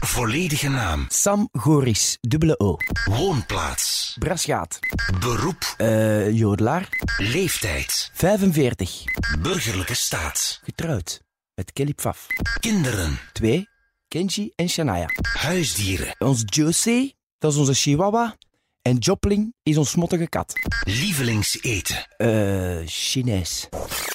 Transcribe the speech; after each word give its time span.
Volledige 0.00 0.68
naam. 0.68 1.04
Sam 1.08 1.48
Goris, 1.52 2.18
dubbele 2.20 2.58
O. 2.58 2.76
Woonplaats. 3.04 4.16
Brasgaat. 4.18 4.78
Beroep. 5.20 5.74
Eh, 5.76 6.30
jodelaar. 6.30 6.88
Leeftijd. 7.18 8.10
45. 8.14 9.04
Burgerlijke 9.42 9.94
staat. 9.94 10.60
Getrouwd. 10.62 11.20
Met 11.54 11.72
Kelly 11.72 11.94
Pfaff. 11.94 12.26
Kinderen. 12.60 13.18
2. 13.32 13.68
Kenji 14.08 14.52
en 14.56 14.68
Shania. 14.68 15.08
Huisdieren. 15.22 16.14
Ons 16.18 16.42
Josie, 16.46 17.16
dat 17.38 17.52
is 17.52 17.58
onze 17.58 17.74
chihuahua. 17.74 18.36
En 18.82 18.96
Jopling 18.96 19.54
is 19.62 19.76
ons 19.76 19.90
smottige 19.90 20.28
kat. 20.28 20.52
Lievelingseten. 20.84 22.06
Eh, 22.16 22.78
Chinees. 22.86 23.68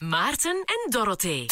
Maarten 0.03 0.51
en 0.65 0.91
Dorothee. 0.91 1.45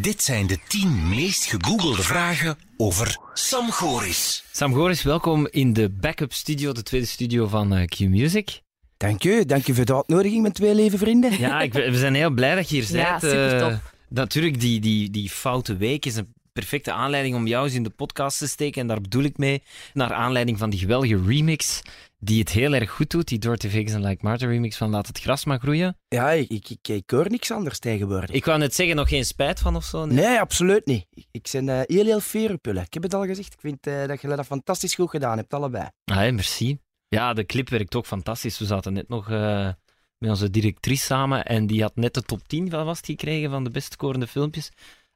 Dit 0.00 0.22
zijn 0.22 0.46
de 0.46 0.58
10 0.68 1.08
meest 1.08 1.44
gegoogelde 1.44 2.02
vragen 2.02 2.58
over 2.76 3.18
Sam 3.34 3.70
Goris. 3.70 4.44
Sam 4.52 4.74
Goris, 4.74 5.02
welkom 5.02 5.48
in 5.50 5.72
de 5.72 5.90
backup 5.90 6.32
studio, 6.32 6.72
de 6.72 6.82
tweede 6.82 7.06
studio 7.06 7.46
van 7.46 7.74
eh, 7.74 7.84
Q-Music. 7.86 8.60
Dank 8.96 9.24
u, 9.24 9.44
dank 9.44 9.68
u 9.68 9.74
voor 9.74 9.84
de 9.84 9.94
uitnodiging, 9.94 10.40
mijn 10.40 10.52
twee 10.54 10.74
lieve 10.74 10.98
vrienden. 10.98 11.38
Ja, 11.38 11.60
ik, 11.60 11.72
we 11.72 11.98
zijn 11.98 12.14
heel 12.14 12.30
blij 12.30 12.54
dat 12.54 12.68
je 12.68 12.76
hier 12.82 12.96
Ja, 12.96 13.10
bent. 13.18 13.32
supertop. 13.32 13.70
Eh, 13.70 13.76
natuurlijk, 14.08 14.60
die, 14.60 14.80
die, 14.80 15.10
die 15.10 15.30
foute 15.30 15.76
week 15.76 16.06
is 16.06 16.16
een 16.16 16.34
perfecte 16.52 16.92
aanleiding 16.92 17.34
om 17.34 17.46
jou 17.46 17.64
eens 17.64 17.74
in 17.74 17.82
de 17.82 17.90
podcast 17.90 18.38
te 18.38 18.46
steken. 18.48 18.80
En 18.80 18.86
daar 18.86 19.00
bedoel 19.00 19.22
ik 19.22 19.38
mee, 19.38 19.62
naar 19.92 20.12
aanleiding 20.12 20.58
van 20.58 20.70
die 20.70 20.78
geweldige 20.78 21.20
remix, 21.26 21.82
die 22.18 22.38
het 22.38 22.50
heel 22.50 22.74
erg 22.74 22.90
goed 22.90 23.10
doet. 23.10 23.28
Die 23.28 23.38
Dorothy 23.38 23.68
Vegas 23.68 23.92
en 23.92 24.04
Like 24.04 24.24
Martin 24.24 24.48
remix 24.48 24.76
van 24.76 24.90
Laat 24.90 25.06
het 25.06 25.18
gras 25.18 25.44
maar 25.44 25.58
groeien. 25.58 25.98
Ja, 26.08 26.30
ik, 26.30 26.48
ik, 26.50 26.68
ik, 26.68 26.88
ik 26.88 27.10
hoor 27.10 27.30
niks 27.30 27.50
anders 27.50 27.78
tegenwoordig. 27.78 28.30
Ik 28.30 28.44
wou 28.44 28.58
net 28.58 28.74
zeggen, 28.74 28.96
nog 28.96 29.08
geen 29.08 29.24
spijt 29.24 29.60
van 29.60 29.76
of 29.76 29.84
zo? 29.84 30.04
Nee. 30.04 30.16
Nee, 30.16 30.40
absoluut 30.40 30.86
niet. 30.86 31.06
Ik, 31.10 31.26
ik 31.30 31.48
ben 31.52 31.68
eh, 31.68 31.80
heel, 31.84 32.04
heel 32.04 32.20
fier 32.20 32.52
op 32.52 32.64
jullie. 32.64 32.82
Ik 32.82 32.94
heb 32.94 33.02
het 33.02 33.14
al 33.14 33.26
gezegd. 33.26 33.52
Ik 33.52 33.60
vind 33.60 33.86
eh, 33.86 34.06
dat 34.06 34.20
jullie 34.20 34.36
dat 34.36 34.46
fantastisch 34.46 34.94
goed 34.94 35.10
gedaan 35.10 35.36
hebt, 35.36 35.54
allebei. 35.54 35.88
Ah, 36.04 36.16
merci. 36.16 36.78
Ja, 37.08 37.32
de 37.32 37.44
clip 37.46 37.68
werkt 37.68 37.94
ook 37.94 38.06
fantastisch. 38.06 38.58
We 38.58 38.64
zaten 38.64 38.92
net 38.92 39.08
nog 39.08 39.30
eh, 39.30 39.70
met 40.18 40.30
onze 40.30 40.50
directrice 40.50 41.04
samen 41.04 41.44
en 41.44 41.66
die 41.66 41.82
had 41.82 41.96
net 41.96 42.14
de 42.14 42.22
top 42.22 42.48
10 42.48 42.70
van 42.70 42.84
was 42.84 42.96
het 42.96 43.06
gekregen 43.06 43.50
van 43.50 43.64
de 43.64 43.70
best 43.70 43.92
scorende 43.92 44.26
filmpjes. 44.26 44.70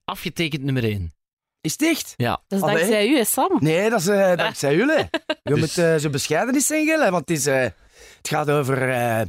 Afgetekend 0.05 0.63
nummer 0.63 0.85
1. 0.85 1.13
Is 1.61 1.73
het 1.73 1.83
echt? 1.83 2.15
Ja. 2.17 2.41
Dat 2.49 2.59
is 2.59 2.65
Allee. 2.65 2.77
dankzij 2.77 3.09
u, 3.09 3.17
hè, 3.17 3.25
Sam. 3.25 3.57
Nee, 3.61 3.91
dat 3.91 4.01
is 4.01 4.07
eh, 4.07 4.37
dankzij 4.37 4.75
jullie. 4.75 4.97
Je 5.43 5.55
Dus- 5.55 5.61
moet 5.61 5.79
eh, 5.79 5.95
zo 5.97 6.11
bescheiden 6.11 6.55
eens 6.55 6.67
zijn, 6.67 6.87
Gille, 6.87 7.11
want 7.11 7.29
het, 7.29 7.39
is, 7.39 7.47
eh, 7.47 7.61
het 7.63 8.29
gaat 8.29 8.51
over 8.51 8.91
eh 8.91 9.21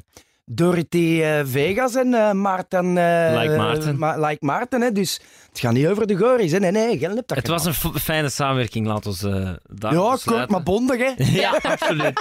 Dorothy 0.45 1.21
Vegas 1.45 1.95
en 1.95 2.13
eh 2.13 2.31
Maarten... 2.31 2.97
eh, 2.97 3.39
Like 3.41 3.55
Maarten. 3.57 3.97
Ma- 3.99 4.27
like 4.27 4.45
Maarten, 4.45 4.81
hè, 4.81 4.91
dus 4.91 5.19
het 5.49 5.59
gaat 5.59 5.73
niet 5.73 5.87
over 5.87 6.07
de 6.07 6.15
gories. 6.17 6.51
Hè. 6.51 6.59
Nee, 6.59 6.71
nee, 6.71 6.97
Gille 6.97 7.15
hebt 7.15 7.27
dat 7.27 7.37
Het 7.37 7.47
was 7.47 7.67
gedaan. 7.67 7.93
een 7.93 7.99
fijne 7.99 8.29
samenwerking, 8.29 8.87
laat 8.87 9.05
ons 9.05 9.23
eh 9.23 9.49
daar 9.63 9.93
Ja, 9.93 10.17
kort 10.25 10.49
maar 10.49 10.63
bondig, 10.63 10.97
hè. 10.97 11.23
Ja, 11.41 11.59
absoluut. 11.61 12.19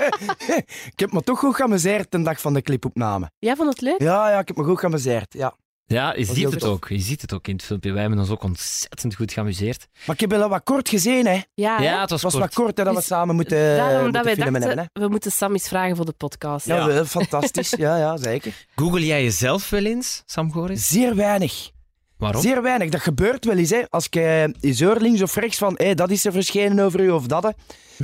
ik 0.92 0.98
heb 0.98 1.12
me 1.12 1.22
toch 1.22 1.38
goed 1.38 1.55
geamuseerd 1.55 2.11
de 2.11 2.22
dag 2.22 2.41
van 2.41 2.55
de 2.55 2.62
clipopname. 2.62 3.31
Jij 3.38 3.56
vond 3.56 3.69
het 3.69 3.81
leuk? 3.81 4.00
Ja, 4.03 4.31
ja, 4.31 4.38
ik 4.38 4.48
heb 4.48 4.56
me 4.56 4.64
goed 4.64 4.78
geamuseerd, 4.78 5.33
ja. 5.33 5.55
Ja, 5.92 6.14
je 6.16 6.24
ziet 6.24 6.50
het 6.50 6.58
tof. 6.60 6.69
ook. 6.70 6.88
Je 6.88 6.98
ziet 6.98 7.20
het 7.20 7.33
ook 7.33 7.46
in 7.48 7.55
het 7.55 7.62
filmpje. 7.64 7.92
Wij 7.92 8.00
hebben 8.00 8.19
ons 8.19 8.30
ook 8.30 8.42
ontzettend 8.42 9.14
goed 9.14 9.33
geamuseerd. 9.33 9.86
Maar 10.06 10.14
ik 10.14 10.20
heb 10.20 10.30
wel 10.30 10.48
wat 10.48 10.62
kort 10.64 10.88
gezien, 10.88 11.27
hè. 11.27 11.41
Ja, 11.55 11.77
hè? 11.77 11.82
Ja, 11.84 12.00
het 12.00 12.10
was 12.10 12.22
Het 12.22 12.32
was 12.32 12.32
kort. 12.32 12.44
wat 12.44 12.64
kort 12.64 12.78
hè, 12.78 12.84
dat 12.84 12.94
we 12.94 13.00
samen 13.02 13.34
moeten, 13.34 13.77
Daarom 13.77 13.94
moeten 14.02 14.12
dat 14.12 14.24
wij 14.24 14.34
filmen 14.34 14.52
dachten, 14.60 14.69
hebben, 14.78 14.91
hè. 14.94 15.02
we 15.02 15.08
moeten 15.08 15.32
Sam 15.32 15.52
eens 15.52 15.69
vragen 15.69 15.97
voor 15.97 16.05
de 16.05 16.12
podcast. 16.12 16.66
Ja, 16.66 16.86
wel, 16.86 17.05
fantastisch. 17.05 17.70
Ja, 17.70 17.97
ja, 17.97 18.16
zeker. 18.16 18.52
Google 18.77 19.06
jij 19.06 19.22
jezelf 19.22 19.70
wel 19.70 19.84
eens, 19.84 20.22
Sam 20.27 20.52
Goris? 20.52 20.86
Zeer 20.88 21.16
weinig. 21.16 21.70
Waarom? 22.16 22.42
Zeer 22.42 22.62
weinig. 22.62 22.88
Dat 22.91 23.00
gebeurt 23.00 23.44
wel 23.44 23.56
eens. 23.56 23.70
Hè. 23.70 23.82
Als 23.88 24.06
ik 24.06 24.16
eh, 24.16 24.42
eens 24.42 24.80
hoor 24.80 24.97
links 25.00 25.22
of 25.22 25.34
rechts 25.34 25.58
van 25.58 25.75
hé, 25.77 25.94
dat 25.94 26.10
is 26.10 26.25
er 26.25 26.32
verschenen 26.32 26.84
over 26.84 27.00
u 27.00 27.10
of 27.10 27.27
dat, 27.27 27.42
hè, 27.42 27.50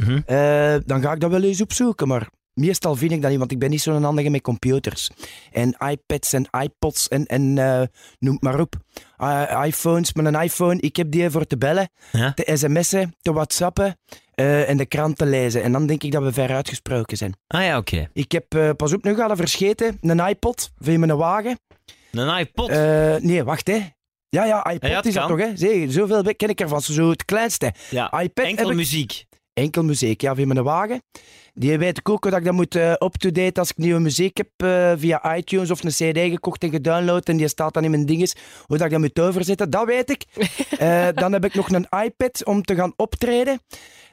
Mhm. 0.01 0.21
eh, 0.27 0.81
dan 0.87 1.03
ga 1.03 1.13
ik 1.13 1.21
dat 1.21 1.31
wel 1.31 1.43
eens 1.43 1.61
opzoeken. 1.61 2.09
Maar 2.09 2.29
meestal 2.61 2.95
vind 2.97 3.13
ik 3.13 3.21
dat 3.23 3.31
niet, 3.31 3.39
want 3.39 3.53
ik 3.53 3.59
ben 3.59 3.71
niet 3.71 3.81
zo'n 3.81 4.03
handige 4.03 4.29
met 4.31 4.41
computers. 4.41 5.11
En 5.53 5.77
iPads 5.89 6.33
en 6.33 6.47
iPods 6.63 7.09
en, 7.09 7.27
en 7.27 7.59
eh, 7.59 7.83
noem 8.19 8.33
het 8.33 8.43
maar 8.43 8.61
op. 8.61 8.75
Eh, 9.17 9.63
iPhones, 9.67 10.13
met 10.13 10.27
een 10.27 10.41
iPhone, 10.43 10.81
ik 10.81 10.97
heb 10.97 11.11
die 11.11 11.31
voor 11.31 11.47
te 11.47 11.59
bellen, 11.59 11.89
Ja. 12.13 12.33
te 12.35 12.51
sms'en, 12.57 13.15
te 13.21 13.33
whatsappen 13.33 13.99
eh, 14.35 14.69
en 14.69 14.77
de 14.77 14.87
krant 14.87 15.19
te 15.19 15.27
lezen. 15.27 15.63
En 15.63 15.73
dan 15.73 15.87
denk 15.87 16.03
ik 16.03 16.13
dat 16.13 16.23
we 16.23 16.33
ver 16.33 16.55
uitgesproken 16.55 17.17
zijn. 17.17 17.37
Ah 17.47 17.63
ja, 17.63 17.77
oké. 17.79 18.09
Ik 18.13 18.33
heb, 18.33 18.75
pas 18.77 18.93
op, 18.93 19.05
nu 19.05 19.15
ga 19.15 19.27
je 19.29 19.37
verscheten, 19.37 19.99
een 20.01 20.29
iPod 20.29 20.71
voor 20.79 20.99
mijn 20.99 21.17
wagen. 21.17 21.59
Een 22.13 22.39
iPod. 22.39 22.69
Nee, 23.23 23.45
wacht 23.45 23.67
hè. 23.67 23.79
Ja, 24.29 24.45
ja, 24.45 24.71
iPod 24.71 24.89
Ja, 24.91 25.03
is 25.03 25.15
dat 25.15 25.29
toch, 25.29 25.39
hè? 25.39 25.51
Zie, 25.57 25.91
zoveel 25.93 26.23
ken 26.37 26.49
ik 26.49 26.61
ervan, 26.61 26.81
zo 26.83 27.11
het 27.11 27.25
kleinste. 27.25 27.73
ja. 27.91 28.21
iPad 28.21 28.45
Enkel 28.45 28.63
heb 28.63 28.73
ik- 28.73 28.77
muziek. 28.77 29.25
Enkel 29.57 29.83
muziek, 29.85 30.21
ja, 30.21 30.35
via 30.35 30.47
mijn 30.47 30.63
wagen. 30.63 31.03
Die 31.55 31.79
weet 31.79 31.99
ik 31.99 32.09
ook 32.09 32.23
hoe 32.23 32.31
dat 32.31 32.41
ik 32.41 32.47
dat 32.47 32.55
moet 32.55 32.75
eh, 32.75 32.91
up-to-date 32.91 33.61
als 33.61 33.71
ik 33.71 33.77
nieuwe 33.77 34.01
muziek 34.01 34.37
heb 34.37 34.49
eh, 34.57 34.93
via 34.97 35.37
iTunes 35.37 35.71
of 35.71 35.85
een 35.85 35.91
CD 35.91 36.19
gekocht 36.19 36.63
en 36.63 36.71
gedownload 36.71 37.29
en 37.29 37.37
die 37.37 37.49
staat 37.49 37.75
dan 37.75 37.85
in 37.85 37.91
mijn 37.91 38.07
dinges, 38.07 38.35
hoe 38.67 38.77
dat 38.77 38.87
ik 38.87 38.93
dat 38.93 39.01
moet 39.01 39.21
overzetten, 39.21 39.71
dat 39.71 39.87
weet 39.87 40.11
ik. 40.11 40.25
Eh, 40.79 41.09
dan 41.15 41.33
heb 41.33 41.45
ik 41.45 41.55
nog 41.55 41.71
een 41.71 41.87
iPad 42.05 42.45
om 42.45 42.63
te 42.63 42.75
gaan 42.75 42.93
optreden. 42.97 43.61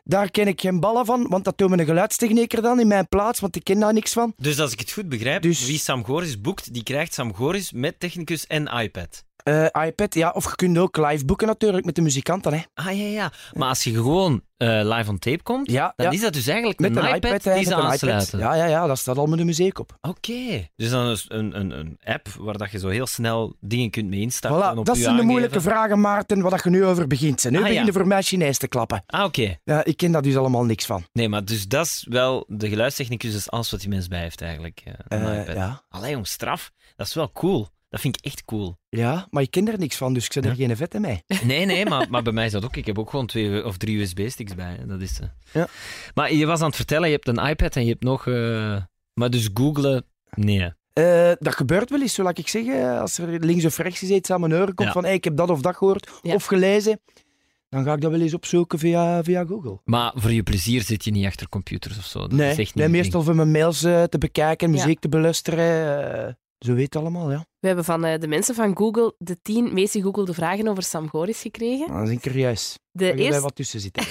Daar 0.03 0.31
ken 0.31 0.47
ik 0.47 0.61
geen 0.61 0.79
ballen 0.79 1.05
van, 1.05 1.27
want 1.29 1.43
dat 1.43 1.57
doet 1.57 1.69
mijn 1.69 1.85
geluidstechnieker 1.85 2.61
dan 2.61 2.79
in 2.79 2.87
mijn 2.87 3.07
plaats, 3.07 3.39
want 3.39 3.55
ik 3.55 3.63
ken 3.63 3.79
daar 3.79 3.93
niks 3.93 4.13
van. 4.13 4.33
Dus 4.37 4.59
als 4.59 4.71
ik 4.71 4.79
het 4.79 4.91
goed 4.91 5.09
begrijp, 5.09 5.41
Dus- 5.41 5.65
wie 5.65 5.79
Sam 5.79 6.05
Goris 6.05 6.41
boekt, 6.41 6.73
die 6.73 6.83
krijgt 6.83 7.13
Sam 7.13 7.33
Goris 7.35 7.71
met 7.71 7.99
technicus 7.99 8.47
en 8.47 8.67
iPad. 8.67 9.23
Eh, 9.43 9.65
iPad, 9.85 10.13
ja, 10.13 10.29
of 10.29 10.45
je 10.49 10.55
kunt 10.55 10.77
ook 10.77 10.97
live 10.97 11.25
boeken 11.25 11.47
natuurlijk 11.47 11.85
met 11.85 11.95
de 11.95 12.01
muzikanten, 12.01 12.53
hè. 12.53 12.61
Ah 12.73 12.85
ja, 12.85 12.91
ja. 13.05 13.31
Maar 13.53 13.67
als 13.69 13.83
je 13.83 13.93
gewoon 13.93 14.41
eh, 14.57 14.67
live 14.83 15.09
on 15.09 15.19
tape 15.19 15.43
komt, 15.43 15.71
Ja, 15.71 15.93
dan 15.95 16.05
ja. 16.05 16.11
is 16.11 16.21
dat 16.21 16.33
dus 16.33 16.47
eigenlijk 16.47 16.79
Met 16.79 16.95
een, 16.95 17.03
een 17.05 17.15
iPad, 17.15 17.31
iPad, 17.31 17.55
die 17.55 17.65
ze 17.65 17.75
aansluiten. 17.75 18.39
iPad. 18.39 18.39
Ja, 18.39 18.53
ja, 18.55 18.65
ja, 18.65 18.87
daar 18.87 18.97
staat 18.97 19.17
al 19.17 19.25
met 19.25 19.37
de 19.39 19.45
muziek 19.45 19.79
op. 19.79 19.97
Oké. 20.01 20.67
Dus 20.75 20.89
dan 20.89 21.09
is 21.09 21.25
een, 21.27 21.59
een, 21.59 21.71
een 21.79 21.97
app 22.03 22.27
waar 22.39 22.57
dat 22.57 22.71
je 22.71 22.79
zo 22.79 22.87
heel 22.87 23.07
snel 23.07 23.55
dingen 23.59 23.89
kunt 23.89 24.09
mee 24.09 24.19
instarten. 24.19 24.63
en 24.69 24.75
Voilà, 24.75 24.77
op 24.77 24.85
dat 24.85 24.97
zijn 24.97 25.15
de 25.15 25.23
moeilijke 25.23 25.61
vragen, 25.61 25.99
Maarten, 26.01 26.41
waar 26.41 26.51
dat 26.51 26.63
je 26.63 26.69
nu 26.69 26.85
over 26.85 27.07
begint. 27.07 27.43
Nu 27.49 27.57
Ah, 27.57 27.61
begin 27.63 27.79
ja. 27.79 27.85
je 27.85 27.91
voor 27.93 28.07
mij 28.07 28.21
Chinees 28.21 28.57
te 28.57 28.67
klappen. 28.67 29.03
Ah, 29.05 29.23
oké. 29.23 29.55
Ja, 29.63 29.83
ik 29.83 29.97
ken 29.97 30.11
daar 30.11 30.21
dus 30.21 30.35
allemaal 30.35 30.63
niks 30.65 30.85
van. 30.85 31.03
Nee, 31.13 31.29
maar 31.29 31.45
dus 31.45 31.67
dat 31.67 31.85
is 31.85 32.05
wel... 32.09 32.45
De 32.47 32.69
geluidstechnicus 32.69 33.33
is 33.35 33.49
alles 33.49 33.71
wat 33.71 33.79
die 33.79 33.89
mens 33.89 34.07
bij 34.07 34.21
heeft 34.21 34.41
eigenlijk. 34.41 34.83
een 35.07 35.39
iPad. 35.41 35.55
ja. 35.55 35.83
Allee, 35.89 36.11
jong, 36.11 36.27
straf. 36.27 36.71
Dat 36.95 37.07
is 37.07 37.13
wel 37.13 37.31
cool. 37.31 37.67
Dat 37.93 38.01
vind 38.01 38.17
ik 38.17 38.25
echt 38.25 38.45
cool. 38.45 38.77
ja, 38.89 39.27
maar 39.29 39.43
ik 39.43 39.51
ken 39.51 39.67
er 39.67 39.79
niks 39.79 39.95
van, 39.97 40.13
dus 40.13 40.25
ik 40.25 40.31
zet 40.33 40.45
er 40.45 40.55
geen 40.55 40.75
vette 40.77 40.99
mee. 40.99 41.23
Nee, 41.43 41.65
nee, 41.65 41.85
maar, 41.85 42.09
maar 42.09 42.21
bij 42.23 42.33
mij 42.33 42.45
is 42.45 42.51
dat 42.51 42.63
ook. 42.65 42.75
Ik 42.75 42.85
heb 42.85 42.99
ook 42.99 43.09
gewoon 43.09 43.25
twee 43.27 43.65
of 43.65 43.77
drie 43.77 43.99
USB-sticks 44.01 44.55
bij. 44.55 44.75
hè. 44.79 44.85
Dat 44.85 45.01
is, 45.01 45.19
eh. 45.19 45.27
Ja. 45.53 45.67
Maar 46.13 46.33
je 46.33 46.45
was 46.45 46.59
aan 46.59 46.65
het 46.67 46.75
vertellen, 46.75 47.07
je 47.09 47.13
hebt 47.15 47.27
een 47.27 47.47
iPad 47.49 47.75
en 47.75 47.83
je 47.83 47.89
hebt 47.89 48.03
nog... 48.03 48.27
eh, 48.27 48.81
Maar 49.13 49.29
dus 49.29 49.49
googlen... 49.53 50.05
Nee. 50.35 50.71
Eh, 50.93 51.31
dat 51.39 51.55
gebeurt 51.55 51.89
wel 51.89 52.01
eens, 52.01 52.13
zo 52.13 52.23
laat 52.23 52.37
ik 52.37 52.47
zeggen. 52.47 52.99
Als 52.99 53.17
er 53.17 53.39
links 53.45 53.65
of 53.65 53.77
rechts 53.77 54.01
iets 54.03 54.31
aan 54.31 54.39
mijn 54.39 54.53
oren 54.53 54.73
komt 54.73 54.87
Ja. 54.87 54.93
van 54.93 55.03
hey, 55.03 55.13
ik 55.13 55.23
heb 55.23 55.37
dat 55.37 55.49
of 55.49 55.61
dat 55.61 55.75
gehoord 55.75 56.11
Ja. 56.21 56.33
of 56.33 56.45
gelezen, 56.45 56.99
dan 57.69 57.83
ga 57.83 57.93
ik 57.93 58.01
dat 58.01 58.11
wel 58.11 58.21
eens 58.21 58.33
opzoeken 58.33 58.79
via, 58.79 59.23
via 59.23 59.45
Google. 59.45 59.79
Maar 59.85 60.11
voor 60.15 60.31
je 60.31 60.43
plezier 60.43 60.81
zit 60.81 61.03
je 61.03 61.11
niet 61.11 61.25
achter 61.25 61.49
computers 61.49 61.97
of 61.97 62.05
zo. 62.05 62.19
Dat 62.19 62.31
nee, 62.31 62.51
is 62.51 62.57
echt 62.57 62.75
niet 62.75 62.75
nee 62.75 62.85
je 62.85 62.91
meestal 62.91 63.23
voor 63.23 63.35
mijn 63.35 63.51
mails 63.51 63.83
eh, 63.83 64.03
te 64.03 64.17
bekijken, 64.17 64.67
Ja. 64.71 64.73
muziek 64.73 64.99
te 64.99 65.09
beluisteren. 65.09 66.25
eh, 66.27 66.33
zo 66.63 66.73
weet 66.73 66.95
allemaal, 66.95 67.31
ja. 67.31 67.45
We 67.59 67.67
hebben 67.67 67.85
van 67.85 68.05
eh, 68.05 68.19
de 68.19 68.27
mensen 68.27 68.55
van 68.55 68.77
Google 68.77 69.15
de 69.17 69.41
tien 69.41 69.73
meest 69.73 69.91
gegoogelde 69.91 70.33
vragen 70.33 70.67
over 70.67 70.83
Sam 70.83 71.09
Goris 71.09 71.41
gekregen. 71.41 71.87
Dan 71.87 72.03
ben 72.03 72.11
ik 72.11 72.25
er 72.25 72.37
juist. 72.37 72.79
De 72.91 73.15
Dat 73.15 73.41
wat 73.41 73.55
tussen 73.55 73.79
zitten. 73.79 74.03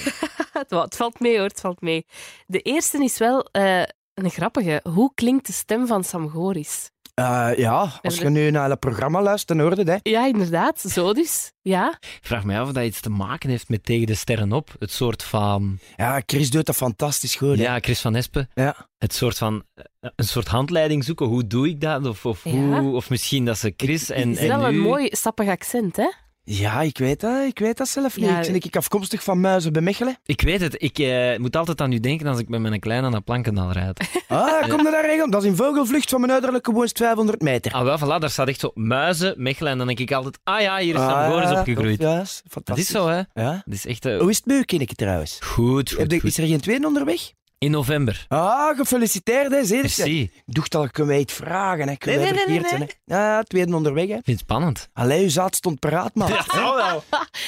het 0.81 0.95
valt 0.95 1.19
mee 1.19 1.37
hoor, 1.37 1.47
het 1.47 1.59
valt 1.59 1.81
mee. 1.81 2.05
De 2.45 2.59
eerste 2.59 3.03
is 3.03 3.17
wel 3.17 3.43
eh, 3.51 3.83
een 4.13 4.29
grappige. 4.29 4.81
Hoe 4.89 5.11
klinkt 5.13 5.47
de 5.47 5.53
stem 5.53 5.87
van 5.87 6.03
Sam 6.03 6.29
Goris? 6.29 6.91
Eh, 7.13 7.49
ja, 7.57 7.99
als 8.01 8.17
je 8.17 8.29
nu 8.29 8.51
naar 8.51 8.69
het 8.69 8.79
programma 8.79 9.21
luistert, 9.21 9.47
dan 9.47 9.59
hoor 9.67 9.69
je 9.77 9.83
het, 9.83 9.87
hè. 10.03 10.11
Ja, 10.11 10.25
inderdaad, 10.27 10.79
zo 10.81 11.13
dus. 11.13 11.51
Ja, 11.61 11.97
Ik 11.99 12.19
vraag 12.21 12.43
me 12.43 12.59
af 12.59 12.67
of 12.67 12.73
dat 12.73 12.83
iets 12.83 12.99
te 13.01 13.09
maken 13.09 13.49
heeft 13.49 13.69
met 13.69 13.85
tegen 13.85 14.07
de 14.07 14.15
sterren 14.15 14.51
op. 14.51 14.75
Het 14.79 14.91
soort 14.91 15.23
van... 15.23 15.79
Ja, 15.95 16.21
Chris 16.25 16.49
doet 16.49 16.65
dat 16.65 16.75
fantastisch 16.75 17.35
goed. 17.35 17.57
hè. 17.57 17.63
Ja, 17.63 17.79
Chris 17.79 18.01
van 18.01 18.15
Espen. 18.15 18.49
Ja. 18.53 18.87
Het 18.97 19.13
soort 19.13 19.37
van... 19.37 19.63
Een 19.99 20.25
soort 20.25 20.47
handleiding 20.47 21.03
zoeken. 21.03 21.25
Hoe 21.25 21.47
doe 21.47 21.67
ik 21.69 21.81
dat? 21.81 22.05
Of, 22.05 22.25
of, 22.25 22.43
Ja. 22.43 22.51
hoe, 22.51 22.95
of 22.95 23.09
misschien 23.09 23.45
dat 23.45 23.57
ze 23.57 23.73
Chris 23.77 24.09
en, 24.09 24.29
het 24.29 24.37
is 24.39 24.49
en 24.49 24.59
wel 24.59 24.67
een 24.67 24.79
mooi 24.79 25.07
sappig 25.11 25.47
accent, 25.47 25.95
hè? 25.95 26.09
Ja, 26.45 26.81
ik 26.81 26.97
weet 26.97 27.19
dat. 27.19 27.45
Ik 27.47 27.59
weet 27.59 27.77
dat 27.77 27.87
zelf 27.87 28.17
niet. 28.17 28.25
Ja, 28.25 28.39
ik 28.39 28.45
ben 28.45 28.55
ik 28.55 28.75
afkomstig 28.75 29.23
van 29.23 29.39
Muizen 29.41 29.73
bij 29.73 29.81
Mechelen. 29.81 30.17
Ik 30.25 30.41
weet 30.41 30.61
het. 30.61 30.75
Ik 30.83 30.99
eh, 30.99 31.37
moet 31.37 31.55
altijd 31.55 31.81
aan 31.81 31.91
u 31.91 31.99
denken 31.99 32.27
als 32.27 32.39
ik 32.39 32.49
met 32.49 32.61
mijn 32.61 32.79
kleine 32.79 33.09
naar 33.09 33.21
Plankendal 33.21 33.71
rijd. 33.71 34.09
Ah, 34.27 34.69
kom 34.69 34.85
er 34.85 34.91
daar 34.91 35.05
regel. 35.05 35.29
Dat 35.29 35.43
is 35.43 35.49
in 35.49 35.55
vogelvlucht 35.55 36.09
van 36.09 36.19
mijn 36.19 36.31
uiterlijke 36.31 36.71
woonst 36.71 36.97
500 36.97 37.41
meter. 37.41 37.71
Ah, 37.71 37.83
wel, 37.83 37.97
voilà, 37.99 38.19
daar 38.19 38.29
staat 38.29 38.47
echt 38.47 38.59
zo 38.59 38.71
muizen, 38.73 39.33
Mechelen. 39.37 39.71
En 39.71 39.77
dan 39.77 39.87
denk 39.87 39.99
ik 39.99 40.11
altijd, 40.11 40.39
ah 40.43 40.61
ja, 40.61 40.77
hier 40.77 40.93
is 40.95 40.99
Sam 41.01 41.09
Ah, 41.09 41.27
Goris 41.31 41.51
opgegroeid. 41.59 42.01
Ja, 42.01 42.21
is 42.21 42.39
Dat 42.43 42.51
fantastisch. 42.51 42.85
is 42.85 42.91
zo, 42.91 43.07
hè. 43.07 43.21
Ja. 43.33 43.51
Dat 43.65 43.73
is 43.73 43.85
echt... 43.85 44.05
eh, 44.05 44.19
Hoe 44.19 44.29
is 44.29 44.35
het 44.35 44.45
bij 44.45 44.57
u, 44.57 44.63
kindje, 44.63 44.95
trouwens? 44.95 45.37
Goed, 45.41 45.89
Heb 45.89 45.99
goed, 45.99 46.11
je- 46.11 46.19
goed. 46.19 46.29
Is 46.29 46.37
er 46.37 46.47
geen 46.47 46.59
tweede 46.61 46.87
onderweg? 46.87 47.31
In 47.63 47.71
november. 47.71 48.25
Ah, 48.27 48.77
gefeliciteerd, 48.77 49.51
hè, 49.51 49.65
zeker. 49.65 49.81
Merci. 49.97 50.21
Ik 50.21 50.41
dacht 50.45 50.75
al, 50.75 50.87
kunnen 50.89 51.13
wij 51.13 51.21
iets 51.21 51.33
vragen, 51.33 51.87
hè. 51.87 51.95
Kunnen 51.95 52.21
Nee, 52.21 52.31
nee, 52.33 52.45
nee, 52.47 52.59
nee, 52.59 52.87
hè. 53.05 53.15
Ja, 53.15 53.37
het 53.37 53.49
tweede 53.49 53.75
onderweg, 53.75 54.07
hè. 54.07 54.13
Ik 54.15 54.23
vind 54.23 54.39
het 54.39 54.49
spannend. 54.49 54.89
Allee, 54.93 55.23
uw 55.23 55.29
zaad 55.29 55.55
stond 55.55 55.79
paraat, 55.79 56.15
man. 56.15 56.27
Ja, 56.29 56.43
zou 56.47 56.75
wel. 56.75 57.03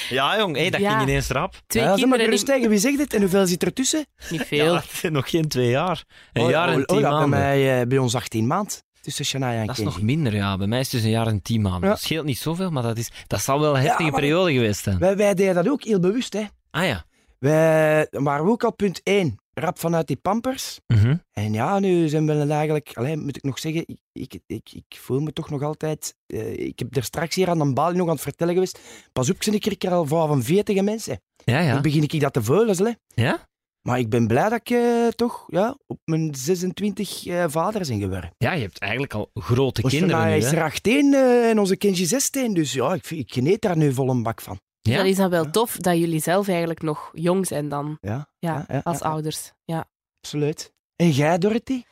Ja, 0.08 0.38
jong. 0.38 0.56
Hey, 0.56 0.70
dat 0.70 0.80
Ja. 0.80 0.90
ging 0.90 1.02
ineens 1.08 1.28
rap. 1.28 1.54
Twee 1.66 1.82
Ja, 1.82 1.88
maar 1.88 1.98
kinderen, 1.98 2.24
gerust 2.24 2.46
niet, 2.46 2.54
tegen. 2.54 2.70
Wie 2.70 2.78
zegt 2.78 2.98
dit 2.98 3.14
en 3.14 3.20
hoeveel 3.20 3.46
zit 3.46 3.62
er 3.62 3.72
tussen? 3.72 4.06
niet 4.30 4.42
veel. 4.46 4.74
Ja, 4.74 5.10
nog 5.10 5.30
geen 5.30 5.48
twee 5.48 5.70
jaar. 5.70 6.04
Een 6.32 6.42
Oh, 6.42 6.50
jaar 6.50 6.68
oh, 6.68 6.74
en 6.74 6.80
oh, 6.80 6.84
tien 6.86 7.00
dat 7.02 7.10
maanden. 7.10 7.30
Bij, 7.30 7.40
mij, 7.40 7.80
eh, 7.80 7.86
bij 7.86 7.98
ons 7.98 8.14
18 8.14 8.46
maand. 8.46 8.84
Tussen 9.00 9.24
Shania 9.24 9.52
en 9.52 9.66
Dat 9.66 9.78
is 9.78 9.84
nog 9.84 10.00
minder, 10.02 10.34
ja. 10.34 10.56
Bij 10.56 10.66
mij 10.66 10.80
is 10.80 10.84
het 10.84 10.94
dus 10.94 11.04
een 11.04 11.10
jaar 11.16 11.26
en 11.26 11.42
tien 11.42 11.60
maanden. 11.62 11.82
Ja. 11.82 11.88
Dat 11.88 12.00
scheelt 12.00 12.24
niet 12.24 12.38
zoveel, 12.38 12.70
maar 12.70 12.82
dat, 12.82 12.96
is, 12.98 13.10
dat 13.26 13.40
zal 13.40 13.60
wel 13.60 13.76
een 13.76 13.82
heftige 13.82 14.10
maar- 14.10 14.20
periode 14.20 14.52
geweest 14.52 14.82
zijn. 14.82 14.98
Wij, 14.98 15.16
wij 15.16 15.34
deden 15.34 15.54
dat 15.54 15.68
ook 15.68 15.82
heel 15.82 16.00
bewust, 16.00 16.32
hè. 16.32 16.42
Ah 16.70 16.84
ja. 16.86 17.04
Wij 17.38 18.06
waren 18.10 18.46
ook 18.46 18.64
al 18.64 18.72
punt 18.74 19.00
1. 19.02 19.38
Rap 19.60 19.78
vanuit 19.78 20.06
die 20.06 20.16
pampers. 20.16 20.80
Mhm. 20.86 21.16
En 21.32 21.52
ja, 21.52 21.78
nu 21.78 22.08
zijn 22.08 22.26
we 22.26 22.32
eigenlijk... 22.52 22.90
Allee, 22.94 23.16
moet 23.16 23.36
ik 23.36 23.42
nog 23.42 23.58
zeggen, 23.58 23.84
ik, 23.86 23.98
ik, 24.12 24.40
ik, 24.46 24.70
ik 24.72 24.96
voel 24.98 25.20
me 25.20 25.32
toch 25.32 25.50
nog 25.50 25.62
altijd... 25.62 26.14
eh, 26.26 26.52
ik 26.58 26.78
heb 26.78 26.96
er 26.96 27.04
straks 27.04 27.34
hier 27.34 27.48
aan 27.48 27.58
de 27.58 27.72
balie 27.72 27.96
nog 27.96 28.06
aan 28.06 28.12
het 28.12 28.22
vertellen 28.22 28.54
geweest. 28.54 28.80
Pas 29.12 29.30
op, 29.30 29.42
ik 29.72 29.84
er 29.84 29.92
al 29.92 30.06
voor 30.06 30.28
van 30.28 30.42
40 30.42 30.82
mensen. 30.82 31.20
Ja, 31.44 31.60
ja. 31.60 31.72
Dan 31.72 31.82
begin 31.82 32.02
ik 32.02 32.20
dat 32.20 32.32
te 32.32 32.42
voelen, 32.42 32.84
hè. 32.86 32.92
Ja? 33.22 33.46
Maar 33.86 33.98
ik 33.98 34.08
ben 34.08 34.26
blij 34.26 34.48
dat 34.48 34.60
ik 34.60 34.70
eh, 34.70 35.06
toch 35.08 35.44
ja, 35.46 35.76
op 35.86 35.98
mijn 36.04 36.34
26 36.34 37.26
eh, 37.26 37.44
vader 37.48 37.86
ben 37.86 38.00
geworden. 38.00 38.30
Ja, 38.38 38.52
je 38.52 38.62
hebt 38.62 38.78
eigenlijk 38.78 39.14
al 39.14 39.30
grote 39.34 39.82
Ons 39.82 39.92
kinderen 39.92 40.16
Shania 40.16 40.36
nu, 40.36 40.42
is 40.42 40.52
er 40.52 40.62
18 40.62 41.14
eh, 41.14 41.48
en 41.50 41.58
onze 41.58 41.76
Kenji 41.76 42.04
16. 42.06 42.54
Dus 42.54 42.72
ja, 42.72 42.94
ik, 42.94 43.10
ik 43.10 43.32
geniet 43.32 43.60
daar 43.60 43.76
nu 43.76 43.92
vol 43.92 44.10
een 44.10 44.22
bak 44.22 44.40
van. 44.40 44.58
Ja? 44.86 44.96
Dan 44.96 45.06
is 45.06 45.16
dat 45.16 45.30
wel 45.30 45.44
Ja. 45.44 45.50
tof 45.50 45.76
dat 45.76 45.96
jullie 45.98 46.20
zelf 46.20 46.48
eigenlijk 46.48 46.82
nog 46.82 47.10
jong 47.12 47.46
zijn 47.46 47.68
dan. 47.68 47.98
Ja, 48.00 48.28
Ja, 48.38 48.66
als 48.84 49.00
ouders. 49.00 49.52
Ja. 49.64 49.84
absoluut. 50.20 50.72
En 50.96 51.10
jij, 51.10 51.38
Dorothy? 51.38 51.82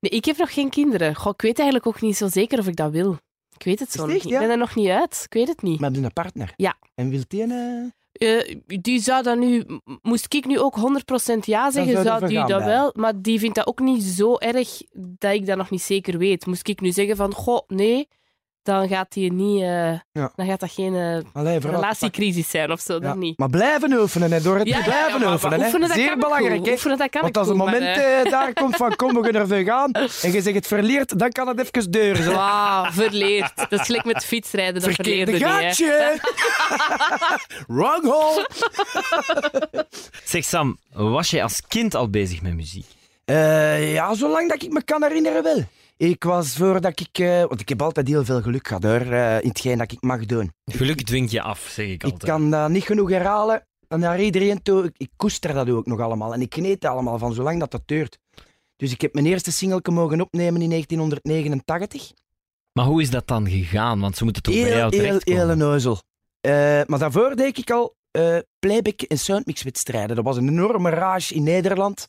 Nee, 0.00 0.10
ik 0.12 0.24
heb 0.24 0.36
nog 0.36 0.54
geen 0.54 0.70
kinderen. 0.70 1.14
Goh, 1.14 1.32
ik 1.32 1.42
weet 1.42 1.58
eigenlijk 1.58 1.88
ook 1.88 2.00
niet 2.00 2.16
zo 2.16 2.28
zeker 2.28 2.58
of 2.58 2.66
ik 2.66 2.76
dat 2.76 2.90
wil. 2.90 3.18
Ik 3.58 3.62
weet 3.64 3.78
het 3.80 3.90
zo 3.92 4.06
niet. 4.06 4.24
Ik 4.24 4.30
ben 4.38 4.50
er 4.50 4.58
nog 4.58 4.74
niet 4.74 4.88
uit. 4.88 5.22
Ik 5.24 5.32
weet 5.32 5.48
het 5.48 5.62
niet. 5.62 5.80
Maar 5.80 5.92
een 5.92 6.12
partner. 6.12 6.52
Ja. 6.56 6.74
En 6.94 7.08
wilt 7.10 7.30
die 7.30 7.42
een... 7.42 7.50
eh, 7.50 8.38
Eh, 8.38 8.56
die 8.66 9.00
zou 9.00 9.22
dat 9.22 9.38
nu... 9.38 9.64
Moest 10.02 10.34
ik 10.34 10.44
nu 10.46 10.58
ook 10.58 10.76
100% 10.76 10.80
ja 11.44 11.70
zeggen, 11.70 12.02
zou 12.02 12.26
die 12.26 12.36
dat 12.36 12.46
blijven. 12.46 12.66
wel. 12.66 12.90
Maar 12.96 13.20
die 13.22 13.38
vindt 13.38 13.54
dat 13.54 13.66
ook 13.66 13.80
niet 13.80 14.02
zo 14.02 14.36
erg 14.38 14.80
dat 15.18 15.32
ik 15.32 15.46
dat 15.46 15.56
nog 15.56 15.70
niet 15.70 15.82
zeker 15.82 16.18
weet. 16.18 16.46
Moest 16.46 16.68
ik 16.68 16.80
nu 16.80 16.92
zeggen 16.92 17.16
van, 17.16 17.32
goh, 17.34 17.60
nee, 17.66 18.08
dan 18.64 18.88
gaat 18.88 19.12
die 19.12 19.32
niet... 19.32 19.62
eh, 19.62 19.90
Ja. 20.12 20.32
Dan 20.36 20.46
gaat 20.46 20.60
dat 20.60 20.70
geen 20.72 20.94
eh, 20.94 21.18
allee, 21.32 21.60
vooral- 21.60 21.80
relatiecrisis 21.80 22.50
zijn 22.50 22.72
of 22.72 22.80
zo, 22.80 22.98
Ja, 23.02 23.14
niet. 23.14 23.38
Maar 23.38 23.50
blijven 23.50 23.92
oefenen, 23.92 24.30
hè, 24.32 24.36
ja, 24.36 24.42
ja, 24.44 24.82
blijven 24.82 25.20
maar- 25.20 25.32
oefenen, 25.32 25.40
maar 25.40 25.58
hè. 25.58 25.64
oefenen, 25.64 25.88
Zeer 25.88 26.16
belangrijk, 26.18 26.66
hè. 26.66 26.72
Oefenen, 26.72 26.98
dat 26.98 27.10
kan 27.10 27.22
Want 27.22 27.36
als 27.38 27.48
het 27.48 27.56
maar, 27.56 27.66
moment 27.66 27.96
eh, 27.96 28.30
daar 28.30 28.52
komt 28.52 28.76
van 28.76 28.96
kom, 28.96 29.14
we 29.14 29.22
gaan 29.24 29.34
ervoor 29.34 29.64
gaan, 29.64 29.92
en 30.22 30.32
je 30.32 30.42
zegt 30.42 30.54
het 30.54 30.66
verleert, 30.66 31.18
dan 31.18 31.30
kan 31.30 31.48
het 31.48 31.58
even 31.60 31.90
deuren. 31.90 32.34
Wauw, 32.34 32.90
verleerd. 32.90 33.52
Dat 33.56 33.72
is 33.80 33.86
gelijk 33.86 34.04
met 34.04 34.24
fietsrijden, 34.24 34.74
dat 34.82 34.92
Verkeerde 34.94 35.30
verleerde 35.30 35.62
niet. 35.66 35.76
gaatje! 35.76 36.20
Wrong 37.76 38.04
hole! 38.04 38.48
Zeg 40.24 40.44
Sam, 40.44 40.78
was 40.92 41.30
jij 41.30 41.42
als 41.42 41.60
kind 41.68 41.94
al 41.94 42.08
bezig 42.10 42.42
met 42.42 42.54
muziek? 42.54 42.86
Eh, 43.24 43.92
ja, 43.92 44.14
zolang 44.14 44.48
dat 44.48 44.62
ik 44.62 44.70
me 44.72 44.82
kan 44.84 45.02
herinneren 45.02 45.42
wel. 45.42 45.62
Ik 45.96 46.24
was 46.24 46.56
voordat 46.56 47.00
ik... 47.00 47.18
eh, 47.18 47.38
want 47.44 47.60
ik 47.60 47.68
heb 47.68 47.82
altijd 47.82 48.08
heel 48.08 48.24
veel 48.24 48.42
geluk 48.42 48.66
gehad 48.68 48.82
hoor, 48.82 49.00
eh, 49.00 49.40
in 49.42 49.48
hetgeen 49.48 49.78
dat 49.78 49.92
ik 49.92 50.02
mag 50.02 50.26
doen. 50.26 50.52
Geluk 50.64 51.02
dwingt 51.02 51.30
je 51.30 51.42
af, 51.42 51.60
zeg 51.70 51.86
ik 51.86 51.92
Ik 51.92 52.02
altijd. 52.02 52.24
kan 52.32 52.50
dat 52.50 52.68
niet 52.70 52.82
genoeg 52.84 53.10
herhalen. 53.10 53.66
En 53.88 54.00
naar 54.00 54.20
iedereen 54.20 54.62
toe, 54.62 54.84
ik, 54.84 54.94
ik 54.96 55.10
koester 55.16 55.52
dat 55.54 55.68
ook 55.70 55.86
nog 55.86 56.00
allemaal. 56.00 56.34
En 56.34 56.40
ik 56.40 56.54
geniet 56.54 56.86
allemaal 56.86 57.18
van, 57.18 57.34
zolang 57.34 57.60
dat 57.60 57.70
dat 57.70 57.82
duurt. 57.86 58.18
Dus 58.76 58.92
ik 58.92 59.00
heb 59.00 59.14
mijn 59.14 59.26
eerste 59.26 59.52
singelke 59.52 59.90
mogen 59.90 60.20
opnemen 60.20 60.62
in 60.62 60.68
1989. 60.70 62.12
Maar 62.72 62.84
hoe 62.84 63.02
is 63.02 63.10
dat 63.10 63.26
dan 63.26 63.48
gegaan? 63.50 64.00
Want 64.00 64.16
ze 64.16 64.24
moeten 64.24 64.42
toch 64.42 64.54
bij 64.54 64.62
Heel, 64.64 64.76
jou 64.76 64.96
heel, 64.96 65.04
terechtkomen? 65.04 65.40
heel 65.42 65.50
onnozel. 65.50 65.98
Eh, 66.40 66.52
maar 66.86 66.98
daarvoor 66.98 67.36
deed 67.36 67.58
ik 67.58 67.70
al 67.70 67.94
playback 68.58 69.00
en 69.00 69.18
soundmix-wedstrijden. 69.18 70.16
Dat 70.16 70.24
was 70.24 70.36
een 70.36 70.48
enorme 70.48 70.90
rage 70.90 71.34
in 71.34 71.42
Nederland. 71.42 72.06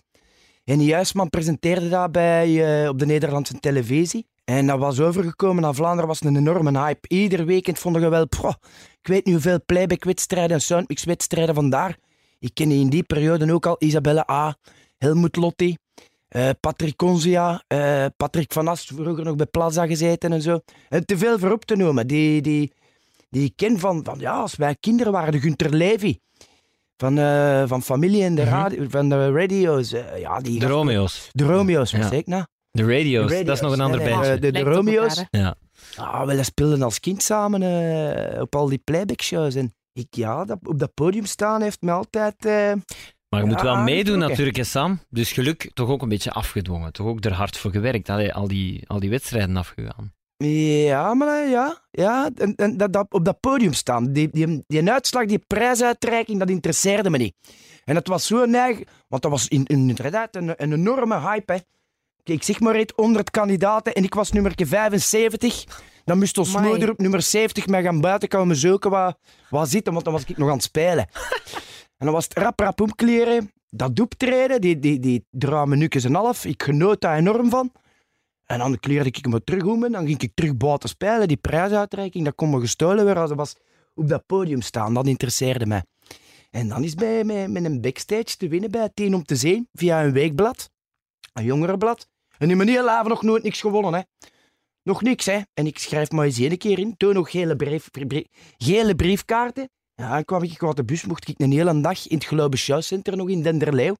En 0.66 0.84
Juistman 0.84 1.30
presenteerde 1.30 1.90
dat 1.90 2.12
bij, 2.12 2.82
eh, 2.84 2.90
op 2.90 3.00
de 3.00 3.06
Nederlandse 3.06 3.60
televisie. 3.60 4.28
En 4.44 4.68
dat 4.68 4.80
was 4.80 5.00
overgekomen 5.00 5.62
naar 5.62 5.76
Vlaanderen, 5.76 6.08
was 6.08 6.22
een 6.22 6.36
enorme 6.36 6.80
hype. 6.80 7.08
Ieder 7.08 7.46
weekend 7.46 7.80
vonden 7.80 8.02
we 8.02 8.08
wel, 8.08 8.28
"Pah, 8.28 8.54
ik 9.02 9.08
weet 9.08 9.26
niet 9.26 9.34
hoeveel 9.34 9.60
playback-wedstrijden 9.66 10.56
en 10.56 10.62
soundmix-wedstrijden 10.62 11.56
vandaar. 11.56 11.98
Ik 12.40 12.52
kende 12.54 12.76
in 12.76 12.90
die 12.90 13.04
periode 13.04 13.54
ook 13.54 13.66
al 13.66 13.76
Isabelle 13.80 14.32
A., 14.32 14.56
Helmut 14.98 15.36
Lotti, 15.36 15.78
eh, 16.28 16.50
Patrick 16.60 16.96
Conzia, 16.96 17.64
eh, 17.68 18.06
Patrick 18.18 18.54
van 18.54 18.68
Ast, 18.68 18.88
vroeger 18.88 19.24
nog 19.24 19.36
bij 19.36 19.46
Plaza 19.46 19.88
gezeten 19.88 20.34
en 20.34 20.42
zo. 20.42 20.60
En 20.90 21.06
te 21.06 21.18
veel 21.18 21.40
voor 21.40 21.52
op 21.52 21.66
te 21.66 21.76
noemen. 21.76 22.08
Die, 22.08 22.42
die, 22.42 22.72
die 23.30 23.44
ik 23.44 23.54
ken 23.56 23.80
van, 23.80 24.04
van, 24.04 24.20
ja, 24.20 24.40
als 24.40 24.56
wij 24.56 24.76
kinderen 24.80 25.12
waren, 25.12 25.32
de 25.32 25.40
Gunter 25.40 25.76
Levy. 25.76 26.18
Van, 26.98 27.18
eh, 27.18 27.64
van 27.68 27.82
familie 27.82 28.24
en 28.24 28.36
de 28.36 28.42
Mhm. 28.42 28.52
radio, 28.52 28.86
van 28.90 29.10
de 29.10 29.32
radio's. 29.32 29.92
eh, 29.94 30.20
ja, 30.20 30.40
die 30.40 30.60
De 30.60 30.68
Romeo's. 30.68 31.30
de 31.32 31.44
Romeo's, 31.44 31.92
Ja. 31.92 32.12
ik 32.12 32.28
nou? 32.28 32.44
De 32.72 32.82
radio's, 32.86 33.32
dat 33.32 33.48
is 33.56 33.62
nog 33.62 33.72
een 33.74 33.82
ander 33.82 34.00
Nee, 34.00 34.08
nee, 34.08 34.16
bandje. 34.16 34.40
de, 34.40 34.52
de 34.52 34.60
Romeo's. 34.60 35.24
Ja. 35.32 35.56
Ah, 35.96 36.26
wij 36.26 36.44
speelden 36.44 36.82
als 36.82 37.00
kind 37.00 37.24
samen 37.24 37.62
eh, 37.62 38.42
op 38.42 38.56
al 38.56 38.68
die 38.70 38.82
playback-shows. 38.84 39.56
En 39.56 39.74
ik, 39.94 40.08
ja, 40.10 40.46
dat, 40.46 40.58
op 40.64 40.80
dat 40.80 40.94
podium 40.94 41.26
staan 41.26 41.62
heeft 41.62 41.82
me 41.82 41.92
altijd... 41.92 42.46
eh, 42.46 42.72
Maar 43.30 43.40
je 43.40 43.46
moet 43.46 43.62
wel 43.62 43.78
meedoen 43.78 44.20
natuurlijk, 44.20 44.58
hè, 44.58 44.64
Sam. 44.64 45.00
Dus 45.10 45.32
geluk 45.32 45.72
toch 45.74 45.90
ook 45.90 46.02
een 46.02 46.10
beetje 46.10 46.32
afgedwongen. 46.32 46.92
Toch 46.94 47.08
ook 47.08 47.24
er 47.24 47.34
hard 47.34 47.58
voor 47.58 47.72
gewerkt. 47.72 48.10
Allee, 48.10 48.34
al, 48.34 48.48
die, 48.48 48.84
al 48.88 49.00
die 49.00 49.10
wedstrijden 49.10 49.58
afgegaan. 49.58 50.14
Ja, 50.38 51.14
maar 51.14 51.44
eh, 51.44 51.50
ja. 51.52 51.82
ja 51.92 52.30
en, 52.36 52.56
en 52.56 52.78
dat, 52.78 52.94
dat, 52.94 53.06
op 53.10 53.26
dat 53.26 53.40
podium 53.40 53.74
staan. 53.74 54.12
Die, 54.14 54.30
die, 54.32 54.64
die 54.68 54.92
uitslag, 54.92 55.26
die 55.26 55.44
prijsuitreiking, 55.48 56.40
dat 56.40 56.50
interesseerde 56.50 57.10
me 57.10 57.18
niet. 57.18 57.36
En 57.84 57.96
het 57.96 58.08
was 58.08 58.26
zo 58.26 58.46
neig, 58.46 58.80
want 59.08 59.22
dat 59.22 59.32
was 59.32 59.48
in, 59.48 59.66
in- 59.66 59.90
inderdaad 59.90 60.36
een, 60.36 60.54
een 60.64 60.74
enorme 60.74 61.20
hype. 61.20 61.54
Hè. 61.54 61.60
Kijk, 62.24 62.44
zeg 62.44 62.60
maar 62.60 62.76
eens 62.76 62.92
100 62.96 63.32
kandidaten 63.32 63.94
en 63.94 64.04
ik 64.04 64.14
was 64.14 64.32
nummer 64.32 64.54
75. 64.56 65.64
Dan 66.04 66.18
moest 66.18 66.38
ons 66.38 66.56
Amai. 66.56 66.70
moeder 66.70 66.90
op 66.90 66.98
nummer 66.98 67.22
70 67.22 67.68
mij 67.68 67.84
gaan 67.84 68.02
buiten 68.02 68.30
komen 68.30 68.56
zoeken 68.56 68.90
wat, 68.90 69.18
wat 69.50 69.70
zitten, 69.70 69.94
want 69.94 70.06
dan 70.06 70.14
was 70.14 70.24
ik 70.26 70.38
nog 70.38 70.48
aan 70.50 70.54
het 70.56 70.64
spelen. 70.64 71.08
en 71.98 72.06
dan 72.06 72.12
was 72.12 72.24
het 72.24 72.38
rap 72.38 72.60
rap 72.60 72.82
omkleren, 72.82 73.52
dat 73.70 74.00
optreden, 74.00 74.62
die, 74.62 74.80
die, 74.80 75.00
die 75.00 75.26
drie 75.32 75.66
minuutjes 75.66 76.04
en 76.04 76.10
een 76.10 76.16
half. 76.16 76.46
Ik 76.46 76.64
genoot 76.64 77.02
daar 77.02 77.18
enorm 77.18 77.50
van. 77.50 77.72
En 78.46 78.58
dan 78.58 78.80
kleurde 78.80 79.10
ik 79.10 79.28
me 79.28 79.44
terug 79.44 79.64
om 79.64 79.84
en 79.84 79.92
dan 79.92 80.06
ging 80.06 80.22
ik 80.22 80.32
terug 80.34 80.58
buiten 80.58 80.90
spelen. 80.90 81.28
Die 81.28 81.38
prijsuitreiking, 81.38 82.26
dat 82.26 82.36
kon 82.36 82.50
me 82.50 82.60
gestolen 82.60 83.06
weer 83.06 83.20
als 83.20 83.32
ik 83.32 83.38
was 83.38 83.56
op 83.94 84.08
dat 84.08 84.26
podium 84.26 84.62
staan. 84.62 84.94
Dat 84.94 85.08
interesseerde 85.08 85.66
mij. 85.66 85.84
En 86.52 86.68
dan 86.68 86.84
is 86.84 86.94
bij 86.94 87.24
mij 87.24 87.48
met 87.48 87.66
een 87.66 87.82
backstage 87.82 88.38
te 88.38 88.48
winnen 88.48 88.72
bij 88.72 88.90
Tien 88.94 89.16
om 89.16 89.24
te 89.24 89.36
zien, 89.36 89.70
via 89.74 90.04
een 90.04 90.12
weekblad, 90.12 90.70
een 91.34 91.44
jongerenblad. 91.44 92.08
En 92.38 92.50
in 92.50 92.58
mijn 92.58 92.70
hele 92.70 93.04
nog 93.04 93.24
nooit 93.24 93.44
niks 93.44 93.62
gewonnen, 93.62 93.94
hè. 93.94 94.02
Nog 94.84 95.02
niks, 95.02 95.26
hè. 95.26 95.40
En 95.54 95.66
ik 95.66 95.80
schrijf 95.80 96.12
maar 96.12 96.26
eens 96.26 96.40
één 96.40 96.58
keer 96.58 96.80
in. 96.80 96.98
Toen 96.98 97.14
nog 97.14 97.32
gele, 97.32 97.56
brief, 97.56 97.92
brie- 97.92 98.30
gele 98.58 98.96
briefkaarten. 98.96 99.70
Ja, 99.96 100.14
dan 100.14 100.26
kwam 100.26 100.44
ik 100.44 100.64
uit 100.64 100.76
de 100.76 100.84
bus, 100.84 101.06
mocht 101.06 101.28
ik 101.28 101.40
een 101.40 101.52
hele 101.52 101.82
dag 101.82 102.08
in 102.08 102.22
het 102.28 102.86
Center 102.86 103.18
nog 103.18 103.30
in 103.30 103.42
Denderleeuw 103.42 103.96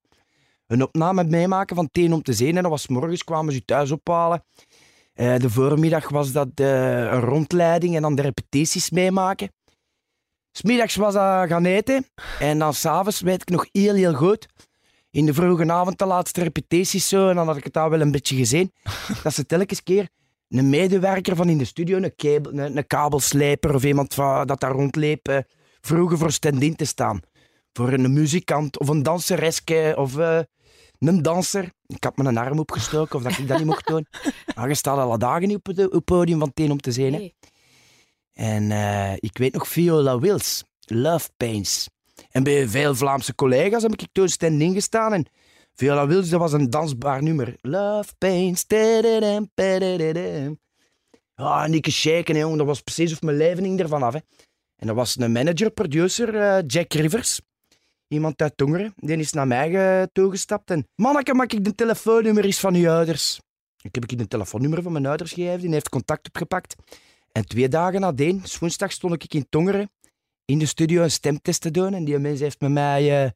een 0.68 0.82
opname 0.82 1.24
meemaken 1.24 1.76
van 1.76 1.90
Teen 1.92 2.14
om 2.14 2.22
te 2.22 2.34
zien. 2.34 2.56
En 2.56 2.62
dat 2.62 2.72
was 2.72 2.88
morgens, 2.88 3.24
kwamen 3.24 3.54
ze 3.54 3.66
thuis 3.66 3.92
ophalen. 3.92 4.44
Eh, 5.14 5.38
de 5.38 5.50
voormiddag 5.50 6.10
was 6.10 6.32
dat 6.32 6.48
eh, 6.56 7.00
een 7.00 7.20
rondleiding 7.20 7.96
en 7.96 8.02
dan 8.02 8.16
de 8.16 8.22
repetities 8.22 8.90
meemaken. 8.90 9.52
Smiddags 10.52 10.96
was 10.96 11.14
dat 11.14 11.48
gaan 11.48 11.66
eten. 11.66 12.06
En 12.40 12.60
dan 12.60 12.74
s'avonds 12.74 13.22
weet 13.22 13.42
ik 13.42 13.50
nog 13.50 13.68
heel, 13.72 13.94
heel 13.94 14.14
goed. 14.14 14.48
In 15.12 15.26
de 15.26 15.34
vroege 15.34 15.72
avond 15.72 16.00
de 16.00 16.06
laatste 16.06 16.44
repetities 16.44 17.08
zo. 17.08 17.30
En 17.30 17.36
dan 17.36 17.48
had 17.48 17.58
ik 17.58 17.64
het 17.64 17.74
daar 17.74 17.90
wel 17.90 18.02
een 18.02 18.12
beetje 18.12 18.36
gezien. 18.36 18.72
dat 19.24 19.34
ze 19.34 19.46
telkens 19.46 19.84
keer 19.84 20.10
een 20.50 20.70
medewerker 20.70 21.36
van 21.36 21.50
in 21.50 21.58
de 21.58 21.66
studio, 21.66 21.98
een, 21.98 22.16
kabel, 22.16 22.54
een, 22.54 22.78
een 22.78 22.88
kabelslijper 22.88 23.76
of 23.76 23.84
iemand 23.84 24.14
van, 24.14 24.48
dat 24.48 24.60
daar 24.60 24.72
rondleep, 24.72 25.28
eh, 25.28 25.38
vroegen 25.82 26.18
voor 26.18 26.32
stand-in 26.32 26.76
te 26.76 26.86
staan. 26.86 27.20
Voor 27.74 27.94
een 27.94 28.14
muzikant 28.14 28.80
of 28.80 28.88
een 28.88 29.04
dansereske 29.04 29.94
of 29.98 30.18
een 31.00 31.22
danser. 31.22 31.72
Ik 31.86 32.04
had 32.04 32.18
me 32.18 32.24
een 32.24 32.38
arm 32.38 32.60
opgestoken 32.60 33.16
of 33.16 33.24
dat 33.24 33.38
ik 33.38 33.48
dat 33.48 33.58
niet 33.58 33.68
mocht 33.68 33.88
doen. 33.88 34.08
Maar 34.56 34.68
je 34.68 34.76
staat 34.76 34.98
alle 34.98 35.18
dagen 35.18 35.48
niet 35.48 35.58
op 35.58 35.66
het, 35.66 35.86
op 35.86 35.92
het 35.92 36.04
podium 36.04 36.40
van 36.40 36.54
teen 36.54 36.72
om 36.72 36.80
te 36.80 37.02
hè. 37.02 37.10
Nee. 37.10 37.36
En 38.34 38.72
eh, 38.72 39.14
ik 39.16 39.38
weet 39.38 39.54
nog 39.54 39.68
Viola 39.68 40.20
Wills, 40.20 40.64
Love 40.80 41.30
Pains. 41.38 41.90
En 42.30 42.44
bij 42.44 42.68
veel 42.68 42.96
Vlaamse 42.96 43.36
collega's 43.36 43.82
heb 43.82 43.92
ik 43.92 44.08
toen 44.12 44.30
stand-in 44.30 44.74
gestaan. 44.74 45.14
En 45.14 45.26
Viola 45.74 46.08
Wills, 46.08 46.30
dat 46.30 46.40
was 46.40 46.54
een 46.54 46.70
dansbaar 46.70 47.24
nummer. 47.24 47.56
Love 47.62 48.14
Pains. 48.18 48.66
Ja, 51.36 51.64
en 51.64 51.74
ik 51.74 51.90
shaken, 51.90 52.38
jongen. 52.38 52.58
Dat 52.58 52.68
was 52.68 52.82
precies 52.82 53.12
of 53.14 53.22
mijn 53.22 53.38
leven 53.38 53.64
hing 53.64 53.80
ervan 53.80 54.04
af. 54.04 54.14
Hè. 54.14 54.20
En 54.76 54.88
dat 54.88 54.96
was 54.96 55.18
een 55.20 55.32
manager, 55.32 55.72
producer, 55.72 56.36
eh, 56.36 56.64
Jack 56.68 56.94
Rivers. 56.94 57.42
Iemand 58.08 58.42
uit 58.42 58.58
Tongeren, 58.58 58.94
die 58.96 59.18
is 59.18 59.32
naar 59.34 59.48
mij 59.48 59.70
ge- 59.70 60.10
toegestapt. 60.14 60.70
En, 60.72 60.88
manneke, 60.96 61.34
mag 61.34 61.48
ik 61.48 61.64
de 61.64 61.76
telefoonnummer 61.76 62.46
eens 62.46 62.60
van 62.60 62.76
uw 62.76 62.90
ouders? 62.90 63.40
Ik 63.82 63.96
heb 63.96 64.04
ik 64.04 64.20
een 64.20 64.28
telefoonnummer 64.28 64.82
van 64.82 64.92
mijn 64.92 65.06
ouders 65.06 65.34
gegeven, 65.34 65.60
die 65.62 65.70
heeft 65.70 65.90
contact 65.90 66.28
opgepakt. 66.28 66.76
En 67.32 67.46
twee 67.48 67.68
dagen 67.70 68.02
nadien, 68.02 68.44
woensdag, 68.60 68.92
stond 68.92 69.24
ik 69.24 69.34
in 69.34 69.46
Tongeren 69.50 69.90
in 70.46 70.60
de 70.60 70.66
studio 70.66 71.04
een 71.04 71.12
stemtest 71.12 71.62
te 71.62 71.72
doen. 71.72 71.94
En 71.94 72.06
die 72.06 72.20
mens 72.20 72.40
heeft 72.40 72.60
met 72.60 72.72
mij 72.72 73.24
eh, 73.26 73.32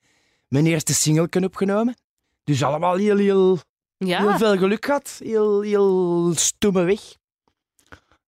mijn 0.47 0.65
eerste 0.65 0.93
single 0.93 1.45
opgenomen. 1.45 1.95
Dus 2.43 2.63
allemaal 2.63 2.95
heel, 2.95 3.17
heel, 3.17 3.57
Ja, 3.97 4.19
heel 4.19 4.37
veel 4.37 4.57
geluk 4.57 4.85
gehad. 4.85 5.19
Heel, 5.23 5.61
heel 5.61 6.31
stomme 6.35 6.83
weg. 6.83 7.01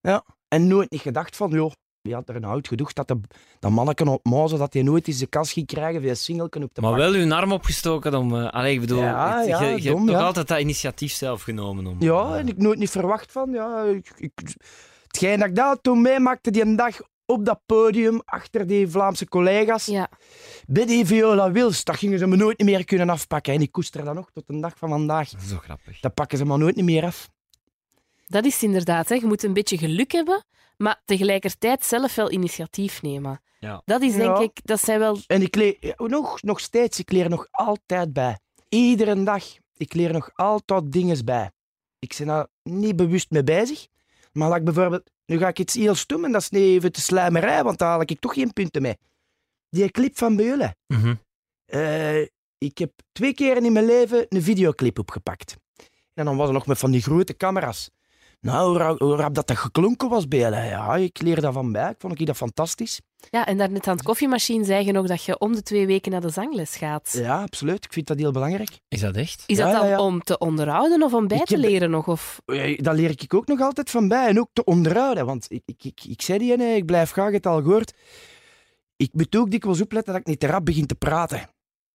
Ja, 0.00 0.24
en 0.48 0.66
nooit 0.66 0.90
niet 0.90 1.00
gedacht 1.00 1.36
van, 1.36 1.50
joh, 1.50 1.72
wie 2.02 2.14
had 2.14 2.28
er 2.28 2.36
een 2.36 2.44
hout 2.44 2.68
gedoegd 2.68 2.96
dat 2.96 3.08
de, 3.08 3.20
dat 3.58 3.70
manneken 3.70 4.08
op 4.08 4.24
Mozen, 4.24 4.58
dat 4.58 4.72
hij 4.72 4.82
nooit 4.82 5.08
eens 5.08 5.18
de 5.18 5.26
kans 5.26 5.52
ging 5.52 5.66
krijgen 5.66 6.00
via 6.00 6.10
een 6.10 6.16
single 6.16 6.44
op 6.44 6.50
te 6.52 6.58
Maar 6.80 6.90
pakken. 6.90 7.12
wel 7.12 7.20
uw 7.22 7.32
arm 7.32 7.52
opgestoken 7.52 8.14
om... 8.14 8.36
eh 8.36 8.50
allee, 8.50 8.74
ik 8.74 8.80
bedoel, 8.80 8.98
Ja, 8.98 9.38
het- 9.38 9.46
ja, 9.48 9.62
je, 9.62 9.82
je 9.82 9.88
dom, 9.88 9.96
hebt 9.96 10.06
toch 10.10 10.18
ja. 10.20 10.26
altijd 10.26 10.48
dat 10.48 10.58
initiatief 10.60 11.12
zelf 11.12 11.42
genomen 11.42 11.86
om... 11.86 11.96
Ja, 11.98 12.32
eh, 12.32 12.38
en 12.38 12.48
ik 12.48 12.56
nooit 12.56 12.78
niet 12.78 12.90
verwacht 12.90 13.32
van. 13.32 13.50
Ja, 13.52 13.82
ik, 13.82 14.12
ik, 14.16 14.32
hetgeen 15.06 15.38
dat 15.38 15.48
ik 15.48 15.54
daar 15.54 15.80
toen 15.80 16.02
meemaakte 16.02 16.50
die 16.50 16.62
een 16.62 16.76
dag 16.76 17.00
op 17.26 17.44
dat 17.44 17.60
podium, 17.66 18.20
achter 18.24 18.66
die 18.66 18.88
Vlaamse 18.88 19.28
collega's, 19.28 19.86
ja. 19.86 20.08
bij 20.66 20.86
die 20.86 21.06
Viola 21.06 21.50
Wils, 21.52 21.84
dat 21.84 21.96
gingen 21.96 22.18
ze 22.18 22.26
me 22.26 22.36
nooit 22.36 22.60
meer 22.62 22.84
kunnen 22.84 23.08
afpakken. 23.10 23.54
En 23.54 23.60
ik 23.60 23.72
koester 23.72 24.04
dat 24.04 24.14
nog 24.14 24.30
tot 24.32 24.46
de 24.46 24.60
dag 24.60 24.72
van 24.76 24.88
vandaag. 24.88 25.28
Dat 25.30 25.40
is 25.40 25.48
zo 25.48 25.58
grappig. 25.58 26.00
Dat 26.00 26.14
pakken 26.14 26.38
ze 26.38 26.44
me 26.44 26.56
nooit 26.56 26.76
meer 26.82 27.04
af. 27.04 27.28
dat 28.26 28.44
is 28.44 28.52
het 28.54 28.62
inderdaad. 28.62 29.08
Hè. 29.08 29.14
Je 29.14 29.26
moet 29.26 29.42
een 29.42 29.52
beetje 29.52 29.78
geluk 29.78 30.12
hebben, 30.12 30.44
maar 30.82 31.02
tegelijkertijd 31.04 31.84
zelf 31.84 32.14
wel 32.14 32.30
initiatief 32.30 33.02
nemen. 33.02 33.42
Ja. 33.58 33.82
Dat 33.84 34.02
is 34.02 34.14
denk 34.14 34.36
Ja. 34.36 34.42
ik, 34.42 34.60
dat 34.64 34.80
zijn 34.80 34.98
wel... 34.98 35.18
En 35.26 35.42
ik 35.42 35.54
leer 35.54 35.94
nog, 35.96 36.42
nog 36.42 36.60
steeds, 36.60 36.98
ik 36.98 37.12
leer 37.12 37.28
nog 37.28 37.46
altijd 37.50 38.12
bij. 38.12 38.38
Iedere 38.68 39.22
dag. 39.22 39.44
Ik 39.76 39.94
leer 39.94 40.12
nog 40.12 40.30
altijd 40.34 40.92
dingen 40.92 41.24
bij. 41.24 41.50
Ik 41.98 42.14
ben 42.18 42.26
daar 42.26 42.46
niet 42.62 42.96
bewust 42.96 43.30
mee 43.30 43.44
bezig. 43.44 43.86
Maar 44.32 44.48
laat 44.48 44.58
ik 44.58 44.64
bijvoorbeeld, 44.64 45.10
nu 45.26 45.38
ga 45.38 45.48
ik 45.48 45.58
iets 45.58 45.74
heel 45.74 45.94
stom 45.94 46.24
en 46.24 46.32
dat 46.32 46.40
is 46.40 46.50
niet 46.50 46.62
even 46.62 46.92
te 46.92 47.00
slijmerij, 47.00 47.62
want 47.64 47.78
daar 47.78 47.88
haal 47.88 48.00
ik 48.00 48.20
toch 48.20 48.34
geen 48.34 48.52
punten 48.52 48.82
mee. 48.82 48.96
Die 49.70 49.90
clip 49.90 50.18
van 50.18 50.36
Beulen. 50.36 50.76
Mhm. 50.86 51.14
Eh, 51.64 52.20
ik 52.58 52.78
heb 52.78 52.92
twee 53.12 53.34
keer 53.34 53.56
in 53.56 53.72
mijn 53.72 53.84
leven 53.84 54.26
een 54.28 54.42
videoclip 54.42 54.98
opgepakt. 54.98 55.56
En 56.14 56.24
dan 56.24 56.36
was 56.36 56.46
er 56.48 56.54
nog 56.54 56.66
met 56.66 56.78
van 56.78 56.90
die 56.90 57.02
grote 57.02 57.36
camera's. 57.36 57.90
Nou, 58.46 58.68
hoe 58.68 58.78
rap, 58.78 58.98
hoe 58.98 59.16
rap 59.16 59.34
dat 59.34 59.46
dat 59.46 59.56
geklonken 59.58 60.08
was 60.08 60.28
bij 60.28 60.38
hen. 60.38 60.66
Ja, 60.66 60.96
ik 60.96 61.20
leer 61.22 61.40
daarvan 61.40 61.72
bij. 61.72 61.90
Ik 61.90 61.94
vond 61.98 62.20
ik 62.20 62.26
dat 62.26 62.36
fantastisch. 62.36 63.00
Ja, 63.30 63.46
en 63.46 63.58
daarnet 63.58 63.86
aan 63.86 63.94
het 63.96 64.04
koffiemachine 64.04 64.64
zei 64.64 64.84
je 64.86 64.92
nog 64.92 65.06
dat 65.06 65.24
je 65.24 65.38
om 65.38 65.54
de 65.54 65.62
twee 65.62 65.86
weken 65.86 66.12
naar 66.12 66.20
de 66.20 66.28
zangles 66.30 66.76
gaat. 66.76 67.12
Ja, 67.18 67.42
absoluut. 67.42 67.84
Ik 67.84 67.92
vind 67.92 68.06
dat 68.06 68.18
heel 68.18 68.32
belangrijk. 68.32 68.70
Is 68.88 69.00
dat 69.00 69.16
echt? 69.16 69.42
Is 69.46 69.56
dat 69.56 69.70
Ja, 69.70 69.78
dan 69.80 69.88
ja. 69.88 70.00
om 70.00 70.22
te 70.22 70.38
onderhouden 70.38 71.02
of 71.02 71.14
om 71.14 71.28
bij 71.28 71.38
Ik 71.38 71.44
te 71.44 71.54
heb- 71.54 71.62
leren 71.64 71.90
nog? 71.90 72.08
Of... 72.08 72.40
Ja, 72.46 72.76
Daar 72.76 72.94
leer 72.94 73.10
ik 73.10 73.34
ook 73.34 73.46
nog 73.46 73.60
altijd 73.60 73.90
van 73.90 74.08
bij. 74.08 74.26
En 74.28 74.40
ook 74.40 74.48
te 74.52 74.64
onderhouden. 74.64 75.26
Want 75.26 75.46
ik, 75.48 75.62
ik, 75.66 75.84
ik, 75.84 76.04
ik 76.04 76.22
zei 76.22 76.38
die, 76.38 76.56
nee, 76.56 76.76
ik 76.76 76.86
blijf 76.86 77.10
graag 77.10 77.32
het 77.32 77.46
al 77.46 77.62
gehoord. 77.62 77.92
Ik 78.96 79.10
moet 79.12 79.36
ook 79.36 79.50
dikwijls 79.50 79.80
opletten 79.80 80.12
dat 80.12 80.22
ik 80.22 80.28
niet 80.28 80.40
te 80.40 80.46
rap 80.46 80.64
begin 80.64 80.86
te 80.86 80.94
praten. 80.94 81.48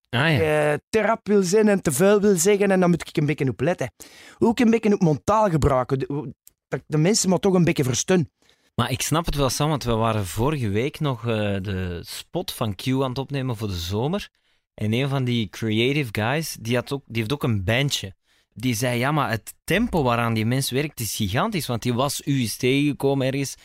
Ah 0.10 0.20
ja. 0.20 0.72
Eh, 0.72 0.78
te 0.90 1.02
rap 1.02 1.28
wil 1.28 1.44
zijn 1.44 1.68
en 1.68 1.82
te 1.82 1.92
vuil 1.92 2.22
wil 2.22 2.36
zeggen. 2.36 2.72
En 2.72 2.80
dan 2.80 2.90
moet 2.90 3.08
ik 3.10 3.18
een 3.18 3.26
beetje 3.26 3.50
op 3.50 3.62
letten. 3.62 3.92
Ook 4.40 4.60
een 4.60 4.70
beetje 4.70 4.94
op 4.94 5.02
montaal 5.02 5.50
gebruiken. 5.50 6.00
De- 6.00 6.34
Dat 6.68 6.80
ik 6.80 6.86
de 6.88 6.98
mensen 6.98 7.30
maar 7.30 7.40
toch 7.40 7.54
een 7.54 7.64
beetje 7.64 7.84
verstun. 7.84 8.30
Maar 8.76 8.92
ik 8.92 9.02
snap 9.02 9.26
het 9.26 9.36
wel, 9.36 9.50
Sam, 9.50 9.70
want 9.70 9.84
we 9.84 9.92
waren 9.94 10.26
vorige 10.26 10.70
week 10.70 11.00
nog 11.00 11.20
eh, 11.28 11.56
de 11.62 12.02
spot 12.06 12.54
van 12.54 12.76
Q 12.76 12.88
aan 12.88 13.10
het 13.10 13.18
opnemen 13.18 13.58
voor 13.58 13.68
de 13.68 13.74
zomer. 13.76 14.30
En 14.74 14.94
een 14.94 15.10
van 15.10 15.24
die 15.24 15.50
creative 15.50 16.10
guys, 16.12 16.58
die, 16.60 16.76
had 16.76 16.92
ook, 16.92 17.04
die 17.06 17.18
heeft 17.18 17.34
ook 17.34 17.44
een 17.44 17.64
bandje. 17.64 18.16
Die 18.54 18.76
zei, 18.76 19.00
ja, 19.00 19.12
maar 19.12 19.30
het 19.30 19.54
tempo 19.64 20.04
waaraan 20.04 20.34
die 20.34 20.46
mens 20.46 20.72
werkt 20.72 21.00
is 21.00 21.16
gigantisch. 21.16 21.68
Want 21.68 21.82
die 21.82 21.94
was 21.94 22.22
u 22.26 22.40
eens 22.40 22.58
tegengekomen 22.58 23.28
ergens. 23.28 23.56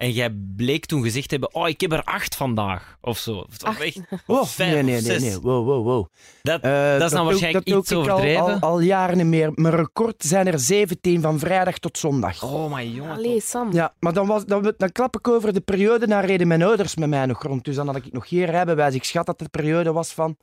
En 0.00 0.10
jij 0.12 0.30
bleek 0.56 0.86
toen 0.86 1.02
gezegd 1.02 1.28
te 1.28 1.34
hebben, 1.36 1.54
oh, 1.54 1.68
ik 1.68 1.80
heb 1.80 1.92
er 1.92 2.02
acht 2.04 2.36
vandaag. 2.36 2.96
Of 3.00 3.18
zo. 3.18 3.36
Of 3.36 3.62
Acht. 3.62 3.80
echt, 3.80 4.00
Oh, 4.26 4.44
vijf 4.44 4.72
nee, 4.72 4.82
nee, 4.82 4.92
nee, 4.92 5.00
zes. 5.00 5.22
nee. 5.22 5.40
Wow, 5.40 5.66
wow, 5.66 5.84
wow. 5.84 6.06
Dat, 6.42 6.60
Eh, 6.62 6.92
dat 6.92 7.02
is 7.02 7.10
dan 7.10 7.20
ook- 7.20 7.26
waarschijnlijk 7.28 7.66
dat 7.66 7.78
iets 7.78 7.92
al- 7.92 8.00
overdreven. 8.00 8.42
Al, 8.42 8.58
al, 8.70 8.80
jaren 8.80 9.16
niet 9.16 9.26
meer. 9.26 9.50
Mijn 9.54 9.74
record 9.74 10.14
zijn 10.24 10.46
er 10.46 10.58
17 10.58 11.20
van 11.20 11.38
vrijdag 11.38 11.78
tot 11.78 11.98
zondag. 11.98 12.42
Oh, 12.42 12.70
maar 12.70 12.84
jongen. 12.84 13.16
Allee, 13.16 13.40
Sam. 13.40 13.72
Ja, 13.72 13.94
maar 13.98 14.12
dan, 14.12 14.26
was, 14.26 14.44
dan, 14.44 14.74
dan 14.76 14.92
klap 14.92 15.16
ik 15.16 15.28
over 15.28 15.52
de 15.52 15.60
periode, 15.60 16.06
daar 16.06 16.24
reden 16.24 16.48
mijn 16.48 16.62
ouders 16.62 16.96
met 16.96 17.08
mij 17.08 17.26
nog 17.26 17.42
rond. 17.42 17.64
Dus 17.64 17.74
dan 17.74 17.86
had 17.86 17.96
ik 17.96 18.12
nog 18.12 18.28
geen 18.28 18.44
rijbewijs. 18.44 18.94
Ik 18.94 19.04
schat 19.04 19.26
dat 19.26 19.38
de 19.38 19.48
periode 19.48 19.92
was 19.92 20.12
van 20.12 20.36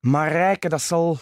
Marijke, 0.00 0.68
dat 0.68 0.82
zal... 0.82 1.18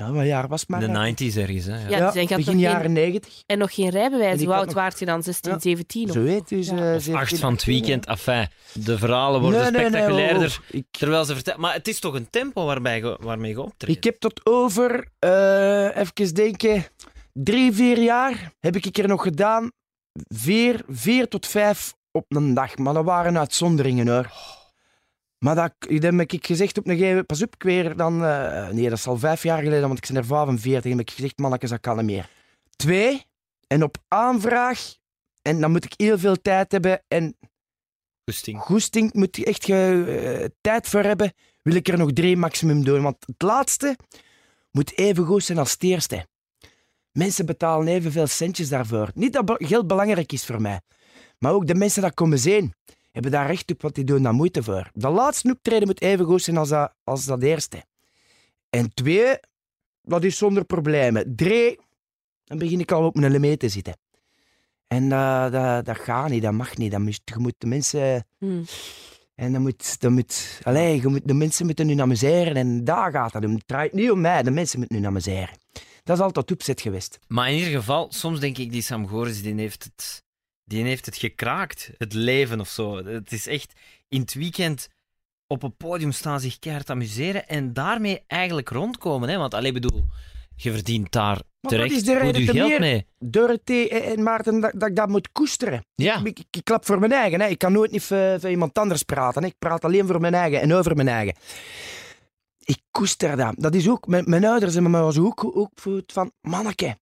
Ja, 0.00 0.12
wat 0.12 0.26
jaar 0.26 0.48
was 0.48 0.60
De 0.66 0.66
Marijke? 0.68 1.24
90s 1.24 1.36
ergens, 1.36 1.64
hè. 1.64 1.88
Ja. 1.88 1.96
Ja, 1.96 2.10
dus 2.10 2.26
begin 2.28 2.42
geen- 2.44 2.58
jaren 2.58 2.92
90. 2.92 3.42
En 3.46 3.58
nog 3.58 3.74
geen 3.74 3.88
rijbewijs. 3.88 4.42
Hoe 4.44 4.54
oud 4.54 4.64
nog- 4.66 4.74
waart 4.74 4.98
je 4.98 5.04
dan? 5.04 5.22
16, 5.22 5.52
Ja. 5.52 5.58
17? 5.58 6.08
Of... 6.08 6.14
Zo 6.14 6.22
weet 6.22 6.48
dus, 6.48 6.66
Ja. 6.66 6.72
eh, 6.72 6.94
Of 6.94 7.02
17, 7.02 7.14
acht 7.14 7.38
van 7.38 7.50
het 7.52 7.58
18, 7.60 7.72
weekend. 7.72 8.06
Enfin, 8.06 8.48
de 8.72 8.98
verhalen 8.98 9.40
worden 9.40 9.60
Nee, 9.60 9.70
nee, 9.70 9.80
nee, 9.80 9.88
spectaculairder. 9.90 10.46
oh, 10.48 10.68
oh. 10.70 10.74
Ik, 10.76 10.84
Terwijl 10.90 11.24
ze 11.24 11.34
vertellen... 11.34 11.60
Maar 11.60 11.72
het 11.74 11.88
is 11.88 12.00
toch 12.00 12.14
een 12.14 12.30
tempo 12.30 12.64
waarbij 12.64 12.96
je, 12.98 13.16
waarmee 13.20 13.50
je 13.50 13.60
optreedt? 13.62 13.96
ik 13.96 14.04
heb 14.04 14.18
tot 14.20 14.40
over, 14.46 15.06
eh 15.18 15.96
even 15.96 16.34
denken, 16.34 16.84
drie, 17.32 17.72
vier 17.72 17.98
jaar 18.02 18.52
heb 18.60 18.76
ik 18.76 18.98
er 18.98 19.08
nog 19.08 19.22
gedaan. 19.22 19.70
Vier, 20.28 20.80
vier 20.88 21.28
tot 21.28 21.46
vijf 21.46 21.94
op 22.12 22.24
een 22.28 22.54
dag. 22.54 22.76
Maar 22.76 22.94
dat 22.94 23.04
waren 23.04 23.38
uitzonderingen 23.38 24.08
hoor. 24.08 24.30
Maar 25.44 25.54
dat, 25.54 25.74
heb 25.88 26.20
ik 26.20 26.46
gezegd 26.46 26.78
op 26.78 26.84
een 26.84 26.90
gegeven 26.90 27.08
moment, 27.08 27.26
pas 27.26 27.42
op, 27.42 27.54
ik 27.54 27.62
weer 27.62 27.96
dan... 27.96 28.24
eh, 28.24 28.68
nee, 28.68 28.88
dat 28.88 28.98
is 28.98 29.06
al 29.06 29.18
vijf 29.18 29.42
jaar 29.42 29.62
geleden, 29.62 29.86
want 29.86 29.98
ik 29.98 30.06
ben 30.06 30.16
er 30.16 30.24
45. 30.24 30.90
En 30.90 30.98
heb 30.98 31.08
ik 31.08 31.14
gezegd, 31.14 31.38
mannetjes, 31.38 31.70
dat 31.70 31.80
kan 31.80 31.96
niet 31.96 32.04
meer. 32.04 32.28
Twee, 32.76 33.24
en 33.66 33.82
op 33.82 33.96
aanvraag, 34.08 34.94
en 35.42 35.60
dan 35.60 35.70
moet 35.70 35.84
ik 35.84 35.92
heel 35.96 36.18
veel 36.18 36.40
tijd 36.40 36.72
hebben 36.72 37.02
en 37.08 37.36
Goesting. 38.24 38.60
goesting, 38.60 39.12
moet 39.12 39.36
je 39.36 39.44
echt 39.44 39.68
eh, 39.68 40.44
tijd 40.60 40.88
voor 40.88 41.02
hebben, 41.02 41.32
wil 41.62 41.74
ik 41.74 41.88
er 41.88 41.98
nog 41.98 42.12
drie 42.12 42.36
maximum 42.36 42.84
doen. 42.84 43.02
Want 43.02 43.16
het 43.26 43.42
laatste 43.42 43.96
moet 44.70 44.98
even 44.98 45.24
goed 45.24 45.44
zijn 45.44 45.58
als 45.58 45.72
het 45.72 45.82
eerste. 45.82 46.26
Mensen 47.12 47.46
betalen 47.46 47.88
evenveel 47.88 48.26
centjes 48.26 48.68
daarvoor. 48.68 49.10
Niet 49.14 49.32
dat 49.32 49.54
geld 49.58 49.86
belangrijk 49.86 50.32
is 50.32 50.44
voor 50.44 50.60
mij, 50.60 50.80
maar 51.38 51.52
ook 51.52 51.66
de 51.66 51.74
mensen 51.74 52.02
dat 52.02 52.14
komen 52.14 52.38
zien, 52.38 52.74
hebben 53.10 53.30
daar 53.30 53.46
recht 53.46 53.70
op, 53.70 53.82
want 53.82 53.94
die 53.94 54.04
doen 54.04 54.22
daar 54.22 54.34
moeite 54.34 54.62
voor. 54.62 54.90
Dat 54.94 55.12
laatste 55.12 55.50
optreden 55.50 55.86
moet 55.86 56.00
even 56.00 56.24
goed 56.24 56.42
zijn 56.42 56.56
als 56.56 56.68
dat, 56.68 56.94
als 57.04 57.24
dat 57.24 57.42
eerste. 57.42 57.84
En 58.70 58.94
twee, 58.94 59.38
dat 60.02 60.24
is 60.24 60.36
zonder 60.36 60.64
problemen. 60.64 61.36
Drie, 61.36 61.78
dan 62.44 62.58
begin 62.58 62.80
ik 62.80 62.92
al 62.92 63.04
op 63.04 63.14
mijn 63.14 63.32
lemee 63.32 63.56
te 63.56 63.68
zitten. 63.68 63.96
En 64.86 65.08
dat, 65.08 65.52
dat, 65.52 65.84
dat 65.84 65.98
gaat 65.98 66.28
niet, 66.28 66.42
dat 66.42 66.52
mag 66.52 66.76
niet. 66.76 66.90
Dat 66.90 67.00
moet, 67.00 67.20
je 67.24 67.38
moet 67.38 67.54
de 67.58 67.66
mensen... 67.66 68.26
Hmm. 68.38 68.64
En 69.34 69.52
dan 69.52 69.62
moet, 69.62 70.00
dan 70.00 70.12
moet, 70.12 70.60
allez, 70.62 71.02
je 71.02 71.08
moet, 71.08 71.28
de 71.28 71.34
mensen 71.34 71.66
moeten 71.66 71.86
nu 71.86 71.98
amuseren 71.98 72.56
en 72.56 72.84
daar 72.84 73.10
gaat 73.10 73.32
het 73.32 73.44
om. 73.44 73.54
Het 73.54 73.66
draait 73.66 73.92
niet 73.92 74.10
om 74.10 74.20
mij, 74.20 74.42
de 74.42 74.50
mensen 74.50 74.78
moeten 74.78 75.00
nu 75.00 75.06
amuseren. 75.06 75.58
Dat 76.04 76.16
is 76.16 76.22
altijd 76.22 76.50
opzet 76.50 76.80
geweest. 76.80 77.18
Maar 77.26 77.50
in 77.50 77.56
ieder 77.56 77.72
geval, 77.72 78.06
soms 78.12 78.40
denk 78.40 78.58
ik, 78.58 78.72
die 78.72 78.82
Sam 78.82 79.08
Goris, 79.08 79.42
die 79.42 79.54
heeft 79.54 79.84
het, 79.84 80.24
die 80.70 80.84
heeft 80.84 81.06
het 81.06 81.16
gekraakt. 81.16 81.90
Het 81.98 82.12
leven 82.12 82.60
of 82.60 82.68
zo. 82.68 83.04
Het 83.04 83.32
is 83.32 83.46
echt 83.46 83.72
in 84.08 84.20
het 84.20 84.34
weekend 84.34 84.88
op 85.46 85.62
een 85.62 85.76
podium 85.76 86.12
staan, 86.12 86.40
zich 86.40 86.58
keihard 86.58 86.90
amuseren 86.90 87.48
en 87.48 87.72
daarmee 87.72 88.22
eigenlijk 88.26 88.68
rondkomen. 88.68 89.28
Hè? 89.28 89.36
Want, 89.36 89.54
alleen 89.54 89.72
bedoel, 89.72 90.04
je 90.56 90.72
verdient 90.72 91.12
daar 91.12 91.40
wat 91.60 91.72
terecht 91.72 91.92
is 91.94 92.04
de 92.04 92.18
reden 92.18 92.40
je 92.40 92.46
te 92.46 92.52
geld 92.52 92.68
meer? 92.68 92.80
mee. 92.80 93.06
Dorothee 93.18 93.88
en 93.88 94.22
Maarten, 94.22 94.60
dat, 94.60 94.72
dat 94.74 94.88
ik 94.88 94.96
dat 94.96 95.08
moet 95.08 95.32
koesteren. 95.32 95.84
Ja, 95.94 96.18
Ik, 96.24 96.38
ik, 96.38 96.46
ik 96.50 96.64
klap 96.64 96.86
voor 96.86 96.98
mijn 96.98 97.12
eigen. 97.12 97.40
Hè. 97.40 97.46
Ik 97.46 97.58
kan 97.58 97.72
nooit 97.72 97.90
niet 97.90 98.02
voor, 98.02 98.40
voor 98.40 98.50
iemand 98.50 98.78
anders 98.78 99.02
praten. 99.02 99.42
Hè. 99.42 99.48
Ik 99.48 99.58
praat 99.58 99.84
alleen 99.84 100.06
voor 100.06 100.20
mijn 100.20 100.34
eigen 100.34 100.60
en 100.60 100.72
over 100.72 100.96
mijn 100.96 101.08
eigen. 101.08 101.34
Ik 102.58 102.78
koester 102.90 103.36
dat. 103.36 103.54
Dat 103.56 103.74
is 103.74 103.88
ook... 103.88 104.06
Mijn, 104.06 104.24
mijn 104.26 104.44
ouders 104.44 104.72
hebben 104.72 104.90
me 104.90 105.00
was 105.00 105.18
ook, 105.18 105.56
ook 105.56 105.70
van... 106.06 106.32
Manneke, 106.40 106.98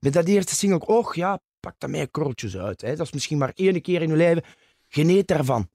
met 0.00 0.12
dat 0.12 0.26
eerste 0.26 0.54
single... 0.54 0.86
Och 0.86 1.14
ja, 1.14 1.40
pak 1.60 1.74
dat 1.78 1.90
mij 1.90 2.06
korreltjes 2.06 2.56
uit. 2.56 2.80
Hè. 2.80 2.96
Dat 2.96 3.06
is 3.06 3.12
misschien 3.12 3.38
maar 3.38 3.52
één 3.54 3.82
keer 3.82 4.02
in 4.02 4.08
je 4.08 4.16
leven. 4.16 4.42
Geniet 4.88 5.28
daarvan. 5.28 5.68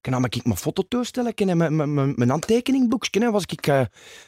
Ik 0.00 0.10
nam 0.10 0.24
ik 0.24 0.44
mijn 0.44 0.56
fototoestel 0.56 1.26
en 1.26 1.56
mijn, 1.56 1.76
mijn, 1.76 2.14
mijn, 2.16 2.30
handtekeningboekje. 2.30 3.30
Was 3.30 3.42
ik 3.42 3.66
eh, 3.66 3.80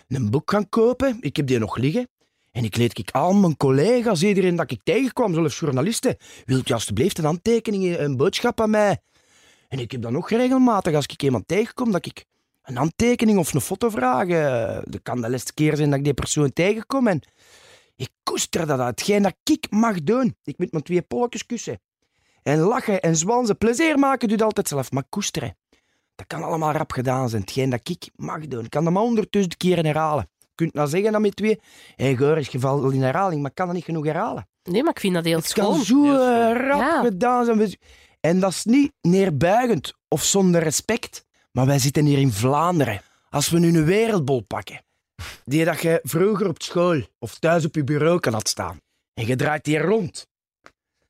een 0.09 0.30
boek 0.30 0.50
gaan 0.50 0.69
kopen. 0.69 1.16
Ik 1.21 1.37
heb 1.37 1.47
die 1.47 1.59
nog 1.59 1.76
liggen. 1.76 2.09
En 2.50 2.64
ik 2.64 2.76
leed 2.76 2.99
ik 2.99 3.11
al 3.11 3.33
mijn 3.33 3.57
collega's, 3.57 4.23
iedereen 4.23 4.57
dat 4.57 4.71
ik 4.71 4.80
tegenkwam, 4.83 5.35
zelfs 5.35 5.59
journalisten. 5.59 6.16
Wilt 6.45 6.69
u 6.71 6.73
alstublieft 6.73 7.19
een 7.19 7.25
handtekening, 7.25 7.99
een 7.99 8.16
boodschap 8.16 8.61
aan 8.61 8.71
mij? 8.71 8.99
En 9.69 9.78
ik 9.78 9.90
heb 9.90 10.02
dan 10.02 10.12
nog 10.12 10.30
regelmatig, 10.30 10.95
als 10.95 11.07
ik 11.07 11.23
iemand 11.23 11.49
tegenkom, 11.49 11.92
dat 11.92 12.07
ik 12.07 12.25
een 12.62 12.76
handtekening 12.76 13.38
of 13.38 13.54
een 13.54 13.61
foto 13.61 13.88
vraag. 13.88 14.28
eh, 14.28 14.78
Dat 14.85 15.02
kan 15.02 15.21
de 15.21 15.30
laatste 15.30 15.54
keer 15.54 15.76
zijn 15.76 15.90
dat 15.90 15.99
ik 15.99 16.04
die 16.04 16.14
persoon 16.14 16.52
tegenkom. 16.52 17.07
En 17.07 17.21
ik 18.00 18.11
koester 18.23 18.66
dat 18.66 18.78
uit. 18.80 18.99
Hetgeen 19.00 19.23
dat 19.23 19.35
ik 19.45 19.66
mag 19.71 20.02
doen. 20.02 20.37
Ik 20.45 20.59
moet 20.59 20.73
mijn 20.73 20.85
twee 20.85 21.02
polletjes 21.02 21.47
kussen. 21.47 21.80
En 22.42 22.59
lachen 22.59 23.00
en 23.00 23.16
zwansen. 23.16 23.59
Plezier 23.59 23.99
maken 23.99 24.28
doet 24.28 24.42
altijd 24.42 24.69
zelf, 24.69 24.90
maar 24.90 25.04
koesteren. 25.09 25.57
Dat 26.14 26.26
kan 26.26 26.42
allemaal 26.42 26.73
rap 26.73 26.92
gedaan 26.92 27.28
zijn. 27.28 27.42
Hetgeen 27.42 27.71
dat 27.71 27.88
ik 27.88 28.09
mag 28.16 28.47
doen. 28.47 28.64
Ik 28.64 28.71
kan 28.71 28.85
dat 28.85 28.92
maar 28.92 29.02
honderdduizend 29.02 29.57
keer 29.57 29.85
herhalen. 29.85 30.28
Je 30.38 30.49
kunt 30.54 30.75
nou 30.75 30.88
zeggen 30.88 31.14
aan 31.14 31.21
met 31.23 31.37
twee, 31.37 31.61
hé 31.97 32.07
je 32.07 32.61
valt 32.61 32.80
wel 32.83 32.90
in 32.90 33.02
herhaling, 33.02 33.40
maar 33.40 33.50
ik 33.50 33.57
kan 33.57 33.66
dat 33.66 33.75
niet 33.75 33.85
genoeg 33.85 34.04
herhalen. 34.04 34.49
Nee, 34.62 34.83
maar 34.83 34.92
ik 34.92 35.00
vind 35.00 35.14
dat 35.14 35.25
heel 35.25 35.37
Het 35.38 35.52
kan 35.52 35.64
schoon. 35.64 35.85
zo 35.85 36.04
schoon. 36.04 36.21
eh, 36.21 36.66
rap 36.69 36.80
Ja. 36.80 37.02
gedaan 37.02 37.45
zijn. 37.45 37.76
En 38.21 38.40
dat 38.40 38.50
is 38.50 38.64
niet 38.64 38.92
neerbuigend 39.00 39.95
of 40.09 40.23
zonder 40.25 40.62
respect, 40.62 41.25
maar 41.52 41.66
wij 41.66 41.78
zitten 41.78 42.04
hier 42.04 42.19
in 42.19 42.33
Vlaanderen. 42.33 43.00
Als 43.28 43.49
we 43.49 43.59
nu 43.59 43.69
een 43.78 43.85
wereldbol 43.85 44.40
pakken, 44.40 44.85
die 45.44 45.64
dat 45.64 45.80
je 45.80 46.00
vroeger 46.02 46.48
op 46.48 46.62
school 46.62 47.02
of 47.18 47.38
thuis 47.38 47.64
op 47.64 47.74
je 47.74 47.84
bureau 47.84 48.20
kan 48.20 48.32
had 48.32 48.48
staan, 48.48 48.80
en 49.14 49.26
je 49.26 49.36
draait 49.36 49.64
die 49.64 49.78
rond, 49.78 50.26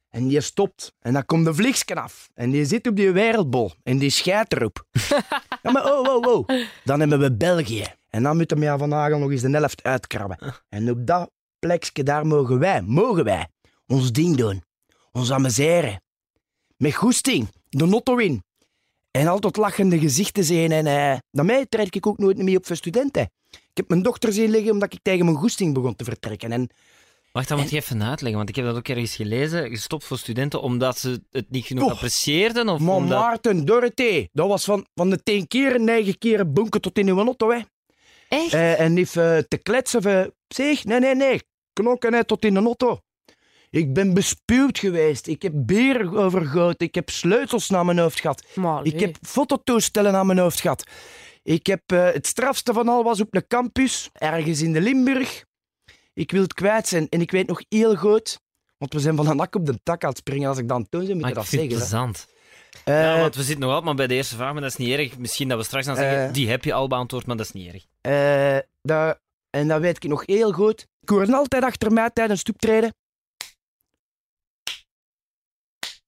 en 0.09 0.29
die 0.29 0.41
stopt, 0.41 0.93
en 0.99 1.13
dan 1.13 1.25
komt 1.25 1.45
de 1.45 1.55
vliegsken 1.55 1.97
af, 1.97 2.31
en 2.35 2.51
die 2.51 2.65
zit 2.65 2.87
op 2.87 2.97
die 2.97 3.11
wereldbol, 3.11 3.73
en 3.83 3.99
die 3.99 4.11
scheidt 4.11 4.53
erop. 4.53 4.85
ja, 5.63 5.71
maar 5.71 5.85
oh, 5.85 6.15
oh, 6.15 6.27
oh. 6.27 6.49
Dan 6.85 7.01
hebben 7.01 7.19
we 7.19 7.37
België. 7.37 7.85
En 8.11 8.23
dan 8.23 8.37
moeten 8.37 8.59
we 8.59 8.65
ja, 8.65 8.79
vandaag 8.79 9.11
nog 9.11 9.31
eens 9.31 9.43
de 9.43 9.51
helft 9.51 9.83
uitkrabben. 9.83 10.39
En 10.69 10.91
op 10.91 11.07
dat 11.07 11.31
plekje, 11.59 12.03
daar 12.03 12.27
mogen 12.27 12.59
wij, 12.59 12.83
mogen 12.83 13.25
wij, 13.25 13.49
ons 13.87 14.13
ding 14.13 14.37
doen. 14.37 14.63
Ons 15.13 15.33
amuseren. 15.33 16.03
Met 16.77 16.95
goesting, 16.95 17.49
de 17.69 17.87
notto 17.87 18.17
in. 18.17 18.43
En 19.11 19.27
altijd 19.27 19.57
lachende 19.57 19.99
gezichten 19.99 20.45
zijn. 20.45 20.73
En 20.73 20.87
eh 20.87 21.19
naar 21.31 21.45
mij 21.45 21.67
trek 21.67 21.95
ik 21.95 22.07
ook 22.07 22.19
nooit 22.19 22.39
meer 22.39 22.57
op 22.57 22.67
voor 22.67 22.77
studenten. 22.77 23.31
Ik 23.51 23.77
heb 23.77 23.89
mijn 23.89 24.03
dochter 24.03 24.33
zien 24.33 24.51
liggen 24.51 24.73
omdat 24.73 24.93
ik 24.93 24.99
tegen 25.03 25.25
mijn 25.25 25.37
goesting 25.37 25.75
begon 25.75 25.97
te 25.97 26.05
vertrekken. 26.05 26.53
En 26.53 26.71
Wacht, 27.33 27.49
dat 27.49 27.59
moet 27.59 27.71
je 27.71 27.77
even 27.77 28.03
uitleggen, 28.03 28.37
want 28.37 28.49
ik 28.49 28.57
heb 28.57 28.65
dat 28.65 28.77
ook 28.77 28.89
ergens 28.89 29.17
gelezen. 29.17 29.69
Gestopt 29.69 30.05
voor 30.05 30.19
studenten 30.19 30.63
omdat 30.63 30.99
ze 30.99 31.23
het 31.31 31.51
niet 31.51 31.65
genoeg 31.65 31.85
Och. 31.85 31.91
apprecieerden? 31.91 32.69
Of 32.69 32.81
maar 32.81 32.95
omdat... 32.95 33.19
Maarten, 33.19 33.65
Dorothee, 33.65 34.29
dat 34.33 34.49
was 34.49 34.65
van, 34.65 34.87
van 34.95 35.11
de 35.11 35.23
tien 35.23 35.47
keer, 35.47 35.81
negen 35.81 36.19
keer 36.19 36.53
bonken 36.53 36.81
tot 36.81 36.99
in 36.99 37.09
uw 37.09 37.23
notto. 37.23 37.51
Hè. 37.51 37.59
Echt? 38.29 38.53
Eh, 38.53 38.81
en 38.81 38.93
niet 38.93 39.17
eh, 39.17 39.39
te 39.39 39.59
kletsen. 39.63 40.03
Van, 40.03 40.33
zeg, 40.49 40.85
nee, 40.85 41.01
nee, 41.01 41.15
nee. 41.15 41.41
Knokken 41.73 42.15
hè, 42.15 42.25
tot 42.25 42.45
in 42.45 42.55
de 42.55 42.61
notto. 42.61 43.01
Ik 43.71 43.93
ben 43.93 44.15
bespuwd 44.15 44.79
geweest. 44.79 45.27
Ik 45.27 45.43
heb 45.43 45.53
bier 45.57 46.17
overgoten. 46.17 46.87
Ik 46.87 46.95
heb 46.95 47.11
sleutels 47.11 47.69
naar 47.69 47.85
mijn 47.85 47.99
hoofd 47.99 48.21
gehad. 48.21 48.45
Maar 48.55 48.85
Ik 48.85 49.01
heb 49.01 49.17
fototoestellen 49.23 50.15
aan 50.15 50.27
mijn 50.27 50.39
hoofd 50.39 50.61
gehad. 50.61 50.85
Ik 51.43 51.67
heb 51.67 51.83
eh, 51.87 52.05
het 52.13 52.27
strafste 52.27 52.73
van 52.73 52.89
al 52.89 53.05
was 53.05 53.21
op 53.21 53.35
een 53.35 53.47
campus, 53.47 54.09
ergens 54.13 54.61
in 54.63 54.73
de 54.73 54.81
Limburg. 54.81 55.45
Ik 56.13 56.31
wil 56.31 56.43
het 56.43 56.55
kwijt 56.55 56.89
zijn. 56.89 57.09
En 57.09 57.21
ik 57.21 57.31
weet 57.31 57.47
nog 57.47 57.61
heel 57.69 57.97
goed, 57.97 58.41
want 58.79 58.93
we 58.93 59.01
zijn 59.01 59.17
van 59.17 59.27
een 59.29 59.37
nak 59.37 59.55
op 59.55 59.67
de 59.67 59.81
tak 59.83 60.03
aan 60.03 60.09
het 60.09 60.19
springen. 60.19 60.49
Als 60.49 60.59
ik 60.59 60.69
dan 60.69 60.89
toon 60.89 61.05
zou, 61.05 61.15
moet 61.15 61.23
je 61.25 61.29
ik 61.29 61.35
dat 61.35 61.47
zeggen. 61.47 61.69
plezant. 61.69 62.27
Eh, 62.85 62.95
ja, 63.03 63.21
want 63.21 63.35
we 63.35 63.41
zitten 63.43 63.61
nog 63.61 63.69
altijd 63.69 63.85
maar 63.87 63.95
bij 63.95 64.07
de 64.07 64.15
eerste 64.15 64.35
vraag, 64.37 64.53
maar 64.53 64.63
dat 64.63 64.71
is 64.71 64.77
niet 64.77 64.99
erg. 64.99 65.19
Misschien 65.19 65.49
dat 65.49 65.59
we 65.59 65.65
straks 65.65 65.87
gaan 65.87 65.97
zeggen, 65.97 66.27
Eh. 66.27 66.33
die 66.33 66.49
heb 66.51 66.65
je 66.65 66.73
al 66.73 66.89
beantwoord, 66.89 67.27
maar 67.27 67.37
dat 67.37 67.47
is 67.47 67.53
niet 67.53 67.73
erg. 67.73 67.85
eh, 68.01 68.59
dat, 68.83 69.21
en 69.51 69.69
dat 69.69 69.81
weet 69.81 69.97
ik 70.05 70.11
nog 70.11 70.23
heel 70.27 70.53
goed. 70.53 70.87
Ik 71.01 71.09
hoorde 71.09 71.37
altijd 71.37 71.63
achter 71.65 71.93
mij 71.93 72.11
tijdens 72.11 72.41
stoeptreden. 72.41 72.95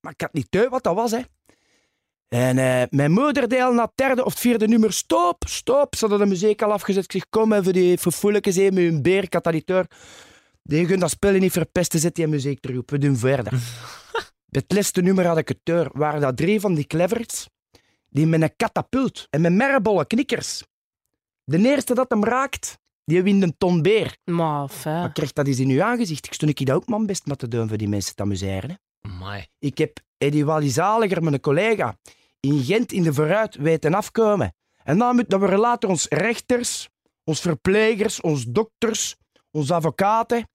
Maar 0.01 0.11
ik 0.13 0.21
had 0.21 0.33
niet 0.33 0.51
teu 0.51 0.69
wat 0.69 0.83
dat 0.83 0.95
was, 0.95 1.11
hè. 1.11 1.21
En 2.33 2.57
eh, 2.57 2.83
mijn 2.89 3.11
moeder 3.11 3.47
deed 3.47 3.61
al 3.61 3.73
na 3.73 3.83
het 3.83 3.91
derde 3.95 4.25
of 4.25 4.31
het 4.31 4.41
vierde 4.41 4.67
nummer 4.67 4.93
stop, 4.93 5.43
stop. 5.47 5.95
Ze 5.95 5.99
hadden 5.99 6.19
de 6.19 6.33
muziek 6.33 6.61
al 6.61 6.71
afgezet. 6.71 7.03
Ik 7.03 7.11
zeg, 7.11 7.29
kom 7.29 7.53
even 7.53 7.73
die 7.73 7.97
verfoeilijkes 7.97 8.55
heen 8.55 8.73
met 8.73 8.83
hun 8.83 9.01
beer, 9.01 9.27
door. 9.65 9.85
Die 10.63 10.87
gaan 10.87 10.99
dat 10.99 11.09
spelen 11.09 11.41
niet 11.41 11.51
verpesten, 11.51 11.99
zet 11.99 12.15
die 12.15 12.27
muziek 12.27 12.59
terug 12.59 12.77
op. 12.77 12.89
We 12.89 12.97
doen 12.97 13.17
verder. 13.17 13.53
Het 14.49 14.65
laatste 14.67 15.01
nummer 15.01 15.27
had 15.27 15.37
ik 15.37 15.47
het 15.47 15.59
door. 15.63 15.89
Waren 15.93 16.21
dat 16.21 16.37
drie 16.37 16.59
van 16.59 16.73
die 16.73 16.87
cleverts, 16.87 17.49
die 18.09 18.25
met 18.25 18.41
een 18.41 18.55
katapult 18.55 19.27
en 19.29 19.41
met 19.41 19.53
merbolle 19.53 20.05
knikkers. 20.05 20.63
De 21.43 21.57
eerste 21.57 21.93
dat 21.93 22.09
hem 22.09 22.23
raakt, 22.23 22.77
die 23.05 23.23
wint 23.23 23.43
een 23.43 23.57
ton 23.57 23.81
beer. 23.81 24.17
Maar 24.23 24.69
fijn. 24.69 24.99
Maar 24.99 25.11
krijgt 25.11 25.35
dat 25.35 25.47
eens 25.47 25.59
in 25.59 25.69
uw 25.69 25.83
aangezicht. 25.83 26.25
Ik 26.25 26.33
stond 26.33 26.59
ik 26.59 26.65
dat 26.65 26.75
ook 26.75 26.87
man 26.87 27.05
best 27.05 27.25
met 27.25 27.39
te 27.39 27.47
doen 27.47 27.67
voor 27.67 27.77
die 27.77 27.87
mensen 27.87 28.15
te 28.15 28.21
amuseren. 28.21 28.69
Hè. 28.69 28.75
Amai. 29.09 29.45
Ik 29.59 29.77
heb 29.77 29.99
Eddie 30.17 30.45
Wally 30.45 30.69
Zaliger, 30.69 31.23
mijn 31.23 31.39
collega, 31.39 31.97
in 32.47 32.63
Gent 32.63 32.91
in 32.91 33.03
de 33.03 33.13
vooruit 33.13 33.55
weten 33.55 33.93
afkomen. 33.93 34.53
En 34.83 34.97
dan 34.97 35.15
moeten 35.15 35.39
we 35.39 35.57
later 35.57 35.89
ons 35.89 36.05
rechters, 36.07 36.89
ons 37.23 37.39
verplegers, 37.41 38.21
ons 38.21 38.45
dokters, 38.45 39.15
onze 39.51 39.73
advocaten. 39.73 40.47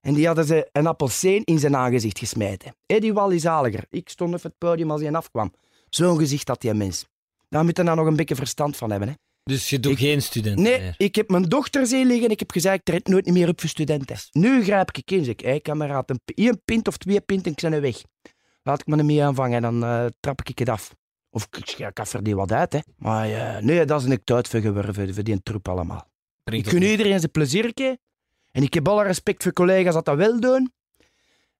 En 0.00 0.14
die 0.14 0.26
hadden 0.26 0.44
ze 0.44 0.68
een 0.72 0.86
appelseen 0.86 1.44
in 1.44 1.58
zijn 1.58 1.76
aangezicht 1.76 2.18
gesmeten. 2.18 2.74
Eddie 2.86 3.38
Zaliger. 3.38 3.84
Ik 3.90 4.08
stond 4.08 4.34
op 4.34 4.42
het 4.42 4.58
podium 4.58 4.90
als 4.90 5.00
hij 5.00 5.12
afkwam. 5.12 5.52
Zo'n 5.88 6.18
gezicht 6.18 6.48
had 6.48 6.60
die 6.60 6.74
mens. 6.74 7.06
Daar 7.48 7.64
moet 7.64 7.76
je 7.76 7.82
nou 7.82 7.96
nog 7.96 8.06
een 8.06 8.16
beetje 8.16 8.34
verstand 8.34 8.76
van 8.76 8.90
hebben. 8.90 9.08
Hè. 9.08 9.14
Dus 9.44 9.70
je 9.70 9.80
doet 9.80 9.92
Ik- 9.92 9.98
geen 9.98 10.22
studenten 10.22 10.62
Nee, 10.64 10.80
meer? 10.80 10.94
ik 10.96 11.14
heb 11.14 11.28
mijn 11.30 11.42
dochter 11.42 11.86
zien 11.86 12.06
liggen 12.06 12.24
en 12.24 12.30
ik 12.30 12.38
heb 12.38 12.50
gezegd, 12.50 12.74
ik 12.76 12.84
treed 12.84 13.06
nooit 13.08 13.26
meer 13.26 13.48
op 13.48 13.60
voor 13.60 13.68
studenten. 13.68 14.16
Nu 14.32 14.64
grijp 14.64 14.90
ik 14.96 15.10
in, 15.10 15.24
zeg 15.24 15.34
ik, 15.34 15.40
hé 15.40 15.58
kameraad, 15.58 16.10
een, 16.10 16.60
pint 16.64 16.88
of 16.88 16.96
twee 16.96 17.20
pint 17.20 17.46
en 17.46 17.52
ik 17.52 17.62
er 17.62 17.80
weg. 17.80 18.02
Laat 18.62 18.80
ik 18.80 18.86
me 18.86 18.96
ermee 18.96 19.24
aanvangen 19.24 19.56
en 19.56 19.62
dan 19.62 19.84
eh, 19.84 20.06
trap 20.20 20.40
ik 20.44 20.58
het 20.58 20.68
af. 20.68 20.94
Of 21.34 21.48
ik 21.50 21.66
schrik 21.66 21.98
er 21.98 22.22
die 22.22 22.36
wat 22.36 22.52
uit, 22.52 22.72
hè. 22.72 22.78
Maar 22.96 23.30
eh, 23.30 23.62
nee, 23.62 23.84
dat 23.84 24.02
is 24.02 24.08
een 24.08 24.24
tijd 24.24 24.48
voor 24.48 24.60
geworden, 24.60 25.14
voor 25.14 25.24
die 25.24 25.42
troep 25.42 25.68
allemaal. 25.68 26.08
Brengt 26.44 26.66
Ik 26.66 26.72
gun 26.72 26.82
iedereen 26.82 27.18
zijn 27.18 27.30
pleziertje. 27.30 27.98
En 28.50 28.62
ik 28.62 28.74
heb 28.74 28.88
alle 28.88 29.02
respect 29.02 29.42
voor 29.42 29.52
collega's 29.52 29.94
dat 29.94 30.04
dat 30.04 30.16
wel 30.16 30.40
doen. 30.40 30.72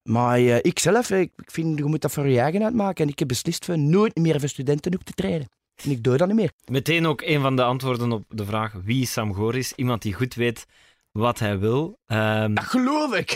Maar 0.02 0.36
eh, 0.36 0.56
ik 0.56 0.78
zelf, 0.78 1.10
eh, 1.10 1.20
ik 1.20 1.32
ik 1.36 1.50
vind, 1.50 1.78
je 1.78 1.84
moet 1.84 2.00
dat 2.00 2.12
voor 2.12 2.28
je 2.28 2.40
eigen 2.40 2.62
uitmaken. 2.62 3.04
En 3.04 3.10
ik 3.10 3.18
heb 3.18 3.28
beslist 3.28 3.64
voor 3.64 3.78
nooit 3.78 4.16
meer 4.16 4.40
voor 4.40 4.48
studenten 4.48 4.94
op 4.94 5.04
te 5.04 5.12
treden. 5.12 5.48
En 5.84 5.90
ik 5.90 6.02
doe 6.02 6.16
dat 6.16 6.26
niet 6.26 6.36
meer. 6.36 6.52
Meteen 6.64 7.06
ook 7.06 7.22
een 7.22 7.40
van 7.40 7.56
de 7.56 7.62
antwoorden 7.62 8.12
op 8.12 8.24
de 8.28 8.44
vraag 8.44 8.72
wie 8.84 9.06
Sam 9.06 9.34
Goris? 9.34 9.72
Iemand 9.72 10.02
die 10.02 10.14
goed 10.14 10.34
weet 10.34 10.66
wat 11.12 11.38
hij 11.38 11.58
wil. 11.58 11.98
Ehm, 12.06 12.54
Dat 12.54 12.64
geloof 12.64 13.14
ik. 13.14 13.30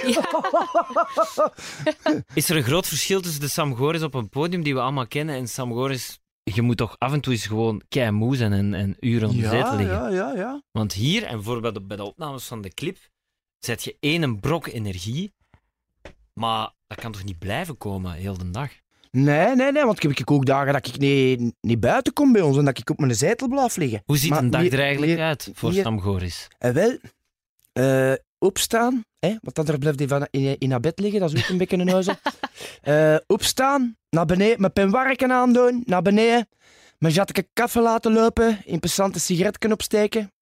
is 2.34 2.50
er 2.50 2.56
een 2.56 2.62
groot 2.62 2.86
verschil 2.86 3.20
tussen 3.20 3.40
de 3.40 3.48
Sam 3.48 3.76
Goris 3.76 4.02
op 4.02 4.14
een 4.14 4.28
podium 4.28 4.62
die 4.62 4.74
we 4.74 4.80
allemaal 4.80 5.06
kennen 5.06 5.34
en 5.34 5.48
Sam 5.48 5.72
Goris... 5.72 6.18
Je 6.54 6.62
moet 6.62 6.76
toch 6.76 6.94
af 6.98 7.12
en 7.12 7.20
toe 7.20 7.32
eens 7.32 7.46
gewoon 7.46 7.82
kei 7.88 8.10
moe 8.10 8.36
zijn 8.36 8.52
en, 8.52 8.74
en 8.74 8.96
uren 9.00 9.28
op 9.28 9.34
de 9.34 9.40
zetel 9.48 9.76
liggen. 9.76 9.96
ja, 9.96 10.08
ja, 10.08 10.32
ja. 10.34 10.62
Want 10.72 10.92
hier, 10.92 11.22
en 11.22 11.34
bijvoorbeeld 11.34 11.86
bij 11.86 11.96
de 11.96 12.04
opnames 12.04 12.44
van 12.44 12.60
de 12.62 12.68
clip, 12.68 12.98
zet 13.58 13.84
je 13.84 13.96
één 14.00 14.40
brok 14.40 14.66
energie, 14.66 15.34
maar 16.34 16.72
dat 16.86 17.00
kan 17.00 17.12
toch 17.12 17.24
niet 17.24 17.38
blijven 17.38 17.76
komen 17.78 18.12
heel 18.12 18.38
de 18.38 18.50
dag? 18.50 18.70
Nee, 19.10 19.54
nee, 19.54 19.72
nee, 19.72 19.84
want 19.84 20.04
ik 20.04 20.18
heb 20.18 20.30
ook 20.30 20.46
dagen 20.46 20.72
dat 20.72 20.86
ik 20.86 20.98
niet, 20.98 21.54
niet 21.60 21.80
buiten 21.80 22.12
kom 22.12 22.32
bij 22.32 22.42
ons 22.42 22.56
en 22.56 22.64
dat 22.64 22.78
ik 22.78 22.90
op 22.90 22.98
mijn 22.98 23.14
zetel 23.14 23.48
blijf 23.48 23.76
liggen. 23.76 24.02
Hoe 24.04 24.16
ziet 24.16 24.30
Maar 24.30 24.38
een 24.42 24.50
dag 24.50 24.66
er 24.66 24.80
eigenlijk 24.80 25.18
uit 25.18 25.50
voor 25.54 25.70
hier- 25.70 25.82
Sam 25.82 26.00
Goris? 26.00 26.48
En 26.58 26.74
wel, 26.74 26.98
eh, 27.72 28.12
opstaan, 28.38 29.04
hè, 29.18 29.36
want 29.40 29.66
dan 29.66 29.78
blijft 29.78 29.98
hij 29.98 30.08
van 30.08 30.26
in, 30.30 30.58
in 30.58 30.70
haar 30.70 30.80
bed 30.80 30.98
liggen, 30.98 31.20
dat 31.20 31.32
is 31.32 31.42
ook 31.42 31.48
een 31.48 31.58
beetje 31.58 31.76
een 31.78 31.88
huizen. 31.88 32.18
Eh, 32.82 33.16
opstaan, 33.26 33.96
naar 34.10 34.26
beneden, 34.26 34.60
mijn 34.60 34.72
penwarken 34.72 35.32
aandoen, 35.32 35.82
naar 35.86 36.02
beneden, 36.02 36.48
mijn 36.98 37.14
jatke 37.14 37.48
kaffe 37.52 37.80
laten 37.80 38.12
lopen, 38.12 38.58
interessante 38.64 39.20
sigaretken 39.20 39.72
opsteken. 39.72 40.32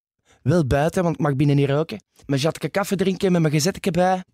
Wel 0.43 0.67
buiten, 0.67 1.03
want 1.03 1.15
ik 1.15 1.21
mag 1.21 1.37
binnen 1.37 1.57
niet 1.57 1.69
roken. 1.69 2.03
Mijn 2.27 2.41
jatke 2.41 2.69
kaffe 2.69 2.97
drinken 2.97 3.33
met 3.33 3.41
mijn 3.41 3.55
gezetje 3.55 3.91
bij, 3.91 4.25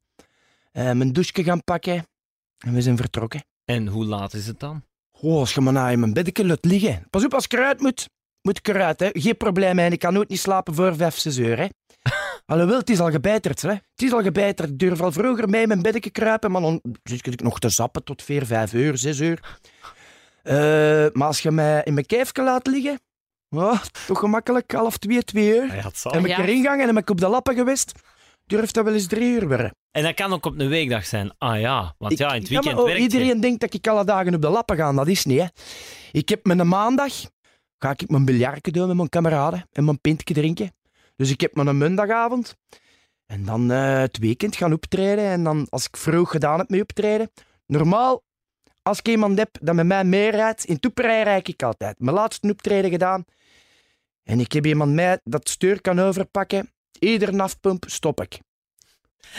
eh, 0.72 0.92
mijn 0.92 1.12
douche 1.12 1.44
gaan 1.44 1.64
pakken 1.64 2.06
en 2.58 2.74
we 2.74 2.82
zijn 2.82 2.96
vertrokken. 2.96 3.44
En 3.64 3.86
hoe 3.86 4.04
laat 4.04 4.34
is 4.34 4.46
het 4.46 4.60
dan? 4.60 4.82
Oh, 5.20 5.38
als 5.38 5.54
je 5.54 5.60
me 5.60 5.70
nou 5.70 5.90
in 5.90 6.00
mijn 6.00 6.12
bedje 6.12 6.46
laat 6.46 6.64
liggen. 6.64 7.06
Pas 7.10 7.24
op, 7.24 7.34
als 7.34 7.44
ik 7.44 7.52
eruit 7.52 7.80
moet, 7.80 8.08
moet 8.42 8.58
ik 8.58 8.68
eruit. 8.68 9.00
Hè. 9.00 9.08
Geen 9.12 9.36
probleem, 9.36 9.78
hè. 9.78 9.86
ik 9.86 9.98
kan 9.98 10.12
nooit 10.12 10.28
niet 10.28 10.40
slapen 10.40 10.74
voor 10.74 10.96
5, 10.96 11.18
6 11.18 11.36
uur. 11.36 11.58
Hè. 11.58 11.66
Alhoewel, 12.46 12.78
het 12.78 12.90
is 12.90 13.00
al 13.00 13.10
gebijterd. 13.10 13.62
Hè. 13.62 13.68
Het 13.70 13.82
is 14.02 14.12
al 14.12 14.22
gebijterd. 14.22 14.68
Ik 14.70 14.78
durf 14.78 15.00
al 15.00 15.12
vroeger 15.12 15.48
mee 15.48 15.62
in 15.62 15.68
mijn 15.68 15.82
bedje 15.82 16.10
kruipen, 16.10 16.50
maar 16.50 16.60
dan 16.62 16.80
zit 17.02 17.26
ik 17.26 17.42
nog 17.42 17.58
te 17.58 17.68
zappen 17.68 18.04
tot 18.04 18.22
4, 18.22 18.46
5 18.46 18.72
uur, 18.72 18.98
6 18.98 19.20
uur. 19.20 19.58
Eh, 20.42 20.54
maar 21.12 21.26
als 21.26 21.40
je 21.40 21.50
mij 21.50 21.80
in 21.84 21.94
mijn 21.94 22.06
kijfje 22.06 22.42
laat 22.42 22.66
liggen, 22.66 23.00
oh, 23.50 23.82
toch 24.06 24.18
gemakkelijk 24.18 24.72
half 24.72 24.96
2, 24.98 25.22
2 25.24 25.48
uur. 25.54 25.62
En 25.62 25.90
ben 26.12 26.20
ik 26.20 26.26
Ja. 26.26 26.38
erin 26.42 26.62
gegaan 26.62 26.78
en 26.80 26.86
ben 26.86 26.96
ik 26.96 27.10
op 27.10 27.20
de 27.20 27.28
lappen 27.28 27.54
geweest, 27.54 27.92
durft 28.46 28.74
dat 28.74 28.84
wel 28.84 28.94
eens 28.94 29.06
3 29.06 29.32
uur 29.32 29.48
worden. 29.48 29.74
En 29.90 30.02
dat 30.02 30.14
kan 30.14 30.32
ook 30.32 30.46
op 30.46 30.58
een 30.58 30.68
weekdag 30.68 31.06
zijn. 31.06 31.34
Ah 31.38 31.60
ja, 31.60 31.94
want 31.98 32.12
Ik- 32.12 32.18
ja, 32.18 32.32
in 32.32 32.40
het 32.40 32.48
ja, 32.48 32.54
maar, 32.54 32.62
weekend 32.62 32.78
oh, 32.82 32.84
werkt 32.94 33.12
je. 33.12 33.18
Iedereen 33.18 33.40
denkt 33.40 33.60
dat 33.60 33.74
ik 33.74 33.86
alle 33.86 34.04
dagen 34.04 34.34
op 34.34 34.42
de 34.42 34.48
lappen 34.48 34.76
ga. 34.76 34.92
Dat 34.92 35.08
is 35.08 35.24
niet, 35.24 35.40
hè. 35.40 35.46
Ik 36.12 36.28
heb 36.28 36.44
mijn 36.46 36.68
maandag... 36.68 37.12
Ga 37.82 37.90
ik 37.90 38.08
mijn 38.08 38.24
biljartje 38.24 38.72
doen 38.72 38.86
met 38.86 38.96
mijn 38.96 39.08
kameraden 39.08 39.68
en 39.72 39.84
mijn 39.84 40.00
pintje 40.00 40.34
drinken. 40.34 40.74
Dus 41.16 41.30
ik 41.30 41.40
heb 41.40 41.54
mijn 41.54 41.78
maandagavond. 41.78 42.56
En 43.26 43.44
dan 43.44 43.70
eh, 43.70 43.98
het 43.98 44.18
weekend 44.18 44.56
gaan 44.56 44.72
optreden. 44.72 45.24
En 45.24 45.44
dan, 45.44 45.66
als 45.70 45.86
ik 45.86 45.96
vroeg 45.96 46.30
gedaan 46.30 46.58
heb 46.58 46.68
met 46.68 46.80
optreden... 46.80 47.30
Normaal, 47.66 48.22
als 48.82 48.98
ik 48.98 49.08
iemand 49.08 49.38
heb 49.38 49.56
dat 49.60 49.74
met 49.74 49.86
mij 49.86 50.04
meerijdt, 50.04 50.64
in 50.64 50.80
Toeperij 50.80 51.22
rijd 51.22 51.48
ik 51.48 51.62
altijd. 51.62 51.98
Mijn 51.98 52.16
laatste 52.16 52.50
optreden 52.50 52.90
gedaan. 52.90 53.24
En 54.22 54.40
ik 54.40 54.52
heb 54.52 54.66
iemand 54.66 54.92
mij 54.92 55.20
dat 55.24 55.48
stuur 55.48 55.80
kan 55.80 55.98
overpakken. 55.98 56.72
Ieder 56.98 57.34
nafpump 57.34 57.84
stop 57.88 58.20
ik. 58.20 58.40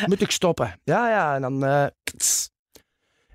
Moet 0.05 0.21
ik 0.21 0.31
stoppen. 0.31 0.79
Ja, 0.83 1.09
ja, 1.09 1.35
en 1.35 1.41
dan... 1.41 1.65
eh. 1.65 1.85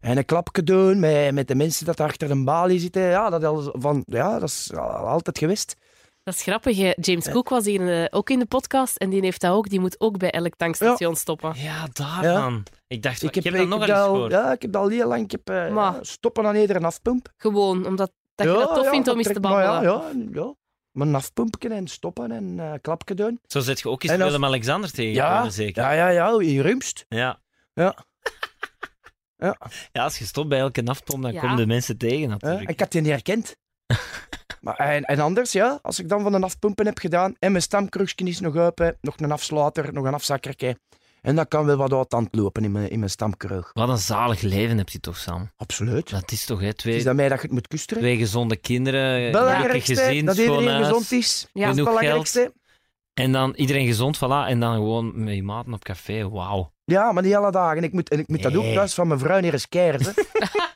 En 0.06 0.16
een 0.16 0.24
klapje 0.24 0.62
doen 0.62 1.00
met, 1.00 1.32
met 1.32 1.48
de 1.48 1.54
mensen 1.54 1.86
dat 1.86 2.00
achter 2.00 2.28
de 2.28 2.44
balie 2.44 2.78
zitten. 2.78 3.02
Ja, 3.02 3.30
dat, 3.30 3.44
al 3.44 3.74
van, 3.78 4.02
ja, 4.06 4.38
dat 4.38 4.48
is 4.48 4.72
al- 4.74 4.88
altijd 4.88 5.38
geweest. 5.38 5.76
Dat 6.22 6.34
is 6.34 6.42
grappig. 6.42 6.76
hè. 6.76 6.92
James 7.00 7.30
Cook 7.30 7.48
was 7.48 7.64
hier 7.64 8.02
eh, 8.02 8.06
ook 8.10 8.30
in 8.30 8.38
de 8.38 8.46
podcast 8.46 8.96
en 8.96 9.10
die 9.10 9.20
heeft 9.20 9.40
dat 9.40 9.52
ook. 9.52 9.68
Die 9.68 9.80
moet 9.80 10.00
ook 10.00 10.18
bij 10.18 10.30
elk 10.30 10.54
tankstation 10.56 11.16
stoppen. 11.16 11.52
Ja, 11.56 11.86
daar 11.92 12.22
Ja. 12.22 12.40
man. 12.40 12.62
Ik 12.86 13.02
dacht, 13.02 13.22
Ik 13.22 13.28
ik 13.36 13.44
heb, 13.44 13.52
ik 13.54 13.58
dat 13.58 13.68
nog 13.68 13.88
eens 13.88 13.98
gehoord. 13.98 14.32
Ja, 14.32 14.52
ik 14.52 14.62
heb 14.62 14.72
dat 14.72 14.82
al 14.82 14.88
heel 14.88 15.08
lang. 15.08 15.22
Ik 15.24 15.30
heb 15.30 15.50
eh, 15.50 15.72
Maar- 15.72 15.98
stoppen 16.00 16.46
aan 16.46 16.56
iedere 16.56 16.80
afpump. 16.80 17.28
Gewoon, 17.36 17.86
omdat 17.86 18.12
dat 18.34 18.46
je 18.46 18.52
dat 18.52 18.74
tof 18.74 18.84
ja, 18.84 18.90
vindt 18.90 19.08
om 19.08 19.16
eens 19.18 19.26
te 19.26 19.40
maar 19.40 19.52
babbelen. 19.52 19.82
Ja, 19.92 20.02
ja, 20.14 20.40
ja. 20.42 20.54
Maar 20.92 21.06
een 21.06 21.14
afpumpje 21.14 21.68
en 21.68 21.86
stoppen 21.86 22.30
en 22.30 22.60
eh 22.60 22.72
klapje 22.80 23.14
doen. 23.14 23.40
Zo 23.46 23.60
zet 23.60 23.80
je 23.80 23.88
ook 23.88 24.02
eens 24.02 24.16
Willem-Alexander 24.16 24.90
tegengekomen, 24.92 25.44
Ja, 25.44 25.50
zeker? 25.50 25.82
ja, 25.82 25.92
ja, 25.92 26.08
ja, 26.08 26.38
in 26.40 26.60
Rumst. 26.60 27.04
Ja. 27.08 27.38
Ja. 27.74 27.96
Ja. 29.36 29.56
Ja, 29.92 30.02
als 30.02 30.18
je 30.18 30.24
stopt 30.24 30.48
bij 30.48 30.58
elke 30.58 30.82
naftpomp, 30.82 31.22
dan 31.22 31.32
Ja. 31.32 31.40
komen 31.40 31.56
de 31.56 31.66
mensen 31.66 31.98
tegen 31.98 32.28
natuurlijk. 32.28 32.70
Ik 32.70 32.80
had 32.80 32.92
die 32.92 33.00
niet 33.00 33.10
herkend. 33.10 33.56
maar, 34.60 34.76
en, 34.76 35.02
en 35.04 35.18
anders, 35.20 35.52
ja, 35.52 35.78
als 35.82 35.98
ik 36.00 36.08
dan 36.08 36.22
van 36.22 36.34
een 36.34 36.44
afpumpen 36.44 36.86
heb 36.86 36.98
gedaan 36.98 37.34
en 37.38 37.50
mijn 37.50 37.62
stamkrugsje 37.62 38.24
is 38.24 38.40
nog 38.40 38.56
open, 38.56 38.96
nog 39.00 39.14
een 39.16 39.32
afsluiter, 39.32 39.92
nog 39.92 40.04
een 40.04 40.14
afzakkertje. 40.14 40.78
En 41.20 41.36
dat 41.36 41.48
kan 41.48 41.64
wel 41.66 41.76
wat 41.76 41.92
uit 41.92 42.12
het 42.24 42.34
lopen 42.34 42.64
in 42.64 42.72
mijn, 42.72 42.90
in 42.90 42.98
mijn 42.98 43.10
stamkrug. 43.10 43.70
Wat 43.72 43.88
een 43.88 43.98
zalig 43.98 44.40
leven 44.40 44.78
heb 44.78 44.88
je 44.88 45.00
toch, 45.00 45.16
Sam? 45.16 45.50
Absoluut. 45.56 46.10
Dat 46.10 46.32
is 46.32 46.44
toch, 46.44 46.60
hè? 46.60 46.66
Het 46.66 46.76
Twee, 46.78 46.96
is 46.96 47.06
aan 47.06 47.16
mij 47.16 47.28
dat 47.28 47.36
je 47.38 47.44
het 47.44 47.52
moet 47.52 47.66
koesteren. 47.68 48.02
twee 48.02 48.16
gezonde 48.16 48.56
kinderen, 48.56 49.32
belangrijkste, 49.32 49.94
gezin, 49.94 50.24
dat 50.24 50.36
iedereen 50.36 50.68
huis. 50.68 50.86
gezond 50.86 51.12
is. 51.12 51.46
Ja. 51.52 51.66
dat 51.66 51.74
is 51.74 51.80
het 51.80 51.86
Genoeg 51.88 52.00
belangrijkste. 52.00 52.52
En 53.14 53.32
dan 53.32 53.54
iedereen 53.54 53.86
gezond, 53.86 54.16
voilà. 54.16 54.48
En 54.48 54.60
dan 54.60 54.74
gewoon 54.74 55.24
met 55.24 55.34
je 55.34 55.42
maten 55.42 55.72
op 55.72 55.84
café. 55.84 56.28
Wauw. 56.28 56.72
Ja, 56.86 57.12
maar 57.12 57.22
niet 57.22 57.34
alle 57.34 57.50
dagen. 57.50 57.82
Ik 57.82 57.92
moet, 57.92 58.08
en 58.08 58.18
ik 58.18 58.28
moet 58.28 58.42
dat 58.42 58.54
ook 58.56 58.62
Nee. 58.62 58.74
thuis 58.74 58.94
van 58.94 59.08
mijn 59.08 59.20
vrouw 59.20 59.40
niet 59.40 59.52
eens 59.52 59.68
keren. 59.68 60.14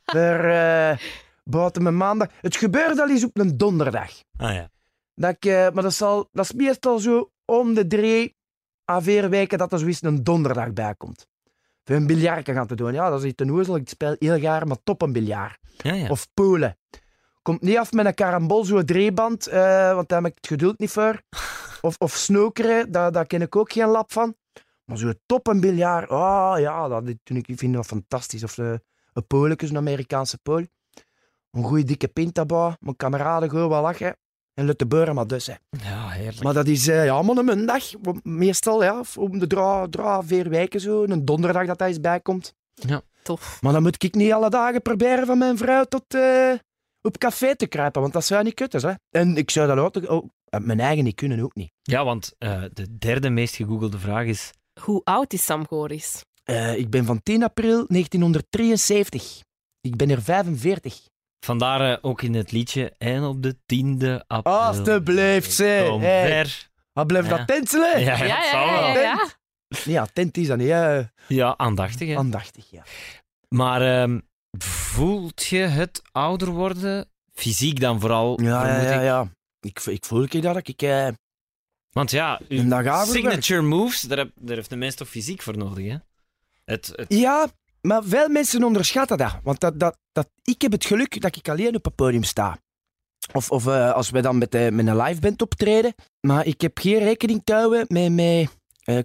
Daar, 0.05 0.45
eh, 0.91 0.99
buiten 1.45 1.83
mijn 1.83 1.97
maandag. 1.97 2.29
Het 2.41 2.57
gebeurt 2.57 2.99
al 3.01 3.09
eens 3.09 3.25
op 3.25 3.39
een 3.39 3.57
donderdag. 3.57 4.11
Ah 4.37 4.55
ja. 4.55 4.71
Dat 5.15 5.31
ik, 5.31 5.45
eh, 5.45 5.71
maar 5.71 5.83
dat, 5.83 5.95
zal, 5.95 6.29
dat 6.33 6.45
is 6.45 6.53
meestal 6.53 6.99
zo 6.99 7.31
om 7.45 7.75
de 7.75 7.87
drie 7.87 8.37
à 8.91 9.01
vier 9.01 9.29
weken 9.29 9.59
dat 9.59 9.73
er 9.73 9.79
zoiets 9.79 10.03
een 10.03 10.25
donderdag 10.25 10.73
bij 10.73 10.95
komt. 10.95 11.27
Voor 11.85 11.97
een 11.97 12.07
biljartje 12.07 12.53
gaan 12.53 12.67
te 12.67 12.75
doen. 12.75 12.93
Ja, 12.93 13.11
dat 13.11 13.23
is 13.23 13.31
iets 13.31 13.43
een 13.43 13.49
hoezel. 13.49 13.77
Ik 13.77 13.89
speel 13.89 14.17
heel 14.19 14.39
graag, 14.39 14.65
maar 14.65 14.77
top 14.85 15.03
een 15.03 15.13
biljart. 15.13 15.59
Ja, 15.77 15.93
ja. 15.95 16.09
Of 16.09 16.29
polen. 16.35 16.79
Komt 17.43 17.61
niet 17.61 17.77
af 17.79 17.93
met 17.93 18.07
een 18.07 18.15
karambol, 18.15 18.65
zo'n 18.65 18.85
drieband, 18.85 19.47
eh, 19.47 19.95
want 19.95 20.09
daar 20.09 20.23
heb 20.23 20.31
ik 20.31 20.37
het 20.37 20.47
geduld 20.47 20.79
niet 20.79 20.91
voor. 20.91 21.21
Of, 21.81 21.97
of 21.99 22.13
snookeren, 22.17 22.93
daar, 22.93 23.13
daar 23.13 23.27
ken 23.27 23.43
ik 23.43 23.57
ook 23.57 23.73
geen 23.73 23.87
lap 23.89 24.13
van. 24.13 24.35
Maar 24.91 24.99
zo'n 24.99 25.21
top 25.27 25.47
een 25.47 25.61
biljart, 25.61 26.11
oh 26.11 26.55
ja, 26.59 26.89
dat 26.89 27.05
toen 27.23 27.37
ik 27.37 27.47
vind 27.55 27.75
dat 27.75 27.87
fantastisch. 27.87 28.45
Of 28.45 28.59
eh, 28.59 28.73
een 29.13 29.27
pooletje, 29.27 29.69
een 29.69 29.77
Amerikaanse 29.77 30.39
pool. 30.39 30.67
Een 31.51 31.65
goede 31.65 31.85
dikke 31.85 32.09
pintabouw, 32.09 32.75
mijn 32.81 32.97
kameraden 32.97 33.51
gewoon 33.51 33.69
wel 33.69 33.83
lachen. 33.83 34.17
En 34.55 34.65
lutte 34.65 34.87
beuren 34.87 35.15
maar 35.15 35.27
dus. 35.27 35.47
Hè. 35.47 35.55
Ja, 35.71 36.09
heerlijk. 36.09 36.43
Maar 36.43 36.55
dat 36.55 36.67
is 36.67 36.89
eh, 36.89 37.05
ja, 37.05 37.23
maar 37.23 37.37
een 37.37 37.45
maandag. 37.45 37.85
Meestal 38.23 38.83
ja, 38.83 39.03
om 39.17 39.39
de 39.39 39.47
drie, 39.47 39.89
drie, 39.89 40.23
vier 40.23 40.49
weken 40.49 40.81
zo. 40.81 41.05
Een 41.05 41.25
donderdag 41.25 41.67
dat 41.67 41.79
hij 41.79 41.89
eens 41.89 42.01
bijkomt. 42.01 42.55
Tof. 43.23 43.59
Maar 43.63 43.73
dan 43.73 43.83
moet 43.83 44.05
ik 44.05 44.15
niet 44.15 44.33
alle 44.33 44.51
dagen 44.51 44.83
proberen 44.83 45.27
van 45.27 45.39
mijn 45.39 45.57
vrouw 45.57 45.85
tot 45.85 46.15
eh, 46.15 46.53
op 47.03 47.19
café 47.19 47.57
te 47.57 47.67
kruipen, 47.67 48.01
want 48.01 48.13
dat 48.13 48.25
zou 48.25 48.45
niet 48.45 48.55
kutten. 48.55 48.89
Hè? 48.89 48.95
En 49.21 49.37
ik 49.37 49.51
zou 49.51 49.75
dat 49.75 50.09
ook, 50.09 50.25
mijn 50.59 50.81
eigen 50.81 51.05
niet 51.05 51.15
kunnen, 51.15 51.41
ook 51.41 51.55
niet. 51.55 51.73
Ja, 51.83 52.05
want 52.05 52.35
eh, 52.39 52.63
de 52.73 52.99
derde 52.99 53.31
meest 53.31 53.55
gegoogelde 53.55 53.99
vraag 53.99 54.27
is... 54.27 54.51
Hoe 54.81 55.01
oud 55.05 55.33
is 55.33 55.45
Sam 55.45 55.67
Goris? 55.67 56.25
Eh, 56.45 56.77
ik 56.77 56.91
ben 56.91 57.05
van 57.05 57.23
10 57.23 57.43
april 57.43 57.85
1973. 57.89 59.41
Ik 59.81 59.97
ben 59.97 60.11
er 60.11 60.23
45. 60.23 61.09
Vandaar 61.45 61.91
eh, 61.93 61.99
ook 62.01 62.23
in 62.23 62.35
het 62.35 62.53
liedje. 62.53 62.93
En 62.99 63.23
op 63.25 63.43
de 63.43 63.57
tiende 63.67 64.25
april... 64.27 64.55
Alsjeblieft, 64.55 65.53
zeg. 65.53 65.89
Kom 65.89 66.01
Hey. 66.03 66.29
ver. 66.29 66.69
Wat 66.93 67.07
blijft 67.07 67.29
Ja. 67.29 67.37
dat 67.37 67.47
tenselen? 67.47 68.01
Ja, 68.01 68.25
ja, 68.25 68.43
ja, 68.45 68.93
ja. 69.01 69.29
Ja, 69.85 70.07
tent 70.13 70.37
is 70.37 70.47
dat 70.47 70.59
niet. 70.59 70.69
hè. 70.69 71.03
Ja, 71.29 71.55
aandachtig. 71.57 72.09
Hè? 72.09 72.17
Aandachtig, 72.17 72.71
ja. 72.71 72.83
Maar 73.49 73.83
ehm, 74.03 74.21
voelt 74.59 75.45
je 75.45 75.59
het 75.59 76.03
ouder 76.13 76.49
worden? 76.49 77.09
Fysiek 77.33 77.81
dan 77.81 78.01
vooral, 78.01 78.41
Ja, 78.43 78.67
ja, 78.67 78.83
ja. 78.93 79.01
ja. 79.01 79.29
Ik, 79.61 79.81
ik 79.81 80.05
voel 80.05 80.23
ik 80.23 80.43
dat 80.43 80.69
ik... 80.69 80.83
eh, 80.83 81.09
Want 81.93 82.11
ja, 82.11 82.41
signature 83.05 83.63
moves, 83.63 84.01
daar, 84.01 84.19
heb, 84.19 84.31
daar 84.35 84.57
heeft 84.57 84.71
de 84.71 84.77
mens 84.77 84.95
toch 84.95 85.09
fysiek 85.09 85.43
voor 85.43 85.57
nodig, 85.57 85.87
hè? 85.87 85.97
Het, 86.65 86.93
het, 86.95 87.07
Ja, 87.15 87.47
maar 87.81 88.05
veel 88.05 88.29
mensen 88.29 88.65
onderschatten 88.65 89.19
dat. 89.19 89.39
Want 89.43 89.61
dat, 89.61 89.81
dat, 89.81 89.99
dat, 90.13 90.29
ik 90.43 90.63
heb 90.63 90.73
het 90.73 90.85
geluk 90.85 91.21
dat 91.21 91.37
ik 91.37 91.49
alleen 91.49 91.75
op 91.75 91.85
het 91.85 91.95
podium 91.95 92.23
sta. 92.23 92.59
Of, 93.33 93.51
of 93.51 93.67
eh, 93.67 93.93
als 93.93 94.11
we 94.11 94.21
dan 94.21 94.39
met, 94.39 94.55
eh, 94.55 94.69
met 94.69 94.87
een 94.87 94.97
live 94.97 95.21
band 95.21 95.43
optreden. 95.43 95.95
Maar 96.21 96.47
ik 96.47 96.61
heb 96.61 96.79
geen 96.79 96.99
rekening 96.99 97.41
te 97.45 97.53
houden 97.53 97.85
met... 97.89 98.13
met 98.13 98.59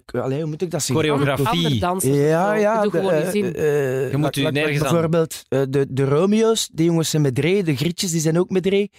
allee, 0.06 0.40
hoe 0.40 0.48
moet 0.50 0.62
ik 0.62 0.70
dat 0.70 0.82
zeggen? 0.82 1.04
Choreografie. 1.08 1.80
Dansen. 1.80 2.14
Ja, 2.14 2.54
ja. 2.54 2.82
De, 2.82 2.90
gewoon 2.90 3.10
eh, 3.12 3.32
je 3.32 3.52
eh, 3.52 4.10
Je 4.10 4.16
moet 4.16 4.36
u 4.36 4.42
nergens 4.50 4.82
aan- 4.82 4.90
Bijvoorbeeld 4.92 5.42
eh, 5.48 5.62
de, 5.68 5.86
de 5.88 6.04
Romeo's, 6.04 6.68
die 6.72 6.86
jongens 6.86 7.10
zijn 7.10 7.22
met 7.22 7.34
drie. 7.34 7.62
De 7.62 7.76
Grietjes, 7.76 8.10
die 8.10 8.20
zijn 8.20 8.38
ook 8.38 8.50
met 8.50 8.62
drie. 8.62 8.90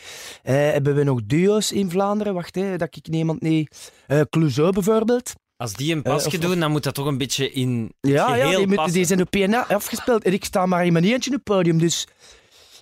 Eh, 0.44 0.54
hebben 0.56 0.96
we 0.96 1.04
nog 1.04 1.20
duo's 1.26 1.72
in 1.72 1.90
Vlaanderen? 1.90 2.34
Wacht, 2.34 2.56
hè, 2.56 2.78
dat 2.78 2.96
ik 2.96 3.08
niemand 3.08 3.42
niet... 3.42 3.92
eh 4.08 4.22
Clouseau 4.30 4.72
bijvoorbeeld. 4.72 5.34
als 5.58 5.74
die 5.74 5.94
een 5.96 6.02
pasje 6.02 6.28
of- 6.28 6.34
doen, 6.38 6.60
dan 6.60 6.72
moet 6.72 6.84
dat 6.84 6.94
toch 6.94 7.06
een 7.06 7.18
beetje 7.18 7.52
in 7.52 7.92
Ja, 8.00 8.12
ja 8.14 8.26
geheel 8.26 8.48
die, 8.50 8.58
moeten, 8.58 8.76
passen. 8.76 8.94
die 8.94 9.06
zijn 9.06 9.22
op 9.22 9.30
PNA 9.30 9.66
afgespeeld. 9.68 10.24
En 10.24 10.34
ik 10.34 10.46
sta 10.46 10.66
maar 10.66 10.86
in 10.86 10.94
mijn 10.94 11.06
eentje 11.06 11.30
op 11.30 11.36
het 11.36 11.44
podium. 11.44 11.78
Dus 11.80 12.08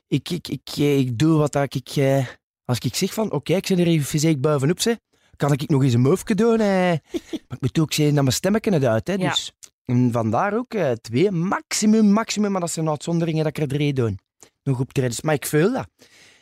ik, 0.08 0.30
ik, 0.30 0.48
ik, 0.48 0.78
ik 0.78 1.18
doe 1.18 1.38
wat 1.38 1.56
ik... 1.56 1.90
eh, 1.96 2.26
als 2.66 2.78
ik 2.80 2.96
zeg 2.96 3.14
van, 3.14 3.32
oké, 3.32 3.56
ik 3.56 3.66
zit 3.68 3.80
er 3.80 3.88
even 3.88 4.06
fysiek 4.06 4.42
bovenop, 4.42 4.80
ze, 4.82 5.00
kan 5.36 5.52
ik 5.52 5.70
nog 5.70 5.84
eens 5.84 5.94
een 5.94 6.02
move 6.02 6.36
doen. 6.36 6.60
eh. 6.60 6.68
maar 7.48 7.58
ik 7.58 7.62
moet 7.62 7.80
ook 7.80 7.94
zien 7.94 8.14
dat 8.14 8.24
mijn 8.24 8.36
stemmen 8.36 8.74
het 8.74 8.86
uit. 8.86 9.08
Hè, 9.08 9.18
dus. 9.18 9.54
En 9.86 10.12
vandaar 10.12 10.54
ook 10.54 10.74
eh, 10.74 10.92
twee, 10.92 11.32
maximum, 11.32 12.12
maximum. 12.12 12.52
Maar 12.52 12.62
dat 12.62 12.72
zijn 12.72 12.90
uitzonderingen 12.90 13.44
dat 13.44 13.58
ik 13.58 13.64
er 13.64 13.70
drie 13.70 13.94
doe. 13.94 14.16
Nog 14.64 14.80
optredens. 14.80 15.22
Maar 15.22 15.34
ik 15.34 15.46
voel 15.46 15.74
dat. 15.74 15.88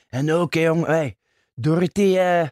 En 0.07 0.31
ook, 0.31 0.53
hè, 0.53 0.61
jong, 0.61 0.85
hey, 0.85 1.15
Dorothy, 1.55 2.17
eh, 2.17 2.47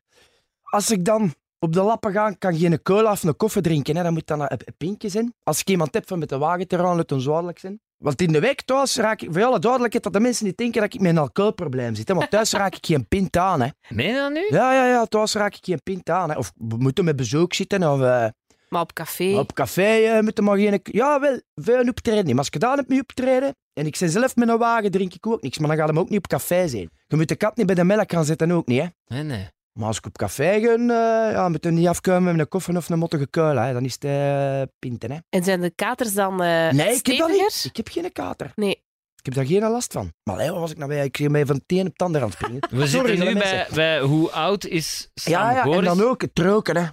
als 0.62 0.92
ik 0.92 1.06
dan 1.06 1.34
op 1.60 1.74
de 1.74 1.82
lappen 1.82 2.12
ga, 2.12 2.32
kan 2.32 2.58
geen 2.58 2.82
cola 2.82 3.12
of 3.12 3.24
een 3.24 3.36
koffie 3.36 3.62
drinken. 3.62 3.96
Hè. 3.96 4.04
Dan 4.04 4.14
moet 4.14 4.28
dat 4.28 4.40
een, 4.40 4.48
een 4.50 4.74
pintje 4.78 5.10
zijn. 5.10 5.34
Als 5.44 5.60
ik 5.60 5.70
iemand 5.70 5.94
heb 5.94 6.08
van 6.08 6.20
met 6.20 6.30
de 6.30 6.38
wagen 6.38 6.68
te 6.68 6.76
rijden, 6.76 6.96
laat 6.96 7.48
het 7.48 7.60
zijn. 7.60 7.80
Want 8.02 8.22
in 8.22 8.32
de 8.32 8.40
week 8.40 8.62
thuis 8.62 8.96
raak 8.96 9.22
ik, 9.22 9.30
voor 9.32 9.44
alle 9.44 9.60
duidelijkheid, 9.60 10.04
dat 10.04 10.14
de 10.14 10.20
mensen 10.20 10.46
niet 10.46 10.58
denken 10.58 10.82
dat 10.82 10.94
ik 10.94 11.00
met 11.00 11.10
een 11.12 11.18
alcoholprobleem 11.18 11.96
zit. 11.96 12.08
Hè. 12.08 12.14
Want 12.14 12.30
thuis 12.30 12.52
raak 12.52 12.76
ik 12.76 12.86
geen 12.86 13.08
pint 13.08 13.38
aan. 13.38 13.62
Hè. 13.62 13.68
Meen 13.90 14.08
je 14.08 14.14
dat 14.14 14.32
nu? 14.32 14.46
Ja, 14.50 14.74
ja, 14.74 14.88
ja, 14.88 15.06
thuis 15.06 15.34
raak 15.34 15.56
ik 15.56 15.66
geen 15.66 15.84
pint 15.84 16.10
aan. 16.10 16.30
Hè. 16.30 16.38
Of 16.38 16.52
we 16.56 16.76
moeten 16.78 17.06
met 17.06 17.16
bezoek 17.16 17.54
zitten. 17.54 17.92
Of 17.92 18.02
eh, 18.02 18.26
Maar 18.70 18.82
op 18.82 18.94
café. 18.94 19.38
op 19.38 19.54
café 19.54 19.82
eh, 20.04 20.22
moeten 20.22 20.44
maar 20.44 20.58
geen... 20.58 20.80
Ja, 20.84 21.20
wel, 21.20 21.42
veel 21.56 21.88
optreden. 21.88 22.26
Maar 22.26 22.38
als 22.38 22.48
ik 22.48 22.54
gedaan 22.54 22.78
heb 22.78 22.88
met 22.88 23.00
optreden, 23.00 23.56
en 23.74 23.86
ik 23.86 23.98
ben 24.00 24.10
zelf 24.10 24.36
met 24.36 24.50
een 24.50 24.58
wagen, 24.58 24.92
drink 24.92 25.14
ik 25.14 25.28
ook 25.28 25.42
niks. 25.42 25.58
Maar 25.58 25.68
dan 25.68 25.78
gaat 25.78 25.88
hem 25.88 26.00
ook 26.00 26.10
niet 26.10 26.18
op 26.18 26.28
café 26.28 26.68
zijn. 26.68 26.90
Je 27.08 27.16
moet 27.16 27.28
de 27.28 27.36
kat 27.36 27.58
niet 27.58 27.66
bij 27.66 27.76
de 27.76 27.84
melk 27.84 28.12
gaan 28.12 28.26
zetten, 28.26 28.52
ook 28.52 28.68
niet. 28.68 28.82
Hè. 28.82 28.88
Nee, 29.16 29.24
nee. 29.24 29.48
Maar 29.74 29.88
als 29.88 29.98
ik 29.98 30.06
op 30.06 30.18
café 30.18 30.60
ga, 30.60 30.74
eh, 30.74 31.32
ja, 31.32 31.50
moet 31.50 31.64
je 31.64 31.72
niet 31.72 31.88
afkomen 31.88 32.32
met 32.32 32.40
een 32.40 32.48
koffie 32.48 32.78
of 32.78 32.90
een 32.90 33.00
mottige 33.00 33.28
kuil. 33.28 33.58
Hè. 33.58 33.74
Dan 33.74 33.86
is 33.86 33.94
het 33.94 34.04
eh, 34.04 34.62
pinten. 34.80 35.12
Hè. 35.12 35.18
En 35.30 35.44
zijn 35.44 35.62
de 35.62 35.70
katers 35.70 36.14
dan 36.14 36.44
eh 36.44 36.72
Nee, 36.72 36.96
ik 36.96 37.06
heb 37.06 37.18
dat 37.18 37.30
niet. 37.30 37.64
Ik 37.64 37.78
heb 37.78 37.88
geen 37.88 38.12
kater. 38.12 38.52
Nee. 38.56 38.84
Ik 39.16 39.26
heb 39.26 39.36
daar 39.36 39.46
geen 39.46 39.72
last 39.72 39.94
van. 39.94 40.14
Maar 40.24 40.38
hey, 40.38 40.52
wat 40.52 40.60
was 40.60 40.72
ik 40.72 40.78
nou 40.78 40.90
bij? 40.90 41.06
Ik 41.06 41.12
kreeg 41.12 41.30
mij 41.30 41.46
van 41.46 41.56
het 41.56 41.64
een 41.68 41.86
op 41.86 41.92
het 41.92 42.02
ander 42.02 42.22
aan 42.22 42.28
het 42.28 42.38
springen. 42.38 42.62
We 42.70 42.88
Sorry, 42.88 43.16
zitten 43.16 43.34
nu 43.34 43.40
bij, 43.40 43.68
bij 43.74 44.02
hoe 44.02 44.32
oud 44.32 44.66
is 44.66 45.10
Sam 45.14 45.34
Ja, 45.34 45.52
ja, 45.52 45.64
en 45.64 45.84
dan 45.84 46.02
ook 46.02 46.22
het 46.22 46.40
roken. 46.40 46.78
Hè. 46.78 46.88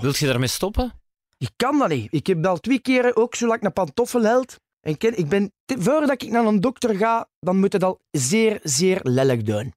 Wilt 0.00 0.16
je 0.16 0.26
daarmee 0.26 0.48
stoppen? 0.48 0.92
Ik 1.38 1.50
kan 1.56 1.78
dat 1.78 1.88
niet. 1.88 2.12
Ik 2.12 2.26
heb 2.26 2.46
al 2.46 2.60
twee 2.60 2.78
keren 2.78 3.16
ook 3.16 3.34
zo 3.34 3.46
lang 3.46 3.62
een 3.62 3.72
pantoffel 3.72 4.22
held. 4.22 4.56
En 4.80 4.92
ik 4.92 4.98
ken, 4.98 5.18
ik 5.18 5.28
ben, 5.28 5.52
voordat 5.66 6.22
ik 6.22 6.30
naar 6.30 6.44
een 6.44 6.60
dokter 6.60 6.96
ga, 6.96 7.28
dan 7.40 7.58
moet 7.58 7.72
het 7.72 7.84
al 7.84 8.00
zeer, 8.10 8.60
zeer 8.62 9.00
lelijk 9.02 9.46
doen. 9.46 9.72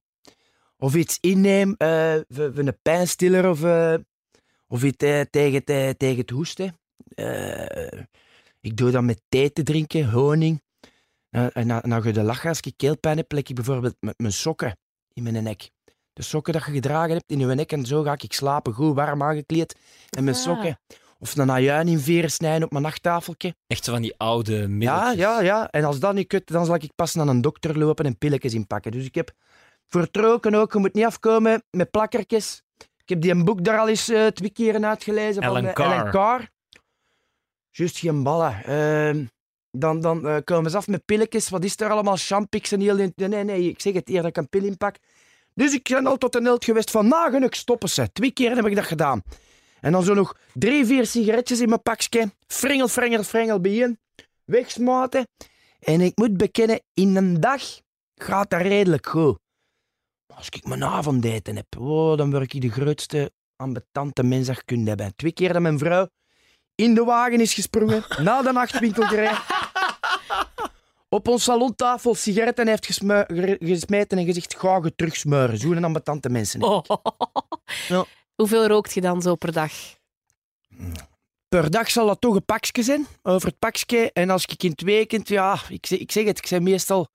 Of 0.78 0.94
iets 0.94 1.18
inneem, 1.20 1.74
eh, 1.78 2.14
een 2.36 2.78
pijnstiller 2.82 3.48
of, 3.50 3.64
eh, 3.64 3.94
of 4.66 4.82
iets 4.84 5.04
eh, 5.04 5.20
tegen, 5.30 5.62
het- 5.64 5.98
tegen 5.98 6.16
het 6.18 6.30
hoesten. 6.30 6.78
Eh, 7.14 8.00
ik 8.60 8.76
doe 8.76 8.90
dat 8.90 9.02
met 9.02 9.20
thee 9.28 9.52
te 9.52 9.62
drinken, 9.62 10.10
honing. 10.10 10.62
En 11.30 11.66
na, 11.66 11.82
na 11.86 12.00
je 12.04 12.12
de 12.12 12.22
lachen, 12.22 12.48
als 12.48 12.60
ik 12.60 12.72
keelpijn 12.76 13.16
heb, 13.16 13.28
plek 13.28 13.48
ik 13.48 13.54
bijvoorbeeld 13.54 13.96
met 14.00 14.14
mijn 14.18 14.32
sokken 14.32 14.76
in 15.12 15.22
mijn 15.22 15.42
nek. 15.42 15.70
De 16.12 16.22
sokken 16.22 16.52
dat 16.52 16.64
je 16.64 16.72
gedragen 16.72 17.10
hebt 17.10 17.30
in 17.30 17.38
je 17.38 17.46
nek 17.46 17.72
en 17.72 17.86
zo 17.86 18.02
ga 18.02 18.12
ik 18.12 18.32
slapen, 18.32 18.72
goed 18.72 18.94
warm 18.94 19.22
aangekleed. 19.22 19.76
En 20.10 20.24
mijn 20.24 20.36
Ah. 20.36 20.42
sokken. 20.42 20.78
Of 21.18 21.36
een 21.36 21.50
ajuin 21.50 21.88
in 21.88 21.98
veren 21.98 22.30
snijden 22.30 22.64
op 22.64 22.70
mijn 22.70 22.82
nachttafeltje. 22.84 23.54
Echt 23.66 23.84
zo 23.84 23.92
van 23.92 24.02
die 24.02 24.14
oude 24.16 24.56
Ja, 24.56 24.66
middeltjes. 24.68 25.16
ja, 25.16 25.40
ja. 25.40 25.70
En 25.70 25.84
als 25.84 25.98
dat 26.00 26.14
niet 26.14 26.26
kut, 26.26 26.46
dan 26.46 26.64
zal 26.66 26.74
ik 26.74 26.94
pas 26.94 27.14
naar 27.14 27.26
een 27.28 27.40
dokter 27.40 27.78
lopen 27.78 28.04
en 28.04 28.18
pilletjes 28.18 28.54
inpakken. 28.54 28.92
Dus 28.92 29.04
ik 29.04 29.14
heb 29.14 29.30
roken 30.12 30.54
ook, 30.54 30.72
je 30.72 30.78
moet 30.78 30.94
niet 30.94 31.04
afkomen 31.04 31.62
met 31.70 31.90
plakkertjes. 31.90 32.62
Ik 32.78 33.08
heb 33.08 33.20
die 33.20 33.30
een 33.30 33.44
boek 33.44 33.64
daar 33.64 33.78
al 33.78 33.88
eens 33.88 34.08
eh, 34.08 34.26
twee 34.26 34.50
keren 34.50 34.86
uitgelezen 34.86 35.42
van 35.42 35.66
eh, 35.66 35.72
Carr. 35.72 36.10
Carr. 36.10 36.48
Juist 37.70 37.98
geen 37.98 38.22
ballen. 38.22 38.64
Ehm, 38.64 39.24
Dan, 39.70 40.00
dan 40.00 40.26
eh, 40.26 40.36
komen 40.44 40.70
ze 40.70 40.76
af 40.76 40.86
met 40.86 41.04
pilletjes. 41.04 41.48
Wat 41.48 41.64
is 41.64 41.80
er 41.80 41.90
allemaal? 41.90 42.16
Champix 42.16 42.72
en 42.72 42.80
heel... 42.80 42.94
Nee, 42.94 43.12
nee, 43.14 43.44
nee, 43.44 43.68
ik 43.68 43.80
zeg 43.80 43.92
het 43.92 44.08
eer 44.08 44.22
dat 44.22 44.30
ik 44.30 44.36
een 44.36 44.48
pil 44.48 44.64
inpak. 44.64 44.96
Dus 45.54 45.72
ik 45.72 45.88
ben 45.88 46.06
al 46.06 46.16
tot 46.16 46.34
een 46.34 46.44
held 46.44 46.64
geweest 46.64 46.90
van 46.90 47.08
nagenuk 47.08 47.54
stoppen 47.54 47.88
ze. 47.88 48.12
Twee 48.12 48.32
keer 48.32 48.56
heb 48.56 48.66
ik 48.66 48.74
dat 48.74 48.84
gedaan. 48.84 49.22
En 49.80 49.92
dan 49.92 50.02
zo 50.02 50.14
nog 50.14 50.36
drie, 50.54 50.86
vier 50.86 51.06
sigaretjes 51.06 51.60
in 51.60 51.68
mijn 51.68 51.82
pakje. 51.82 52.32
Frengel, 52.46 52.88
frengel, 52.88 53.22
frengel 53.22 53.60
bijeen. 53.60 53.98
Wegsmaten. 54.44 55.26
En 55.80 56.00
ik 56.00 56.16
moet 56.16 56.36
bekennen, 56.36 56.80
in 56.94 57.16
een 57.16 57.40
dag 57.40 57.62
gaat 58.14 58.50
dat 58.50 58.60
redelijk 58.60 59.06
goed. 59.06 59.38
Als 60.34 60.48
ik 60.48 60.66
mijn 60.66 60.84
avondeten 60.84 61.56
heb, 61.56 61.66
oh, 61.78 62.16
dan 62.16 62.30
word 62.30 62.54
ik 62.54 62.60
de 62.60 62.70
grootste 62.70 63.32
ambetante 63.56 64.22
mens 64.22 64.46
dat 64.46 64.56
je 64.56 64.62
kunt 64.64 64.88
hebben. 64.88 65.16
Twee 65.16 65.32
keer 65.32 65.52
dat 65.52 65.62
mijn 65.62 65.78
vrouw 65.78 66.08
in 66.74 66.94
de 66.94 67.04
wagen 67.04 67.40
is 67.40 67.54
gesprongen, 67.54 68.04
na 68.22 68.42
de 68.42 68.52
nachtwinkel 68.52 69.02
gereden. 69.02 69.38
Op 71.08 71.28
ons 71.28 71.44
salontafel 71.44 72.14
sigaretten 72.14 72.68
heeft 72.68 72.86
gesmeten 72.86 74.18
en 74.18 74.24
gezegd, 74.24 74.56
ga 74.58 74.80
je 74.82 74.94
terugsmuren. 74.94 75.58
Zo'n 75.58 75.84
ambetante 75.84 76.28
mensen. 76.28 76.62
Oh. 76.62 76.82
Ja. 77.88 78.04
Hoeveel 78.34 78.66
rookt 78.66 78.94
je 78.94 79.00
dan 79.00 79.22
zo 79.22 79.34
per 79.34 79.52
dag? 79.52 79.72
Per 81.48 81.70
dag 81.70 81.90
zal 81.90 82.06
dat 82.06 82.20
toch 82.20 82.34
een 82.34 82.44
pakje 82.44 82.82
zijn, 82.82 83.06
over 83.22 83.48
het 83.48 83.58
pakje. 83.58 84.12
En 84.12 84.30
als 84.30 84.44
ik 84.44 84.62
in 84.62 84.70
het 84.70 84.82
weekend, 84.82 85.28
ja, 85.28 85.60
ik 85.68 85.86
zeg, 85.86 85.98
ik 85.98 86.12
zeg 86.12 86.24
het, 86.24 86.38
ik 86.38 86.48
ben 86.48 86.62
meestal 86.62 87.08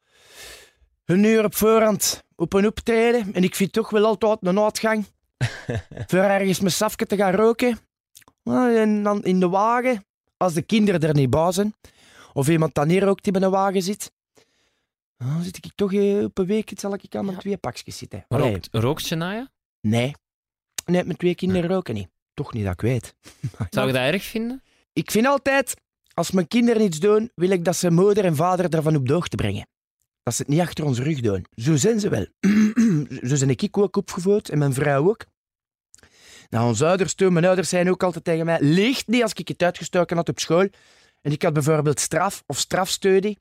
een 1.06 1.24
uur 1.24 1.44
op 1.44 1.56
voorhand 1.56 2.23
op 2.44 2.54
een 2.54 2.66
optreden. 2.68 3.34
En 3.34 3.44
ik 3.44 3.56
vind 3.56 3.74
toch 3.74 3.90
wel 3.90 4.06
altijd 4.06 4.38
een 4.42 4.60
uitgang. 4.60 5.06
voor 6.08 6.20
ergens 6.20 6.60
mijn 6.60 6.72
safke 6.72 7.06
te 7.06 7.16
gaan 7.16 7.34
roken. 7.34 7.78
Ah, 8.44 8.82
En 8.82 9.04
dan 9.04 9.24
in 9.24 9.40
de 9.40 9.50
wagen, 9.50 10.06
als 10.38 10.54
de 10.54 10.62
kinderen 10.62 11.02
er 11.02 11.14
niet 11.14 11.30
bij 11.30 11.52
zijn. 11.52 11.74
Of 12.34 12.50
iemand 12.50 12.74
dan 12.74 12.90
hier 12.90 13.08
ook 13.08 13.24
die 13.24 13.32
bij 13.34 13.42
een 13.42 13.50
wagen 13.50 13.82
zit. 13.82 14.12
Dan 15.18 15.44
zit 15.44 15.58
ik 15.58 15.72
toch 15.76 15.94
eh, 15.94 16.24
op 16.24 16.38
een 16.38 16.46
week, 16.46 16.72
zal 16.76 16.94
ik 16.94 17.16
aan 17.16 17.24
mijn 17.26 17.36
Ja. 17.36 17.42
twee 17.42 17.58
pakjes 17.58 17.98
zitten. 17.98 18.26
Rookt, 18.28 18.68
rookt 18.72 19.06
Shania? 19.06 19.50
nee. 19.82 20.16
Nee, 20.86 21.04
mijn 21.04 21.18
twee 21.18 21.36
kinderen 21.36 21.70
roken 21.70 21.94
niet. 21.94 22.08
Toch 22.34 22.54
niet 22.54 22.64
dat 22.64 22.74
ik 22.74 22.82
weet. 22.82 23.16
Zou 23.70 23.88
je 23.88 23.94
dat 23.94 24.02
erg 24.02 24.24
vinden? 24.24 24.64
Ik 24.94 25.12
vind 25.12 25.26
altijd, 25.26 25.76
als 26.14 26.32
mijn 26.32 26.48
kinderen 26.48 26.82
iets 26.82 27.00
doen, 27.00 27.32
wil 27.36 27.50
ik 27.50 27.66
dat 27.66 27.76
ze 27.76 27.92
moeder 27.92 28.26
en 28.26 28.36
vader 28.36 28.70
ervan 28.74 28.96
op 28.96 29.08
de 29.08 29.14
hoogte 29.14 29.36
brengen. 29.36 29.68
Dat 30.24 30.36
ze 30.36 30.42
het 30.42 30.52
niet 30.52 30.60
achter 30.60 30.86
ons 30.86 31.00
rug 31.00 31.20
doen. 31.20 31.46
Zo 31.56 31.76
zijn 31.76 32.00
ze 32.00 32.10
wel. 32.10 32.26
Zo 33.30 33.36
zijn 33.36 33.50
ik 33.50 33.78
ook 33.78 33.96
opgevoed 33.96 34.50
en 34.50 34.58
mijn 34.58 34.74
vrouw 34.74 35.10
ook. 35.10 35.26
Nou, 36.50 36.68
onze 36.68 36.86
ouders 36.86 37.14
toen, 37.14 37.34
mijn 37.34 37.46
ouders 37.46 37.70
zeiden 37.70 37.94
ook 37.94 38.04
altijd 38.04 38.24
tegen 38.24 38.46
mij, 38.46 38.62
liegt 38.62 39.08
niet 39.08 39.22
als 39.22 39.34
ik 39.34 39.48
het 39.48 39.64
uitgestoken 39.64 40.18
had 40.18 40.30
op 40.30 40.40
school. 40.40 40.68
En 41.22 41.32
ik 41.32 41.42
had 41.42 41.54
bijvoorbeeld 41.54 42.00
straf 42.00 42.44
of 42.46 42.58
strafstudie. 42.58 43.40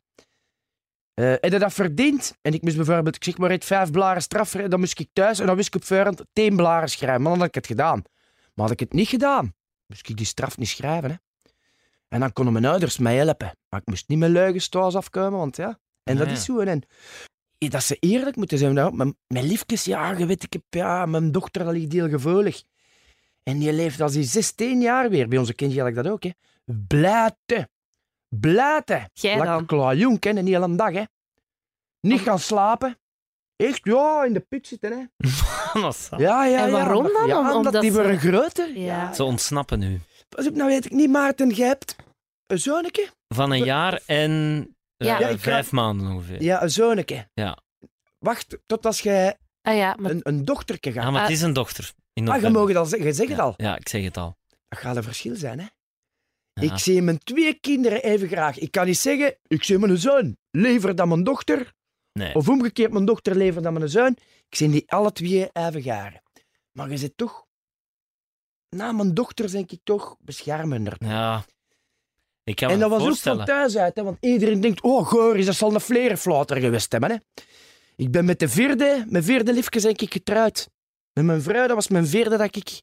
Eh 1.15 1.31
heb 1.31 1.53
je 1.53 1.59
dat 1.59 1.73
verdiend? 1.73 2.39
En 2.41 2.53
ik 2.53 2.63
moest 2.63 2.77
bijvoorbeeld, 2.77 3.17
ik 3.17 3.25
zeg 3.25 3.39
maar, 3.39 3.51
het 3.51 3.65
vijf 3.65 3.91
blaren 3.91 4.23
straf, 4.23 4.51
dan 4.51 4.81
moest 4.81 4.99
ik 4.99 5.09
thuis 5.13 5.39
en 5.39 5.47
dan 5.47 5.57
wist 5.57 5.69
ik 5.69 5.75
op 5.75 5.85
voorhand 5.85 6.25
tien 6.33 6.57
blaren 6.57 6.89
schrijven. 6.89 7.23
Maar 7.23 7.31
dan 7.31 7.41
had 7.41 7.49
ik 7.49 7.55
het 7.55 7.67
gedaan. 7.67 8.03
Maar 8.55 8.65
had 8.65 8.71
ik 8.71 8.81
het 8.81 8.93
niet 8.93 9.09
gedaan, 9.09 9.55
moest 9.87 10.09
ik 10.09 10.17
die 10.17 10.27
straf 10.27 10.59
niet 10.59 10.69
schrijven. 10.69 11.11
Hè. 11.11 11.17
En 12.09 12.21
dan 12.21 12.33
konden 12.33 12.53
mijn 12.53 12.65
ouders 12.65 12.99
mij 12.99 13.17
helpen. 13.17 13.57
Maar 13.69 13.81
ik 13.81 13.87
moest 13.87 14.09
niet 14.09 14.19
met 14.19 14.31
leugens 14.31 14.69
thuis 14.69 14.95
afkomen, 14.95 15.39
want 15.39 15.57
ja. 15.57 15.79
En 16.05 16.17
dat 16.17 16.27
Ah, 16.27 16.33
is 16.33 16.45
zo. 16.45 16.59
En 16.59 16.83
dat 17.59 17.83
ze 17.83 17.97
eerlijk 18.01 18.37
moeten 18.37 18.59
zijn. 18.59 18.75
Nou, 18.75 18.95
mijn, 18.95 19.17
mijn 19.27 19.45
liefjes, 19.45 19.85
ja, 19.85 20.11
je 20.19 20.27
weet, 20.27 20.43
ik 20.43 20.53
heb, 20.53 20.63
ja, 20.69 21.07
mijn 21.07 21.33
dochter 21.33 21.73
ligt 21.73 21.93
heel 21.93 22.09
gevoelig. 22.09 22.63
En 23.43 23.59
die 23.59 23.73
leeft 23.73 24.01
als 24.01 24.13
die 24.13 24.23
16 24.25 24.81
jaar 24.81 25.11
weer. 25.11 25.29
Bij 25.29 25.39
onze 25.39 25.55
kindje 25.55 25.81
had 25.81 25.89
ik 25.89 25.95
dat 25.95 26.09
ook, 26.09 26.23
hè. 26.23 26.31
Blijten. 26.87 27.71
Blijten. 28.29 29.11
Jij 29.13 29.37
dan? 29.37 29.67
klaarjonk, 29.67 30.25
hè, 30.25 30.31
een 30.31 30.47
hele 30.47 30.75
dag, 30.77 30.93
hè. 30.93 31.03
Niet 32.01 32.21
gaan 32.21 32.39
slapen. 32.39 32.97
Echt, 33.57 33.81
ja, 33.83 34.25
in 34.25 34.33
de 34.33 34.41
put 34.41 34.67
zitten, 34.67 34.91
hè. 34.93 35.05
Ja, 36.17 36.45
ja, 36.47 36.63
En 36.63 36.67
ja. 36.67 36.71
waarom 36.71 37.03
dan? 37.13 37.27
Ja, 37.27 37.39
omdat, 37.39 37.55
omdat 37.55 37.81
die 37.81 37.91
ze- 37.91 37.97
worden 37.97 38.19
groter. 38.19 38.79
Ja. 38.79 39.13
Ze 39.15 39.25
ontsnappen 39.25 39.79
nu. 39.79 40.01
Pas 40.29 40.47
op, 40.49 40.55
nou 40.55 40.69
weet 40.69 40.85
ik 40.85 40.93
niet, 40.93 41.11
Maarten, 41.11 41.49
jij 41.49 41.67
hebt 41.67 41.97
een 42.47 42.59
zonneke? 42.59 43.09
Van 43.29 43.51
een 43.51 43.65
jaar 43.65 44.03
en 44.07 44.67
Ja. 45.05 45.21
Ja, 45.21 45.29
ik 45.29 45.41
vijf 45.41 45.69
ga- 45.69 45.77
maanden 45.77 46.11
ongeveer. 46.11 46.43
Ja, 46.43 46.63
een 46.63 46.71
zonneke. 46.71 47.29
Ja. 47.35 47.59
Wacht 48.19 48.59
tot 48.67 48.87
als 48.87 49.01
jij 49.01 49.37
Ah 49.63 49.77
ja, 49.77 49.97
maar 49.99 50.11
een, 50.11 50.21
een 50.23 50.45
dochterke 50.45 50.93
gaat. 50.93 51.05
Ah, 51.05 51.13
maar 51.13 51.23
het 51.23 51.31
is 51.31 51.43
een 51.43 51.53
dochter. 51.53 51.93
In 52.13 52.29
Ah, 52.29 52.41
je 52.43 52.51
mag 52.51 52.69
het 52.69 52.77
al 52.77 52.87
zeggen, 52.87 53.09
je 53.09 53.15
zegt 53.15 53.29
het 53.29 53.39
ja, 53.39 53.45
al. 53.45 53.55
Ja, 53.57 53.77
ik 53.77 53.89
zeg 53.89 54.05
het 54.05 54.17
al. 54.17 54.37
Dat 54.69 54.79
gaat 54.79 54.97
een 54.97 55.03
verschil 55.03 55.37
zijn, 55.37 55.59
hè? 55.59 55.67
Ja. 56.53 56.73
Ik 56.73 56.79
zie 56.79 57.03
mijn 57.03 57.19
twee 57.19 57.55
kinderen 57.55 58.03
even 58.03 58.29
graag. 58.29 58.59
Ik 58.59 58.71
kan 58.71 58.87
niet 58.87 58.99
zeggen, 58.99 59.37
ik 59.47 59.65
zie 59.65 59.79
mijn 59.79 59.99
zoon 59.99 60.37
liever 60.51 60.95
dan 60.95 61.09
mijn 61.09 61.25
dochter. 61.25 61.73
Nee. 62.13 62.35
Of 62.35 62.49
omgekeerd, 62.49 62.93
mijn 62.93 63.05
dochter 63.05 63.37
liever 63.37 63.63
dan 63.63 63.73
mijn 63.73 63.89
zoon. 63.89 64.17
Ik 64.49 64.57
zie 64.57 64.71
die 64.71 64.91
alle 64.91 65.13
twee 65.13 65.51
even 65.53 65.83
garen. 65.83 66.23
Maar 66.73 66.91
je 66.91 66.97
zit 66.97 67.17
toch... 67.17 67.47
Na 68.69 68.93
mijn 68.93 69.15
dochter 69.15 69.51
denk 69.51 69.71
ik 69.73 69.81
toch 69.85 70.17
beschermender. 70.21 70.95
Ja. 70.99 71.45
Ik 72.45 72.57
kan 72.57 72.69
me 72.69 72.75
En 72.75 72.81
dat 72.81 72.91
was 72.91 73.03
ook 73.03 73.17
van 73.17 73.45
thuis 73.45 73.77
uit, 73.77 73.97
hè, 73.97 74.03
want 74.03 74.17
iedereen 74.21 74.61
denkt, 74.61 74.83
oh 74.83 75.07
Goris, 75.07 75.47
dat 75.47 75.55
zal 75.55 75.75
een 75.75 75.81
vlerenflater 75.81 76.61
geweest 76.61 76.93
hebben. 76.93 77.11
Hè. 77.11 77.17
Ik 77.97 78.11
ben 78.11 78.25
met 78.25 78.39
de 78.39 78.49
vierde, 78.49 79.05
mijn 79.09 79.25
vierde 79.25 79.53
liefje 79.53 79.89
ik 79.89 80.13
getrouwd. 80.13 80.69
Met 81.13 81.25
mijn 81.25 81.43
vrouw, 81.43 81.67
dat 81.67 81.77
was 81.77 81.89
mijn 81.89 82.07
vierde 82.07 82.37
dat 82.37 82.57
ik 82.57 82.83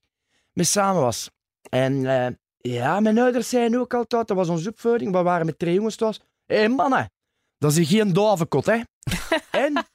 mee 0.53 0.65
samen 0.65 1.01
was. 1.01 1.29
En 1.69 2.05
eh, 2.05 2.27
ja, 2.57 2.99
mijn 2.99 3.19
ouders 3.19 3.49
zeiden 3.49 3.79
ook 3.79 3.93
altijd, 3.93 4.27
dat 4.27 4.37
was 4.37 4.49
onze 4.49 4.69
opvoeding, 4.69 5.11
we 5.11 5.21
waren 5.21 5.45
met 5.45 5.59
drie 5.59 5.73
jongens 5.73 5.95
thuis. 5.95 6.21
Hé 6.45 6.55
hey, 6.55 6.69
mannen, 6.69 7.11
dat 7.57 7.75
is 7.77 7.89
geen 7.89 8.13
duivenkot, 8.13 8.65
hè. 8.65 8.79
en, 9.65 9.85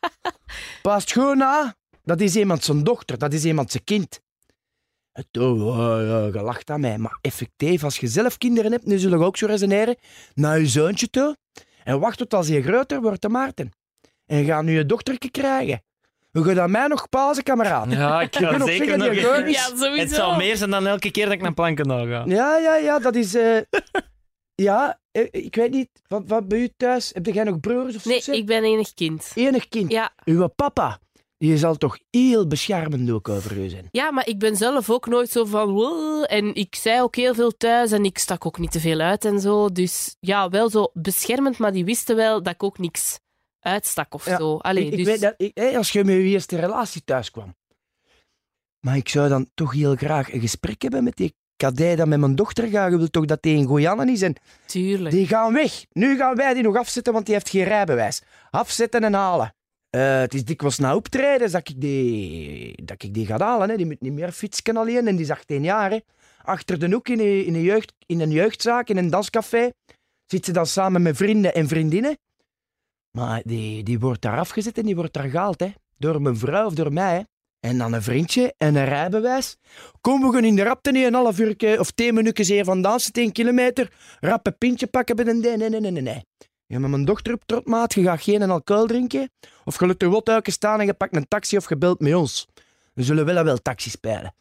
past 0.83 1.13
gewoon 1.13 1.39
na, 1.39 1.75
dat 2.03 2.21
is 2.21 2.37
iemand 2.37 2.65
zijn 2.65 2.85
dochter, 2.85 3.19
dat 3.19 3.33
is 3.33 3.45
iemand 3.45 3.71
zijn 3.71 3.85
kind. 3.85 4.21
En 5.15 5.25
toen, 5.31 5.63
oh, 5.63 5.77
ja, 5.77 6.25
je 6.27 6.43
lacht 6.43 6.71
aan 6.71 6.81
mij. 6.81 6.99
Maar 6.99 7.19
effectief, 7.21 7.85
als 7.85 7.99
je 7.99 8.07
zelf 8.07 8.39
kinderen 8.39 8.73
hebt, 8.73 8.87
nu 8.87 8.99
zullen 8.99 9.19
we 9.19 9.25
ook 9.25 9.37
zo 9.37 9.47
resoneren, 9.47 9.97
naar 10.35 10.59
je 10.59 10.67
zoontje 10.67 11.11
toe, 11.11 11.37
en 11.85 12.01
wacht 12.01 12.19
tot 12.19 12.35
als 12.35 12.49
hij 12.49 12.63
groter 12.63 13.01
wordt, 13.01 13.23
de 13.23 13.29
Maarten. 13.29 13.71
En 14.27 14.45
ga 14.45 14.63
nu 14.63 14.73
je 14.73 14.87
dochtertje 14.87 15.31
krijgen. 15.31 15.83
We 16.31 16.45
gaan 16.45 16.61
aan 16.61 16.71
mij 16.71 16.87
nog 16.87 17.09
pauze, 17.09 17.43
kameraad. 17.43 17.91
Ja, 17.93 18.21
ik 18.21 18.39
Je 18.39 18.47
ga 18.47 18.57
nog 18.57 18.69
zeker 18.69 18.87
zeggen, 19.01 19.43
nog... 19.43 19.49
ja, 19.51 19.63
sowieso. 19.77 19.95
Het 19.97 20.11
zal 20.11 20.37
meer 20.37 20.57
zijn 20.57 20.71
dan 20.71 20.87
elke 20.87 21.11
keer 21.11 21.25
dat 21.25 21.35
ik 21.35 21.41
naar 21.41 21.55
Plankendaal 21.55 22.07
ga. 22.07 22.25
Ja, 22.27 22.57
ja, 22.59 22.77
ja, 22.77 22.99
dat 22.99 23.15
is... 23.15 23.35
eh, 23.35 23.57
ja, 24.69 25.01
eh, 25.11 25.27
ik 25.31 25.55
weet 25.55 25.71
niet, 25.71 25.89
wat, 26.09 26.23
wat 26.27 26.49
bij 26.49 26.59
u 26.59 26.69
thuis? 26.77 27.11
Heb 27.13 27.27
jij 27.27 27.45
nog 27.45 27.61
broers 27.61 27.97
of 27.97 28.05
Nee, 28.05 28.15
zussen? 28.15 28.35
ik 28.35 28.47
ben 28.47 28.65
enig 28.65 28.95
kind. 28.95 29.31
Enig 29.35 29.69
kind. 29.69 29.91
Ja. 29.91 30.13
Uw 30.25 30.47
papa, 30.47 30.99
die 31.45 31.57
zal 31.57 31.77
toch 31.77 31.99
heel 32.11 32.47
beschermend 32.47 33.11
ook 33.11 33.29
over 33.29 33.59
u 33.59 33.69
zijn. 33.69 33.89
ja, 33.91 34.11
maar 34.11 34.27
ik 34.29 34.39
ben 34.39 34.57
zelf 34.57 34.91
ook 34.91 35.07
nooit 35.07 35.31
zo 35.31 35.45
van... 35.45 35.73
"Wow." 35.73 36.25
En 36.29 36.55
ik 36.55 36.75
zei 36.75 37.03
ook 37.03 37.17
heel 37.17 37.35
veel 37.35 37.57
thuis 37.57 37.93
en 37.93 38.05
ik 38.05 38.19
stak 38.19 38.47
ook 38.47 38.59
niet 38.59 38.71
te 38.71 38.81
veel 38.81 39.01
uit 39.01 39.25
en 39.25 39.41
zo. 39.41 39.73
Dus 39.73 40.17
ja, 40.21 40.49
wel 40.49 40.71
zo 40.71 40.91
beschermend, 40.93 41.59
maar 41.59 41.73
die 41.73 41.85
wisten 41.85 42.17
wel 42.17 42.43
dat 42.43 42.53
ik 42.55 42.63
ook 42.63 42.79
niks 42.79 43.19
uitstak 43.61 44.15
of 44.15 44.27
Ja, 44.27 44.37
zo. 44.37 44.57
Allee, 44.57 44.85
ik, 44.85 44.91
ik 44.93 44.97
dus... 44.97 45.07
weet 45.07 45.21
dat, 45.21 45.35
ik, 45.37 45.77
als 45.77 45.91
je 45.91 46.05
met 46.05 46.15
je 46.15 46.23
eerste 46.23 46.61
relatie 46.61 47.05
thuis 47.05 47.31
kwam. 47.31 47.55
Maar 48.81 48.97
ik 48.97 49.09
zou 49.09 49.29
dan 49.29 49.51
toch 49.55 49.73
heel 49.73 49.95
graag 49.97 50.33
een 50.33 50.41
gesprek 50.41 50.83
hebben 50.83 51.05
met 51.05 51.17
die 51.17 51.35
kadij 51.57 51.97
dat 51.97 52.07
met 52.07 52.19
mijn 52.19 52.35
dochter 52.35 52.69
gaat. 52.69 52.91
Je 52.91 52.97
wilt 52.99 53.13
toch 53.13 53.25
dat 53.25 53.43
die 53.43 53.57
in 53.57 53.67
Goianen 53.67 54.09
is 54.09 54.23
en 54.23 54.37
Tuurlijk. 54.67 55.15
die 55.15 55.27
gaan 55.27 55.53
weg. 55.53 55.85
Nu 55.93 56.17
gaan 56.17 56.37
wij 56.37 56.55
die 56.55 56.63
nog 56.63 56.77
afzetten, 56.77 57.13
want 57.13 57.25
die 57.27 57.35
heeft 57.35 57.49
geen 57.49 57.65
rijbewijs. 57.65 58.23
Afzetten 58.51 59.05
en 59.05 59.15
halen. 59.15 59.55
Eh, 59.95 60.19
het 60.19 60.35
is 60.35 60.45
dikwijls 60.45 60.79
na 60.79 60.95
optreden 60.95 61.51
dat 61.51 61.69
ik 61.69 61.81
die, 61.81 62.85
dat 62.85 63.03
ik 63.03 63.15
die 63.15 63.27
ga 63.27 63.39
halen. 63.39 63.69
Hè. 63.69 63.77
Die 63.77 63.87
moet 63.87 64.01
niet 64.01 64.13
meer 64.13 64.33
fietsen 64.33 64.77
alleen 64.77 65.07
en 65.07 65.17
die 65.17 65.25
is 65.25 65.31
18 65.31 65.63
jaar. 65.63 65.91
Hè. 65.91 65.99
Achter 66.43 66.79
de 66.79 66.91
hoek 66.91 67.09
in 67.09 67.21
een, 67.21 67.45
in, 67.47 67.55
een 67.55 67.63
jeugd, 67.63 67.93
in 68.07 68.21
een 68.21 68.31
jeugdzaak, 68.31 68.89
in 68.89 68.97
een 68.97 69.11
danscafé, 69.11 69.71
zit 70.27 70.45
ze 70.45 70.53
dan 70.53 70.67
samen 70.67 71.03
met 71.03 71.17
vrienden 71.17 71.55
en 71.55 71.69
vriendinnen. 71.69 72.19
Maar 73.11 73.43
die, 73.45 73.83
die 73.83 73.99
wordt 73.99 74.23
daar 74.23 74.39
afgezet 74.39 74.79
en 74.79 74.85
die 74.85 74.97
wordt 74.97 75.13
daar 75.13 75.29
gehaald. 75.29 75.61
Hè. 75.61 75.73
Door 75.99 76.23
mijn 76.23 76.37
vrouw 76.37 76.67
of 76.67 76.75
door 76.75 76.93
mij. 76.93 77.27
En 77.61 77.79
dan 77.79 77.93
een 77.93 78.03
vriendje 78.03 78.55
en 78.59 78.75
een 78.75 78.85
rijbewijs. 78.85 79.57
Kom, 80.01 80.31
we 80.31 80.43
in 80.43 80.57
de 80.57 80.63
rapte 80.63 80.91
niet 80.91 81.05
een 81.05 81.15
half 81.15 81.39
uur 81.39 81.81
of 81.81 81.91
tien 81.91 82.15
minuutjes 82.15 82.49
hier 82.49 82.65
zitten, 82.65 83.13
10 83.13 83.33
kilometer. 83.33 83.93
Rap 84.21 84.47
een 84.47 84.59
pintje 84.59 84.87
pakken 84.87 85.17
bij 85.17 85.27
een 85.27 85.41
nee, 85.41 85.57
nee, 85.57 85.69
nee, 85.69 85.81
nee, 85.81 86.03
nee, 86.03 86.23
Je 86.67 86.79
met 86.79 86.91
mijn 86.91 87.05
dochter 87.05 87.33
op 87.33 87.43
trotmaat, 87.47 87.95
je 87.95 88.03
gaat 88.03 88.23
geen 88.23 88.51
alcohol 88.51 88.87
drinken. 88.87 89.31
Of 89.65 89.79
je 89.79 89.87
laat 89.87 90.01
de 90.01 90.07
wotduiken 90.07 90.53
staan 90.53 90.81
en 90.81 90.87
je 90.87 90.95
pakt 90.95 91.17
een 91.17 91.29
taxi 91.29 91.57
of 91.57 91.69
je 91.69 91.77
belt 91.77 92.01
met 92.01 92.15
ons. 92.15 92.49
We 92.95 93.03
zullen 93.03 93.25
wel 93.25 93.37
en 93.37 93.45
wel 93.45 93.63
taxi 93.63 93.91
spelen. 93.91 94.35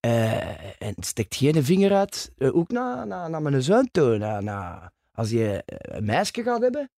Eh, 0.00 0.82
en 0.82 0.94
steekt 0.98 1.34
geen 1.34 1.64
vinger 1.64 1.94
uit, 1.94 2.32
eh, 2.36 2.56
ook 2.56 2.68
naar, 2.68 3.06
naar 3.06 3.42
mijn 3.42 3.62
zoon 3.62 3.88
toe. 3.90 4.18
Naar, 4.18 4.92
als 5.12 5.30
je 5.30 5.62
eh, 5.64 5.96
een 5.96 6.04
meisje 6.04 6.42
gaat 6.42 6.60
hebben, 6.60 6.90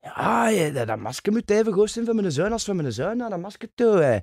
ja, 0.00 0.48
je, 0.48 0.72
dat, 0.72 0.98
masker 0.98 1.32
moet 1.32 1.50
even 1.50 1.72
goed 1.72 1.90
zijn 1.90 2.04
van 2.04 2.16
mijn 2.16 2.32
zoon 2.32 2.52
als 2.52 2.64
van 2.64 2.76
mijn 2.76 2.92
zoon 2.92 3.16
naar 3.16 3.30
dat 3.30 3.38
masker 3.38 3.68
toe. 3.74 3.96
hè. 3.96 4.18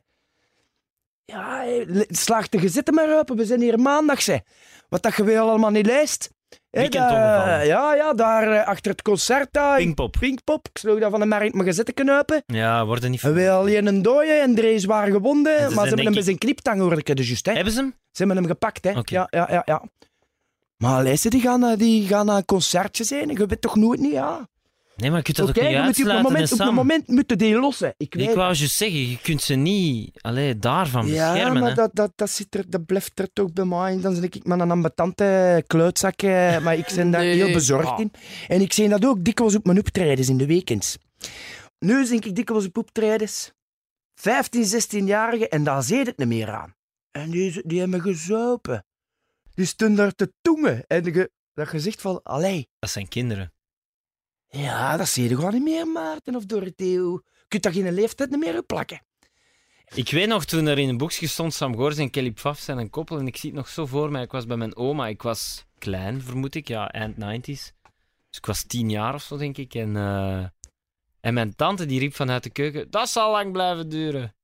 Ja, 1.26 1.64
hè, 1.64 2.06
slaag 2.08 2.50
de 2.50 2.60
gezette 2.60 2.92
maar 2.92 3.18
open, 3.20 3.36
we 3.36 3.46
zijn 3.46 3.62
hier 3.62 3.80
maandag, 3.80 4.22
zeg. 4.22 4.42
Wat 4.90 5.04
dat 5.04 5.16
je 5.16 5.24
weer 5.24 5.40
allemaal 5.40 5.70
niet 5.70 5.86
leest. 5.86 6.35
Weekend 6.82 7.10
daar- 7.10 7.38
opgevallen. 7.38 7.66
Ja, 7.68 7.94
ja, 7.96 8.14
daar 8.14 8.52
eh, 8.52 8.68
achter 8.68 8.92
het 8.92 9.02
concert. 9.02 9.48
daar, 9.52 9.78
Pinkpop. 9.78 10.16
Pinkpop. 10.20 10.68
Ik 10.68 10.78
sloeg 10.78 11.00
dat 11.00 11.12
van 11.12 11.20
de 11.20 11.26
markt 11.26 11.54
maar 11.54 11.66
gezette 11.66 11.94
knopen. 11.94 12.44
Ja, 12.46 12.86
worden 12.86 13.12
niet 13.12 13.22
wij 13.22 13.52
alleen 13.52 13.86
een 13.88 14.02
dode 14.02 14.32
en 14.32 14.56
drie 14.56 14.80
zwaar 14.80 15.12
gewonden. 15.12 15.54
Maar 15.60 15.70
ze 15.70 15.80
hebben 15.80 16.06
hem 16.06 16.14
met 16.14 16.24
zijn 16.24 16.38
kniptang 16.38 16.80
hoorde 16.80 17.02
ik 17.04 17.16
dus 17.16 17.28
juist. 17.28 17.46
Hè. 17.46 17.54
Hebben 17.54 17.74
ze 17.74 17.80
hem? 17.80 17.90
Ze 18.12 18.24
hebben 18.24 18.38
hem 18.38 18.46
gepakt, 18.46 18.84
hè. 18.84 18.98
Oké. 18.98 19.14
Ja, 19.14 19.28
ja, 19.30 19.48
ja, 19.52 19.62
ja. 19.66 19.84
Maar 20.78 21.04
lezen 21.04 21.30
die 21.30 21.42
gaan, 21.42 21.64
eh, 21.64 21.78
die 21.78 22.08
gaan 22.08 22.26
naar 22.26 22.38
een 22.38 22.46
concertje 22.46 23.04
zijn. 23.04 23.30
Je 23.30 23.46
weet 23.46 23.62
toch 23.62 23.76
nooit 23.76 24.00
niet, 24.00 24.12
ja. 24.12 24.48
Nee, 24.96 25.10
maar 25.10 25.18
je 25.18 25.24
kunt 25.24 25.38
dat 25.38 25.48
ook 25.50 25.56
niet 25.56 25.98
je 25.98 26.16
op 26.18 26.22
moment, 26.22 26.52
op 26.52 26.60
een 26.60 26.74
moment 26.74 27.08
moeten 27.08 27.38
die 27.38 27.60
lossen. 27.60 27.94
Ik 27.98 28.14
weet 28.14 28.30
Ik 28.30 28.36
wou 28.36 28.54
juist 28.54 28.76
zeggen, 28.76 29.10
je 29.10 29.20
kunt 29.22 29.42
ze 29.42 29.54
niet 29.56 30.22
allee, 30.22 30.60
daarvan 30.60 31.08
Ja, 31.08 31.32
beschermen. 31.32 31.62
maar 31.62 31.70
hè. 31.70 31.76
dat, 31.76 31.90
dat, 31.94 32.12
dat, 32.16 32.30
zit 32.30 32.56
er, 32.56 32.70
dat 32.70 32.86
blijft 32.86 33.20
er 33.20 33.30
toch 33.34 33.54
bij 33.54 33.66
mij. 33.66 34.02
Dan 34.02 34.16
zit 34.16 34.24
ik 34.36 34.46
met 34.46 34.60
een 34.60 34.72
ambetante 34.72 35.64
kleutzak, 35.68 36.22
maar 36.64 36.76
ik 36.78 36.92
ben 36.96 37.12
daar 37.12 37.22
Nee. 37.22 37.34
heel 37.36 37.54
bezorgd 37.54 37.88
Ah. 37.90 38.00
in. 38.00 38.12
En 38.48 38.62
ik 38.62 38.74
zie 38.74 38.90
dat 38.90 39.06
ook 39.06 39.24
dikwijls 39.24 39.56
op 39.56 39.66
mijn 39.66 39.80
optredens 39.80 40.30
in 40.30 40.38
de 40.38 40.46
weekends. 40.46 40.98
Nu 41.80 42.08
denk 42.08 42.26
ik 42.26 42.36
dikwijls 42.36 42.66
op 42.66 42.78
optredens. 42.78 43.52
15, 44.22 44.64
16-jarigen 44.66 45.50
en 45.50 45.64
daar 45.64 45.84
zit 45.84 46.06
het 46.08 46.18
niet 46.18 46.28
meer 46.28 46.52
aan. 46.52 46.74
En 47.12 47.30
die, 47.30 47.62
die 47.66 47.80
hebben 47.80 48.02
gezopen. 48.02 48.86
Die 49.54 49.66
stonden 49.66 49.98
daar 49.98 50.12
te 50.16 50.34
tongen. 50.42 50.84
En 50.88 51.04
je, 51.04 51.32
dat 51.54 51.68
gezicht 51.68 52.02
van, 52.02 52.20
allee, 52.24 52.68
Dat 52.80 52.90
zijn 52.90 53.08
kinderen. 53.08 53.54
Ja, 54.58 54.98
dat 54.98 55.08
zie 55.08 55.30
je 55.30 55.36
gewoon 55.36 55.54
niet 55.54 55.64
meer, 55.64 55.88
Maarten 55.88 56.36
of 56.36 56.46
Dorotheo. 56.46 57.22
Je 57.24 57.46
kunt 57.48 57.64
daar 57.64 57.74
geen 57.74 57.94
leeftijd 57.94 58.30
meer 58.30 58.58
op 58.58 58.68
plakken. 58.68 59.02
Ik 59.94 60.10
weet 60.10 60.28
nog 60.28 60.46
toen 60.46 60.66
er 60.66 60.78
in 60.78 60.90
een 60.90 60.98
boekje 60.98 61.28
stond 61.28 61.54
Sam 61.54 61.76
Goors 61.76 61.98
en 61.98 62.10
Kelly 62.10 62.32
Pfaff 62.32 62.62
zijn 62.62 62.78
een 62.78 62.90
koppel. 62.90 63.20
En 63.20 63.28
ik 63.28 63.38
zie 63.38 63.50
het 63.50 63.58
nog 63.58 63.68
zo 63.68 63.86
voor 63.86 64.12
mij. 64.12 64.24
Ik 64.24 64.32
was 64.32 64.46
bij 64.46 64.58
mijn 64.58 64.76
oma. 64.76 65.08
Ik 65.08 65.22
was 65.22 65.66
klein, 65.78 66.22
vermoed 66.22 66.56
ik. 66.56 66.68
Ja, 66.68 66.92
eind 66.92 67.16
90s. 67.16 67.74
Dus 68.30 68.38
ik 68.38 68.46
was 68.46 68.64
tien 68.64 68.90
jaar 68.90 69.14
of 69.14 69.24
zo, 69.24 69.38
denk 69.38 69.58
ik. 69.58 69.74
En, 69.74 69.96
eh, 69.96 70.46
en 71.20 71.34
mijn 71.34 71.56
tante 71.56 71.86
die 71.86 72.00
riep 72.00 72.16
vanuit 72.16 72.44
de 72.44 72.50
keuken: 72.50 72.92
Dat 72.92 73.10
zal 73.10 73.32
lang 73.32 73.52
blijven 73.52 73.90
duren. 73.90 74.36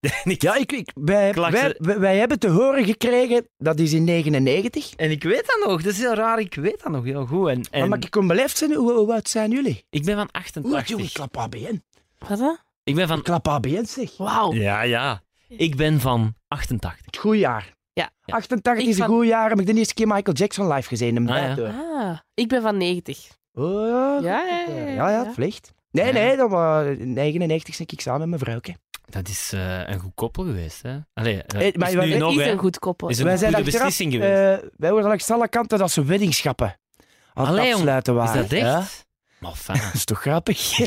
Ja, 0.24 0.54
ik, 0.56 0.72
ik, 0.72 0.90
wij, 0.94 1.30
Klak 1.30 1.50
wij, 1.50 1.60
ze- 1.68 1.76
wij, 1.78 1.98
wij 1.98 2.16
hebben 2.16 2.38
te 2.38 2.48
horen 2.48 2.84
gekregen, 2.84 3.48
dat 3.58 3.78
is 3.78 3.92
in 3.92 4.04
99. 4.04 4.92
en 4.96 5.10
ik 5.10 5.22
weet 5.22 5.46
dat 5.46 5.68
nog. 5.68 5.82
Dat 5.82 5.92
is 5.92 5.98
heel 5.98 6.14
raar. 6.14 6.38
Ik 6.38 6.54
weet 6.54 6.82
dat 6.82 6.92
nog 6.92 7.04
heel 7.04 7.26
goed. 7.26 7.48
En, 7.48 7.60
en 7.70 7.80
Maar 7.80 7.88
mag 7.88 7.98
ik 7.98 8.10
kom 8.10 8.26
beleefd 8.26 8.56
zijn? 8.58 8.74
Hoe, 8.74 8.92
hoe 8.92 9.12
oud 9.12 9.28
zijn 9.28 9.50
jullie? 9.50 9.84
ik 9.90 10.04
ben 10.04 10.16
van 10.16 10.24
Oeh, 10.32 10.42
88. 10.44 10.88
jongen, 10.88 11.04
ik 11.04 11.12
klap 11.12 11.36
ABN. 11.36 11.82
Wat 12.28 12.38
dan? 12.38 12.58
Ik 12.84 12.94
ben 12.94 13.08
van... 13.08 13.18
Ik 13.18 13.24
klap 13.24 13.48
ABN, 13.48 13.84
zeg. 13.84 14.16
Wauw. 14.16 14.52
Ja, 14.52 14.82
ja. 14.82 15.22
Ik 15.48 15.76
ben 15.76 16.00
van 16.00 16.34
88. 16.48 17.20
Goed 17.20 17.36
jaar. 17.38 17.74
Ja. 17.92 18.10
88 18.24 18.82
Ik 18.84 18.88
is 18.90 18.98
een 18.98 19.06
goed 19.06 19.26
jaar. 19.26 19.48
Heb 19.50 19.60
ik 19.60 19.66
de 19.66 19.74
eerste 19.74 19.94
keer 19.94 20.06
Michael 20.06 20.36
Jackson 20.36 20.72
live 20.72 20.88
gezien. 20.88 21.14
Hem 21.14 21.28
Ah, 21.28 21.56
ja. 21.56 21.74
Ah, 22.00 22.18
ik 22.34 22.48
ben 22.48 22.62
van 22.62 22.76
90. 22.76 23.28
Oh, 23.52 23.86
ja. 23.88 24.18
Ja, 24.22 24.44
ja, 24.44 24.64
ja, 24.68 24.74
ja, 24.74 24.80
ja, 24.86 24.92
ja, 24.92 25.10
ja. 25.10 25.24
het 25.24 25.34
vliegt. 25.34 25.72
Nee, 25.90 26.06
Ja. 26.06 26.12
nee, 26.12 26.36
dat 26.36 26.50
was 26.50 26.84
99 26.98 27.74
zit 27.74 27.92
ik 27.92 28.00
samen 28.00 28.20
met 28.20 28.28
mijn 28.28 28.40
vrouwke. 28.40 28.74
Dat 29.10 29.28
is 29.28 29.52
eh, 29.52 29.88
een 29.88 29.98
goed 29.98 30.12
koppel 30.14 30.44
geweest, 30.44 30.82
hè? 30.82 30.98
Allee, 31.14 31.42
eh, 31.42 31.58
Hey, 31.60 31.74
maar 31.78 31.88
is 31.88 31.94
nu 31.94 32.16
nog, 32.18 32.40
is 32.40 32.46
een 32.46 32.58
goed 32.58 32.78
koppel. 32.78 33.08
Is 33.08 33.18
een 33.18 33.24
Wij 33.24 33.36
zijn 33.36 33.54
achteraf, 33.54 33.74
beslissing 33.74 34.12
geweest. 34.12 34.62
eh, 34.62 34.68
wij 34.76 34.90
hoorden 34.90 35.08
langs 35.08 35.30
alle 35.30 35.48
kanten 35.48 35.78
dat 35.78 35.90
ze 35.90 36.04
weddingschappen 36.04 36.76
aan 37.34 37.46
het 37.56 37.72
afsluiten 37.74 38.12
is 38.14 38.18
waren. 38.18 38.42
dat 38.42 38.52
echt? 38.52 39.06
Maar 39.40 39.52
fijn. 39.54 39.78
Dat 39.80 39.94
is 39.94 40.04
toch 40.04 40.20
grappig? 40.20 40.76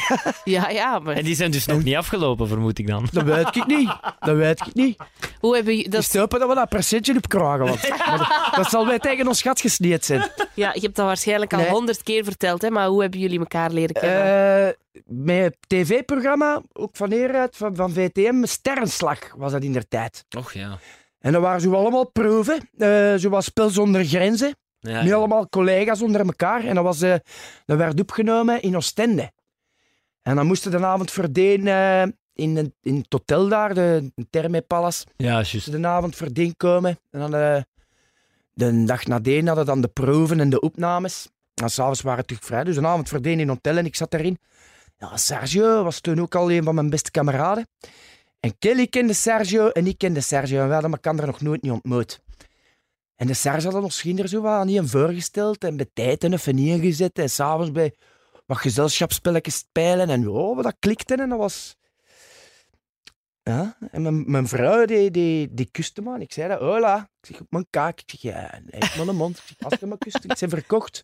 Ja, 0.44 0.70
ja, 0.70 1.00
maar 1.00 1.16
En 1.16 1.24
die 1.24 1.36
zijn 1.36 1.52
dus 1.52 1.66
nog 1.66 1.84
niet 1.84 1.96
afgelopen, 1.96 2.48
vermoed 2.48 2.80
ik 2.80 2.88
dan. 2.88 3.08
dat 3.12 3.24
weet 3.24 3.56
ik 3.56 3.66
niet. 3.66 3.90
Dat 4.20 4.36
weet 4.36 4.60
ik 4.68 4.74
niet. 4.74 4.98
hoe 5.40 5.56
hebben 5.56 5.78
je... 5.78 5.84
Dat 5.84 5.92
Dat, 5.92 6.02
is 6.02 6.14
hopen 6.16 6.40
dat 6.40 6.50
we 6.50 6.56
dat 6.56 6.70
percentje 6.70 7.16
op 7.16 7.28
krijgen. 7.28 7.60
Want 7.66 7.82
dat, 7.82 8.52
dat 8.56 8.70
zal 8.70 8.88
wij 8.88 9.00
tegen 9.00 9.28
ons 9.28 9.42
gat 9.42 9.62
gesneed 9.62 10.06
zijn. 10.06 10.30
ja, 10.54 10.72
je 10.74 10.80
hebt 10.82 10.96
dat 10.96 11.06
waarschijnlijk 11.06 11.54
al 11.54 11.60
Nee. 11.60 11.70
honderd 11.70 12.04
keer 12.04 12.24
verteld, 12.24 12.62
hè, 12.62 12.70
maar 12.70 12.88
hoe 12.88 13.02
hebben 13.02 13.20
jullie 13.20 13.40
elkaar 13.40 13.72
leren 13.72 13.94
kennen? 13.96 14.66
Eh 14.68 14.74
met 15.06 15.58
tv-programma, 15.68 16.62
ook 16.74 16.96
van 16.96 17.12
hieruit, 17.12 17.58
van, 17.58 17.76
van 17.76 17.92
VTM, 17.94 18.46
Sterrenslag 18.46 19.20
was 19.38 19.52
dat 19.52 19.64
in 19.64 19.74
der 19.74 19.88
tijd. 19.88 20.26
Och 20.38 20.54
ja. 20.54 20.78
En 21.20 21.32
dan 21.32 21.42
waren 21.42 21.62
zo 21.62 21.74
allemaal 21.74 22.06
proeven, 22.12 22.70
eh 22.78 23.14
zoals 23.16 23.46
Spel 23.46 23.70
zonder 23.70 24.06
Grenzen, 24.06 24.56
ja. 24.92 25.04
met 25.04 25.14
allemaal 25.14 25.50
collega's 25.50 26.02
onder 26.02 26.22
elkaar. 26.22 26.64
En 26.66 26.76
dat, 26.76 26.84
was, 26.84 27.02
eh, 27.02 27.16
dat 27.66 27.78
werd 27.78 28.00
opgenomen 28.00 28.62
in 28.62 28.76
Oostende. 28.76 29.32
En 30.22 30.36
dan 30.36 30.48
moesten 30.48 30.72
de 30.72 30.86
avond 30.86 31.12
verdien 31.12 31.68
eh, 31.68 32.02
in, 32.34 32.58
een- 32.58 32.74
in 32.82 32.96
het 32.96 33.06
hotel 33.14 33.48
daar, 33.48 33.74
de 33.74 34.12
Terme 34.30 34.62
Palace, 34.62 35.06
Ja, 35.16 35.32
juist. 35.34 35.72
de 35.72 35.88
avond 35.88 36.16
verdien 36.16 36.58
komen. 36.58 37.00
En 37.12 37.20
dan 37.20 37.36
eh, 37.36 37.62
de 38.54 38.84
dag 38.84 39.06
nadien 39.06 39.48
hadden 39.48 39.66
dan 39.66 39.82
de 39.82 39.88
proeven 39.88 40.40
en 40.40 40.50
de 40.50 40.60
opnames. 40.60 41.28
En 41.54 41.70
s'avonds 41.70 42.02
waren 42.02 42.20
het 42.20 42.28
terug 42.28 42.44
vrij. 42.46 42.64
Dus 42.64 42.78
een 42.78 42.86
avond 42.86 43.10
verdien 43.10 43.34
in 43.34 43.40
een 43.40 43.48
hotel 43.50 43.78
en 43.78 43.86
ik 43.86 43.96
zat 43.96 44.12
daarin. 44.12 44.38
Ja, 44.98 45.18
Sergio 45.18 45.84
was 45.84 46.00
toen 46.00 46.22
ook 46.22 46.36
al 46.36 46.52
een 46.52 46.64
van 46.64 46.76
mijn 46.76 46.90
beste 46.90 47.12
kameraden. 47.12 47.68
En 48.40 48.56
Kelly 48.60 48.88
kende 48.88 49.14
Sergio 49.14 49.68
en 49.70 49.88
ik 49.88 49.98
kende 49.98 50.22
Sergio. 50.22 50.62
En 50.62 50.68
we 50.68 50.74
hadden 50.74 50.92
elkaar 50.92 51.26
nog 51.26 51.42
nooit 51.42 51.62
niet 51.62 51.72
ontmoet. 51.72 52.20
En 53.16 53.28
de 53.28 53.34
Sergio 53.34 53.72
had 53.72 53.84
ons 53.84 54.02
kinderen 54.02 54.30
zo 54.30 54.42
wat 54.42 54.52
aan 54.52 54.68
die 54.68 54.84
voorgesteld 54.84 55.64
en 55.64 55.78
bij 55.78 55.90
tijd 55.94 56.24
en 56.24 56.34
even 56.34 56.56
neergezet. 56.56 57.20
En 57.20 57.30
s'avonds 57.30 57.72
bij 57.72 57.96
wat 58.46 58.58
gezelschapsspelletjes 58.58 59.58
spelen. 59.58 60.10
En 60.10 60.28
oh, 60.28 60.64
dat 60.64 60.76
klikte 60.80 61.16
en 61.16 61.30
dat 61.30 61.38
was... 61.38 61.76
Ja, 63.44 63.78
en 63.92 64.02
mijn, 64.02 64.32
mijn 64.32 64.48
vrouw 64.48 64.86
die, 64.86 65.12
die, 65.12 65.54
die 65.54 65.70
kuste 65.72 66.02
me. 66.02 66.20
Ik 66.20 66.34
zei 66.34 66.48
dat, 66.50 66.60
hola. 66.60 67.10
Ik 67.22 67.28
zeg 67.28 67.40
op 67.42 67.48
mijn 67.50 67.68
kaak. 67.70 68.00
Ik 68.00 68.10
zeg, 68.10 68.22
ja, 68.22 68.60
nee, 68.64 68.82
op 68.82 69.06
mijn 69.06 69.18
mond. 69.18 69.38
Ik 69.38 69.44
zeg, 69.46 69.72
als 69.72 69.80
je 69.80 69.86
me 69.86 69.98
kust, 69.98 70.24
ik 70.24 70.38
zeg, 70.38 70.50
verkocht. 70.50 71.04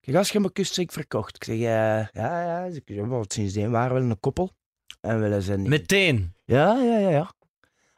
Ik 0.00 0.08
zeg, 0.08 0.14
als 0.14 0.30
je 0.30 0.40
me 0.40 0.52
kust, 0.52 0.74
zeg 0.74 0.84
ik 0.84 0.92
verkocht. 0.92 1.36
Ik 1.36 1.44
zeg, 1.44 1.56
ja, 1.56 2.10
ja. 2.12 2.66
Dus 2.66 2.76
ik 2.76 2.82
zeg, 2.86 3.06
want 3.06 3.32
sindsdien 3.32 3.70
waren 3.70 3.96
we 3.96 4.10
een 4.10 4.20
koppel. 4.20 4.50
En 5.00 5.30
we 5.30 5.40
zijn... 5.40 5.68
Meteen. 5.68 6.34
Ja, 6.44 6.76
ja, 6.82 6.98
ja, 6.98 7.08
ja. 7.08 7.32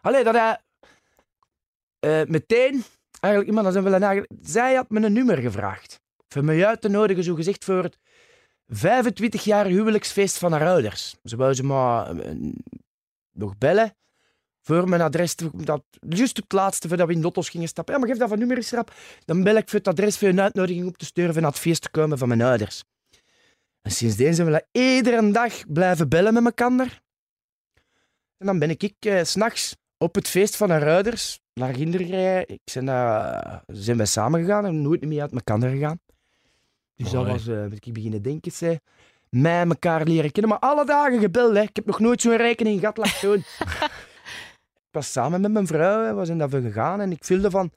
Allee, 0.00 0.24
dat 0.24 0.34
hij... 0.34 0.60
eh, 2.04 2.26
meteen... 2.28 2.84
Eigenlijk, 3.20 3.56
iemand, 3.56 3.74
een 3.74 4.02
eigen- 4.02 4.26
Zij 4.42 4.74
had 4.74 4.90
me 4.90 5.00
een 5.00 5.12
nummer 5.12 5.38
gevraagd. 5.38 6.00
Voor 6.28 6.44
mij 6.44 6.66
uit 6.66 6.80
te 6.80 6.88
nodigen, 6.88 7.24
zo 7.24 7.34
gezegd, 7.34 7.64
voor 7.64 7.82
het 7.82 7.98
25 8.66 9.44
jaar 9.44 9.66
huwelijksfeest 9.66 10.38
van 10.38 10.52
haar 10.52 10.66
ouders. 10.66 11.16
Ze 11.22 11.36
wou 11.36 11.54
ze 11.54 11.64
maar 11.64 12.18
eh, 12.18 12.34
nog 13.32 13.58
bellen 13.58 13.96
voor 14.60 14.88
mijn 14.88 15.00
adres. 15.00 15.34
Dat, 15.36 15.82
juist 16.08 16.36
op 16.36 16.42
het 16.42 16.52
laatste, 16.52 16.88
voordat 16.88 17.06
we 17.06 17.12
in 17.12 17.20
Lottos 17.20 17.48
gingen 17.48 17.68
stappen. 17.68 17.94
Ja, 17.94 18.00
maar 18.00 18.08
geef 18.08 18.18
dat 18.18 18.28
van 18.28 18.38
nummer 18.38 18.56
eens 18.56 18.70
rap. 18.72 18.94
Dan 19.24 19.42
bel 19.42 19.56
ik 19.56 19.68
voor 19.68 19.78
het 19.78 19.88
adres 19.88 20.18
voor 20.18 20.28
een 20.28 20.40
uitnodiging 20.40 20.86
op 20.86 20.96
te 20.96 21.04
sturen 21.04 21.34
naar 21.42 21.50
het 21.50 21.60
feest 21.60 21.82
te 21.82 21.90
komen 21.90 22.18
van 22.18 22.28
mijn 22.28 22.42
ouders. 22.42 22.84
En 23.82 23.90
sindsdien 23.90 24.34
zijn 24.34 24.50
we 24.50 24.66
iedere 24.72 25.30
dag 25.30 25.72
blijven 25.72 26.08
bellen 26.08 26.32
met 26.32 26.44
elkaar. 26.44 27.02
En 28.36 28.46
dan 28.46 28.58
ben 28.58 28.70
ik, 28.70 28.82
ik 28.82 28.96
eh, 28.98 29.24
s'nachts 29.24 29.76
op 30.04 30.14
het 30.14 30.28
feest 30.28 30.56
van 30.56 30.70
haar 30.70 30.88
ouders 30.88 31.40
naar 31.54 31.74
gereden. 31.74 32.48
Ik 32.48 32.60
zijn, 32.64 32.86
daar 32.86 33.62
zijn 33.66 33.96
wij 33.96 34.06
samen 34.06 34.40
gegaan 34.40 34.66
en 34.66 34.82
nooit 34.82 35.04
meer 35.04 35.20
uit 35.20 35.32
elkaar 35.32 35.70
gegaan. 35.70 36.00
Dus 36.94 37.10
dat 37.10 37.22
Mooi. 37.26 37.32
was, 37.32 37.46
eh 37.46 37.62
moet 37.62 37.86
ik 37.86 37.92
beginnen 37.92 38.22
denken, 38.22 38.52
zei, 38.52 38.78
mij 39.28 39.66
elkaar 39.66 40.04
leren 40.04 40.32
kennen. 40.32 40.50
Maar 40.50 40.70
alle 40.70 40.84
dagen 40.84 41.20
gebeld, 41.20 41.54
hè. 41.54 41.62
Ik 41.62 41.76
heb 41.76 41.86
nog 41.86 41.98
nooit 41.98 42.20
zo'n 42.20 42.36
rekening 42.36 42.80
gehad, 42.80 42.96
laat 42.96 43.20
doen. 43.20 43.38
ik 44.88 44.90
was 44.90 45.12
samen 45.12 45.40
met 45.40 45.52
mijn 45.52 45.66
vrouw, 45.66 46.04
hè. 46.04 46.14
we 46.14 46.24
zijn 46.24 46.38
daarvoor 46.38 46.60
gegaan 46.60 47.00
en 47.00 47.12
ik 47.12 47.24
voelde 47.24 47.50
van, 47.50 47.70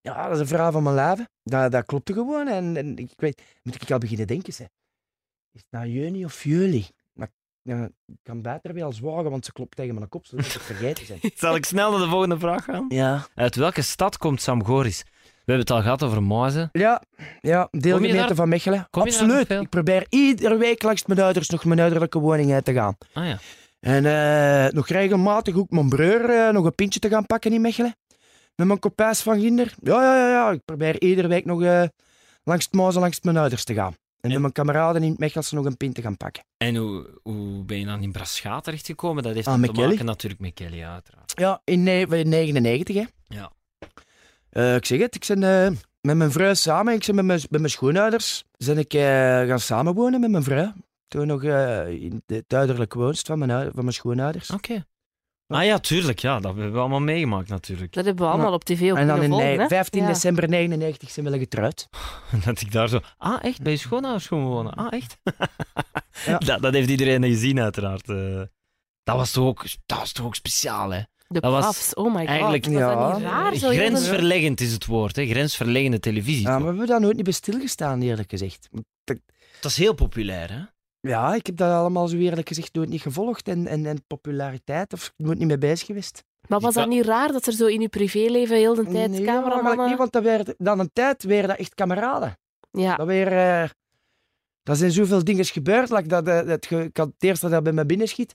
ja, 0.00 0.22
dat 0.22 0.34
is 0.34 0.40
een 0.40 0.46
vrouw 0.46 0.70
van 0.70 0.82
mijn 0.82 0.94
leven. 0.94 1.28
Dat, 1.42 1.72
dat 1.72 1.86
klopte 1.86 2.12
gewoon. 2.12 2.48
En, 2.48 2.76
en 2.76 2.96
ik 2.96 3.12
weet, 3.16 3.42
moet 3.62 3.82
ik 3.82 3.90
al 3.90 3.98
beginnen 3.98 4.26
denken, 4.26 4.52
zei. 4.52 4.68
Is 5.52 5.60
het 5.60 5.70
nou 5.70 5.86
juni 5.86 6.24
of 6.24 6.44
juli? 6.44 6.86
Ja, 7.62 7.84
ik 8.06 8.18
kan 8.22 8.42
beter 8.42 8.74
weer 8.74 8.84
al 8.84 8.92
zwagen, 8.92 9.30
want 9.30 9.44
ze 9.44 9.52
klopt 9.52 9.76
tegen 9.76 9.94
mijn 9.94 10.08
kop, 10.08 10.26
zodat 10.26 10.46
ik 10.46 10.52
het 10.52 10.62
vergeten 10.62 11.06
zijn. 11.06 11.18
Zal 11.34 11.54
ik 11.54 11.64
snel 11.64 11.90
naar 11.90 12.00
de 12.00 12.08
volgende 12.08 12.38
vraag 12.38 12.64
gaan? 12.64 12.84
Ja. 12.88 13.26
Uit 13.34 13.54
welke 13.56 13.82
stad 13.82 14.18
komt 14.18 14.42
Sam 14.42 14.64
Goris? 14.64 15.02
We 15.44 15.52
hebben 15.52 15.66
het 15.66 15.70
al 15.70 15.82
gehad 15.82 16.02
over 16.02 16.22
Moizen. 16.22 16.68
Ja, 16.72 17.02
ja 17.40 17.68
deelgemeente 17.70 18.16
daar- 18.16 18.34
van 18.34 18.48
Mechelen. 18.48 18.86
kom 18.90 19.02
Absoluut. 19.02 19.50
Ik 19.50 19.68
probeer 19.68 20.06
iedere 20.08 20.56
week 20.56 20.82
langs 20.82 21.06
mijn 21.06 21.20
ouders 21.20 21.48
nog 21.48 21.64
mijn 21.64 21.80
ouderlijke 21.80 22.18
woning 22.18 22.52
uit 22.52 22.64
te 22.64 22.72
gaan. 22.72 22.96
Ah 23.12 23.26
ja. 23.26 23.38
En 23.80 24.06
eh, 24.06 24.72
nog 24.72 24.88
regelmatig 24.88 25.56
ook 25.56 25.70
mijn 25.70 25.88
broer 25.88 26.30
eh, 26.30 26.52
nog 26.52 26.64
een 26.64 26.74
pintje 26.74 27.00
te 27.00 27.08
gaan 27.08 27.26
pakken 27.26 27.52
in 27.52 27.60
Mechelen. 27.60 27.96
Met 28.54 28.66
mijn 28.66 28.78
kopijs 28.78 29.20
van 29.20 29.40
Ginder. 29.40 29.74
Ja, 29.82 30.02
ja, 30.02 30.16
ja, 30.16 30.28
ja. 30.28 30.50
Ik 30.50 30.64
probeer 30.64 31.00
iedere 31.00 31.28
week 31.28 31.44
nog 31.44 31.62
eh, 31.62 31.82
langs 32.44 32.68
het 32.70 32.94
langs 32.94 33.20
mijn 33.20 33.36
ouders 33.36 33.64
te 33.64 33.74
gaan. 33.74 33.94
En, 34.22 34.30
met 34.30 34.40
mijn 34.40 34.52
kameraden 34.52 35.02
in 35.02 35.10
het 35.10 35.18
Mechelse 35.18 35.54
nog 35.54 35.64
een 35.64 35.76
pint 35.76 35.94
te 35.94 36.02
gaan 36.02 36.16
pakken. 36.16 36.42
En 36.56 36.76
hoe, 36.76 37.18
hoe 37.22 37.64
ben 37.64 37.78
je 37.78 37.86
dan 37.86 38.02
in 38.02 38.12
Braschaat 38.12 38.64
terechtgekomen? 38.64 39.22
Dat 39.22 39.34
heeft 39.34 39.46
Ah, 39.46 39.62
te 39.62 39.72
maken 39.72 40.04
natuurlijk 40.04 40.40
met 40.40 40.54
Kelly, 40.54 40.82
uiteraard. 40.84 41.32
Ja, 41.38 41.60
in 41.64 41.82
ne- 41.82 42.06
in 42.06 42.28
99, 42.28 42.96
hè. 42.96 43.04
Ja. 43.28 43.52
Eh, 44.50 44.74
ik 44.74 44.86
zeg 44.86 45.00
het, 45.00 45.14
ik 45.14 45.24
ben 45.26 45.42
eh, 45.64 45.70
met 46.00 46.16
mijn 46.16 46.30
vrouw 46.32 46.54
samen, 46.54 46.94
ik 46.94 47.06
ben 47.06 47.14
met 47.14 47.24
mijn, 47.24 47.40
met 47.50 47.60
mijn 47.60 47.72
schoonouders, 47.72 48.44
ben 48.56 48.78
ik 48.78 48.94
eh, 48.94 49.02
gaan 49.46 49.60
samenwonen 49.60 50.20
met 50.20 50.30
mijn 50.30 50.42
vrouw. 50.42 50.72
Toen 51.08 51.26
nog 51.26 51.42
in 51.42 52.22
de 52.26 52.44
ouderlijke 52.48 52.98
woonst 52.98 53.26
van 53.26 53.38
mijn, 53.38 53.50
van 53.72 53.82
mijn 53.82 53.92
schoonouders. 53.92 54.50
Oké. 54.50 54.84
Ah 55.54 55.64
ja, 55.64 55.78
tuurlijk. 55.78 56.18
Ja, 56.18 56.40
dat 56.40 56.54
hebben 56.54 56.72
we 56.72 56.78
allemaal 56.78 57.00
meegemaakt 57.00 57.48
natuurlijk. 57.48 57.92
Dat 57.92 58.04
hebben 58.04 58.24
we 58.26 58.32
allemaal 58.32 58.52
op 58.52 58.64
tv 58.64 58.90
ook 58.90 58.96
En 58.96 59.06
dan 59.06 59.22
in 59.22 59.28
volgen. 59.28 59.46
nei- 59.46 59.58
hè? 59.58 59.66
15 59.68 60.00
Ja. 60.02 60.06
december 60.08 60.48
99 60.48 61.10
zijn 61.10 61.30
we 61.30 61.38
getrouwd. 61.38 61.88
Dat 62.44 62.60
ik 62.60 62.72
daar 62.72 62.88
zo... 62.88 63.00
Ah, 63.18 63.44
echt? 63.44 63.62
Bij 63.62 63.72
je 63.72 63.78
schoonouders 63.78 64.26
gewoon 64.26 64.44
wonen? 64.44 64.74
Ah, 64.74 64.86
echt? 64.92 65.16
Ja. 66.26 66.38
dat, 66.48 66.62
dat 66.62 66.72
heeft 66.72 66.90
iedereen 66.90 67.24
gezien, 67.24 67.60
uiteraard. 67.60 68.08
eh. 68.08 68.42
dat, 69.02 69.16
was 69.16 69.30
toch 69.30 69.44
ook, 69.44 69.64
dat 69.86 69.98
was 69.98 70.12
toch 70.12 70.26
ook 70.26 70.34
speciaal, 70.34 70.90
hè? 70.90 71.00
De 71.26 71.40
Dat 71.40 71.52
was 71.52 71.64
Pafs, 71.64 71.94
oh 71.94 72.12
my 72.14 72.18
god. 72.20 72.28
eigenlijk- 72.28 72.64
was 72.64 72.72
dat 72.74 72.82
Ja. 72.82 73.16
niet 73.16 73.22
raar? 73.26 73.54
Zo 73.54 73.68
heel 73.68 73.78
de- 73.78 73.84
Grensverleggend 73.86 74.60
is 74.60 74.72
het 74.72 74.86
woord, 74.86 75.16
hè? 75.16 75.26
Grensverleggende 75.26 76.00
televisie. 76.00 76.42
Ja, 76.42 76.50
maar 76.50 76.60
we 76.60 76.66
hebben 76.66 76.86
daar 76.86 77.00
nooit 77.00 77.14
niet 77.14 77.24
bij 77.24 77.32
stilgestaan, 77.32 78.02
eerlijk 78.02 78.30
gezegd. 78.30 78.68
Dat 79.60 79.70
is 79.70 79.76
heel 79.76 79.94
populair, 79.94 80.50
hè? 80.52 80.60
Ja, 81.08 81.34
ik 81.34 81.46
heb 81.46 81.56
dat 81.56 81.70
allemaal 81.70 82.08
zo 82.08 82.16
eerlijk 82.16 82.48
gezegd 82.48 82.74
nooit 82.74 82.88
niet 82.88 83.00
gevolgd. 83.02 83.48
En, 83.48 83.66
en, 83.66 83.86
en 83.86 84.04
populariteit, 84.06 84.92
of 84.92 85.06
ik 85.06 85.12
nooit 85.24 85.38
niet 85.38 85.46
mee 85.48 85.58
bezig 85.58 85.86
geweest. 85.86 86.24
Maar 86.48 86.60
was 86.60 86.74
dat 86.74 86.88
niet 86.88 87.04
raar 87.04 87.32
dat 87.32 87.46
er 87.46 87.52
zo 87.52 87.66
in 87.66 87.80
uw 87.80 87.88
privéleven 87.88 88.56
heel 88.56 88.74
de 88.74 88.84
tijd 88.86 89.10
Nee, 89.10 89.24
cameramannen... 89.24 89.88
niet, 89.88 89.98
want 89.98 90.12
dat 90.12 90.22
werd, 90.22 90.54
dan 90.58 90.78
een 90.78 90.90
tijd 90.92 91.22
weer 91.22 91.46
dat 91.46 91.56
echt 91.56 91.74
kameraden. 91.74 92.38
Ja, 92.70 92.96
Dat 92.96 93.06
weer... 93.06 93.26
eh 93.26 93.62
er 94.62 94.76
zijn 94.76 94.90
zoveel 94.90 95.24
dingen 95.24 95.44
gebeurd. 95.44 95.90
Like 95.90 96.08
dat, 96.08 96.26
eh, 96.28 96.46
dat, 96.46 96.70
ik 96.70 96.96
had 96.96 97.06
het 97.06 97.22
eerste 97.22 97.48
dat 97.48 97.62
bij 97.62 97.72
me 97.72 97.86
binnenschiet. 97.86 98.34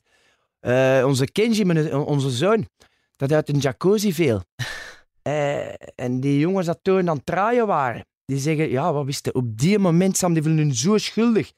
Eh, 0.59 1.03
onze 1.05 1.31
Kenji, 1.31 1.63
mijn- 1.65 1.93
onze 1.95 2.29
zoon, 2.29 2.67
dat 3.15 3.31
uit 3.31 3.49
een 3.49 3.59
jacuzzi 3.59 4.13
viel. 4.13 4.41
Eh, 5.21 5.73
en 5.95 6.19
die 6.19 6.39
jongens 6.39 6.65
dat 6.65 6.79
toen 6.81 7.09
aan 7.09 7.15
het 7.15 7.25
draaien 7.25 7.67
waren, 7.67 8.05
die 8.25 8.37
zeggen, 8.37 8.69
ja, 8.69 8.93
wat 8.93 9.05
wist 9.05 9.25
je, 9.25 9.33
op 9.33 9.57
die 9.57 9.79
moment, 9.79 10.17
Sam, 10.17 10.33
die 10.33 10.41
voelen 10.43 10.61
hun 10.61 10.75
zo 10.75 10.97
schuldig. 10.97 11.51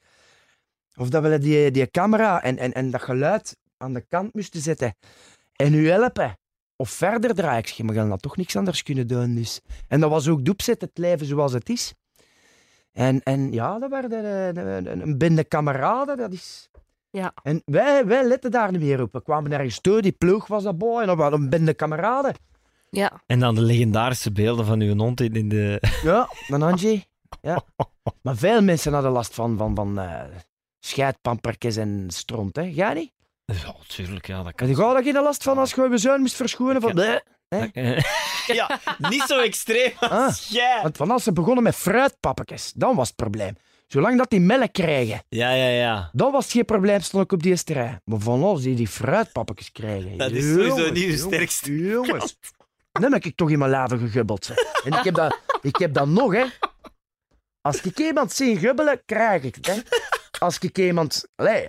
Of 0.96 1.08
dat 1.08 1.22
we 1.22 1.38
die, 1.38 1.70
die 1.70 1.90
camera 1.90 2.42
en, 2.42 2.58
en, 2.58 2.72
en 2.72 2.90
dat 2.90 3.02
geluid 3.02 3.56
aan 3.76 3.92
de 3.92 4.04
kant 4.08 4.34
moesten 4.34 4.60
zetten. 4.60 4.94
En 5.56 5.74
u 5.74 5.88
helpen. 5.88 6.38
Of 6.76 6.90
verder 6.90 7.34
draaien. 7.34 7.58
Ik 7.58 7.66
zeg, 7.66 7.78
maar 7.78 7.94
we 7.94 8.00
gaan 8.00 8.08
dat 8.08 8.22
toch 8.22 8.36
niks 8.36 8.56
anders 8.56 8.82
kunnen 8.82 9.06
doen. 9.06 9.34
Dus. 9.34 9.60
En 9.88 10.00
dat 10.00 10.10
was 10.10 10.28
ook 10.28 10.44
de 10.44 10.50
opzet, 10.50 10.80
het 10.80 10.98
leven 10.98 11.26
zoals 11.26 11.52
het 11.52 11.68
is. 11.68 11.94
En, 12.92 13.22
en 13.22 13.52
ja, 13.52 13.78
dat 13.78 13.90
werden 13.90 14.24
eh, 14.24 14.64
een, 14.64 14.86
een, 14.86 15.00
een 15.02 15.18
bende 15.18 15.44
kameraden, 15.44 16.16
dat 16.16 16.32
is... 16.32 16.70
Ja. 17.10 17.32
En 17.42 17.62
wij, 17.64 18.06
wij 18.06 18.24
letten 18.24 18.50
daar 18.50 18.72
niet 18.72 18.80
meer 18.80 19.02
op. 19.02 19.12
We 19.12 19.22
kwamen 19.22 19.52
ergens 19.52 19.80
toe, 19.80 20.02
die 20.02 20.12
ploeg 20.12 20.46
was 20.46 20.62
dat 20.62 20.78
boy, 20.78 21.00
en 21.00 21.06
dan 21.06 21.16
waren 21.16 21.40
een 21.40 21.50
bende 21.50 21.74
kameraden. 21.74 22.34
ja. 22.90 23.20
En 23.26 23.40
dan 23.40 23.54
de 23.54 23.60
legendarische 23.60 24.32
beelden 24.32 24.66
van 24.66 24.80
uw 24.80 24.96
hond 24.96 25.20
in 25.20 25.48
de... 25.48 25.82
Ja, 26.02 26.28
dan 26.48 26.62
Angie. 26.62 27.06
Ja. 27.40 27.62
Maar 28.22 28.36
veel 28.36 28.62
mensen 28.62 28.92
hadden 28.92 29.12
last 29.12 29.34
van, 29.34 29.56
van, 29.56 29.74
van 29.74 29.98
eh 29.98 30.22
scheidpampertjes 30.80 31.76
en 31.76 32.04
stront, 32.08 32.56
hè. 32.56 32.72
Ga 32.72 32.92
niet? 32.92 33.12
Ja, 33.44 33.74
tuurlijk, 33.86 34.26
ja, 34.26 34.42
dat 34.42 34.54
kan. 34.54 34.68
En 34.68 34.76
je 34.76 34.82
er 34.96 35.02
geen 35.02 35.22
last 35.22 35.42
van 35.42 35.58
als 35.58 35.72
je 35.72 35.88
je 35.90 35.98
zoon 35.98 36.20
moest 36.20 36.34
verschonen 36.36 36.80
van... 36.80 36.92
bleh. 36.92 37.16
ja, 38.46 38.80
niet 38.98 39.22
zo 39.22 39.38
extreem 39.40 39.92
Ah. 39.98 40.10
als 40.10 40.48
jij. 40.48 40.78
Want 40.82 40.96
van 40.96 41.10
als 41.10 41.22
ze 41.22 41.32
begonnen 41.32 41.62
met 41.62 41.74
fruitpappetjes, 41.74 42.72
dan 42.72 42.96
was 42.96 43.06
het 43.06 43.16
probleem. 43.16 43.56
Zolang 43.86 44.18
dat 44.18 44.30
die 44.30 44.40
melk 44.40 44.72
krijgen, 44.72 45.22
Ja, 45.28 45.50
ja, 45.52 45.68
ja. 45.68 46.10
dan 46.12 46.32
was 46.32 46.44
het 46.44 46.52
geen 46.52 46.64
probleem, 46.64 47.00
stond 47.00 47.24
ik 47.24 47.32
op 47.32 47.42
die 47.42 47.50
eerste 47.50 47.72
rij. 47.72 48.00
Maar 48.04 48.18
van 48.20 48.42
als 48.42 48.62
die 48.62 48.74
die 48.74 48.88
fruitpappetjes 48.88 49.72
krijgen... 49.72 50.18
Dat 50.18 50.30
is 50.30 50.44
sowieso 50.52 50.90
niet 50.90 50.96
jongens, 51.02 51.20
sterkste 51.20 51.76
Jongens. 51.76 52.38
Dan 52.92 53.12
heb 53.12 53.24
ik 53.24 53.36
toch 53.36 53.50
in 53.50 53.58
mijn 53.58 53.70
leven 53.70 53.98
gegubbeld. 53.98 54.44
zeg. 54.44 54.56
En 54.84 54.92
ik 54.92 55.04
heb, 55.04 55.14
dat, 55.14 55.38
ik 55.62 55.76
heb 55.76 55.94
dat 55.94 56.06
nog, 56.08 56.32
hè. 56.32 56.44
Als 57.60 57.80
ik 57.80 57.98
iemand 57.98 58.32
zie 58.32 58.58
gubbelen, 58.58 59.02
krijg 59.06 59.42
ik 59.42 59.54
het, 59.54 59.66
hè. 59.66 59.74
Als 60.40 60.58
ik 60.58 60.78
iemand... 60.78 61.28
Allee, 61.36 61.66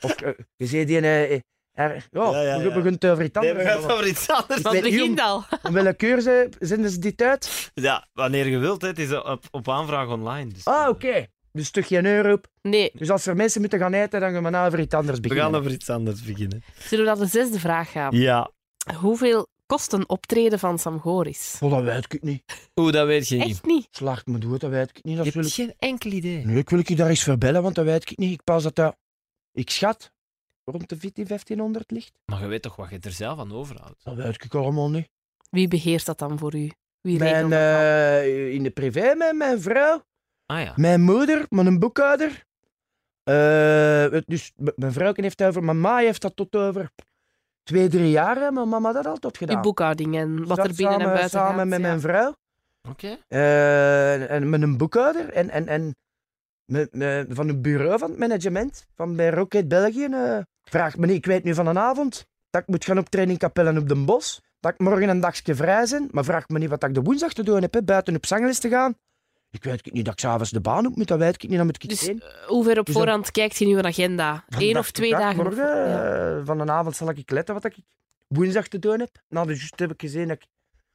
of 0.00 0.10
eh, 0.20 0.32
je 0.56 0.66
ziet 0.66 0.86
die... 0.86 1.00
er, 1.00 1.30
ja, 1.72 1.92
Ja, 2.10 2.42
ja, 2.42 2.58
we 2.58 2.72
beginnen 2.72 3.10
over 3.10 3.24
iets 3.24 3.38
Nee, 3.40 3.50
anders. 3.50 3.66
we 3.74 3.80
gaan 3.80 3.90
over 3.90 4.06
iets 4.06 4.30
anders. 4.30 4.56
Ik 4.56 4.62
Van 4.62 4.72
weet 4.72 4.82
niet 4.82 4.92
begin 4.92 5.20
al. 5.20 5.44
Om 5.62 5.72
welke 5.82 5.94
keur 5.94 6.20
ze, 6.20 6.48
zenden 6.58 6.90
ze 6.90 6.98
dit 6.98 7.22
uit? 7.22 7.70
Ja, 7.74 8.08
wanneer 8.12 8.46
je 8.46 8.58
wilt, 8.58 8.82
hè. 8.82 8.88
het 8.88 8.98
is 8.98 9.12
op, 9.12 9.44
op 9.50 9.68
aanvraag 9.68 10.08
online. 10.08 10.52
Dus 10.52 10.64
Ah, 10.64 10.88
oké. 10.88 11.26
Dus 11.52 11.70
toch 11.70 11.86
geen 11.86 12.06
euro 12.06 12.32
op. 12.32 12.46
Nee, 12.62 12.90
Dus 12.94 13.10
als 13.10 13.26
er 13.26 13.36
mensen 13.36 13.60
moeten 13.60 13.78
gaan 13.78 13.92
eten, 13.92 14.20
dan 14.20 14.32
gaan 14.32 14.42
we 14.42 14.50
nou 14.50 14.66
over 14.66 14.80
iets 14.80 14.94
anders 14.94 15.16
We 15.16 15.22
beginnen. 15.22 15.50
gaan 15.52 15.60
over 15.60 15.72
iets 15.72 15.90
anders 15.90 16.22
beginnen. 16.22 16.62
zullen 16.78 17.04
we 17.04 17.10
naar 17.10 17.18
de 17.20 17.26
zesde 17.26 17.58
vraag 17.58 17.90
gaan? 17.90 18.16
Ja. 18.16 18.50
Hoeveel 19.00 19.48
kost 19.66 19.92
een 19.92 20.08
optreden 20.08 20.58
van 20.58 20.78
Sam 20.78 21.00
Goris? 21.00 21.56
Oh, 21.60 21.70
dat 21.70 21.82
weet 21.82 22.12
ik 22.12 22.22
niet. 22.22 22.42
Oeh, 22.76 22.92
dat 22.92 23.06
weet 23.06 23.28
je 23.28 23.36
niet. 23.36 23.48
Echt 23.50 23.64
niet. 23.64 23.88
Slaagt 23.90 24.26
me 24.26 24.38
dood, 24.38 24.60
dat 24.60 24.70
weet 24.70 24.88
ik 24.90 25.04
niet. 25.04 25.16
Dat 25.16 25.26
Je 25.26 25.32
wil 25.32 25.42
hebt 25.42 25.58
ik... 25.58 25.64
geen 25.64 25.74
enkel 25.90 26.10
idee. 26.10 26.44
Nee, 26.44 26.56
ik 26.56 26.70
wil 26.70 26.80
je 26.84 26.96
daar 26.96 27.08
eens 27.08 27.22
verbellen, 27.22 27.62
want 27.62 27.74
dat 27.74 27.84
weet 27.84 28.10
ik 28.10 28.18
niet. 28.18 28.32
Ik 28.32 28.44
pas 28.44 28.62
dat 28.62 28.74
dat... 28.74 28.96
Ik 29.52 29.70
schat 29.70 30.12
rond 30.64 30.88
de 30.88 30.96
14, 30.96 31.26
1500 31.26 31.90
ligt. 31.90 32.12
Maar 32.24 32.40
je 32.40 32.46
weet 32.46 32.62
toch 32.62 32.76
wat 32.76 32.90
je 32.90 32.98
er 33.00 33.12
zelf 33.12 33.38
aan 33.38 33.52
overhoudt? 33.52 34.04
Dat 34.04 34.14
weet 34.14 34.44
ik 34.44 34.54
allemaal 34.54 34.90
niet. 34.90 35.08
Wie 35.50 35.68
beheert 35.68 36.06
dat 36.06 36.18
dan 36.18 36.38
voor 36.38 36.54
u? 36.54 36.70
Wie 37.00 37.18
Mijn, 37.18 37.32
regelt 37.34 37.50
dat 37.50 37.60
dan? 37.60 37.80
eh, 37.80 38.52
in 38.54 38.62
de 38.62 38.70
privé 38.70 39.14
met 39.14 39.36
mijn 39.36 39.60
vrouw, 39.60 40.02
Ah 40.46 40.62
ja. 40.62 40.72
mijn 40.76 41.00
moeder, 41.02 41.46
mijn 41.48 41.78
boekhouder. 41.78 42.44
Eh, 43.22 44.10
het- 44.12 44.26
dus 44.26 44.52
mijn 44.76 44.92
vrouw 44.92 45.12
heeft 45.14 45.38
dat 45.38 45.48
over, 45.48 45.64
mijn 45.64 45.80
ma 45.80 45.96
heeft 45.98 46.22
dat 46.22 46.36
tot 46.36 46.56
over 46.56 46.90
twee, 47.66 47.88
drie 47.88 48.10
jaar. 48.10 48.36
hè. 48.36 48.50
Mijn 48.50 48.68
mama 48.68 48.92
dat 48.92 49.06
altijd 49.06 49.36
gedaan. 49.36 49.56
Uw 49.56 49.62
boekhouding 49.62 50.16
en 50.16 50.46
wat 50.46 50.58
er 50.58 50.64
binnen 50.74 50.76
samen, 50.92 51.00
en 51.00 51.06
buiten 51.12 51.30
Samen 51.30 51.56
gaat. 51.58 51.66
met 51.66 51.80
ja. 51.80 51.86
mijn 51.86 52.00
vrouw. 52.00 52.34
Oké. 52.90 53.16
Eh, 53.28 54.30
en 54.30 54.48
met 54.50 54.62
een 54.62 54.76
boekhouder 54.76 55.28
en, 55.32 55.50
en, 55.50 55.66
en 55.68 55.94
met, 56.64 56.94
met- 56.94 57.26
van 57.30 57.48
het 57.48 57.62
bureau 57.62 57.98
van 57.98 58.10
het 58.10 58.18
management 58.18 58.86
van 58.94 59.16
bij 59.16 59.30
Rocket 59.30 59.68
België. 59.68 60.04
eh 60.04 60.38
vraagt 60.62 60.96
me 60.98 61.06
niet, 61.06 61.16
ik 61.16 61.26
weet 61.26 61.44
nu 61.44 61.54
van 61.54 61.66
een 61.66 61.78
avond 61.78 62.26
dat 62.50 62.62
ik 62.62 62.68
moet 62.68 62.84
gaan 62.84 62.98
optreden 62.98 63.30
in 63.30 63.38
Kapellen 63.38 63.78
op 63.78 63.88
Den 63.88 64.04
Bos. 64.04 64.40
Dat 64.60 64.72
ik 64.72 64.78
morgen 64.78 65.08
een 65.08 65.20
dagje 65.20 65.54
vrij 65.54 65.86
ben, 65.90 66.08
maar 66.10 66.24
vraagt 66.24 66.48
me 66.48 66.58
niet 66.58 66.68
wat 66.68 66.82
ik 66.84 66.94
de 66.94 67.02
woensdag 67.02 67.32
te 67.32 67.42
doen 67.42 67.60
heb, 67.62 67.74
hè, 67.74 67.82
buiten 67.82 68.16
op 68.16 68.26
zangles 68.26 68.58
te 68.58 68.68
gaan. 68.68 68.94
Ik 69.50 69.64
weet 69.64 69.92
niet 69.92 70.04
dat 70.04 70.12
ik 70.14 70.20
s'avonds 70.20 70.50
de 70.50 70.60
baan 70.60 70.86
op 70.86 70.96
moet, 70.96 71.08
dat 71.08 71.18
weet 71.18 71.34
ik 71.42 71.48
niet, 71.48 71.56
dan 71.56 71.66
moet 71.66 71.74
ik 71.76 71.84
iets 71.90 71.98
Dus 72.00 72.08
heen. 72.08 72.20
eh, 72.20 72.46
hoe 72.46 72.64
ver 72.64 72.78
op 72.78 72.84
Dus 72.86 72.94
dan- 72.94 73.02
voorhand 73.02 73.30
kijkt 73.30 73.56
je 73.56 73.64
in 73.64 73.70
uw 73.76 73.82
agenda? 73.82 74.44
Van 74.48 74.62
Eén 74.62 74.78
of 74.78 74.90
twee 74.90 75.10
dag, 75.10 75.20
dagen? 75.20 75.42
Morgen, 75.42 75.88
ja. 75.88 76.36
eh, 76.38 76.40
van 76.44 76.60
een 76.60 76.70
avond 76.70 76.96
zal 76.96 77.08
ik 77.08 77.30
letten 77.30 77.54
wat 77.54 77.64
ik 77.64 77.76
woensdag 78.26 78.68
te 78.68 78.78
doen 78.78 79.00
heb. 79.00 79.22
Nou, 79.28 79.46
dus 79.46 79.58
juist 79.58 79.78
heb 79.78 79.92
ik 79.92 80.00
gezien 80.00 80.28
dat 80.28 80.36
ik 80.36 80.46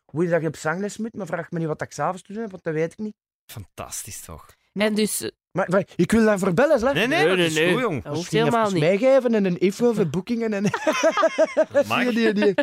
woensdag 0.06 0.43
op 0.43 0.56
zangles 0.56 0.97
moet, 0.97 1.14
maar 1.14 1.26
vraag 1.26 1.52
me 1.52 1.60
niet 1.60 1.68
wat 1.68 1.82
ik 1.82 1.91
s'avonds 1.91 2.22
te 2.22 2.34
doen 2.34 2.41
heb, 2.41 2.52
want 2.52 2.64
dat 2.64 2.74
weet 2.74 2.91
ik 2.91 2.97
niet. 2.97 3.16
Fantastisch 3.52 4.22
toch? 4.22 4.45
En 4.74 4.94
dus, 4.96 5.22
eh, 5.22 5.30
Maar, 5.52 5.68
maar 5.70 5.88
ik 5.96 6.12
wil 6.12 6.26
daarvoor 6.26 6.54
bellen, 6.54 6.80
hè. 6.88 6.94
Nee, 6.94 7.08
nee, 7.08 7.18
Nee, 7.18 7.28
dat 7.28 7.38
nee, 7.38 7.46
is 7.46 7.54
nee. 7.54 7.72
goed, 7.72 7.82
jong. 7.82 7.96
dat 7.96 8.04
hoeft 8.06 8.18
Misschien 8.18 8.40
helemaal 8.40 8.66
even 8.68 8.74
niet. 8.74 8.84
meegeven 8.84 9.36
en 9.36 9.46
een 9.46 9.60
info 9.60 9.88
over 9.88 10.10
boekingen. 10.10 10.54
En... 10.54 10.64
Mag. 11.88 12.04
Nee, 12.04 12.14
nee, 12.14 12.34
nee. 12.34 12.54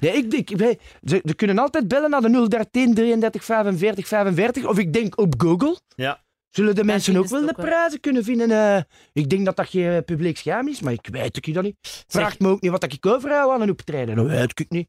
Nee, 0.00 0.12
ik 0.12 0.30
denk, 0.30 0.48
wij, 0.58 0.78
ze, 1.04 1.22
ze 1.24 1.34
kunnen 1.34 1.58
altijd 1.58 1.88
bellen 1.88 2.10
naar 2.10 2.20
de 2.20 2.48
013 2.48 2.94
33 2.94 3.44
45 3.44 4.08
45. 4.08 4.66
Of 4.66 4.78
ik 4.78 4.92
denk 4.92 5.18
op 5.20 5.34
Google. 5.36 5.78
Ja. 5.96 6.22
Zullen 6.50 6.74
de 6.74 6.84
mensen 6.84 7.16
ook 7.16 7.28
wel 7.28 7.46
de 7.46 7.54
prijzen 7.54 8.00
kunnen 8.00 8.24
vinden? 8.24 8.50
eh? 8.50 8.82
ik 9.12 9.30
denk 9.30 9.44
dat 9.44 9.56
dat 9.56 9.68
geen 9.68 10.04
publiek 10.04 10.36
scherm 10.38 10.68
is, 10.68 10.80
maar 10.80 10.92
ik 10.92 11.08
weet 11.10 11.36
het 11.36 11.54
dat 11.54 11.62
niet. 11.62 12.04
Vraagt 12.06 12.40
me 12.40 12.48
ook 12.48 12.60
niet 12.60 12.70
wat 12.70 12.92
ik 12.92 13.06
overhoud 13.06 13.50
aan 13.52 13.60
een 13.60 13.70
optreden. 13.70 14.16
Dat 14.16 14.26
weet 14.26 14.60
ik 14.60 14.70
niet. 14.70 14.88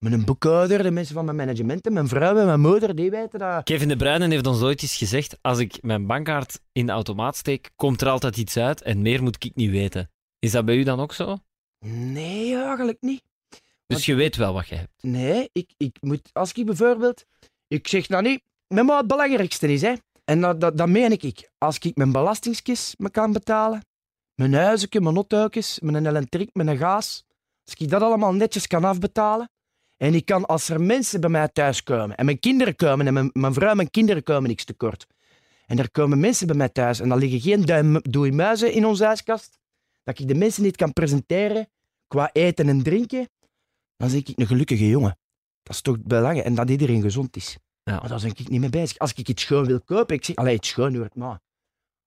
Mijn 0.00 0.24
boekhouder, 0.24 0.82
de 0.82 0.90
mensen 0.90 1.14
van 1.14 1.24
mijn 1.24 1.36
management, 1.36 1.86
en 1.86 1.92
mijn 1.92 2.08
vrouw 2.08 2.36
en 2.36 2.46
mijn 2.46 2.60
moeder, 2.60 2.94
die 2.94 3.10
weten 3.10 3.38
dat. 3.38 3.64
Kevin 3.64 3.88
de 3.88 3.96
Bruyne 3.96 4.28
heeft 4.28 4.46
ons 4.46 4.62
ooit 4.62 4.82
eens 4.82 4.96
gezegd: 4.96 5.38
als 5.40 5.58
ik 5.58 5.82
mijn 5.82 6.06
bankkaart 6.06 6.60
in 6.72 6.86
de 6.86 6.92
automaat 6.92 7.36
steek, 7.36 7.70
komt 7.76 8.00
er 8.00 8.08
altijd 8.08 8.36
iets 8.36 8.56
uit 8.56 8.82
en 8.82 9.02
meer 9.02 9.22
moet 9.22 9.44
ik 9.44 9.54
niet 9.54 9.70
weten. 9.70 10.10
Is 10.38 10.50
dat 10.50 10.64
bij 10.64 10.76
u 10.76 10.82
dan 10.82 11.00
ook 11.00 11.12
zo? 11.12 11.38
Nee, 11.86 12.56
eigenlijk 12.56 13.00
niet. 13.00 13.22
Dus 13.86 14.06
je 14.06 14.14
weet 14.14 14.36
wel 14.36 14.52
wat 14.52 14.68
je 14.68 14.74
hebt. 14.74 15.02
Nee, 15.02 15.48
ik, 15.52 15.74
ik 15.76 15.96
moet, 16.00 16.30
als 16.32 16.52
ik 16.52 16.66
bijvoorbeeld, 16.66 17.24
ik 17.68 17.88
zeg 17.88 18.08
nou 18.08 18.22
niet, 18.22 18.42
met 18.66 18.86
wat 18.86 18.98
het 18.98 19.06
belangrijkste 19.06 19.72
is, 19.72 19.82
hè. 19.82 19.94
En 20.24 20.40
dat, 20.40 20.60
dat, 20.60 20.76
dat 20.76 20.88
meen 20.88 21.12
ik, 21.12 21.22
ik. 21.22 21.50
Als 21.58 21.78
ik 21.78 21.96
mijn 21.96 22.12
belastingskist 22.12 22.98
me 22.98 23.10
kan 23.10 23.32
betalen, 23.32 23.84
mijn 24.34 24.54
huizenke, 24.54 25.00
mijn 25.00 25.14
nothuikjes, 25.14 25.80
mijn 25.80 26.06
elektriek, 26.06 26.50
mijn 26.52 26.76
gas, 26.76 27.24
als 27.64 27.74
ik 27.74 27.90
dat 27.90 28.02
allemaal 28.02 28.32
netjes 28.32 28.66
kan 28.66 28.84
afbetalen, 28.84 29.50
en 30.00 30.14
ik 30.14 30.24
kan, 30.24 30.46
als 30.46 30.68
er 30.68 30.80
mensen 30.80 31.20
bij 31.20 31.30
mij 31.30 31.48
thuis 31.48 31.82
komen, 31.82 32.16
en 32.16 32.24
mijn 32.24 32.38
kinderen 32.38 32.76
komen, 32.76 33.06
en 33.06 33.12
mijn, 33.12 33.30
mijn 33.32 33.52
vrouw 33.52 33.70
en 33.70 33.76
mijn 33.76 33.90
kinderen 33.90 34.22
komen 34.22 34.48
niks 34.48 34.64
tekort, 34.64 35.06
en 35.66 35.78
er 35.78 35.90
komen 35.90 36.20
mensen 36.20 36.46
bij 36.46 36.56
mij 36.56 36.68
thuis, 36.68 37.00
en 37.00 37.10
er 37.10 37.18
liggen 37.18 37.40
geen 37.40 37.64
duim, 37.64 38.00
doei 38.02 38.32
muizen 38.32 38.72
in 38.72 38.86
onze 38.86 39.04
huiskast, 39.04 39.58
dat 40.02 40.18
ik 40.18 40.28
de 40.28 40.34
mensen 40.34 40.62
niet 40.62 40.76
kan 40.76 40.92
presenteren 40.92 41.68
qua 42.08 42.30
eten 42.32 42.68
en 42.68 42.82
drinken, 42.82 43.28
dan 43.96 44.10
zeg 44.10 44.20
ik 44.20 44.38
een 44.38 44.46
gelukkige 44.46 44.88
jongen. 44.88 45.18
Dat 45.62 45.74
is 45.74 45.80
toch 45.80 45.96
belangrijk. 46.00 46.46
En 46.46 46.54
dat 46.54 46.70
iedereen 46.70 47.02
gezond 47.02 47.36
is. 47.36 47.58
Ja. 47.82 47.98
Maar 48.00 48.08
daar 48.08 48.20
ben 48.20 48.30
ik 48.30 48.48
niet 48.48 48.60
mee 48.60 48.70
bezig. 48.70 48.98
Als 48.98 49.12
ik 49.12 49.28
iets 49.28 49.42
schoon 49.42 49.66
wil 49.66 49.80
kopen, 49.80 50.16
ik 50.16 50.24
zeg, 50.24 50.36
allee, 50.36 50.54
iets 50.54 50.68
schoon 50.68 50.94
hoort 50.94 51.14
maar. 51.14 51.40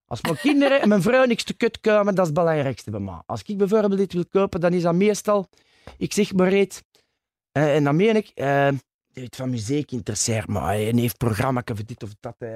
Als 0.06 0.22
mijn 0.22 0.38
kinderen 0.38 0.82
en 0.82 0.90
mijn 0.90 1.02
vrouw 1.02 1.26
niks 1.26 1.44
te 1.44 1.54
kut 1.54 1.80
komen, 1.80 2.16
dat 2.16 2.26
is 2.26 2.32
het 2.32 2.34
belangrijkste 2.34 2.92
bij 2.92 3.00
mij. 3.00 3.22
Als 3.26 3.42
ik 3.46 3.58
bijvoorbeeld 3.58 4.00
iets 4.00 4.14
wil 4.14 4.26
kopen, 4.26 4.60
dan 4.60 4.74
is 4.74 4.82
dat 4.82 4.96
meestal, 4.96 5.50
ik 5.98 6.14
zeg 6.14 6.34
maar 6.34 6.54
iets, 6.54 6.82
en 7.54 7.84
dan 7.84 7.96
meen 7.96 8.16
ik, 8.16 8.32
eh, 8.36 8.68
dit 9.12 9.36
van 9.36 9.50
muziek 9.50 9.92
interesseert 9.92 10.48
me. 10.48 10.60
Hij 10.60 10.92
heeft 10.96 11.18
programma 11.18 11.64
of 11.72 11.84
dit 11.84 12.04
of 12.04 12.10
dat. 12.20 12.36
eh. 12.38 12.50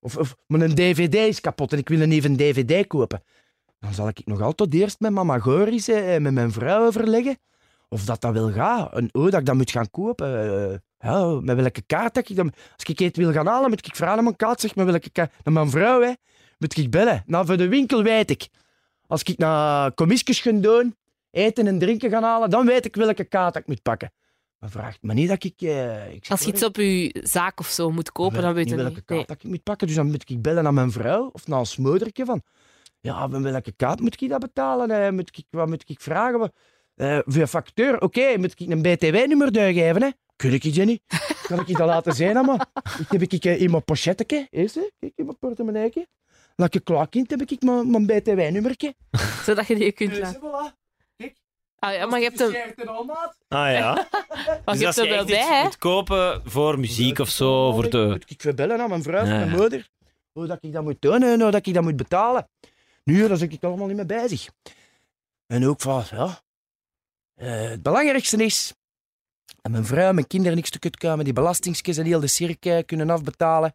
of, 0.00 0.16
of 0.16 0.36
mijn 0.46 0.74
dvd 0.74 1.14
is 1.14 1.40
kapot 1.40 1.72
en 1.72 1.78
ik 1.78 1.88
wil 1.88 2.00
een 2.00 2.12
even 2.12 2.36
dvd 2.36 2.86
kopen. 2.86 3.22
Dan 3.78 3.94
zal 3.94 4.08
ik 4.08 4.20
nog 4.24 4.40
altijd 4.40 4.74
eerst 4.74 5.00
met 5.00 5.12
mama 5.12 5.38
Goris 5.38 5.88
eh, 5.88 6.14
en 6.14 6.22
met 6.22 6.32
mijn 6.32 6.52
vrouw 6.52 6.86
overleggen 6.86 7.38
of 7.88 8.04
dat 8.04 8.20
dat 8.20 8.32
wil 8.32 8.52
gaan. 8.52 8.90
En 8.90 9.08
oh, 9.12 9.30
dat 9.30 9.40
ik 9.40 9.46
dat 9.46 9.54
moet 9.54 9.70
gaan 9.70 9.90
kopen. 9.90 10.52
Eh, 10.70 10.78
ja, 10.98 11.40
met 11.42 11.56
welke 11.56 11.82
kaart 11.82 12.14
dat 12.14 12.28
ik 12.28 12.36
dan... 12.36 12.52
Als 12.76 12.84
ik 12.84 12.98
het 12.98 13.16
wil 13.16 13.32
gaan 13.32 13.46
halen, 13.46 13.70
moet 13.70 13.86
ik 13.86 13.96
vragen 13.96 14.16
aan 14.18 14.24
mijn 14.24 14.36
kaart. 14.36 14.60
Zeg, 14.60 14.74
met 14.74 14.86
welke 14.86 15.10
kaart... 15.10 15.32
Naar 15.44 15.54
mijn 15.54 15.70
vrouw, 15.70 16.00
hè. 16.02 16.12
Moet 16.58 16.76
ik 16.76 16.90
bellen. 16.90 17.22
Nou, 17.26 17.46
voor 17.46 17.56
de 17.56 17.68
winkel 17.68 18.02
weet 18.02 18.30
ik. 18.30 18.48
Als 19.06 19.22
ik 19.22 19.38
naar 19.38 19.94
commissies 19.94 20.40
ga 20.40 20.52
doen, 20.52 20.96
eten 21.36 21.66
en 21.66 21.78
drinken 21.78 22.10
gaan 22.10 22.22
halen, 22.22 22.50
dan 22.50 22.66
weet 22.66 22.84
ik 22.84 22.96
welke 22.96 23.24
kaart 23.24 23.56
ik 23.56 23.66
moet 23.66 23.82
pakken. 23.82 24.12
Maar 24.58 24.70
vraagt 24.70 24.98
me 25.02 25.14
niet 25.14 25.28
dat 25.28 25.44
ik... 25.44 25.60
eh, 25.60 26.12
ik 26.12 26.24
zeg, 26.24 26.30
Als 26.30 26.40
je 26.42 26.48
iets 26.52 26.64
op 26.64 26.76
je 26.76 27.20
zaak 27.22 27.60
of 27.60 27.66
zo 27.68 27.90
moet 27.90 28.12
kopen, 28.12 28.42
dan 28.42 28.54
weet 28.54 28.68
je 28.68 28.74
niet 28.74 28.82
welke 28.84 28.94
Nee. 28.94 29.04
kaart 29.04 29.28
dat 29.28 29.36
ik 29.42 29.50
moet 29.50 29.62
pakken. 29.62 29.86
Dus 29.86 29.96
dan 29.96 30.06
moet 30.10 30.30
ik 30.30 30.42
bellen 30.42 30.62
naar 30.62 30.74
mijn 30.74 30.90
vrouw 30.90 31.30
of 31.32 31.46
naar 31.46 31.58
een 31.58 31.66
smoedertje 31.66 32.24
van... 32.24 32.42
Ja, 33.00 33.26
met 33.26 33.42
welke 33.42 33.72
kaart 33.72 34.00
moet 34.00 34.22
ik 34.22 34.28
dat 34.28 34.40
betalen? 34.40 34.90
Eh, 34.90 35.10
moet 35.10 35.28
ik, 35.36 35.44
wat 35.50 35.66
moet 35.68 35.82
ik 35.86 36.00
vragen? 36.00 36.52
Eh, 36.94 37.18
voor 37.24 37.40
een 37.40 37.48
facteur, 37.48 38.00
oké, 38.00 38.36
moet 38.36 38.60
ik 38.60 38.68
een 38.70 38.82
BTW-nummer 38.82 39.48
geven? 39.52 40.02
Hè? 40.02 40.08
Kun 40.36 40.52
ik 40.52 40.62
die 40.62 40.84
niet? 40.84 41.02
Kan 41.48 41.60
ik 41.60 41.66
je 41.66 41.74
dat 41.74 41.86
laten 41.86 42.12
zijn? 42.12 42.44
Maar 42.46 42.66
ik 42.98 43.06
heb 43.08 43.22
ik 43.22 43.44
eh, 43.44 43.60
in 43.60 43.70
mijn 43.70 43.84
pochetje, 43.84 44.46
eerst, 44.50 44.74
hè? 44.74 44.88
kijk, 44.98 45.12
in 45.16 45.24
mijn 45.24 45.38
portemonnee. 45.38 46.06
Laat 46.56 46.74
ik 46.74 46.84
klaar 46.84 47.08
kind, 47.08 47.30
heb 47.30 47.42
ik 47.42 47.62
mijn, 47.62 47.90
mijn 47.90 48.06
BTW-nummertje. 48.06 48.94
Zodat 49.46 49.66
je 49.66 49.74
die 49.74 49.92
kunt 49.92 50.10
Dus, 50.10 50.18
laten. 50.18 50.40
voilà. 50.40 50.85
Ah, 51.86 51.94
ja, 51.94 52.06
maar 52.06 52.20
je 52.20 52.24
hebt 52.24 52.38
hem, 52.38 52.52
Ah 53.48 53.72
ja. 53.72 54.08
maar 54.64 54.74
dus 54.74 54.78
je 54.80 54.86
als 54.86 54.96
hebt 54.96 54.96
hem 54.96 55.06
je 55.06 55.14
wel 55.14 55.24
bij, 55.24 55.56
hè? 55.56 55.62
moet 55.62 55.78
kopen 55.78 56.42
voor 56.44 56.78
muziek 56.78 57.18
of 57.18 57.28
zo, 57.28 57.72
voor 57.72 57.90
de... 57.90 58.06
Moet 58.06 58.30
ik 58.30 58.54
bellen 58.56 58.80
aan 58.80 58.88
mijn 58.88 59.02
vrouw 59.02 59.22
of 59.22 59.28
Ja, 59.28 59.36
mijn 59.36 59.50
moeder? 59.50 59.88
Hoe 60.32 60.46
dat 60.46 60.58
ik 60.60 60.72
dat 60.72 60.82
moet 60.82 61.00
doen 61.00 61.22
en 61.22 61.40
hoe 61.40 61.50
dat 61.50 61.66
ik 61.66 61.74
dat 61.74 61.82
moet 61.82 61.96
betalen. 61.96 62.48
Nu, 63.04 63.28
daar 63.28 63.36
zit 63.36 63.52
ik 63.52 63.64
allemaal 63.64 63.86
niet 63.86 63.96
mee 63.96 64.06
bezig. 64.06 64.48
En 65.46 65.66
ook 65.66 65.80
van, 65.80 66.04
ja... 66.10 66.40
eh, 67.34 67.68
het 67.70 67.82
belangrijkste 67.82 68.44
is 68.44 68.74
dat 69.62 69.72
mijn 69.72 69.86
vrouw 69.86 70.08
en 70.08 70.14
mijn 70.14 70.26
kinderen 70.26 70.56
niks 70.56 70.70
te 70.70 70.78
kut 70.78 70.96
komen, 70.96 71.24
die 71.24 71.32
belastingskes 71.34 71.96
en 71.96 72.04
heel 72.04 72.20
de 72.20 72.26
cirkel 72.26 72.84
kunnen 72.84 73.10
afbetalen. 73.10 73.74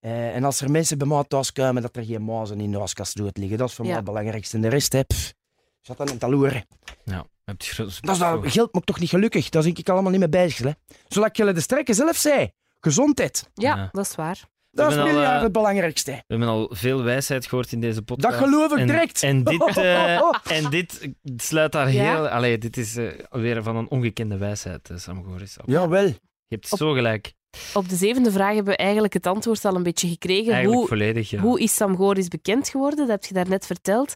Eh, 0.00 0.34
en 0.36 0.44
als 0.44 0.60
er 0.60 0.70
mensen 0.70 0.98
bij 0.98 1.06
mij 1.06 1.24
thuis 1.28 1.52
komen, 1.52 1.82
dat 1.82 1.96
er 1.96 2.04
geen 2.04 2.24
mazen 2.24 2.60
in 2.60 2.70
de 2.70 2.78
waskast 2.78 3.16
doet 3.16 3.36
liggen. 3.36 3.58
Dat 3.58 3.68
is 3.68 3.74
voor 3.74 3.84
Ja. 3.84 3.90
mij 3.90 4.00
het 4.00 4.08
belangrijkste. 4.08 4.56
En 4.56 4.62
de 4.62 4.68
rest, 4.68 4.92
hè, 4.92 5.02
pff, 5.04 5.34
zat 5.82 5.96
dan 5.96 6.06
in 6.06 6.12
het 6.12 6.24
aloeren. 6.24 6.66
Ja, 7.04 7.26
heb 7.44 7.62
je 7.62 7.74
Dat, 7.76 7.86
is, 7.88 8.00
dat 8.00 8.38
geld 8.42 8.74
me 8.74 8.80
toch 8.80 9.00
niet 9.00 9.08
gelukkig. 9.08 9.48
Daar 9.48 9.62
zit 9.62 9.78
ik 9.78 9.88
allemaal 9.88 10.10
niet 10.10 10.20
mee 10.20 10.28
bezig. 10.28 10.58
Hè. 10.58 11.24
Ik 11.24 11.36
jullie 11.36 11.52
de 11.52 11.60
strekken 11.60 11.94
zelf 11.94 12.16
zei. 12.16 12.50
Gezondheid. 12.80 13.50
Ja, 13.54 13.76
Ja. 13.76 13.88
dat 13.92 14.04
is 14.06 14.14
waar. 14.14 14.50
Dat 14.70 14.90
is 14.90 14.96
al, 14.98 15.06
eh, 15.08 15.42
het 15.42 15.52
belangrijkste. 15.52 16.10
We 16.10 16.22
hebben 16.26 16.48
al 16.48 16.70
veel 16.72 17.02
wijsheid 17.02 17.46
gehoord 17.46 17.72
in 17.72 17.80
deze 17.80 18.02
podcast. 18.02 18.38
Dat 18.38 18.44
geloof 18.48 18.72
ik 18.72 18.78
en, 18.78 18.86
direct. 18.86 19.22
En 19.22 19.44
dit, 19.44 19.76
eh, 19.76 20.16
en 20.56 20.70
dit 20.70 21.08
sluit 21.36 21.72
daar 21.72 21.92
Ja. 21.92 22.14
heel... 22.14 22.28
Allee, 22.28 22.58
dit 22.58 22.76
is 22.76 22.96
eh, 22.96 23.06
weer 23.30 23.62
van 23.62 23.76
een 23.76 23.88
ongekende 23.88 24.36
wijsheid, 24.36 24.90
Sam 24.94 25.24
Goris. 25.24 25.56
Jawel. 25.64 26.04
Je 26.06 26.14
hebt 26.58 26.68
zo 26.68 26.92
gelijk. 26.92 27.32
Op 27.74 27.88
de 27.88 27.96
zevende 27.96 28.32
vraag 28.32 28.54
hebben 28.54 28.72
we 28.72 28.78
eigenlijk 28.78 29.12
het 29.12 29.26
antwoord 29.26 29.64
al 29.64 29.74
een 29.74 29.82
beetje 29.82 30.08
gekregen. 30.08 30.52
Eigenlijk 30.52 30.78
Hoe, 30.78 30.88
volledig, 30.88 31.30
ja. 31.30 31.40
hoe 31.40 31.60
is 31.60 31.74
Sam 31.74 31.96
Goris 31.96 32.28
bekend 32.28 32.68
geworden? 32.68 32.98
Dat 32.98 33.08
heb 33.08 33.24
je 33.24 33.34
daarnet 33.34 33.66
verteld. 33.66 34.14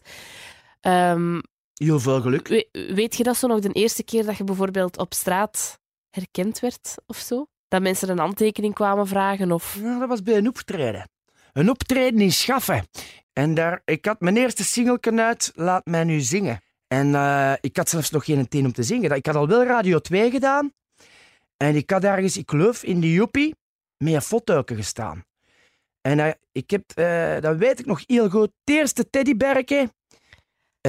Ehm, 0.81 1.39
Heel 1.77 1.99
veel 1.99 2.21
geluk. 2.21 2.47
we- 2.47 2.91
weet 2.93 3.15
je 3.15 3.23
dat 3.23 3.37
zo 3.37 3.47
nog 3.47 3.59
de 3.59 3.71
eerste 3.71 4.03
keer 4.03 4.25
dat 4.25 4.37
je 4.37 4.43
bijvoorbeeld 4.43 4.97
op 4.97 5.13
straat 5.13 5.79
herkend 6.09 6.59
werd 6.59 6.95
of 7.05 7.17
zo? 7.17 7.45
Dat 7.67 7.81
mensen 7.81 8.09
een 8.09 8.17
handtekening 8.19 8.73
kwamen 8.73 9.07
vragen 9.07 9.51
of... 9.51 9.77
Ja, 9.81 9.99
dat 9.99 10.07
was 10.07 10.21
bij 10.23 10.37
een 10.37 10.47
optreden. 10.47 11.09
Een 11.53 11.69
optreden 11.69 12.19
in 12.19 12.31
Schaffen. 12.31 12.87
En 13.33 13.53
daar, 13.53 13.81
ik 13.85 14.05
had 14.05 14.19
mijn 14.21 14.37
eerste 14.37 14.63
singeltje 14.63 15.21
uit, 15.21 15.51
Laat 15.55 15.85
mij 15.85 16.03
nu 16.03 16.19
zingen. 16.19 16.61
En 16.87 17.15
eh, 17.15 17.53
ik 17.61 17.77
had 17.77 17.89
zelfs 17.89 18.09
nog 18.09 18.25
geen 18.25 18.47
teen 18.47 18.65
om 18.65 18.71
te 18.71 18.83
zingen. 18.83 19.11
Ik 19.11 19.25
had 19.25 19.35
al 19.35 19.47
wel 19.47 19.63
Radio 19.63 19.99
2 19.99 20.31
gedaan. 20.31 20.73
En 21.57 21.75
ik 21.75 21.89
had 21.89 22.03
ergens, 22.03 22.37
ik 22.37 22.49
geloof, 22.49 22.83
in 22.83 22.99
de 22.99 23.11
Joepie, 23.11 23.55
met 23.97 24.13
een 24.13 24.21
foto 24.21 24.61
gestaan. 24.65 25.23
En 26.01 26.19
eh, 26.19 26.31
ik 26.51 26.69
heb, 26.69 26.83
eh, 26.95 27.39
dat 27.39 27.57
weet 27.57 27.79
ik 27.79 27.85
nog 27.85 28.01
heel 28.05 28.29
goed, 28.29 28.51
het 28.65 28.75
eerste 28.75 29.09
teddyberken, 29.09 29.91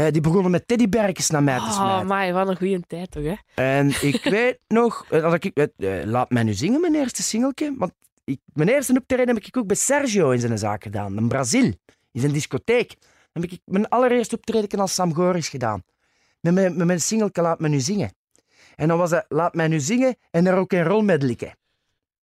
eh, 0.07 0.12
die 0.12 0.20
begonnen 0.20 0.51
met 0.51 0.68
teddyberkjes 0.68 1.30
naar 1.30 1.42
mij 1.42 1.59
te 1.59 1.64
Oh, 1.64 1.72
smijten. 1.74 2.07
maar 2.07 2.32
wat 2.32 2.49
een 2.49 2.57
goede 2.57 2.80
tijd 2.86 3.11
toch, 3.11 3.22
hè? 3.24 3.34
En 3.55 3.88
ik 4.12 4.24
weet 4.24 4.59
nog, 4.68 5.07
eh, 5.11 5.22
dat 5.22 5.44
ik, 5.44 5.57
eh, 5.57 6.03
laat 6.05 6.30
mij 6.30 6.42
nu 6.42 6.53
zingen, 6.55 6.80
mijn 6.80 6.94
eerste 6.94 7.22
singeltje. 7.22 7.74
Want 7.78 7.92
ik, 8.24 8.40
mijn 8.53 8.68
eerste 8.68 8.92
optreden 8.92 9.34
heb 9.34 9.44
ik 9.44 9.57
ook 9.57 9.66
bij 9.66 9.76
Sergio 9.76 10.30
in 10.30 10.40
zijn 10.40 10.59
zaak 10.59 10.82
gedaan, 10.82 11.16
in 11.16 11.28
Brazil, 11.28 11.64
in 12.12 12.20
zijn 12.20 12.32
discotheek. 12.32 12.96
Dan 13.32 13.42
heb 13.42 13.53
ik 13.53 13.61
mijn 13.64 13.88
allereerste 13.88 14.36
optreden 14.36 14.80
als 14.80 14.94
Sam 14.94 15.14
Goris 15.14 15.49
gedaan. 15.49 15.82
Met 16.40 16.55
mijn, 16.55 16.76
met 16.76 16.86
mijn 16.86 17.01
singeltje 17.01 17.42
Laat 17.42 17.61
me 17.61 17.68
nu 17.68 17.80
zingen. 17.80 18.12
En 18.76 18.88
dan 18.88 18.99
was 18.99 19.11
dat 19.11 19.24
Laat 19.28 19.55
mij 19.55 19.68
nu 19.68 19.80
zingen 19.80 20.16
en 20.30 20.46
er 20.46 20.57
ook 20.57 20.72
een 20.72 20.84
rolmedleyke. 20.84 21.57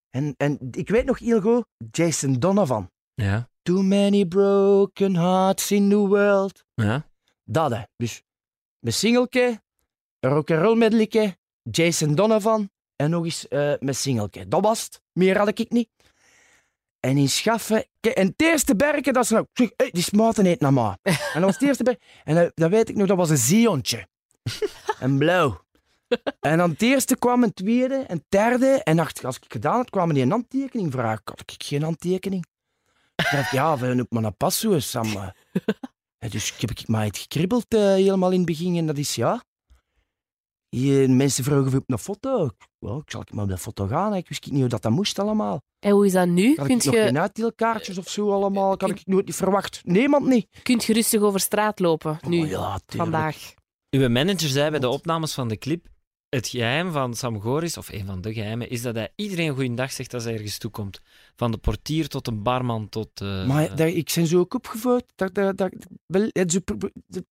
En, 0.10 0.34
en 0.38 0.58
ik 0.72 0.90
weet 0.90 1.06
nog 1.06 1.20
heel 1.20 1.42
goed, 1.42 1.66
Jason 1.92 2.34
Donovan. 2.34 2.90
Ja. 3.14 3.50
Too 3.62 3.82
many 3.82 4.26
broken 4.26 5.16
hearts 5.16 5.72
in 5.72 5.90
the 5.90 5.96
world. 5.98 6.64
ja. 6.74 7.06
Dat, 7.46 7.72
hè. 7.72 7.82
Dus 7.98 8.24
mijn 8.80 8.96
singeltje, 8.96 9.62
een 10.20 10.30
rock'n'roll 10.30 10.78
medleyke, 10.78 11.38
Jason 11.62 12.16
Donovan 12.16 12.70
en 12.96 13.10
nog 13.10 13.24
eens 13.24 13.48
eh 13.48 13.74
mijn 13.80 13.96
singeltje. 13.96 14.48
Dat 14.48 14.62
was 14.62 14.84
het. 14.84 15.02
Meer 15.12 15.38
had 15.38 15.60
ik 15.60 15.72
niet. 15.72 15.90
En 17.00 17.18
in 17.18 17.30
Schaffen... 17.30 17.86
En 18.00 18.28
het 18.28 18.42
eerste 18.42 18.76
berken, 18.76 19.14
dat 19.14 19.24
is 19.24 19.30
nou... 19.30 19.46
Zeg, 19.54 19.72
hey, 19.78 19.90
die 19.92 20.04
smaten 20.04 20.46
eet 20.46 20.60
naar 20.60 20.74
maar. 20.74 20.98
En 21.04 21.16
dat 21.34 21.44
was 21.44 21.54
het 21.54 21.64
eerste 21.64 21.84
berk. 21.84 22.02
En 22.24 22.36
dat, 22.36 22.52
dat 22.56 22.70
weet 22.70 22.90
ik 22.90 22.96
nog, 22.96 23.08
dat 23.08 23.18
was 23.18 23.30
een 23.30 23.38
zeehontje. 23.38 24.08
en 25.00 25.18
blauw. 25.18 25.64
En 26.40 26.58
dan 26.58 26.70
het 26.70 26.82
eerste 26.82 27.18
kwam 27.18 27.44
een 27.44 27.54
tweede, 27.54 28.04
een 28.08 28.24
derde. 28.30 28.82
En 28.84 28.96
dacht, 28.96 29.26
als 29.26 29.36
ik 29.36 29.46
gedaan 29.48 29.76
had, 29.76 29.90
kwamen 29.90 30.14
die 30.14 30.24
een 30.24 30.32
handtekening 30.32 30.92
vragen. 30.92 31.22
Had 31.24 31.40
ik 31.40 31.64
geen 31.64 31.84
handtekening? 31.84 32.46
Ik 33.16 33.28
dacht, 33.32 33.52
ja, 33.52 33.78
we 33.78 34.02
op 34.02 34.22
mijn 34.22 34.38
pas 34.38 34.60
zo, 34.60 34.80
Sam. 34.80 35.34
Eh. 36.26 36.32
Ja, 36.32 36.38
dus 36.38 36.54
ik 36.54 36.62
heb 36.62 36.72
ik 36.72 36.88
maar 36.88 37.04
het 37.04 37.18
gekribbeld 37.18 37.66
eh, 37.68 37.80
helemaal 37.82 38.32
in 38.32 38.38
het 38.38 38.46
begin. 38.46 38.76
En 38.76 38.86
dat 38.88 38.98
is 38.98 39.16
ja. 39.16 39.44
Je, 40.70 41.08
mensen 41.08 41.44
vroegen 41.44 41.68
of 41.68 41.74
op 41.74 41.84
een 41.92 41.98
foto. 41.98 42.46
Ik- 42.46 42.68
Wel, 42.80 42.98
ik 42.98 43.12
zal 43.12 43.22
ik 43.22 43.34
maar 43.34 43.44
op 43.44 43.50
de 43.50 43.58
foto 43.58 43.88
gaan. 43.88 44.12
hè. 44.12 44.18
Ik 44.18 44.28
wist 44.28 44.52
niet 44.52 44.60
hoe 44.60 44.70
dat, 44.70 44.82
dat 44.82 44.92
moest 44.92 45.20
allemaal. 45.20 45.62
En 45.80 45.92
hoe 45.92 46.06
is 46.06 46.12
dat 46.12 46.28
nu? 46.28 46.56
Had 46.56 46.66
Kunt 46.68 46.80
ik 46.80 46.92
nog 46.92 46.96
je, 46.96 47.02
geen 47.06 47.20
uitdeelkaartjes 47.20 47.98
of 47.98 48.10
zo 48.10 48.32
allemaal? 48.32 48.70
Dat 48.78 48.82
had 48.90 49.00
ik 49.00 49.06
nooit 49.06 49.26
niet 49.26 49.36
verwacht. 49.36 49.82
Niemand 49.84 50.26
niet. 50.28 50.48
kunt 50.64 50.84
je 50.84 50.94
rustig 50.94 51.22
over 51.22 51.40
straat 51.40 51.80
lopen 51.80 52.20
nu, 52.28 52.42
Oh, 52.44 52.50
ja, 52.50 52.80
vandaag? 52.88 53.54
Uw 53.90 54.10
manager 54.10 54.50
zei 54.50 54.70
bij 54.70 54.80
de 54.80 54.90
opnames 54.90 55.34
van 55.34 55.48
de 55.48 55.58
clip... 55.58 55.88
Het 56.36 56.48
geheim 56.48 56.92
van 56.92 57.14
Sam 57.14 57.42
Goris, 57.42 57.78
of 57.78 57.90
een 57.92 58.06
van 58.06 58.22
de 58.22 58.34
geheimen, 58.34 58.70
is 58.70 58.82
dat 58.82 58.96
hij 58.96 59.12
iedereen 59.16 59.54
goeiedag 59.54 59.92
zegt 59.92 60.14
als 60.14 60.24
hij 60.24 60.34
ergens 60.34 60.58
toekomt. 60.58 61.02
Van 61.36 61.52
de 61.52 61.58
portier 61.58 62.08
tot 62.08 62.28
een 62.28 62.44
barman 62.44 62.90
tot... 62.90 63.22
eh, 63.22 63.46
Maar 63.48 63.80
ik 63.80 64.12
ben 64.16 64.28
zo 64.28 64.40
ook 64.40 64.54
opgevoed. 64.54 65.04
Dat, 65.16 65.34
dat, 65.36 65.58
dat, 65.58 65.72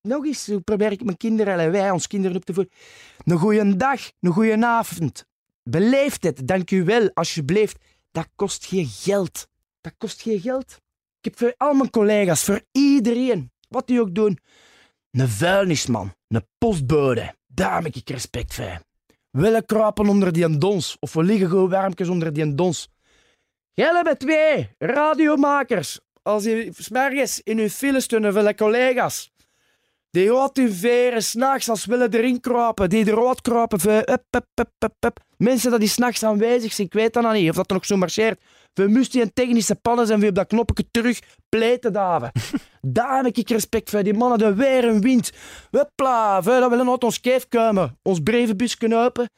nog 0.03 0.25
eens, 0.25 0.45
zo 0.45 0.59
probeer 0.59 0.93
ik 0.93 1.05
mijn 1.05 1.17
kinderen 1.17 1.59
en 1.59 1.71
wij, 1.71 1.91
ons 1.91 2.07
kinderen 2.07 2.37
op 2.37 2.45
te 2.45 2.55
voeden. 2.55 2.73
Een 3.25 3.39
goeie 3.39 3.77
dag, 3.77 4.11
een 4.21 4.33
goeie 4.33 4.65
avond. 4.65 5.25
Beleef 5.63 6.17
het, 6.21 6.47
dank 6.49 6.71
u 6.71 6.85
wel, 6.85 7.11
alsjeblieft. 7.15 7.77
Dat 8.11 8.29
kost 8.37 8.67
geen 8.67 8.87
geld. 8.87 9.49
Dat 9.81 9.95
kost 9.99 10.23
geen 10.23 10.41
geld. 10.41 10.81
Ik 11.21 11.25
heb 11.25 11.39
voor 11.39 11.55
al 11.57 11.75
mijn 11.75 11.91
collega's, 11.91 12.45
voor 12.45 12.63
iedereen, 12.73 13.51
wat 13.69 13.87
die 13.87 14.01
ook 14.01 14.15
doen, 14.15 14.39
een 15.11 15.29
vuilnisman, 15.29 16.15
een 16.29 16.47
postbode. 16.59 17.35
Daar 17.47 17.83
heb 17.83 17.95
ik 17.95 18.11
respect 18.11 18.55
voor. 18.55 18.81
Willen 19.35 19.67
kruipen 19.67 20.09
onder 20.09 20.33
die 20.33 20.59
dons, 20.59 20.97
of 21.01 21.13
we 21.13 21.23
liggen 21.23 21.49
gewoon 21.49 21.69
warmpjes 21.69 22.09
onder 22.09 22.33
die 22.33 22.55
dons. 22.55 22.89
Jij 23.73 23.95
hebben 23.95 24.19
twee 24.19 24.69
radiomakers. 24.79 26.01
Als 26.23 26.45
je 26.45 26.71
s'mergens 26.77 27.41
in 27.43 27.59
uw 27.59 27.69
file 27.69 28.01
van 28.33 28.45
de 28.45 28.55
collega's. 28.55 29.33
Die 30.11 30.31
hoort 30.31 30.59
uw 30.59 30.71
veren 30.71 31.23
s'nachts 31.23 31.69
als 31.69 31.85
willen 31.85 32.13
erin 32.15 32.41
kruipen. 32.41 32.89
Die 32.91 33.05
kruipen. 33.41 34.13
Up, 34.13 34.25
up, 34.31 34.95
up. 35.01 35.19
Mensen 35.37 35.71
dat 35.71 35.81
die 35.81 35.89
s'nachts 35.89 36.23
aanwezig 36.23 36.73
zijn, 36.73 36.87
ik 36.87 36.93
weet 36.93 37.13
dat 37.13 37.23
nog 37.23 37.33
niet. 37.33 37.51
Of 37.51 37.57
dat 37.57 37.71
er 37.71 37.75
nog 37.75 37.85
zo 37.85 37.97
marcheert. 37.97 38.41
Voor 38.75 38.91
moest 38.91 39.13
die 39.13 39.23
een 39.23 39.33
technische 39.33 39.75
pannen 39.75 40.07
zijn, 40.07 40.21
voor 40.21 40.29
op 40.29 40.35
dat 40.35 40.47
knopje 40.47 40.85
terug 40.91 41.21
pleiten 41.49 41.93
daven. 41.93 42.33
Daar 42.81 43.25
heb 43.25 43.37
ik 43.37 43.49
respect 43.49 43.91
voor. 43.91 44.03
Die 44.03 44.15
mannen, 44.15 44.39
de 44.39 44.55
weer 44.55 44.89
en 44.89 45.01
wind. 45.01 45.33
Hopla, 45.71 46.43
voor 46.43 46.61
dat 46.61 46.71
willen 46.71 46.91
uit 46.91 47.05
ons 47.05 47.21
keef 47.21 47.49
komen. 47.49 47.99
Ons 48.03 48.21
brevenbus 48.21 48.77
kunnen 48.77 49.05
open. 49.05 49.31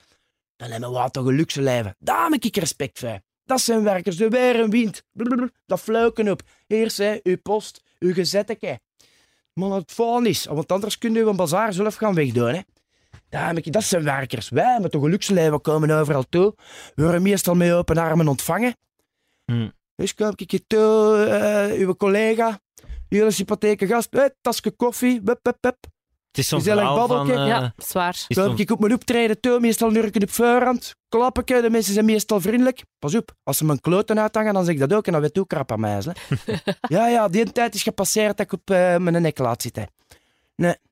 Dan 0.57 0.71
hebben 0.71 0.91
we 0.91 0.97
wat 0.97 1.13
toch 1.13 1.27
een 1.27 1.35
luxe 1.35 1.63
leven. 1.63 1.97
Daar 1.99 2.31
heb 2.31 2.45
ik 2.45 2.57
respect 2.57 2.99
voor. 2.99 3.21
Dat 3.45 3.61
zijn 3.61 3.83
werkers, 3.83 4.17
de 4.17 4.29
weer 4.29 4.61
en 4.61 4.71
wind. 4.71 5.03
Blablabla, 5.13 5.49
Dat 5.67 5.81
fluiken 5.81 6.31
op. 6.31 6.43
Eerst 6.67 6.97
hè, 6.97 7.19
uw 7.23 7.37
post, 7.43 7.83
uw 7.99 8.13
gezetteke. 8.13 8.81
Maar 9.53 9.71
het 9.71 9.93
van 9.93 10.27
is, 10.27 10.45
want 10.45 10.73
anders 10.73 10.99
kun 10.99 11.15
je 11.15 11.21
een 11.21 11.37
bazaar 11.37 11.73
zelf 11.73 11.95
gaan 11.95 12.15
wegdoen. 12.15 12.49
Hè. 12.49 12.61
Daar 13.29 13.47
heb 13.47 13.59
ik, 13.59 13.73
dat 13.73 13.85
zijn 13.85 14.05
werkers. 14.05 14.49
Wij 14.49 14.73
hebben 14.73 14.91
toch 14.91 15.03
een 15.03 15.11
luxe 15.11 15.35
leven, 15.35 15.53
we 15.53 15.59
komen 15.59 15.91
overal 15.91 16.25
toe. 16.29 16.55
We 16.95 17.03
worden 17.03 17.23
meestal 17.23 17.55
met 17.55 17.73
open 17.73 17.97
armen 17.97 18.29
ontvangen. 18.29 18.75
Hmm. 19.53 19.73
Dus 19.95 20.15
kom 20.15 20.33
ik 20.37 20.61
toe, 20.67 21.25
eh, 21.25 21.79
uw 21.81 21.95
collega, 21.95 22.61
jullie 23.09 23.31
sympathieke 23.31 23.87
gast, 23.87 24.09
hey, 24.11 24.35
tasje 24.41 24.71
koffie, 24.71 25.21
wup, 25.25 25.39
wup, 25.43 25.57
wup. 25.61 25.77
Het 26.31 26.45
is 26.45 26.49
zo'n 26.49 26.59
Gezellig 26.59 26.83
verhaal 26.85 27.07
van... 27.07 27.31
eh, 27.31 27.47
ja, 27.47 27.75
zwaar. 27.77 28.13
Toen 28.29 28.45
zo'n- 28.45 28.59
ik 28.59 28.71
op 28.71 28.81
mijn 28.81 28.93
optreden 28.93 29.41
toe, 29.41 29.61
meestal 29.61 29.91
nurken 29.91 30.23
op 30.23 30.31
voorhand, 30.31 30.95
klappen, 31.09 31.47
de 31.47 31.71
mensen 31.71 31.93
zijn 31.93 32.05
meestal 32.05 32.41
vriendelijk. 32.41 32.83
Pas 32.99 33.15
op, 33.15 33.35
als 33.43 33.57
ze 33.57 33.65
mijn 33.65 33.81
kloten 33.81 34.21
uithangen, 34.21 34.55
dan 34.55 34.65
zeg 34.65 34.75
ik 34.75 34.81
dat 34.81 34.93
ook 34.93 35.07
en 35.07 35.13
dan 35.13 35.21
weet 35.21 35.39
ook 35.39 35.49
krap 35.49 35.73
aan 35.73 35.81
mij. 35.81 36.01
ja, 36.89 37.09
ja, 37.09 37.29
die 37.29 37.53
tijd 37.53 37.75
is 37.75 37.83
gepasseerd 37.83 38.37
dat 38.37 38.47
ik 38.47 38.53
op 38.53 38.71
eh, 38.71 38.97
mijn 38.97 39.23
nek 39.23 39.39
laat 39.39 39.63
zitten. 39.63 39.89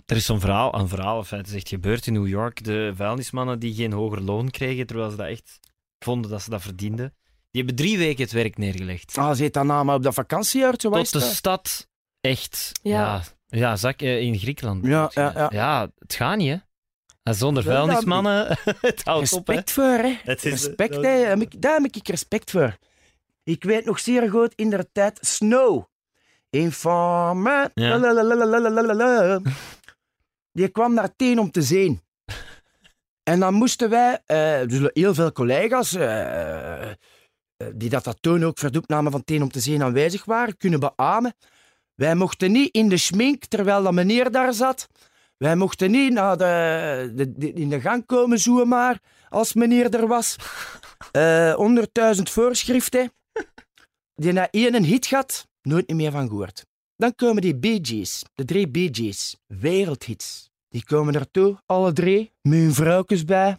Er 0.07 0.17
is 0.17 0.25
zo'n 0.25 0.41
verhaal, 0.41 0.75
een 0.75 0.89
verhaal, 0.89 1.19
of 1.19 1.31
het 1.31 1.47
is 1.47 1.55
echt 1.55 1.69
gebeurd 1.69 2.07
in 2.07 2.13
New 2.13 2.27
York. 2.27 2.65
De 2.65 2.93
vuilnismannen 2.97 3.59
die 3.59 3.75
geen 3.75 3.93
hoger 3.93 4.21
loon 4.23 4.51
kregen, 4.51 4.87
terwijl 4.87 5.11
ze 5.11 5.17
dat 5.17 5.27
echt 5.27 5.59
vonden 5.99 6.31
dat 6.31 6.43
ze 6.43 6.51
dat 6.51 6.63
verdienden. 6.63 7.15
Die 7.55 7.63
hebben 7.65 7.85
drie 7.85 7.99
weken 7.99 8.23
het 8.23 8.33
werk 8.33 8.57
neergelegd. 8.59 9.19
Ah, 9.19 9.35
zit 9.35 9.53
dan 9.53 9.67
nou 9.67 9.85
maar 9.85 9.95
op 9.95 10.03
dat 10.03 11.05
is 11.05 11.11
Tot 11.11 11.21
de 11.21 11.27
dat? 11.27 11.37
stad 11.37 11.89
echt... 12.21 12.73
Ja. 12.83 13.01
Ja, 13.01 13.23
ja, 13.59 13.77
zak, 13.77 14.01
eh, 14.03 14.21
in 14.21 14.39
Griekenland. 14.39 14.87
Ja, 14.87 15.11
ja, 15.15 15.49
ja. 15.53 15.91
het 15.99 16.15
gaat 16.15 16.37
niet, 16.37 16.49
hè. 16.51 16.57
En 17.23 17.35
zonder 17.35 17.63
vuilnismannen, 17.63 18.47
het 18.81 19.05
houdt 19.05 19.33
op, 19.33 19.47
hè. 19.47 19.53
Respect 19.53 19.71
voor, 19.71 19.85
hè. 19.85 20.17
Het 20.25 20.45
is- 20.45 20.51
Respect, 20.53 20.95
hè. 20.95 21.37
Daar 21.59 21.75
heb 21.81 21.85
ik 21.95 22.09
respect 22.09 22.51
voor. 22.51 22.77
Ik 23.43 23.65
weet 23.65 23.85
nog 23.85 23.99
zeer 24.01 24.31
goed 24.31 24.53
in 24.55 24.71
de 24.71 24.89
tijd 24.93 25.19
Snow. 25.21 25.85
Infame. 26.51 27.71
Ja. 27.75 29.41
Die 30.53 30.69
kwam 30.69 30.95
naar 30.95 31.17
Teen 31.17 31.39
om 31.39 31.51
te 31.51 31.63
zien. 31.63 32.03
En 33.23 33.41
dan 33.41 33.55
moesten 33.55 33.91
wij, 33.91 34.23
eh, 34.27 34.69
dus 34.69 34.91
heel 34.93 35.15
veel 35.15 35.33
collega's, 35.33 35.95
eh, 35.95 36.91
die 37.75 37.89
dat, 37.89 38.05
dat 38.05 38.17
toen 38.21 38.45
ook 38.45 38.63
opname 38.63 39.11
van 39.11 39.25
Teen 39.25 39.43
om 39.43 39.51
te 39.51 39.61
zien 39.61 39.83
aanwezig 39.83 40.25
waren, 40.25 40.57
kunnen 40.57 40.81
beamen. 40.81 41.35
Wij 41.95 42.15
mochten 42.15 42.53
niet 42.53 42.75
in 42.75 42.89
de 42.89 42.97
schmink 42.97 43.45
terwijl 43.45 43.83
dat 43.83 43.93
meneer 43.93 44.31
daar 44.31 44.53
zat. 44.53 44.89
Wij 45.37 45.57
mochten 45.57 45.91
niet 45.91 46.13
naar 46.13 46.37
de, 46.37 47.13
de, 47.15 47.33
de- 47.33 47.53
in 47.53 47.69
de 47.69 47.81
gang 47.81 48.07
komen 48.07 48.39
zoeken 48.39 48.69
maar 48.69 49.01
als 49.29 49.55
meneer 49.55 49.95
er 49.95 50.07
was. 50.07 50.37
Eh 51.13 51.55
100.000 52.17 52.23
voorschriften. 52.23 53.13
Die 54.15 54.33
na 54.33 54.51
één 54.51 54.75
een 54.75 54.85
hit 54.85 55.07
gaat, 55.07 55.47
nooit 55.63 55.89
meer 55.93 56.11
van 56.11 56.29
gehoord. 56.29 56.67
Dan 56.97 57.15
komen 57.15 57.43
die 57.43 57.57
Bee 57.57 57.79
Gees, 57.83 58.23
de 58.35 58.45
drie 58.45 58.69
Bee 58.69 58.89
Gees, 58.93 59.37
wereldhits. 59.47 60.51
Die 60.69 60.85
komen 60.85 61.13
naartoe, 61.13 61.59
alle 61.67 61.93
drie, 61.93 62.33
met 62.43 62.59
hun 62.59 62.75
vrouwtjes 62.75 63.25
bij. 63.25 63.59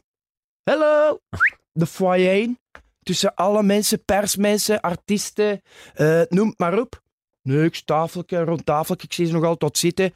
Hello! 0.64 1.20
De 1.72 1.86
foyer. 1.86 2.56
Tussen 3.06 3.36
alle 3.36 3.64
mensen, 3.64 4.06
persmensen, 4.06 4.82
artiesten, 4.82 5.62
eh, 5.94 6.22
noem 6.30 6.48
het 6.48 6.60
maar 6.60 6.80
op. 6.80 7.02
Niks, 7.42 7.84
tafeltje, 7.84 8.44
rond 8.44 8.66
tafeltje, 8.66 9.08
ik 9.08 9.14
zie 9.14 9.26
ze 9.26 9.34
nog 9.34 9.44
altijd 9.44 9.78
zitten. 9.78 10.14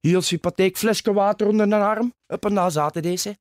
Heel 0.00 0.22
sympathiek, 0.22 0.76
flesje 0.76 1.12
water 1.12 1.46
onder 1.46 1.68
de 1.68 1.74
arm. 1.74 2.14
Op 2.26 2.44
en 2.44 2.54
daar 2.54 2.70
zaten 2.70 3.02
deze. 3.02 3.36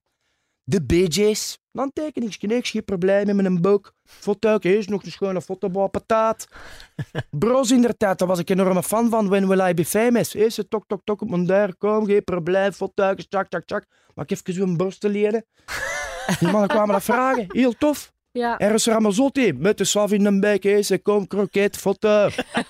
De 0.63 0.83
BJ's. 0.83 1.59
Dan 1.71 1.91
tekeningsje, 1.93 2.47
niks, 2.47 2.69
geen 2.69 2.83
probleem 2.83 3.36
met 3.36 3.45
een 3.45 3.61
boek. 3.61 3.93
Foto, 4.03 4.57
eerst 4.59 4.89
nog 4.89 5.03
een 5.03 5.11
schone 5.11 5.41
foto 5.41 5.88
pataat. 5.88 6.47
Bros 7.39 7.71
in 7.71 7.81
der 7.81 7.97
tijd, 7.97 8.19
daar 8.19 8.27
was 8.27 8.39
ik 8.39 8.49
een 8.49 8.59
enorme 8.59 8.83
fan 8.83 9.09
van. 9.09 9.29
When 9.29 9.47
Will 9.47 9.67
I 9.69 9.73
Be 9.73 9.86
Famous? 9.86 10.33
Eerst 10.33 10.69
tok, 10.69 10.83
tok, 10.88 11.01
tok 11.03 11.21
op 11.21 11.29
mijn 11.29 11.45
deur, 11.45 11.75
kom, 11.75 12.05
geen 12.05 12.23
probleem, 12.23 12.71
foto, 12.71 13.13
tjak, 13.13 13.47
tjak, 13.47 13.65
tjak. 13.65 13.86
Mag 14.13 14.25
ik 14.25 14.31
even 14.31 14.53
zo'n 14.53 14.77
borst 14.77 14.99
te 14.99 15.09
leren? 15.09 15.45
Die 16.39 16.49
mannen 16.49 16.69
kwamen 16.69 16.93
dat 16.93 17.03
vragen, 17.03 17.45
heel 17.47 17.73
tof. 17.73 18.13
Ja. 18.36 18.57
Er 18.59 18.73
is 18.73 18.86
Ramazotti 18.86 19.53
met 19.53 19.77
de 19.77 19.83
saf 19.83 20.11
in 20.11 20.25
een 20.25 20.39
bek, 20.39 20.63
hè. 20.63 20.81
ze 20.81 20.97
kom, 20.99 21.27
kroket, 21.27 21.77
foto. 21.77 22.29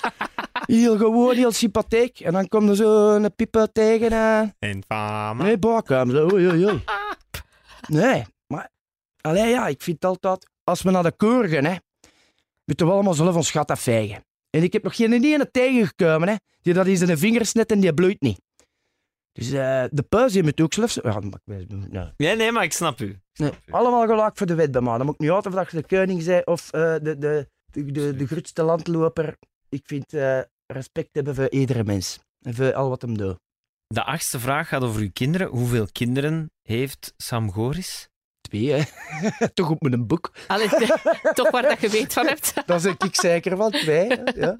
Heel 0.66 0.98
gewoon, 0.98 1.36
heel 1.36 1.52
sympathiek. 1.52 2.20
En 2.20 2.34
dan 2.34 2.48
komt 2.48 2.70
er 2.70 2.76
zo'n 2.76 3.36
pieper 3.36 3.72
tegen. 3.72 4.12
eh, 4.60 4.70
Infame. 4.70 5.44
Nee, 5.44 5.58
bakken. 5.58 6.10
Zo, 6.10 6.32
oei, 6.34 6.48
oei, 6.48 6.66
oei. 6.66 6.84
Nee, 7.88 8.24
maar... 8.48 8.70
Allee, 9.22 9.50
ja, 9.50 9.68
ik 9.68 9.82
vind 9.82 10.06
altijd... 10.06 10.50
Als 10.64 10.82
we 10.82 10.92
naar 10.92 11.04
de 11.04 11.12
koor 11.12 11.48
gaan, 11.48 11.64
hè, 11.64 11.76
moeten 12.66 12.86
we 12.86 12.92
allemaal 12.92 13.14
zelf 13.14 13.36
ons 13.36 13.52
gat 13.52 13.72
afvegen. 13.72 14.24
En 14.50 14.64
ik 14.64 14.74
heb 14.74 14.84
nog 14.84 14.96
geen 14.96 15.14
ene 15.14 15.52
tegengekomen, 15.52 16.28
hè, 16.28 16.36
die 16.62 16.74
dat 16.74 16.88
in 16.88 16.98
zijn 16.98 17.18
vingers 17.18 17.54
net 17.54 17.72
en 17.72 17.80
die 17.80 17.94
bloeit 17.94 18.22
niet. 18.22 18.42
Dus 19.32 19.52
eh, 19.52 19.84
de 19.92 20.04
pauze 20.10 20.44
moet 20.44 20.62
ook 20.62 20.74
zelf... 20.74 20.94
Ja, 21.04 21.20
maar. 21.20 21.40
Nee, 22.18 22.36
nee, 22.36 22.52
maar 22.52 22.64
ik 22.64 22.74
snap 22.74 23.00
u. 23.02 23.20
Nee, 23.36 23.52
allemaal 23.70 24.08
gelijk 24.08 24.38
voor 24.38 24.48
de 24.48 24.56
wet 24.56 24.72
bij 24.72 24.82
mij. 24.82 24.98
Dan 24.98 25.06
moet 25.06 25.16
ik 25.16 25.22
niet 25.22 25.32
uit 25.32 25.46
of 25.46 25.54
dat 25.54 25.72
je 25.72 25.78
de 25.78 25.88
koning 25.88 26.26
bent 26.26 26.46
of 26.46 26.72
eh, 26.72 26.96
de, 27.02 27.18
de, 27.18 27.50
de, 27.72 27.92
de, 27.92 28.16
de 28.16 28.28
grootste 28.28 28.64
landloper. 28.64 29.38
Ik 29.70 29.82
vind 29.86 30.14
eh, 30.14 30.40
respect 30.66 31.10
hebben 31.12 31.36
voor 31.36 31.50
iedere 31.50 31.84
mens. 31.84 32.20
En 32.42 32.56
voor 32.56 32.74
al 32.74 32.90
wat 32.90 33.02
hem 33.02 33.18
doet. 33.18 33.38
De 33.88 34.04
achtste 34.04 34.40
vraag 34.40 34.68
gaat 34.68 34.82
over 34.82 35.02
uw 35.02 35.12
kinderen. 35.14 35.48
Hoeveel 35.48 35.88
kinderen 35.92 36.52
heeft 36.62 37.14
Sam 37.18 37.52
Goris? 37.52 38.10
Twee, 38.42 38.72
hè. 38.72 38.84
Toch 39.54 39.70
op 39.70 39.82
mijn 39.82 40.08
boek. 40.08 40.32
Allee, 40.48 40.70
toch 41.34 41.52
waar 41.52 41.62
dat 41.62 41.82
je 41.82 41.90
weet 41.90 42.14
van 42.14 42.28
hebt. 42.28 42.54
Daar 42.66 42.80
zeg 42.80 42.98
ik 42.98 43.16
zeker 43.16 43.58
van, 43.58 43.72
twee. 43.72 44.08
Ja. 44.36 44.56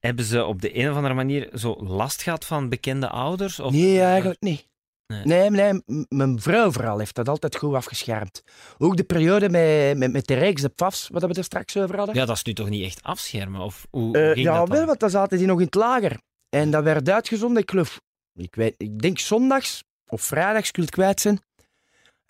Hebben 0.00 0.24
ze 0.24 0.44
op 0.44 0.60
de 0.60 0.78
een 0.78 0.90
of 0.90 0.96
andere 0.96 1.14
manier 1.14 1.48
zo 1.52 1.76
last 1.78 2.22
gehad 2.22 2.44
van 2.44 2.68
bekende 2.68 3.08
ouders? 3.08 3.60
Of... 3.60 3.72
Nee, 3.72 4.00
eigenlijk 4.00 4.40
niet. 4.40 4.66
Nee. 5.06 5.50
Nee, 5.50 5.82
mijn 6.08 6.40
vrouw 6.40 6.70
vooral 6.70 6.98
heeft 6.98 7.14
dat 7.14 7.28
altijd 7.28 7.56
goed 7.56 7.74
afgeschermd. 7.74 8.42
Ook 8.78 8.96
de 8.96 9.04
periode 9.04 9.48
met, 9.48 9.98
met, 9.98 10.12
met 10.12 10.26
de 10.26 10.34
Rijks, 10.34 10.62
de 10.62 10.68
PAFs, 10.68 11.08
wat 11.08 11.22
we 11.22 11.34
er 11.34 11.44
straks 11.44 11.76
over 11.76 11.96
hadden. 11.96 12.14
Ja, 12.14 12.24
dat 12.24 12.36
is 12.36 12.42
nu 12.42 12.52
toch 12.52 12.68
niet 12.68 12.84
echt 12.84 13.02
afschermen? 13.02 13.60
Of 13.60 13.86
hoe, 13.90 14.16
ging 14.16 14.46
ja, 14.46 14.58
dat 14.58 14.68
wel, 14.68 14.86
want 14.86 15.00
dan 15.00 15.10
zaten 15.10 15.38
die 15.38 15.46
nog 15.46 15.58
in 15.58 15.64
het 15.64 15.74
lager. 15.74 16.20
En 16.48 16.70
dat 16.70 16.84
werd 16.84 17.10
uitgezonden, 17.10 17.62
ik 17.62 17.70
geloof, 17.70 18.00
ik, 18.34 18.54
weet, 18.54 18.74
ik 18.76 18.98
denk 18.98 19.18
zondags 19.18 19.84
of 20.06 20.22
vrijdags, 20.22 20.68
ik 20.68 20.76
wil 20.76 20.84
het 20.84 20.94
kwijt 20.94 21.20
zijn. 21.20 21.40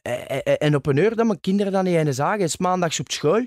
Eh, 0.02 0.46
eh, 0.46 0.54
En 0.58 0.74
op 0.74 0.86
een 0.86 0.96
uur 0.96 1.16
dat 1.16 1.26
mijn 1.26 1.40
kinderen 1.40 1.72
dan 1.72 1.84
niet 1.84 1.94
eens 1.94 2.16
zagen, 2.16 2.44
is 2.44 2.56
maandags 2.56 3.00
op 3.00 3.10
school. 3.10 3.46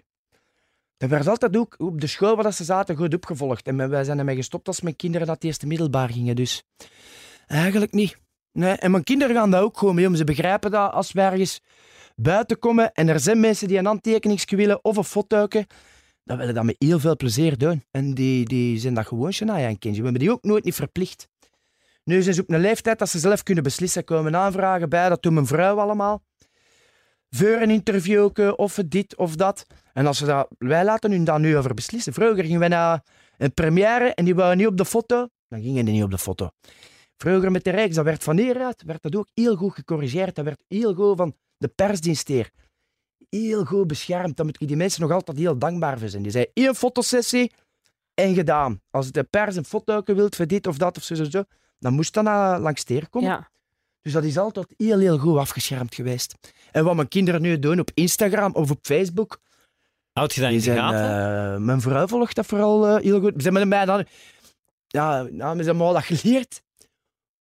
Dat 0.98 1.10
werd 1.10 1.28
altijd 1.28 1.58
ook 1.58 1.76
op 1.78 2.02
de 2.02 2.08
school 2.08 2.36
waar 2.36 2.44
dat 2.44 2.56
ze 2.56 2.64
zaten 2.64 2.96
goed 2.96 3.14
opgevolgd. 3.14 3.68
En 3.68 3.90
wij 3.90 4.04
zijn 4.04 4.20
ermee 4.20 4.36
gestopt 4.36 4.68
als 4.68 4.82
mijn 4.82 4.96
kinderen 4.96 5.30
het 5.30 5.44
eerste 5.44 5.68
middelbaar 5.68 6.10
gingen. 6.10 6.36
Dus 6.36 6.64
eigenlijk 7.48 7.92
niet. 7.92 8.18
Nee, 8.58 8.74
en 8.74 8.91
mijn 8.91 9.03
kinderen 9.03 9.36
gaan 9.36 9.51
dat 9.51 9.62
ook 9.62 9.78
gewoon 9.78 9.95
mee 9.95 10.08
om. 10.08 10.16
Ze 10.16 10.24
begrijpen 10.24 10.72
dat 10.72 10.91
als 10.91 11.12
we 11.12 11.22
ergens 11.22 11.62
buiten 12.16 12.60
komen 12.60 12.91
en 12.93 13.08
er 13.08 13.20
zijn 13.20 13.39
mensen 13.39 13.68
die 13.68 13.78
een 13.78 13.86
handtekeningsje 13.86 14.55
willen 14.55 14.84
of 14.84 14.97
een 14.97 15.03
foto, 15.03 15.47
dan 16.24 16.38
willen 16.38 16.53
dat 16.53 16.64
met 16.64 16.76
heel 16.80 16.99
veel 16.99 17.16
plezier 17.16 17.58
doen. 17.58 17.84
En 17.91 18.14
die, 18.14 18.45
die 18.45 18.80
zijn 18.80 18.93
dat 18.93 19.08
gewoon 19.08 19.34
Shania 19.34 19.68
een 19.68 19.80
kindje. 19.80 20.01
We 20.01 20.08
hebben 20.08 20.26
die 20.26 20.32
ook 20.32 20.43
nooit 20.43 20.64
niet 20.64 20.76
verplicht. 20.76 21.28
Nu 22.03 22.22
zijn 22.22 22.36
ze 22.36 22.41
op 22.41 22.49
een 22.49 22.60
leeftijd 22.60 22.99
dat 22.99 23.10
ze 23.10 23.20
zelf 23.20 23.43
kunnen 23.43 23.64
beslissen, 23.64 24.03
komen 24.03 24.36
aanvragen 24.36 24.89
bij, 24.89 25.10
dat 25.10 25.22
doen 25.22 25.34
mijn 25.34 25.47
vrouw 25.47 25.80
allemaal. 25.80 26.24
Voor 27.30 27.47
een 27.62 27.72
interview 27.72 28.30
of 28.55 28.80
dit 28.86 29.16
of 29.18 29.36
dat. 29.36 29.66
En 29.93 30.05
als 30.05 30.18
ze 30.18 30.26
dat, 30.26 30.47
wij 30.58 30.84
laten 30.84 31.12
hun 31.12 31.24
daar 31.24 31.39
nu 31.39 31.58
over 31.58 31.74
beslissen. 31.74 32.14
Vroeger 32.14 32.43
gingen 32.43 32.60
wij 32.60 32.68
naar 32.68 33.03
een 33.38 33.53
première 33.53 34.14
en 34.14 34.26
die 34.26 34.36
waren 34.36 34.58
niet 34.58 34.68
op 34.68 34.78
de 34.78 34.86
foto, 34.86 35.28
dan 35.47 35.62
gingen 35.62 35.86
die 35.86 35.93
niet 35.93 36.03
op 36.03 36.12
de 36.12 36.18
foto. 36.18 36.49
Vroeger 37.18 37.51
met 37.51 37.63
de 37.63 37.70
Rijks, 37.70 37.95
dat 37.95 38.05
werd 38.05 38.24
van 38.24 38.38
hieruit, 38.38 38.84
werd 38.84 39.01
dat 39.01 39.15
ook 39.15 39.28
heel 39.34 39.55
goed 39.55 39.74
gecorrigeerd. 39.74 40.36
Dat 40.36 40.45
werd 40.45 40.63
heel 40.68 40.93
goed 40.93 41.18
van 41.18 41.36
de 41.57 41.68
persdienst 41.68 42.28
hier. 42.28 42.51
Heel 43.30 43.65
goed 43.65 43.88
beschermd. 43.88 44.38
Daar 44.38 44.45
moet 44.45 44.61
ik 44.61 44.68
die 44.68 44.78
mensen 44.78 45.01
nog 45.01 45.11
altijd 45.11 45.38
heel 45.38 45.57
dankbaar 45.57 45.99
voor 45.99 46.09
zijn. 46.09 46.24
Die 46.24 46.32
zei 46.32 46.45
één 46.53 46.76
fotosessie 46.76 47.51
en 48.13 48.34
gedaan. 48.34 48.82
Als 48.89 49.11
de 49.11 49.24
pers 49.24 49.55
een 49.55 49.65
foto 49.65 50.03
wilt 50.03 50.36
voor 50.36 50.47
dit 50.47 50.68
of 50.68 50.78
dat 50.78 50.97
of 50.97 51.03
zo, 51.03 51.15
zo, 51.15 51.24
zo 51.24 51.43
dan 51.80 51.93
moest 51.93 52.13
dat 52.13 52.24
naar 52.24 52.59
langs 52.59 52.84
teer 52.84 53.09
komen. 53.09 53.30
Ja. 53.30 53.49
Dus 54.01 54.13
dat 54.13 54.24
is 54.24 54.38
altijd 54.38 54.74
heel, 54.78 54.99
heel 54.99 55.18
goed 55.18 55.38
afgeschermd 55.38 55.95
geweest. 55.95 56.36
En 56.72 56.84
wat 56.84 56.95
mijn 56.95 57.07
kinderen 57.07 57.41
nu 57.41 57.59
doen 57.59 57.80
op 57.80 57.91
Instagram 57.93 58.53
of 58.53 58.72
op 58.72 58.80
Facebook, 58.82 59.39
Houd 60.13 60.34
je 60.34 60.41
dat 60.41 60.51
in 60.51 60.59
de 60.59 60.74
gaten? 60.74 61.53
eh, 61.53 61.59
mijn 61.59 61.82
vrouw 61.82 62.07
volgt 62.07 62.36
dat 62.36 62.45
vooral 62.45 62.88
eh, 62.88 63.03
heel 63.03 63.20
goed. 63.20 63.34
Ze 63.38 63.43
hebben 63.49 63.68
mij 63.68 63.86
dan... 63.86 64.05
Ja, 64.88 65.22
nou, 65.22 65.57
ze 65.57 65.63
hebben 65.63 65.88
me 65.88 65.93
dat 65.93 66.03
geleerd. 66.03 66.61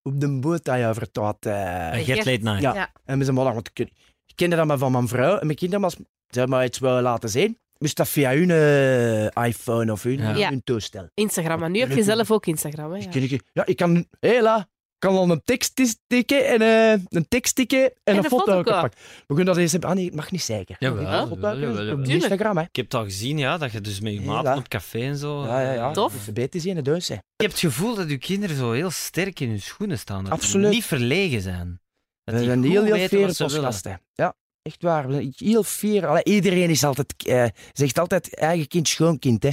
Op 0.07 0.20
de 0.20 0.38
boot 0.38 0.64
dat 0.64 0.78
je 0.78 0.90
vertaalt. 0.94 1.46
Uh, 1.46 1.90
Get 1.92 2.16
Late 2.16 2.30
Night. 2.42 2.61
ja. 2.62 2.74
Ja. 2.74 2.92
En 3.04 3.18
we 3.18 3.24
zijn 3.24 3.36
maar 3.36 3.54
want 3.54 3.70
ik 3.74 3.78
ik 4.26 4.34
kende 4.34 4.57
dat 4.57 4.66
maar 4.66 4.78
van 4.78 4.92
mijn 4.92 5.09
vrouw. 5.09 5.36
En 5.38 5.46
mijn 5.46 5.59
kinderen, 5.59 5.84
als 5.84 5.96
ze 6.28 6.46
maar 6.46 6.64
iets 6.64 6.78
willen 6.78 7.02
laten 7.02 7.28
zien, 7.28 7.59
moest 7.78 7.96
dat 7.96 8.09
via 8.09 8.30
hun 8.34 8.50
eh, 8.50 9.44
iPhone 9.46 9.92
of 9.92 10.02
hun, 10.02 10.18
Ja. 10.18 10.34
Ja. 10.36 10.48
hun 10.48 10.62
toestel. 10.64 11.09
Instagram, 11.14 11.61
maar 11.61 11.70
nu 11.70 11.78
heb 11.80 11.90
je 11.90 12.02
zelf 12.02 12.30
ook 12.30 12.46
Instagram. 12.46 12.92
Hè? 12.92 12.98
Ik, 12.98 13.14
Ja. 13.14 13.20
ik- 13.20 13.42
ja, 13.52 13.66
ik 13.66 13.76
kan... 13.76 14.07
Hela, 14.20 14.68
kan 14.99 15.16
al 15.16 15.30
een 15.30 15.42
tekst 15.44 16.01
tikken 16.07 16.47
en 16.47 16.61
eh, 16.61 17.05
een 17.09 17.28
tekst 17.28 17.55
tikken 17.55 17.84
en, 17.84 17.90
En 18.05 18.16
een 18.16 18.24
een 18.24 18.30
foto 18.30 18.62
pakken. 18.62 18.90
We 19.26 19.34
kunnen 19.34 19.44
dat 19.47 19.57
eens 19.57 19.72
hebben. 19.72 19.90
Ah 19.90 19.97
nee, 19.97 20.05
het 20.05 20.14
mag 20.14 20.30
niet 20.30 20.42
zeker. 20.42 20.76
Pakken 20.78 21.01
jawel. 21.03 21.92
Op. 21.92 22.05
Instagram, 22.05 22.57
hè. 22.57 22.62
Ik 22.62 22.76
heb 22.76 22.84
het 22.84 22.94
al 22.94 23.05
gezien, 23.05 23.38
ja, 23.38 23.59
dat 23.59 23.72
je 23.72 23.80
dus 23.80 24.01
met 24.01 24.12
je 24.12 24.20
Ja. 24.20 24.42
maat 24.42 24.59
op 24.59 24.68
café 24.68 25.01
en 25.01 25.16
zo... 25.16 25.44
Ja, 25.44 25.61
ja, 25.61 25.72
ja. 25.72 25.88
eh, 25.88 25.92
Tof. 25.92 26.32
Beter 26.32 26.61
zien 26.61 26.70
in 26.76 26.84
de 26.84 26.90
deus, 26.90 27.09
hè. 27.09 27.14
Je 27.14 27.20
hebt 27.36 27.53
het 27.53 27.61
gevoel 27.61 27.94
dat 27.94 28.11
je 28.11 28.18
kinderen 28.18 28.57
zo 28.57 28.72
heel 28.72 28.90
sterk 28.90 29.40
in 29.40 29.49
hun 29.49 29.61
schoenen 29.62 29.99
staan. 29.99 30.24
Dat 30.24 30.32
Absoluut. 30.32 30.70
Niet 30.70 30.84
verlegen 30.84 31.40
zijn. 31.40 31.80
Dat 32.24 32.34
We 32.34 32.40
die 32.40 32.49
zijn 32.49 32.62
heel, 32.62 32.84
heel 32.84 33.09
fier. 33.09 33.70
Ja, 34.14 34.34
echt 34.62 34.82
waar. 34.82 35.07
We 35.07 35.12
zijn 35.12 35.32
heel 35.36 35.62
fier. 35.62 36.07
Allee, 36.07 36.24
iedereen 36.24 36.70
is 36.70 36.84
altijd, 36.84 37.14
eh, 37.26 37.47
zegt 37.72 37.99
altijd 37.99 38.34
eigen 38.34 38.68
kind, 38.68 38.88
schoonkind. 38.88 39.42
Hè. 39.42 39.51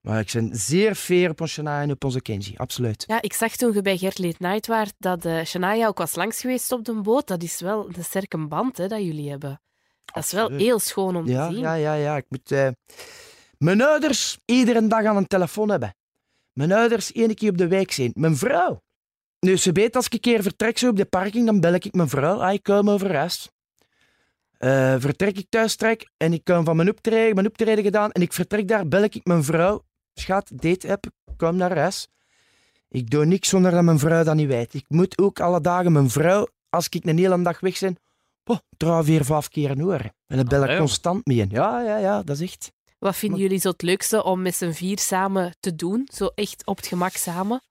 Maar 0.00 0.20
ik 0.20 0.30
ben 0.32 0.50
zeer 0.56 0.94
fair 0.94 1.30
op 1.30 1.46
Shania 1.46 1.82
en 1.82 1.90
op 1.90 2.04
onze 2.04 2.20
Kenji, 2.20 2.54
absoluut. 2.56 3.04
Ja, 3.06 3.22
ik 3.22 3.32
zag 3.32 3.56
toen 3.56 3.72
je 3.74 3.82
bij 3.82 3.96
Gert 3.96 4.18
Late 4.18 4.36
Night 4.38 4.66
waart 4.66 4.94
dat 4.98 5.24
uh, 5.24 5.44
Shania 5.44 5.86
ook 5.86 5.98
was 5.98 6.14
langs 6.14 6.40
geweest 6.40 6.72
op 6.72 6.84
de 6.84 7.00
boot. 7.00 7.26
Dat 7.26 7.42
is 7.42 7.60
wel 7.60 7.88
een 7.96 8.04
sterke 8.04 8.46
band 8.46 8.76
hè, 8.76 8.88
dat 8.88 9.00
jullie 9.02 9.30
hebben. 9.30 9.60
Dat 10.04 10.24
is 10.24 10.32
wel 10.32 10.50
heel 10.50 10.78
schoon 10.78 11.16
om 11.16 11.26
Ja, 11.26 11.46
te 11.48 11.52
zien. 11.54 11.62
ja, 11.62 11.74
ja, 11.74 11.94
ja. 11.94 12.16
Ik 12.16 12.24
moet 12.28 12.50
eh, 12.52 12.68
mijn 13.58 13.82
ouders 13.82 14.38
iedere 14.44 14.86
dag 14.86 15.04
aan 15.04 15.16
een 15.16 15.26
telefoon 15.26 15.70
hebben. 15.70 15.94
Mijn 16.52 16.72
ouders 16.72 17.12
één 17.12 17.34
keer 17.34 17.50
op 17.50 17.58
de 17.58 17.68
week 17.68 17.92
zijn. 17.92 18.10
Mijn 18.14 18.36
vrouw. 18.36 18.82
Nu, 19.40 19.56
ze 19.56 19.72
weet 19.72 19.96
als 19.96 20.06
ik 20.06 20.12
een 20.12 20.20
keer 20.20 20.42
vertrek 20.42 20.78
zo 20.78 20.88
op 20.88 20.96
de 20.96 21.04
parking, 21.04 21.46
dan 21.46 21.60
bel 21.60 21.74
ik 21.74 21.92
mijn 21.94 22.08
vrouw. 22.08 22.40
Ah, 22.40 22.52
ik 22.52 22.62
kom 22.62 22.90
over 22.90 23.06
rest. 23.06 23.52
Eh, 24.58 24.94
vertrek 24.98 25.38
ik 25.38 25.46
thuis 25.48 25.76
trek 25.76 26.10
en 26.16 26.32
ik 26.32 26.44
kom 26.44 26.64
van 26.64 26.76
mijn 26.76 26.90
optreden, 26.90 27.34
mijn 27.34 27.46
optreden 27.46 27.84
gedaan 27.84 28.10
en 28.12 28.22
ik 28.22 28.32
vertrek 28.32 28.68
daar, 28.68 28.88
bel 28.88 29.02
ik 29.02 29.20
mijn 29.22 29.44
vrouw. 29.44 29.84
Schat, 30.14 30.50
date 30.54 30.90
app, 30.92 31.06
kom 31.36 31.56
naar 31.56 31.76
huis. 31.78 32.08
Ik 32.88 33.10
doe 33.10 33.24
niks 33.24 33.48
zonder 33.48 33.70
dat 33.70 33.82
mijn 33.82 33.98
vrouw 33.98 34.24
dat 34.24 34.34
niet 34.34 34.46
weet. 34.48 34.74
Ik 34.74 34.84
moet 34.88 35.18
ook 35.18 35.40
alle 35.40 35.60
dagen 35.60 35.92
mijn 35.92 36.10
vrouw, 36.10 36.46
als 36.68 36.88
ik 36.88 37.04
een 37.04 37.18
hele 37.18 37.42
dag 37.42 37.60
weg 37.60 37.78
ben, 37.78 37.96
oh, 38.44 38.58
trouw 38.76 39.02
vier, 39.04 39.24
vijf 39.24 39.48
keer 39.48 39.70
een 39.70 39.80
horen. 39.80 40.14
En 40.26 40.36
dan 40.36 40.46
bel 40.46 40.62
ik 40.62 40.68
joh. 40.70 40.78
constant 40.78 41.26
mee. 41.26 41.46
Ja, 41.50 41.80
ja, 41.82 41.96
ja, 41.96 42.22
dat 42.22 42.36
is 42.40 42.42
echt. 42.52 42.72
Wat 42.98 43.16
vinden 43.16 43.38
Maar- 43.38 43.46
jullie 43.48 43.62
zo 43.62 43.68
het 43.70 43.82
leukste 43.82 44.24
om 44.24 44.42
met 44.42 44.54
z'n 44.54 44.70
vier 44.70 44.98
samen 44.98 45.54
te 45.60 45.74
doen? 45.74 46.08
Zo 46.14 46.26
echt 46.34 46.66
op 46.66 46.76
het 46.76 46.86
gemak 46.86 47.12
samen? 47.16 47.62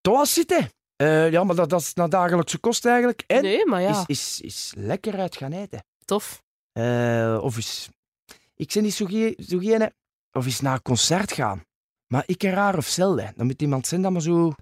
Thuis 0.00 0.32
zitten. 0.32 0.68
Eh, 0.96 1.30
ja, 1.30 1.44
maar 1.44 1.56
dat, 1.56 1.70
dat 1.70 1.80
is 1.80 1.94
naar 1.94 2.08
dagelijkse 2.08 2.58
kost 2.58 2.84
eigenlijk. 2.86 3.24
En 3.26 3.42
Nee, 3.42 3.66
maar 3.66 3.80
ja, 3.82 4.04
is, 4.06 4.06
is, 4.06 4.40
is 4.40 4.72
lekker 4.76 5.18
uit 5.18 5.36
gaan 5.36 5.52
eten. 5.52 5.84
tof. 6.04 6.42
Eh, 6.72 7.38
of 7.42 7.56
is... 7.56 7.88
Ik 8.54 8.70
ben 8.74 8.82
niet 8.82 8.94
zo, 8.94 9.06
ge- 9.06 9.38
zo 9.48 9.58
geen... 9.58 9.92
Of 10.32 10.46
is 10.46 10.60
naar 10.60 10.74
een 10.74 10.82
concert 10.82 11.32
gaan. 11.32 11.62
Maar 12.08 12.22
ik 12.26 12.42
raar 12.42 12.76
of 12.76 12.86
zelden. 12.86 13.32
Dan 13.36 13.46
moet 13.46 13.62
iemand 13.62 13.86
zijn 13.86 14.02
dat 14.02 14.12
maar 14.12 14.22
zo... 14.22 14.52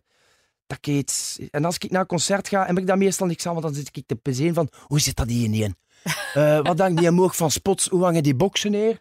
Dat 0.67 0.79
ik 0.79 0.87
iets... 0.87 1.39
En 1.51 1.65
als 1.65 1.75
ik 1.79 1.91
naar 1.91 2.01
een 2.01 2.07
concert 2.07 2.49
ga, 2.49 2.67
heb 2.67 2.79
ik 2.79 2.87
dat 2.87 2.97
meestal 2.97 3.27
niks 3.27 3.47
aan, 3.47 3.53
want 3.53 3.65
dan 3.65 3.75
zit 3.75 3.97
ik 3.97 4.07
te 4.07 4.17
pezeen 4.17 4.55
van... 4.55 4.69
Hoe 4.83 5.01
zit 5.01 5.17
dat 5.17 5.29
hier 5.29 5.49
niet 5.49 5.63
in? 5.63 5.77
Eh, 6.35 6.61
wat 6.63 6.79
hangt 6.79 6.99
die 6.99 7.09
omhoog 7.09 7.37
van 7.37 7.51
spots? 7.51 7.89
Hoe 7.89 8.03
hangen 8.03 8.23
die 8.23 8.35
boksen 8.35 8.71
neer? 8.71 9.01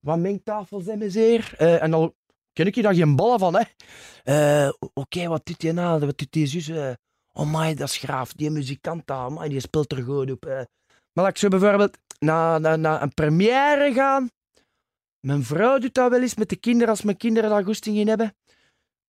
Wat 0.00 0.18
mengtafels 0.18 0.86
hebben 0.86 1.10
ze 1.10 1.20
hier? 1.20 1.54
Eh, 1.56 1.82
en 1.82 1.94
al 1.94 2.14
ken 2.52 2.66
ik 2.66 2.74
je 2.74 2.82
daar 2.82 2.94
geen 2.94 3.16
ballen 3.16 3.38
van, 3.38 3.54
hè? 3.54 3.62
Eh, 4.64 4.72
Oké, 4.94 5.26
wat 5.28 5.46
doet 5.46 5.60
die 5.60 5.72
nou? 5.72 6.06
Wat 6.06 6.18
doet 6.18 6.32
die 6.32 6.46
zus? 6.46 6.68
eh? 6.68 6.90
oh 7.32 7.54
my, 7.54 7.74
dat 7.74 7.88
is 7.88 7.96
graaf. 7.96 8.32
Die 8.32 8.50
muzikant 8.50 9.06
daar, 9.06 9.18
amai, 9.18 9.48
die 9.48 9.60
speelt 9.60 9.92
er 9.92 10.02
goed 10.02 10.30
op. 10.30 10.44
Maar 10.44 10.66
laat 11.12 11.28
ik 11.28 11.38
zo 11.38 11.48
bijvoorbeeld 11.48 11.98
naar, 12.18 12.60
naar, 12.60 12.78
naar 12.78 13.02
een 13.02 13.14
première 13.14 13.92
gaan. 13.92 14.30
Mijn 15.20 15.44
vrouw 15.44 15.78
doet 15.78 15.94
dat 15.94 16.10
wel 16.10 16.20
eens 16.20 16.34
met 16.34 16.48
de 16.48 16.56
kinderen, 16.56 16.88
als 16.88 17.02
mijn 17.02 17.16
kinderen 17.16 17.50
daar 17.50 17.64
goesting 17.64 17.96
in 17.96 18.08
hebben. 18.08 18.36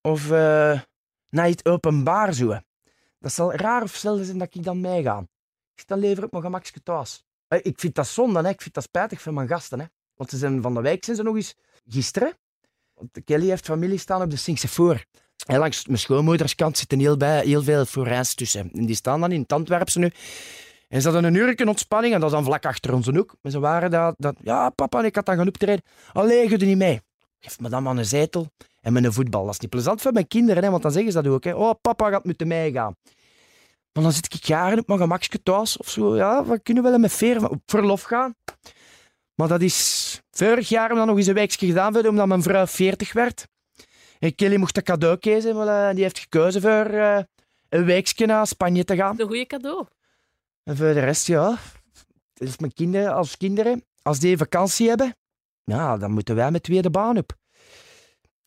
Of 0.01 0.31
eh, 0.31 0.81
naar 1.29 1.49
iets 1.49 1.65
openbaar 1.65 2.33
zo. 2.33 2.59
Dat 3.19 3.31
zal 3.33 3.53
raar 3.53 3.83
of 3.83 3.95
zelden 3.95 4.25
zijn 4.25 4.37
dat 4.37 4.55
ik 4.55 4.63
dan 4.63 4.81
meega. 4.81 5.27
Ik 5.75 5.87
dan 5.87 5.99
lever 5.99 6.23
op 6.23 6.31
mijn 6.31 6.43
gemakje 6.43 6.83
thuis. 6.83 7.23
Eh, 7.47 7.59
Ik 7.63 7.79
vind 7.79 7.95
dat 7.95 8.07
zonde, 8.07 8.41
hè. 8.41 8.49
ik 8.49 8.61
vind 8.61 8.73
dat 8.73 8.83
spijtig 8.83 9.21
voor 9.21 9.33
mijn 9.33 9.47
gasten. 9.47 9.79
Hè. 9.79 9.85
Want 10.15 10.29
ze 10.29 10.37
zijn 10.37 10.61
van 10.61 10.73
de 10.73 10.81
wijk 10.81 11.03
zijn 11.05 11.17
ze 11.17 11.23
nog 11.23 11.35
eens 11.35 11.55
gisteren. 11.87 12.33
Want 12.93 13.23
Kelly 13.23 13.49
heeft 13.49 13.65
familie 13.65 13.97
staan 13.97 14.21
op 14.21 14.29
de 14.29 14.35
Sinkse 14.37 14.67
voor. 14.67 15.05
En 15.45 15.59
langs 15.59 15.85
mijn 15.85 15.99
schoonmoederskant 15.99 16.77
zitten 16.77 16.99
heel, 16.99 17.17
bij, 17.17 17.45
heel 17.45 17.63
veel 17.63 17.85
forains 17.85 18.33
tussen. 18.35 18.71
En 18.73 18.85
die 18.85 18.95
staan 18.95 19.19
dan 19.21 19.31
in 19.31 19.41
het 19.41 19.53
Antwerpse 19.53 19.99
nu. 19.99 20.11
En 20.89 21.01
ze 21.01 21.09
hadden 21.09 21.33
een 21.33 21.41
uurtje 21.41 21.67
ontspanning, 21.67 22.13
en 22.13 22.19
dat 22.19 22.29
is 22.29 22.35
dan 22.35 22.45
vlak 22.45 22.65
achter 22.65 22.93
onze 22.93 23.11
hoek. 23.11 23.35
Maar 23.41 23.51
ze 23.51 23.59
waren 23.59 23.91
dat, 23.91 24.15
dat 24.17 24.35
ja, 24.41 24.69
papa, 24.69 24.99
en 24.99 25.05
ik 25.05 25.15
had 25.15 25.25
dan 25.25 25.35
gaan 25.35 25.47
optreden. 25.47 25.83
Allee, 26.13 26.49
je 26.49 26.57
doet 26.57 26.67
niet 26.67 26.77
mee. 26.77 27.01
Geef 27.39 27.59
me 27.59 27.69
dan 27.69 27.83
maar 27.83 27.97
een 27.97 28.05
zetel 28.05 28.47
en 28.81 28.93
met 28.93 29.03
een 29.03 29.13
voetbal. 29.13 29.45
Dat 29.45 29.53
is 29.53 29.59
niet 29.59 29.69
plezant 29.69 30.01
voor 30.01 30.13
mijn 30.13 30.27
kinderen, 30.27 30.63
hè, 30.63 30.69
want 30.69 30.81
dan 30.81 30.91
zeggen 30.91 31.11
ze 31.11 31.21
dat 31.21 31.33
ook. 31.33 31.43
Hè. 31.43 31.53
Oh, 31.53 31.73
papa 31.81 32.09
gaat 32.09 32.25
moeten 32.25 32.47
meegaan. 32.47 32.95
Maar 33.93 34.03
dan 34.03 34.11
zit 34.11 34.33
ik 34.33 34.43
jaren 34.43 34.79
op 34.79 34.87
mijn 34.87 34.99
gemakje 34.99 35.43
thuis 35.43 35.77
of 35.77 35.89
zo. 35.89 36.15
Ja, 36.15 36.45
we 36.45 36.59
kunnen 36.59 36.83
wel 36.83 36.97
met 36.97 37.13
veer 37.13 37.49
op 37.49 37.61
verlof 37.65 38.01
gaan. 38.01 38.35
Maar 39.35 39.47
dat 39.47 39.61
is 39.61 40.21
vorig 40.31 40.69
jaar 40.69 40.89
dan 40.89 41.07
nog 41.07 41.17
eens 41.17 41.27
een 41.27 41.33
weekje 41.33 41.67
gedaan, 41.67 42.07
omdat 42.07 42.27
mijn 42.27 42.43
vrouw 42.43 42.67
40 42.67 43.13
werd. 43.13 43.47
En 44.19 44.35
Kelly 44.35 44.55
mocht 44.55 44.77
een 44.77 44.83
cadeau 44.83 45.17
kiezen, 45.17 45.67
eh, 45.67 45.89
die 45.93 46.03
heeft 46.03 46.19
gekozen 46.19 46.61
voor 46.61 46.85
eh, 46.85 47.19
een 47.69 47.85
weekje 47.85 48.25
naar 48.25 48.47
Spanje 48.47 48.83
te 48.83 48.95
gaan. 48.95 49.19
Een 49.19 49.27
goede 49.27 49.47
cadeau. 49.47 49.85
En 50.69 50.77
voor 50.77 50.93
de 50.93 50.99
rest, 50.99 51.27
ja. 51.27 51.57
Dus 52.33 52.57
mijn 52.57 52.73
kinderen, 52.73 53.13
als 53.13 53.37
kinderen, 53.37 53.83
als 54.01 54.19
die 54.19 54.37
vakantie 54.37 54.87
hebben, 54.87 55.15
ja, 55.63 55.97
dan 55.97 56.11
moeten 56.11 56.35
wij 56.35 56.51
met 56.51 56.63
twee 56.63 56.81
de 56.81 56.89
baan 56.89 57.17
op. 57.17 57.35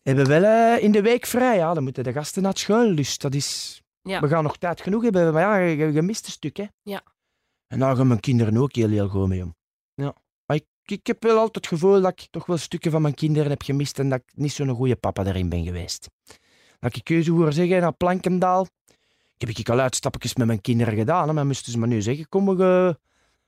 Hebben 0.02 0.28
wel 0.28 0.42
eh, 0.42 0.82
in 0.82 0.92
de 0.92 1.02
week 1.02 1.26
vrij, 1.26 1.56
ja. 1.56 1.74
Dan 1.74 1.82
moeten 1.82 2.04
de 2.04 2.12
gasten 2.12 2.42
naar 2.42 2.58
school. 2.58 2.94
Dus 2.94 3.18
dat 3.18 3.34
is... 3.34 3.80
Ja. 4.02 4.20
We 4.20 4.28
gaan 4.28 4.42
nog 4.42 4.56
tijd 4.56 4.80
genoeg 4.80 5.02
hebben, 5.02 5.32
maar 5.32 5.42
ja, 5.42 5.56
je, 5.56 5.92
je 5.92 6.02
mist 6.02 6.26
een 6.26 6.32
stuk, 6.32 6.56
hè. 6.56 6.66
Ja. 6.82 7.02
En 7.66 7.78
daar 7.78 7.96
gaan 7.96 8.06
mijn 8.06 8.20
kinderen 8.20 8.56
ook 8.56 8.74
heel, 8.74 8.88
heel 8.88 9.08
goed 9.08 9.28
mee 9.28 9.42
om. 9.42 9.54
Ja. 9.94 10.14
Maar 10.46 10.56
ik, 10.56 10.66
ik 10.84 11.06
heb 11.06 11.22
wel 11.22 11.36
altijd 11.36 11.54
het 11.54 11.66
gevoel 11.66 12.00
dat 12.00 12.20
ik 12.20 12.26
toch 12.30 12.46
wel 12.46 12.56
stukken 12.56 12.90
van 12.90 13.02
mijn 13.02 13.14
kinderen 13.14 13.50
heb 13.50 13.62
gemist 13.62 13.98
en 13.98 14.08
dat 14.08 14.18
ik 14.18 14.32
niet 14.34 14.52
zo'n 14.52 14.74
goede 14.74 14.96
papa 14.96 15.22
daarin 15.22 15.48
ben 15.48 15.64
geweest. 15.64 16.10
Dat 16.78 16.96
ik 16.96 17.04
keuze 17.04 17.30
hoor 17.30 17.52
zeggen 17.52 17.80
naar 17.80 17.92
Plankendaal. 17.92 18.66
Heb 19.46 19.56
ik 19.56 19.68
al 19.68 19.80
uitstapjes 19.80 20.34
met 20.34 20.46
mijn 20.46 20.60
kinderen 20.60 20.94
gedaan, 20.94 21.28
hè, 21.28 21.34
maar 21.34 21.46
moesten 21.46 21.72
ze 21.72 21.78
me 21.78 21.86
nu 21.86 22.02
zeggen, 22.02 22.28
kom, 22.28 22.46
we, 22.46 22.56
gaan- 22.56 22.96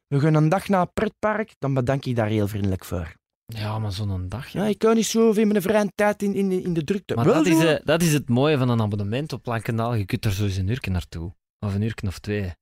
we 0.07 0.21
gaan 0.21 0.35
een 0.35 0.49
dag 0.49 0.69
naar 0.69 0.81
een 0.81 0.93
pretpark, 0.95 1.55
dan 1.59 1.75
bedank 1.75 2.05
ik 2.05 2.17
daar 2.17 2.27
heel 2.27 2.49
vriendelijk 2.49 2.85
voor. 2.85 3.15
Ja, 3.47 3.79
maar 3.79 3.93
zo'n 3.93 4.29
dag. 4.29 4.49
Ja, 4.49 4.65
ik 4.65 4.79
kan 4.79 4.95
niet 4.95 5.07
zo 5.07 5.31
in 5.33 5.49
mijn 5.49 5.63
vrije 5.63 5.93
tijd 5.95 6.23
in, 6.23 6.35
in, 6.35 6.51
in 6.65 6.73
de 6.75 6.85
drukte. 6.85 7.15
Maar 7.15 7.25
Wel 7.25 7.35
dat 7.35 7.47
is, 7.47 7.81
dat 7.85 8.03
is 8.03 8.13
het 8.13 8.29
mooie 8.29 8.59
van 8.59 8.69
een 8.69 8.81
abonnement 8.81 9.33
op 9.33 9.43
Plankendaal. 9.43 9.95
Je 9.95 10.05
kunt 10.05 10.25
er 10.25 10.33
zo 10.33 10.45
eens 10.45 10.57
een 10.57 10.69
uurtje 10.69 10.91
naartoe. 10.91 11.35
Of 11.61 11.75
een 11.75 11.83
uurtje 11.83 12.07
of 12.07 12.19
twee. 12.19 12.53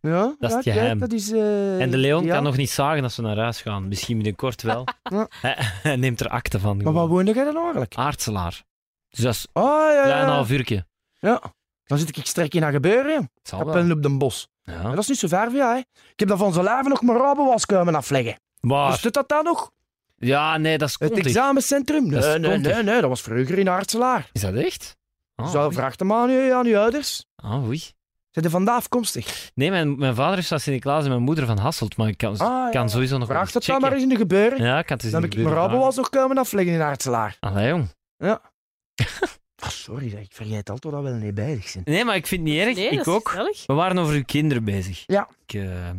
ja, 0.00 0.34
dat 0.38 0.50
is 0.50 0.54
het 0.56 0.62
geheim. 0.64 0.98
Dat 0.98 1.12
is, 1.12 1.32
eh, 1.32 1.80
En 1.82 1.90
de 1.90 1.96
Leon 1.96 2.24
ja. 2.24 2.34
kan 2.34 2.42
nog 2.42 2.56
niet 2.56 2.70
zagen 2.70 3.02
als 3.02 3.16
we 3.16 3.22
naar 3.22 3.36
huis 3.38 3.60
gaan. 3.62 3.88
Misschien 3.88 4.16
binnenkort 4.16 4.62
wel. 4.62 4.84
Hij, 5.82 5.96
neemt 5.96 6.20
er 6.20 6.28
akte 6.28 6.58
van. 6.60 6.82
Maar 6.82 6.92
waar 6.92 7.06
woonde 7.06 7.32
jij 7.32 7.44
dan 7.44 7.56
eigenlijk? 7.56 7.94
Aartselaar. 7.94 8.62
Dus 9.08 9.18
dat 9.20 9.34
is 9.34 9.46
Oh, 9.52 9.62
ja, 9.92 10.02
een 10.02 10.08
ja. 10.08 10.26
half 10.34 10.50
uurtje. 10.50 10.86
ja. 11.20 11.42
Dan 11.88 11.98
zit 11.98 12.16
ik 12.16 12.26
strek 12.26 12.54
in 12.54 12.60
naar 12.60 12.72
gebeuren. 12.72 13.30
Kapellen 13.42 13.92
op 13.92 14.02
de 14.02 14.16
bos. 14.16 14.48
Ja. 14.62 14.82
Maar 14.82 14.90
dat 14.90 14.98
is 14.98 15.08
niet 15.08 15.18
zo 15.18 15.28
ver 15.28 15.44
van 15.44 15.54
jou, 15.54 15.72
hè. 15.74 15.78
Ik 15.78 16.18
heb 16.18 16.28
dat 16.28 16.38
van 16.38 16.52
zijn 16.52 16.64
leven 16.64 16.88
nog 16.88 17.02
mijn 17.02 17.18
rabenwas 17.18 17.66
komen 17.66 17.94
afleggen. 17.94 18.40
Maar, 18.60 18.98
dit 19.02 19.12
dat 19.12 19.28
dan 19.28 19.44
nog? 19.44 19.70
ja, 20.16 20.56
nee, 20.56 20.78
dat 20.78 20.88
is 20.88 20.96
Het 20.98 21.08
kontig. 21.08 21.26
examencentrum? 21.26 22.06
Nee, 22.08 22.38
nee, 22.38 22.50
kontig. 22.50 22.74
nee, 22.74 22.82
nee, 22.82 23.00
dat 23.00 23.08
was 23.10 23.20
vroeger 23.20 23.58
in 23.58 23.66
Hartselaar. 23.66 24.28
Is 24.32 24.40
dat 24.40 24.54
echt? 24.54 24.96
Ah, 25.34 25.50
Zo, 25.50 25.70
vraag 25.70 25.94
hem 25.98 26.12
aan 26.12 26.30
je, 26.30 26.54
aan 26.54 26.66
je 26.66 26.78
ouders. 26.78 27.24
Ah, 27.36 27.64
oei. 27.66 27.78
Zijn 28.30 28.44
er 28.44 28.50
vandaag 28.50 28.76
afkomstig? 28.76 29.50
Nee, 29.54 29.70
mijn, 29.70 29.98
mijn 29.98 30.14
vader 30.14 30.38
is 30.38 30.48
van 30.48 30.60
Sint-Niklaas 30.60 31.02
en 31.02 31.08
mijn 31.10 31.22
moeder 31.22 31.46
van 31.46 31.58
Hasselt, 31.58 31.96
maar 31.96 32.08
ik 32.08 32.16
kan, 32.18 32.32
Ah, 32.32 32.38
ja, 32.38 32.68
kan 32.70 32.82
ja. 32.82 32.88
sowieso 32.88 33.18
nog 33.18 33.28
Vraag 33.28 33.50
dat 33.52 33.64
dan 33.64 33.80
maar 33.80 33.92
eens 33.92 34.02
in 34.02 34.08
de 34.08 34.16
gebeuren. 34.16 34.62
Ja, 34.62 34.78
ik 34.78 34.86
kan 34.86 34.94
het 34.96 35.04
eens 35.04 35.12
dan 35.12 35.22
heb 35.22 35.32
ik 35.32 35.38
mijn 35.42 35.54
rabenwas 35.54 35.96
nog 35.96 36.08
komen 36.08 36.38
afleggen 36.38 36.74
in 36.74 36.80
Hartselaar. 36.80 37.36
Allee, 37.40 37.68
jong. 37.68 37.88
Ah, 39.60 39.68
sorry, 39.68 40.12
ik 40.12 40.32
vergeet 40.32 40.70
altijd 40.70 40.94
dat 40.94 41.02
we 41.02 41.08
er 41.08 41.14
niet 41.16 41.34
bij 41.34 41.60
zijn. 41.64 41.84
Nee, 41.86 42.04
maar 42.04 42.16
ik 42.16 42.26
vind 42.26 42.40
het 42.42 42.50
niet 42.50 42.60
erg. 42.60 42.76
Nee, 42.76 42.88
ik 42.90 43.08
ook. 43.08 43.28
gezellig. 43.28 43.66
We 43.66 43.72
waren 43.74 43.98
over 43.98 44.14
uw 44.14 44.24
kinderen 44.24 44.64
bezig. 44.64 45.04
Ja. 45.06 45.28
Ik, 45.46 45.54
eh, 45.54 45.90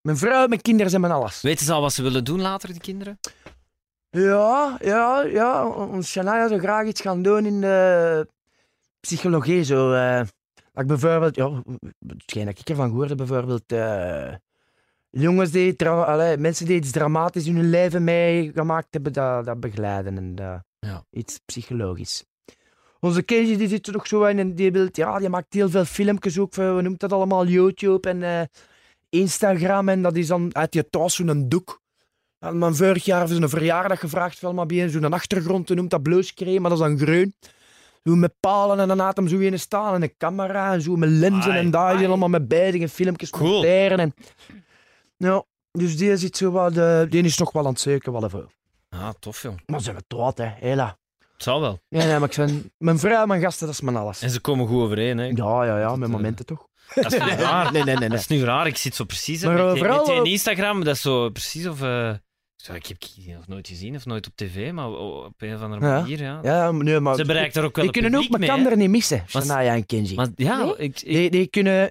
Mijn 0.00 0.16
vrouw, 0.16 0.46
mijn 0.46 0.60
kinderen 0.60 0.90
zijn 0.90 1.02
mijn 1.02 1.12
alles. 1.12 1.40
weten 1.40 1.66
ze 1.66 1.72
al 1.72 1.80
wat 1.80 1.92
ze 1.92 2.02
willen 2.02 2.24
doen 2.24 2.40
later, 2.40 2.68
die 2.72 2.80
kinderen? 2.80 3.18
Ja, 4.10 4.78
ja, 4.80 5.22
ja. 5.22 5.66
Ons 5.68 6.10
Shania 6.10 6.48
zou 6.48 6.60
graag 6.60 6.86
iets 6.86 7.00
gaan 7.00 7.22
doen 7.22 7.46
in 7.46 7.60
de 7.60 8.26
psychologie. 9.00 9.64
Zo, 9.64 9.92
eh. 9.92 10.18
dat 10.72 10.82
ik 10.82 10.86
bijvoorbeeld, 10.86 11.36
ja, 11.36 11.62
hetgeen 12.06 12.44
dat 12.44 12.58
ik 12.58 12.68
ervan 12.68 12.88
gehoord 12.88 13.08
heb, 13.08 13.18
bijvoorbeeld 13.18 13.72
eh, 13.72 14.34
jongens 15.10 15.50
die, 15.50 15.84
allee, 15.88 16.36
mensen 16.36 16.66
die 16.66 16.76
iets 16.76 16.90
dramatisch 16.90 17.46
in 17.46 17.56
hun 17.56 17.70
leven 17.70 18.04
meegemaakt 18.04 18.86
hebben, 18.90 19.12
dat, 19.12 19.44
dat 19.44 19.60
begeleiden 19.60 20.16
en 20.16 20.34
dat, 20.34 20.62
Ja. 20.78 21.04
iets 21.10 21.38
psychologisch. 21.44 22.24
Onze 23.04 23.22
Kenji 23.22 23.56
die 23.56 23.68
zit 23.68 23.86
er 23.86 23.92
nog 23.92 24.06
zo 24.06 24.24
in 24.24 24.38
en 24.38 24.54
die, 24.54 24.72
wil, 24.72 24.88
ja, 24.92 25.18
die 25.18 25.28
maakt 25.28 25.54
heel 25.54 25.70
veel 25.70 25.84
filmpjes 25.84 26.38
ook, 26.38 26.54
we 26.54 26.62
noemen 26.62 26.94
dat 26.96 27.12
allemaal 27.12 27.46
YouTube 27.46 28.08
en 28.08 28.22
eh, 28.22 28.42
Instagram 29.08 29.88
en 29.88 30.02
dat 30.02 30.16
is 30.16 30.26
dan 30.26 30.54
uit 30.54 30.74
je 30.74 30.88
thuis 30.90 31.14
zo'n 31.14 31.48
doek. 31.48 31.80
Hadden 32.38 32.60
me 32.60 32.74
vorig 32.74 33.04
jaar 33.04 33.28
zijn 33.28 33.48
verjaardag 33.48 34.00
gevraagd, 34.00 34.40
wel 34.40 34.54
maar 34.54 34.66
bij 34.66 34.88
zo'n 34.88 35.12
achtergrond, 35.12 35.66
te 35.66 35.74
noemt 35.74 35.90
dat 35.90 36.02
bluescreme, 36.02 36.60
maar 36.60 36.70
dat 36.70 36.78
is 36.78 36.86
dan 36.86 36.98
groen. 36.98 37.34
Zo 38.04 38.14
met 38.14 38.34
palen 38.40 38.80
en 38.80 38.88
dan 38.88 38.98
had 38.98 39.16
hem 39.16 39.28
zo 39.28 39.38
in 39.38 39.58
staan 39.58 39.94
en 39.94 40.02
een 40.02 40.14
camera 40.16 40.72
en 40.72 40.82
zo 40.82 40.96
met 40.96 41.08
lenzen 41.08 41.52
Ai, 41.52 41.58
en 41.58 41.70
daar 41.70 41.96
die 41.96 42.06
allemaal 42.06 42.28
met 42.28 42.48
beide 42.48 42.88
filmpjes 42.88 43.30
Cool. 43.30 43.64
En... 43.64 44.14
Ja, 45.16 45.44
dus 45.70 45.96
die, 45.96 46.16
zit 46.16 46.36
zo 46.36 46.50
wat, 46.50 46.76
eh, 46.76 47.02
die 47.08 47.22
is 47.22 47.38
nog 47.38 47.52
wel 47.52 47.64
aan 47.64 47.72
het 47.72 47.80
zoeken 47.80 48.12
wat 48.12 48.22
ervoor. 48.22 48.50
Ah, 48.88 49.10
tof, 49.18 49.42
jong. 49.42 49.62
Maar 49.66 49.80
ze 49.80 49.90
hebben 49.90 50.24
het 50.24 50.38
hè, 50.38 50.68
hela. 50.68 51.00
Het 51.42 51.50
zal 51.50 51.60
wel. 51.60 51.80
Ja, 51.88 52.04
nee, 52.04 52.18
maar 52.18 52.28
ik 52.28 52.36
ben, 52.36 52.72
mijn 52.78 52.98
vrouw 52.98 53.22
en 53.22 53.28
mijn 53.28 53.40
gasten, 53.40 53.66
dat 53.66 53.74
is 53.74 53.80
mijn 53.80 53.96
alles. 53.96 54.22
En 54.22 54.30
ze 54.30 54.40
komen 54.40 54.66
goed 54.66 54.82
overeen, 54.82 55.18
hè. 55.18 55.24
Ja, 55.24 55.64
ja, 55.64 55.78
ja, 55.78 55.88
Dat, 55.88 55.98
met 55.98 56.08
eh, 56.08 56.14
momenten 56.14 56.46
toch. 56.46 56.66
Dat 56.94 57.12
is 57.12 57.18
nu 57.18 57.30
raar. 57.48 57.72
Nee, 57.72 57.82
nee, 57.84 57.84
nee. 57.84 57.94
Dat 57.94 58.08
nee. 58.08 58.18
is 58.18 58.26
nu 58.26 58.44
raar. 58.44 58.66
Ik 58.66 58.76
zit 58.76 58.94
zo 58.94 59.04
precies 59.04 59.42
Maar, 59.44 59.64
met, 59.64 59.78
vooral 59.78 60.22
Instagram. 60.24 60.84
Dat 60.84 60.94
is 60.94 61.00
zo 61.00 61.30
precies 61.30 61.66
of... 61.66 61.82
eh, 61.82 62.14
ik 62.74 62.86
heb 62.86 62.96
die 63.00 63.34
nog 63.34 63.46
nooit 63.46 63.68
gezien 63.68 63.96
of 63.96 64.06
nooit 64.06 64.26
op 64.26 64.32
tv, 64.36 64.72
maar 64.72 64.88
op 64.90 65.34
een 65.38 65.54
of 65.54 65.60
andere 65.60 65.86
Ja. 65.86 66.00
manier, 66.00 66.22
ja. 66.22 66.40
Ja, 66.42 66.70
nee, 66.70 67.00
maar... 67.00 67.16
Ze 67.16 67.24
bereikt 67.24 67.56
er 67.56 67.64
ook 67.64 67.76
wel 67.76 67.84
Die 67.84 67.92
kunnen 67.92 68.14
ook 68.14 68.40
elkaar 68.40 68.76
niet 68.76 68.90
missen, 68.90 69.24
Shania 69.28 69.74
en 69.74 69.86
Kenji. 69.86 70.14
Maar 70.14 70.28
ja, 70.36 70.56
Nee? 70.64 70.76
ik, 70.76 71.00
ik, 71.00 71.04
Die, 71.04 71.30
die, 71.30 71.46
kunnen, 71.46 71.90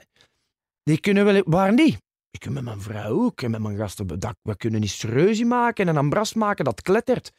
die 0.83 0.99
kunnen 0.99 1.25
wel... 1.25 1.41
Waar 1.45 1.73
niet? 1.73 1.97
Ik 2.31 2.39
kan 2.39 2.53
met 2.53 2.63
mijn 2.63 2.81
vrouw 2.81 3.23
ook 3.23 3.41
en 3.41 3.51
met 3.51 3.61
mijn 3.61 3.77
gasten... 3.77 4.19
Dat, 4.19 4.35
we 4.41 4.57
kunnen 4.57 4.79
niet 4.81 4.91
serieus 4.91 5.43
maken 5.43 5.83
en 5.87 5.89
een 5.95 6.01
ambras 6.01 6.33
maken 6.33 6.65
dat 6.65 6.81
klettert. 6.81 7.31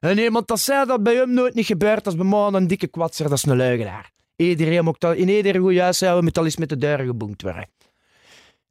En 0.00 0.18
iemand 0.18 0.48
dat 0.48 0.60
zei 0.60 0.86
dat 0.86 1.02
bij 1.02 1.14
hem 1.14 1.32
nooit 1.32 1.54
niet 1.54 1.66
gebeurt, 1.66 2.04
dat 2.04 2.12
is 2.12 2.18
bij 2.18 2.28
mij 2.28 2.46
een 2.52 2.66
dikke 2.66 2.86
kwatser, 2.86 3.28
dat 3.28 3.38
is 3.38 3.44
een 3.44 3.56
leugenaar. 3.56 4.10
Iedereen 4.36 4.84
moet 4.84 5.00
dat, 5.00 5.16
in 5.16 5.28
ieder 5.28 5.60
goed 5.60 5.72
juist 5.72 6.00
houden, 6.00 6.24
moet 6.24 6.38
al 6.38 6.44
eens 6.44 6.56
met 6.56 6.68
de 6.68 6.76
deuren 6.76 7.06
geboenkt 7.06 7.42
worden. 7.42 7.68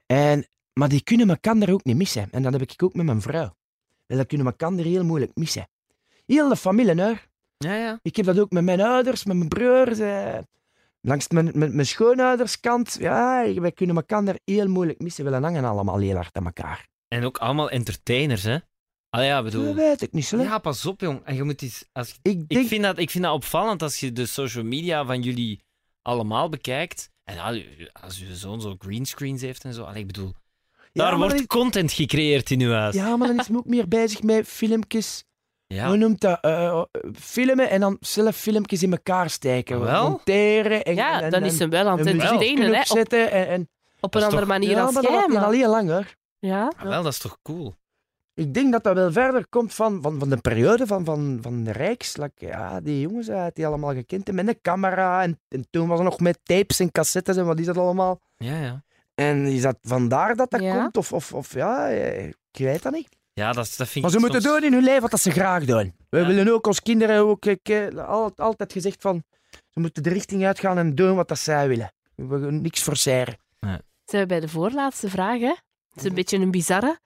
En, 0.05 0.47
maar 0.73 0.89
die 0.89 1.03
kunnen 1.03 1.30
elkaar 1.30 1.69
ook 1.69 1.84
niet 1.84 1.95
missen. 1.95 2.27
En 2.32 2.43
dat 2.43 2.53
heb 2.53 2.61
ik 2.61 2.84
ook 2.84 2.93
met 2.93 3.05
mijn 3.05 3.21
vrouw. 3.21 3.55
En 4.07 4.17
dat 4.17 4.27
kunnen 4.27 4.47
elkaar 4.47 4.71
heel 4.71 5.03
moeilijk 5.03 5.32
missen. 5.36 5.67
Heel 6.25 6.49
de 6.49 6.55
familie, 6.55 7.01
hoor. 7.01 7.27
ja, 7.57 7.75
ja. 7.75 7.99
Ik 8.01 8.15
heb 8.15 8.25
dat 8.25 8.39
ook 8.39 8.51
met 8.51 8.63
mijn 8.63 8.82
ouders, 8.82 9.25
met 9.25 9.38
mijn 9.38 9.49
broers. 9.49 9.99
Eh, 9.99 10.38
langs 11.01 11.27
mijn, 11.27 11.51
mijn, 11.53 11.75
mijn 11.75 11.88
schoonouderskant. 11.88 12.97
Ja, 12.99 13.53
wij 13.53 13.71
kunnen 13.71 13.95
elkaar 13.95 14.39
heel 14.45 14.67
moeilijk 14.67 14.99
missen. 14.99 15.25
We 15.25 15.32
hangen 15.32 15.63
allemaal 15.63 15.99
heel 15.99 16.15
hard 16.15 16.36
aan 16.36 16.45
elkaar. 16.45 16.88
En 17.07 17.23
ook 17.23 17.38
allemaal 17.38 17.69
entertainers, 17.69 18.43
hè. 18.43 18.57
Allee, 19.10 19.28
ja, 19.28 19.36
Dat 19.41 19.43
bedoel... 19.43 19.74
weet 19.74 20.01
ik 20.01 20.12
niet 20.12 20.26
zo. 20.26 20.38
Ja, 20.41 20.57
pas 20.57 20.86
op, 20.86 21.01
jong. 21.01 21.22
En 21.26 21.36
je 21.36 21.43
moet 21.43 21.62
iets... 21.62 21.86
Als, 21.91 22.10
ik 22.10 22.18
ik, 22.39 22.49
denk... 22.49 22.68
vind 22.68 22.84
dat, 22.84 22.97
ik 22.97 23.10
vind 23.10 23.24
dat 23.24 23.34
opvallend 23.34 23.82
als 23.82 23.99
je 23.99 24.12
de 24.12 24.26
social 24.26 24.64
media 24.64 25.05
van 25.05 25.22
jullie 25.22 25.64
allemaal 26.01 26.49
bekijkt. 26.49 27.10
En 27.24 27.38
als 28.01 28.18
je 28.20 28.36
zoon 28.36 28.62
zo 28.62 28.76
greenscreens 28.80 29.41
heeft 29.41 29.64
en 29.64 29.74
zo. 29.74 29.84
Allee, 29.84 29.99
ik 30.01 30.07
bedoel... 30.07 30.32
daar 30.93 31.10
maar 31.10 31.18
wordt 31.20 31.39
is- 31.39 31.45
content 31.47 31.91
gecreëerd 31.91 32.49
in 32.51 32.62
uw 32.62 32.72
huis. 32.72 32.95
Ja, 32.95 33.18
maar 33.18 33.28
dan 33.28 33.39
is 33.39 33.47
hij 33.47 33.55
ook 33.57 33.66
meer 33.66 33.88
bezig 33.88 34.22
met 34.24 34.47
filmpjes. 34.47 35.24
Ja. 35.68 35.88
Hoe 35.88 35.97
noemt 35.97 36.22
dat? 36.22 36.39
Eh, 36.41 36.82
filmen 37.20 37.70
en 37.70 37.80
dan 37.80 37.97
zelf 37.99 38.36
filmpjes 38.36 38.84
in 38.84 38.91
elkaar 38.91 39.30
steken. 39.30 39.76
Ah, 39.76 39.82
wel? 39.84 40.10
Monteren. 40.10 40.84
En, 40.84 40.95
Ja, 40.95 41.22
en, 41.22 41.30
dan 41.32 41.41
en- 41.41 41.47
is 41.47 41.60
hem 41.60 41.70
wel 41.70 41.88
aan 41.88 41.97
het 41.97 42.07
entertainen, 42.07 42.64
hè. 42.66 42.72
Op, 42.72 42.80
opzetten. 42.80 43.32
En, 43.32 43.47
en, 43.47 43.70
op 43.99 44.12
Dat 44.12 44.16
een 44.16 44.22
andere 44.28 44.39
toch- 44.41 44.49
manier 44.49 44.70
ja, 44.70 44.76
dan 44.76 44.93
maar 44.93 45.01
dat 45.03 45.12
jij, 45.12 45.22
doet 45.22 45.28
hij 45.30 45.38
al 45.38 45.49
maar- 45.49 45.53
heel 45.60 45.70
lang 45.70 45.89
hoor. 45.89 46.16
Ja. 46.39 46.72
Ah, 46.78 46.84
wel, 46.84 47.03
dat 47.03 47.12
is 47.14 47.20
toch 47.20 47.38
cool? 47.41 47.74
Ik 48.39 48.53
denk 48.53 48.71
dat 48.71 48.83
dat 48.83 48.95
wel 48.95 49.11
verder 49.11 49.47
komt 49.47 49.73
van, 49.73 50.01
van, 50.01 50.19
van 50.19 50.29
de 50.29 50.37
periode 50.37 50.87
van, 50.87 51.05
van, 51.05 51.37
van 51.41 51.63
de 51.63 51.71
Rijks. 51.71 52.17
Like, 52.17 52.45
ja, 52.45 52.79
die 52.81 53.01
jongens 53.01 53.29
uit 53.29 53.55
die 53.55 53.67
allemaal 53.67 53.93
gekend 53.93 54.27
hebben 54.27 54.45
met 54.45 54.55
een 54.55 54.61
camera. 54.61 55.21
En, 55.23 55.39
en 55.47 55.67
toen 55.69 55.87
was 55.87 55.99
het 55.99 56.07
nog 56.07 56.19
met 56.19 56.39
tapes 56.43 56.79
en 56.79 56.91
cassettes 56.91 57.37
en 57.37 57.45
wat 57.45 57.59
is 57.59 57.65
dat 57.65 57.77
allemaal. 57.77 58.21
Ja, 58.37 58.59
ja. 58.61 58.83
En 59.15 59.45
is 59.45 59.61
dat 59.61 59.77
vandaar 59.81 60.35
dat 60.35 60.51
dat 60.51 60.61
Ja. 60.61 60.81
komt? 60.81 60.97
Of, 60.97 61.13
of, 61.13 61.33
of 61.33 61.53
ja, 61.53 61.89
eh, 61.89 62.25
ik 62.27 62.35
weet 62.51 62.83
dat 62.83 62.93
niet. 62.93 63.09
Ja, 63.33 63.51
dat, 63.51 63.73
dat 63.77 63.87
vind 63.87 64.05
Maar 64.05 64.13
ik 64.13 64.19
ze 64.19 64.19
moeten 64.25 64.41
soms- 64.41 64.55
doen 64.55 64.63
in 64.65 64.73
hun 64.73 64.83
leven 64.83 65.09
wat 65.09 65.19
ze 65.19 65.31
graag 65.31 65.65
doen. 65.65 65.93
We 66.09 66.19
Ja. 66.19 66.25
willen 66.27 66.53
ook 66.53 66.67
als 66.67 66.81
kinderen 66.81 67.19
ook 67.25 67.45
ik, 67.45 67.69
eh, 67.69 67.87
al- 68.07 68.31
altijd 68.35 68.71
gezegd 68.71 69.01
van 69.01 69.23
ze 69.69 69.79
moeten 69.79 70.03
de 70.03 70.09
richting 70.09 70.45
uitgaan 70.45 70.77
en 70.77 70.95
doen 70.95 71.15
wat 71.15 71.27
dat 71.27 71.39
zij 71.39 71.67
willen. 71.67 71.91
We 72.15 72.39
gaan 72.39 72.61
niks 72.61 72.81
forceren. 72.81 73.37
Zijn 74.05 74.21
we 74.21 74.25
bij 74.25 74.39
de 74.39 74.47
voorlaatste 74.49 75.09
vraag, 75.09 75.39
hè? 75.39 75.55
Het 75.89 75.95
is 75.95 76.03
een 76.03 76.13
beetje 76.13 76.37
een 76.37 76.51
bizarre. 76.51 76.99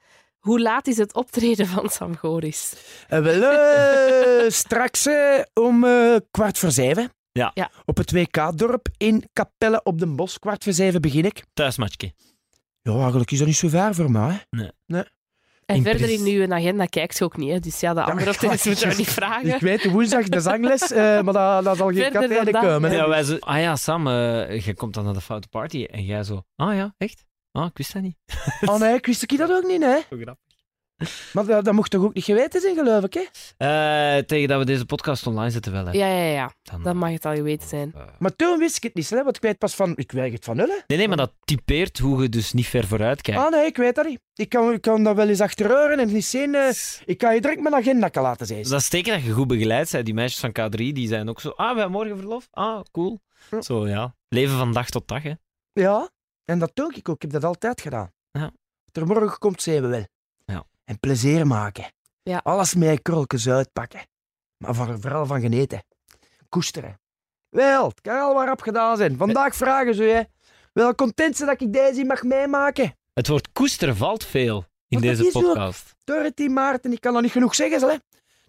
Hoe 0.44 0.62
laat 0.62 0.88
is 0.88 0.98
het 0.98 1.14
optreden 1.14 1.68
van 1.68 1.90
Sam 1.90 2.18
Goris? 2.18 2.74
En 3.08 3.24
wel 3.24 3.44
eh, 3.44 4.50
straks 4.64 5.06
eh, 5.06 5.40
om 5.54 5.84
eh, 5.84 6.16
kwart 6.32 6.58
voor 6.58 6.72
zeven. 6.72 7.12
Ja. 7.32 7.52
Ja. 7.54 7.72
Op 7.86 7.98
het 7.98 8.12
WK-dorp 8.12 8.88
in 8.98 9.30
Capelle 9.34 9.84
op 9.84 10.00
den 10.00 10.16
Bos. 10.16 10.40
Kwart 10.40 10.64
voor 10.64 10.74
zeven 10.74 11.02
begin 11.02 11.26
ik. 11.26 11.44
Thuismatchje. 11.54 12.14
Ja, 12.82 12.94
eigenlijk 13.00 13.32
is 13.32 13.38
dat 13.38 13.48
niet 13.48 13.56
zo 13.56 13.68
ver 13.68 13.96
voor 13.96 14.12
mij. 14.12 14.46
hè. 14.50 15.02
En 15.66 15.76
In 15.76 15.84
verder 15.84 16.10
in 16.10 16.26
uw 16.26 16.54
agenda 16.54 16.86
kijkt 16.86 17.18
je 17.18 17.24
ook 17.24 17.38
niet, 17.38 17.52
hè? 17.52 17.60
Dus 17.60 17.80
ja, 17.80 17.94
de 17.94 18.04
andere 18.04 18.30
optredens 18.34 18.66
moeten 18.66 18.90
we 18.90 18.96
niet 18.96 19.10
vragen. 19.10 19.54
Ik 19.54 19.60
weet 19.62 19.92
woensdag 19.92 20.28
de 20.28 20.40
zangles, 20.40 20.92
eh, 20.92 21.22
maar 21.22 21.34
dat, 21.34 21.64
dat 21.64 21.78
zal 21.78 21.88
geen 21.92 22.12
Verder 22.12 22.52
kat 22.52 22.62
komen. 22.64 22.92
Ja, 22.92 23.10
wij 23.10 23.24
zo, 23.24 23.38
ah 23.40 23.60
ja, 23.60 23.76
Sam, 23.76 24.08
eh 24.08 24.60
jij 24.66 24.74
komt 24.74 24.94
dan 24.94 25.04
naar 25.04 25.14
de 25.14 25.22
foute 25.22 25.48
party. 25.48 25.84
En 25.84 26.04
jij 26.06 26.24
zo, 26.24 26.44
ah 26.56 26.76
ja, 26.76 26.94
echt? 26.98 27.26
Ah, 27.54 27.66
ik 27.66 27.78
wist 27.78 27.94
dat 27.94 28.02
niet. 28.02 28.16
Oh 28.70 28.80
nee, 28.80 28.94
ik 28.96 29.06
wist 29.06 29.24
ik 29.24 29.38
dat 29.38 29.52
ook 29.52 29.64
niet, 29.68 29.82
hè. 29.82 29.98
Zo 30.10 30.18
grappig. 30.22 30.42
Maar 31.34 31.46
dat, 31.46 31.66
dat 31.66 31.74
mocht 31.74 31.92
toch 31.92 32.04
ook 32.04 32.14
niet 32.14 32.24
geweten 32.24 32.62
zijn, 32.62 32.76
geloof 32.76 33.04
ik, 33.04 33.14
hè? 33.14 33.22
Eh, 33.58 34.24
tegen 34.24 34.48
dat 34.48 34.60
we 34.60 34.66
deze 34.66 34.86
podcast 34.86 35.28
online 35.28 35.50
zetten 35.52 35.72
wel, 35.72 35.86
hè. 35.86 35.92
Ja, 35.92 36.08
ja, 36.08 36.24
ja. 36.32 36.52
Dan, 36.64 36.84
Dan 36.84 36.98
mag 36.98 37.12
het 37.12 37.26
al 37.26 37.36
geweten 37.36 37.68
zijn. 37.68 37.92
eh, 37.96 38.02
Maar 38.20 38.36
toen 38.36 38.58
wist 38.60 38.78
ik 38.78 38.84
het 38.84 38.94
niet, 38.94 39.10
hè, 39.10 39.24
want 39.24 39.36
ik 39.36 39.42
weet 39.42 39.58
pas 39.58 39.76
van... 39.76 39.94
Ik 39.96 40.12
weet 40.12 40.34
het 40.34 40.44
van 40.46 40.56
nul, 40.56 40.68
hè. 40.68 40.78
Nee, 40.88 40.98
nee, 40.98 41.08
maar 41.08 41.18
dat 41.18 41.34
typeert 41.44 41.98
hoe 42.00 42.22
je 42.22 42.30
dus 42.30 42.54
niet 42.54 42.68
ver 42.68 42.88
vooruit 42.88 43.22
kijkt. 43.22 43.42
Ah 43.42 43.52
nee, 43.52 43.66
ik 43.66 43.78
weet 43.78 43.96
dat 43.96 44.06
niet. 44.06 44.20
Ik 44.36 44.50
kan, 44.50 44.74
ik 44.74 44.82
kan 44.82 45.04
dat 45.04 45.16
wel 45.16 45.28
eens 45.30 45.42
achterhoren 45.42 46.00
en 46.00 46.14
niet 46.14 46.26
zien. 46.26 46.56
eh, 46.56 46.70
ik 47.06 47.18
kan 47.18 47.34
je 47.36 47.42
direct 47.42 47.62
mijn 47.62 47.76
agenda 47.76 48.08
kan 48.10 48.24
laten 48.24 48.46
zien. 48.48 48.64
Dat 48.64 48.80
is 48.82 48.90
teken 48.90 49.14
dat 49.14 49.24
je 49.24 49.32
goed 49.32 49.48
begeleid 49.48 49.92
bent. 49.92 50.06
Die 50.06 50.14
meisjes 50.14 50.40
van 50.40 50.50
K3 50.60 50.76
die 50.76 51.08
zijn 51.08 51.30
ook 51.30 51.42
zo. 51.42 51.50
Ah, 51.50 51.74
we 51.74 51.80
hebben 51.80 51.92
morgen 51.92 52.18
verlof. 52.18 52.48
Ah, 52.52 52.82
cool. 52.92 53.20
Zo 53.60 53.88
ja. 53.88 54.16
Leven 54.30 54.58
van 54.58 54.74
dag 54.74 54.90
tot 54.90 55.08
dag, 55.08 55.24
hè. 55.24 55.34
Ja, 55.74 56.10
en 56.46 56.60
dat 56.60 56.72
doe 56.74 56.94
ik 56.96 57.10
ook. 57.10 57.16
Ik 57.16 57.22
heb 57.22 57.32
dat 57.32 57.44
altijd 57.44 57.82
gedaan. 57.82 58.12
Ja. 58.32 58.52
Wat 58.86 59.04
er 59.04 59.08
morgen 59.08 59.38
komt, 59.38 59.62
zien 59.62 59.82
we 59.82 59.88
wel. 59.88 60.08
Ja. 60.46 60.64
En 60.84 61.00
plezier 61.00 61.48
maken. 61.48 61.92
Ja. 62.24 62.38
Alles 62.44 62.76
met 62.76 63.02
krolletjes 63.02 63.50
uitpakken. 63.50 64.08
Maar 64.58 64.74
van, 64.74 65.02
vooral 65.02 65.26
van 65.26 65.42
genieten. 65.42 65.84
Koesteren. 66.50 67.00
Wel, 67.50 67.88
het 67.88 68.02
kan 68.02 68.20
al 68.20 68.34
waarop 68.34 68.62
gedaan 68.62 68.98
zijn. 68.98 69.18
Vandaag 69.18 69.56
vragen 69.56 69.96
ze 69.96 70.04
je. 70.04 70.28
Wel 70.74 70.96
content 70.96 71.38
zijn 71.38 71.50
dat 71.50 71.62
ik 71.62 71.74
deze 71.74 72.04
mag 72.04 72.24
meemaken. 72.24 72.98
Het 73.14 73.28
woord 73.28 73.52
koesteren 73.52 73.96
valt 73.96 74.26
veel 74.26 74.66
in 74.88 75.02
deze 75.02 75.30
podcast. 75.32 75.96
Dorothy 76.04 76.48
Maarten, 76.48 76.92
ik 76.92 77.02
kan 77.02 77.14
dat 77.14 77.22
niet 77.22 77.32
genoeg 77.32 77.56
zeggen, 77.56 77.90
hè. 77.90 77.96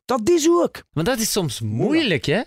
Dat 0.05 0.29
is 0.29 0.49
ook. 0.49 0.83
Maar 0.93 1.05
dat 1.05 1.19
is 1.19 1.33
soms 1.33 1.61
moeilijk, 1.61 2.25
hè? 2.25 2.43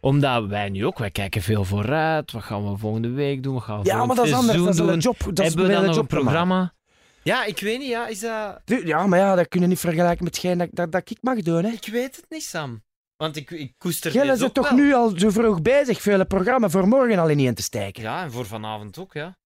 Omdat 0.00 0.46
wij 0.46 0.68
nu 0.68 0.86
ook, 0.86 0.98
wij 0.98 1.10
kijken 1.10 1.42
veel 1.42 1.64
vooruit. 1.64 2.32
Wat 2.32 2.42
gaan 2.42 2.70
we 2.70 2.78
volgende 2.78 3.10
week 3.10 3.42
doen? 3.42 3.54
Wat 3.54 3.62
gaan 3.62 3.80
we 3.82 3.86
Ja, 3.86 4.04
maar 4.06 4.16
dat 4.16 4.26
is 4.26 4.32
anders. 4.32 4.58
Dat 4.58 4.68
is 4.74 4.78
een 4.78 4.86
doen? 4.86 4.98
job. 4.98 5.18
Dat 5.18 5.38
is 5.38 5.46
Hebben 5.48 5.66
we 5.66 5.72
dan 5.72 5.84
een 5.84 5.94
nog 5.96 6.06
programma? 6.06 6.72
Ja, 7.22 7.44
ik 7.44 7.60
weet 7.60 7.78
niet. 7.78 7.88
Ja, 7.88 8.06
is 8.06 8.20
dat... 8.20 8.60
Ja, 8.64 9.06
maar 9.06 9.18
ja, 9.18 9.34
dat 9.34 9.48
kun 9.48 9.60
je 9.60 9.66
niet 9.66 9.78
vergelijken 9.78 10.24
met 10.24 10.34
hetgeen 10.34 10.58
dat, 10.58 10.68
dat, 10.72 10.92
dat 10.92 11.10
ik 11.10 11.18
mag 11.20 11.36
doen. 11.42 11.64
Hè. 11.64 11.70
Ik 11.70 11.86
weet 11.86 12.16
het 12.16 12.24
niet, 12.28 12.42
Sam. 12.42 12.82
Want 13.16 13.36
ik, 13.36 13.50
ik 13.50 13.72
koester 13.78 14.12
Jij 14.12 14.42
ook 14.42 14.52
toch 14.54 14.68
wel. 14.68 14.78
nu 14.78 14.94
al 14.94 15.12
zo 15.16 15.30
vroeg 15.30 15.62
bezig, 15.62 16.02
vele 16.02 16.24
programma 16.24 16.68
voor 16.68 16.88
morgen 16.88 17.18
al 17.18 17.28
in 17.28 17.54
te 17.54 17.62
steken. 17.62 18.02
Ja, 18.02 18.22
en 18.22 18.32
voor 18.32 18.46
vanavond 18.46 18.98
ook, 18.98 19.12
ja. 19.12 19.38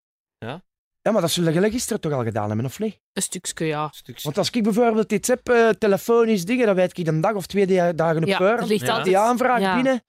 Ja, 1.01 1.11
maar 1.11 1.21
dat 1.21 1.31
zullen 1.31 1.53
jullie 1.53 1.71
gisteren 1.71 2.01
toch 2.01 2.11
al 2.11 2.23
gedaan 2.23 2.47
hebben, 2.47 2.65
of 2.65 2.79
niet? 2.79 2.99
Een 3.13 3.21
stukje, 3.21 3.65
ja. 3.65 3.91
Want 4.23 4.37
als 4.37 4.49
ik 4.49 4.63
bijvoorbeeld 4.63 5.11
iets 5.11 5.27
heb, 5.27 5.49
eh, 5.49 5.69
telefonisch 5.69 6.45
dingen, 6.45 6.65
dan 6.65 6.75
weet 6.75 6.97
ik 6.97 7.07
een 7.07 7.21
dag 7.21 7.33
of 7.33 7.45
twee 7.45 7.65
da- 7.67 7.93
dagen 7.93 8.21
op 8.21 8.27
Ja, 8.27 8.37
voor. 8.37 8.63
ligt 8.67 8.81
Ja. 8.81 8.87
altijd... 8.87 9.05
Die 9.05 9.17
aanvraag 9.17 9.59
Ja. 9.59 9.75
binnen. 9.75 10.03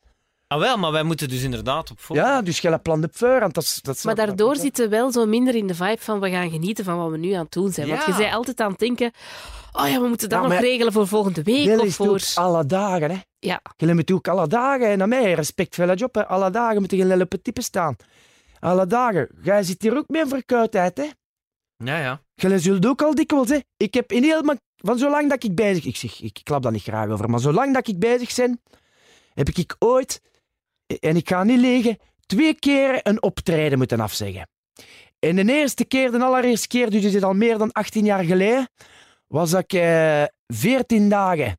Ah, 0.55 0.61
wel, 0.61 0.77
maar 0.77 0.93
wij 0.93 1.03
moeten 1.03 1.29
dus 1.29 1.43
inderdaad 1.43 1.91
op 1.91 2.01
voor. 2.01 2.17
Ja, 2.17 2.43
dus 2.43 2.61
jij 2.61 2.79
plan 2.79 3.05
op 3.05 3.17
voor. 3.17 3.41
Dat 3.41 3.57
is, 3.57 3.79
dat 3.83 3.97
is, 3.97 4.03
Maar 4.05 4.15
dat- 4.15 4.27
daardoor 4.27 4.53
dat- 4.53 4.63
zitten 4.63 4.85
we 4.85 4.91
wel 4.97 5.13
zo 5.13 5.27
minder 5.27 5.55
in 5.55 5.67
de 5.67 5.75
vibe 5.75 5.97
van 6.01 6.21
we 6.21 6.31
gaan 6.31 6.51
genieten 6.51 6.85
van 6.85 6.97
wat 6.99 7.11
we 7.11 7.17
nu 7.17 7.33
aan 7.33 7.43
het 7.43 7.53
doen 7.53 7.73
zijn. 7.73 7.89
Want 7.89 8.05
je 8.05 8.15
bent 8.15 8.35
altijd 8.35 8.61
aan 8.61 8.71
het 8.71 8.79
denken, 8.79 9.13
oh 9.73 9.89
ja, 9.89 10.01
we 10.01 10.07
moeten 10.09 10.29
dat 10.29 10.43
Ja, 10.43 10.49
nog 10.49 10.59
regelen 10.61 10.93
voor 10.93 11.09
volgende 11.09 11.43
week 11.43 11.79
of 11.81 11.87
is 11.87 11.97
voor... 11.97 12.21
alle 12.35 12.67
dagen, 12.67 13.11
hè. 13.11 13.17
Ja. 13.39 13.61
Jullie 13.77 13.95
moeten 13.95 14.15
ook 14.15 14.29
alle 14.29 14.47
dagen, 14.49 14.87
en 14.87 14.99
naar 14.99 15.09
mij, 15.09 15.33
respect 15.33 15.75
voor 15.75 15.87
dat 15.87 15.99
job, 15.99 16.15
hè. 16.15 16.27
Alle 16.27 16.51
dagen 16.51 16.79
moeten 16.79 16.97
jullie 16.99 17.21
op 17.23 17.33
het 17.33 17.45
type 17.45 17.63
staan. 17.63 17.97
Alle 18.61 18.87
dagen. 18.87 19.29
Jij 19.43 19.63
zit 19.63 19.83
hier 19.83 19.97
ook 19.97 20.09
mee 20.09 20.23
een 20.23 20.29
verkoudheid, 20.29 20.97
hè. 20.97 21.09
Ja, 21.77 21.99
ja. 21.99 22.21
Jullie 22.35 22.59
zult 22.59 22.87
ook 22.87 23.03
al 23.03 23.15
dikwijls, 23.15 23.49
hè. 23.49 23.59
Ik 23.77 23.95
heb 23.95 24.13
in 24.13 24.23
heel 24.23 24.43
mijn... 24.43 24.61
Van 24.77 24.99
zolang 24.99 25.31
dat 25.31 25.45
ik 25.45 25.55
bezig... 25.55 25.85
Ik 25.85 25.97
zeg, 25.97 26.21
ik 26.23 26.41
klap 26.43 26.63
daar 26.63 26.73
niet 26.73 26.83
graag 26.83 27.09
over, 27.09 27.31
maar 27.31 27.41
zolang 27.41 27.75
dat 27.75 27.89
ik 27.89 27.99
bezig 27.99 28.35
ben, 28.35 28.61
heb 29.35 29.49
ik 29.49 29.77
ooit, 29.79 30.21
en 30.87 31.17
ik 31.17 31.29
ga 31.29 31.45
niet 31.45 31.59
liegen, 31.59 31.99
twee 32.27 32.55
keer 32.55 33.01
een 33.03 33.23
optreden 33.23 33.79
moeten 33.79 34.01
afzeggen. 34.01 34.49
En 35.19 35.37
de 35.37 35.53
eerste 35.53 35.85
keer, 35.85 36.11
de 36.11 36.25
allereerste 36.25 36.69
keer, 36.69 36.91
dus 36.91 37.05
is 37.05 37.15
het 37.15 37.25
al 37.25 37.35
meer 37.35 37.59
dan 37.59 37.73
18 37.73 38.05
jaar 38.05 38.25
geleden, 38.25 38.69
was 39.27 39.51
dat 39.51 39.63
ik 39.63 39.73
eh 39.73 40.25
14 40.47 41.09
dagen 41.09 41.59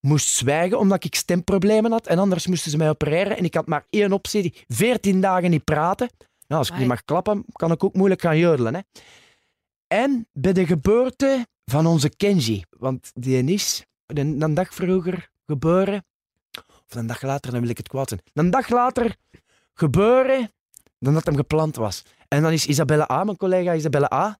moest 0.00 0.28
zwijgen 0.28 0.78
omdat 0.78 1.04
ik 1.04 1.14
stemproblemen 1.14 1.90
had. 1.90 2.06
En 2.06 2.18
anders 2.18 2.46
moesten 2.46 2.70
ze 2.70 2.76
mij 2.76 2.88
opereren. 2.88 3.36
En 3.36 3.44
ik 3.44 3.54
had 3.54 3.66
maar 3.66 3.86
één 3.90 4.12
optie, 4.12 4.54
14 4.66 5.20
dagen 5.20 5.50
niet 5.50 5.64
praten. 5.64 6.08
Nou, 6.46 6.60
als 6.60 6.70
ik 6.70 6.78
niet 6.78 6.86
mag 6.86 7.04
klappen, 7.04 7.44
kan 7.52 7.72
ik 7.72 7.84
ook 7.84 7.94
moeilijk 7.94 8.20
gaan 8.20 8.38
jodelen. 8.38 8.74
Hè. 8.74 8.80
En 9.86 10.28
bij 10.32 10.52
de 10.52 10.66
geboorte 10.66 11.46
van 11.64 11.86
onze 11.86 12.08
Kenji. 12.16 12.64
Want 12.70 13.10
die 13.14 13.44
is 13.44 13.84
een 14.06 14.54
dag 14.54 14.74
vroeger 14.74 15.30
geboren. 15.46 16.04
Of 16.90 16.94
een 16.96 17.06
dag 17.06 17.22
later, 17.22 17.50
dan 17.52 17.60
wil 17.60 17.70
ik 17.70 17.76
het 17.76 17.88
kwaad 17.88 18.08
zijn. 18.08 18.20
Een 18.34 18.50
dag 18.50 18.68
later 18.68 19.16
geboren 19.74 20.50
dan 20.98 21.14
dat 21.14 21.24
hem 21.26 21.36
gepland 21.36 21.76
was. 21.76 22.02
En 22.28 22.42
dan 22.42 22.52
is 22.52 22.66
Isabelle 22.66 23.10
A, 23.12 23.24
mijn 23.24 23.36
collega 23.36 23.74
Isabelle 23.74 24.12
A. 24.14 24.38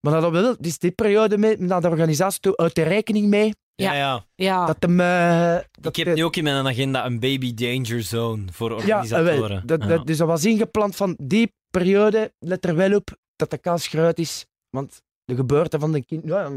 Maar 0.00 0.20
dat 0.20 0.32
wel, 0.32 0.56
dus 0.58 0.78
die 0.78 0.90
periode 0.90 1.38
mee, 1.38 1.56
naar 1.58 1.80
de 1.80 1.88
organisatie 1.88 2.40
toe, 2.40 2.56
uit 2.56 2.74
de 2.74 2.82
rekening 2.82 3.26
mee. 3.28 3.54
Ja, 3.74 3.92
Ja. 3.92 3.98
ja. 3.98 4.24
Ja, 4.34 4.66
Dat 4.66 4.76
hem... 4.80 5.00
eh, 5.00 5.58
dat 5.80 5.96
Ik 5.96 6.04
heb 6.04 6.14
nu 6.16 6.24
ook 6.24 6.36
in 6.36 6.44
mijn 6.44 6.66
agenda 6.66 7.06
een 7.06 7.20
baby 7.20 7.54
danger 7.54 8.02
zone 8.02 8.44
voor 8.52 8.68
Ja, 8.70 8.74
organisatoren. 8.76 9.48
wel, 9.48 9.60
dat, 9.66 9.80
Ja. 9.82 9.86
dat, 9.88 10.06
dus 10.06 10.16
dat 10.16 10.26
was 10.26 10.44
ingepland 10.44 10.96
van 10.96 11.16
die 11.22 11.52
periode. 11.70 12.32
Let 12.38 12.64
er 12.64 12.74
wel 12.76 12.94
op 12.94 13.16
dat 13.36 13.50
de 13.50 13.58
kans 13.58 13.86
groot 13.86 14.18
is. 14.18 14.46
Want 14.70 15.02
de 15.24 15.34
geboorte 15.34 15.78
van 15.78 15.92
de 15.92 16.04
kind. 16.04 16.22
Ja, 16.24 16.50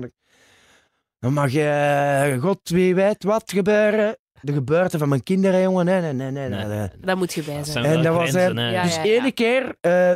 Dan 1.20 1.34
mag 1.34 1.52
je, 1.52 2.38
god 2.42 2.70
wie 2.70 2.96
weet 2.96 3.24
wat 3.24 3.52
gebeuren. 3.52 4.18
De 4.42 4.54
geboorte 4.54 4.98
van 4.98 5.10
mijn 5.10 5.24
kinderen, 5.24 5.62
jongen. 5.62 5.86
Nee, 5.86 6.02
nee, 6.02 6.14
nee. 6.14 6.32
nee, 6.32 6.50
Nee. 6.50 6.66
nee. 6.66 6.90
Daar 7.00 7.18
moet 7.18 7.34
je 7.34 7.44
bij 7.44 7.64
zijn. 7.64 7.86
En 7.86 8.04
dat 8.04 8.16
was, 8.16 8.30
grenzen, 8.30 8.58
eh, 8.58 8.64
hè. 8.64 8.72
Ja, 8.72 8.84
dus 8.84 8.96
ja. 8.96 9.04
ene 9.04 9.32
keer, 9.32 9.76
eh, 9.82 10.12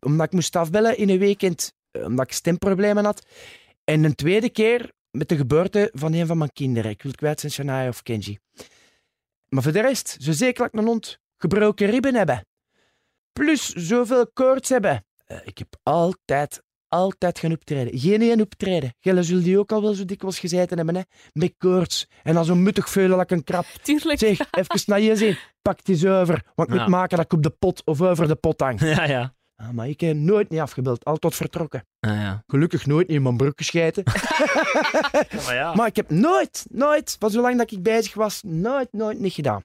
omdat 0.00 0.26
ik 0.26 0.32
moest 0.32 0.56
afbellen 0.56 0.96
in 0.96 1.08
een 1.08 1.18
weekend, 1.18 1.72
omdat 1.92 2.26
ik 2.26 2.32
stemproblemen 2.32 3.04
had. 3.04 3.26
En 3.84 4.04
een 4.04 4.14
tweede 4.14 4.50
keer 4.50 4.92
met 5.10 5.28
de 5.28 5.36
geboorte 5.36 5.90
van 5.92 6.12
een 6.12 6.26
van 6.26 6.38
mijn 6.38 6.52
kinderen. 6.52 6.90
Ik 6.90 7.02
wil 7.02 7.10
het 7.10 7.20
kwijt 7.20 7.40
zijn, 7.40 7.52
Shania 7.52 7.88
of 7.88 8.02
Kenji. 8.02 8.38
Maar 9.48 9.62
voor 9.62 9.72
de 9.72 9.80
rest, 9.80 10.16
zo 10.20 10.32
zeker 10.32 10.62
dat 10.62 10.72
ik 10.72 10.80
een 10.80 10.86
hond 10.86 11.18
gebroken 11.36 11.90
ribben 11.90 12.14
hebben. 12.14 12.46
Plus 13.32 13.68
zoveel 13.68 14.30
koorts 14.32 14.68
hebben. 14.68 15.04
Eh, 15.26 15.38
ik 15.44 15.58
heb 15.58 15.76
altijd, 15.82 16.62
altijd 16.96 17.38
gaan 17.38 17.52
optreden. 17.52 17.98
Geen 17.98 18.22
één 18.22 18.40
optreden. 18.40 18.94
Jullie 19.00 19.22
zullen 19.22 19.42
die 19.42 19.58
ook 19.58 19.72
al 19.72 19.82
wel 19.82 19.94
zo 19.94 20.04
dikwijls 20.04 20.38
gezeten 20.38 20.76
hebben, 20.76 20.96
hè? 20.96 21.02
Met 21.32 21.54
koorts. 21.58 22.08
En 22.22 22.34
dan 22.34 22.44
zo 22.44 22.54
muttig 22.54 22.88
veulen 22.90 23.16
dat 23.16 23.30
ik 23.30 23.36
een 23.36 23.44
krap. 23.44 23.64
Tuurlijk. 23.82 24.18
Zeg, 24.18 24.38
even 24.50 24.80
naar 24.86 25.00
je 25.00 25.16
zien. 25.16 25.36
Pak 25.62 25.84
die 25.84 25.94
eens 25.94 26.04
over. 26.06 26.42
Want 26.54 26.68
ik 26.68 26.74
Ja. 26.74 26.80
moet 26.80 26.90
maken 26.90 27.16
dat 27.16 27.24
ik 27.26 27.32
op 27.32 27.42
de 27.42 27.50
pot 27.50 27.82
of 27.84 28.00
over 28.00 28.28
de 28.28 28.34
pot 28.36 28.60
hang. 28.60 28.80
Ja, 28.96 29.04
ja. 29.04 29.34
Ah, 29.56 29.70
maar 29.70 29.88
ik 29.88 30.00
heb 30.00 30.16
nooit 30.16 30.50
niet 30.50 30.60
afgebeeld. 30.60 31.04
Altijd 31.04 31.34
vertrokken. 31.34 31.86
Ah, 32.00 32.10
ja. 32.14 32.42
Gelukkig 32.46 32.86
nooit 32.86 33.06
niet 33.08 33.16
in 33.16 33.22
mijn 33.22 33.36
broek 33.36 33.52
gescheten. 33.56 34.02
Maar 35.46 35.54
ja. 35.54 35.74
Maar 35.74 35.86
ik 35.86 35.96
heb 35.96 36.10
nooit, 36.10 36.66
nooit, 36.70 37.16
van 37.18 37.30
zolang 37.30 37.56
dat 37.58 37.70
ik 37.70 37.82
bezig 37.82 38.14
was, 38.14 38.42
nooit, 38.42 38.88
nooit 38.92 39.18
niet 39.18 39.32
gedaan. 39.32 39.64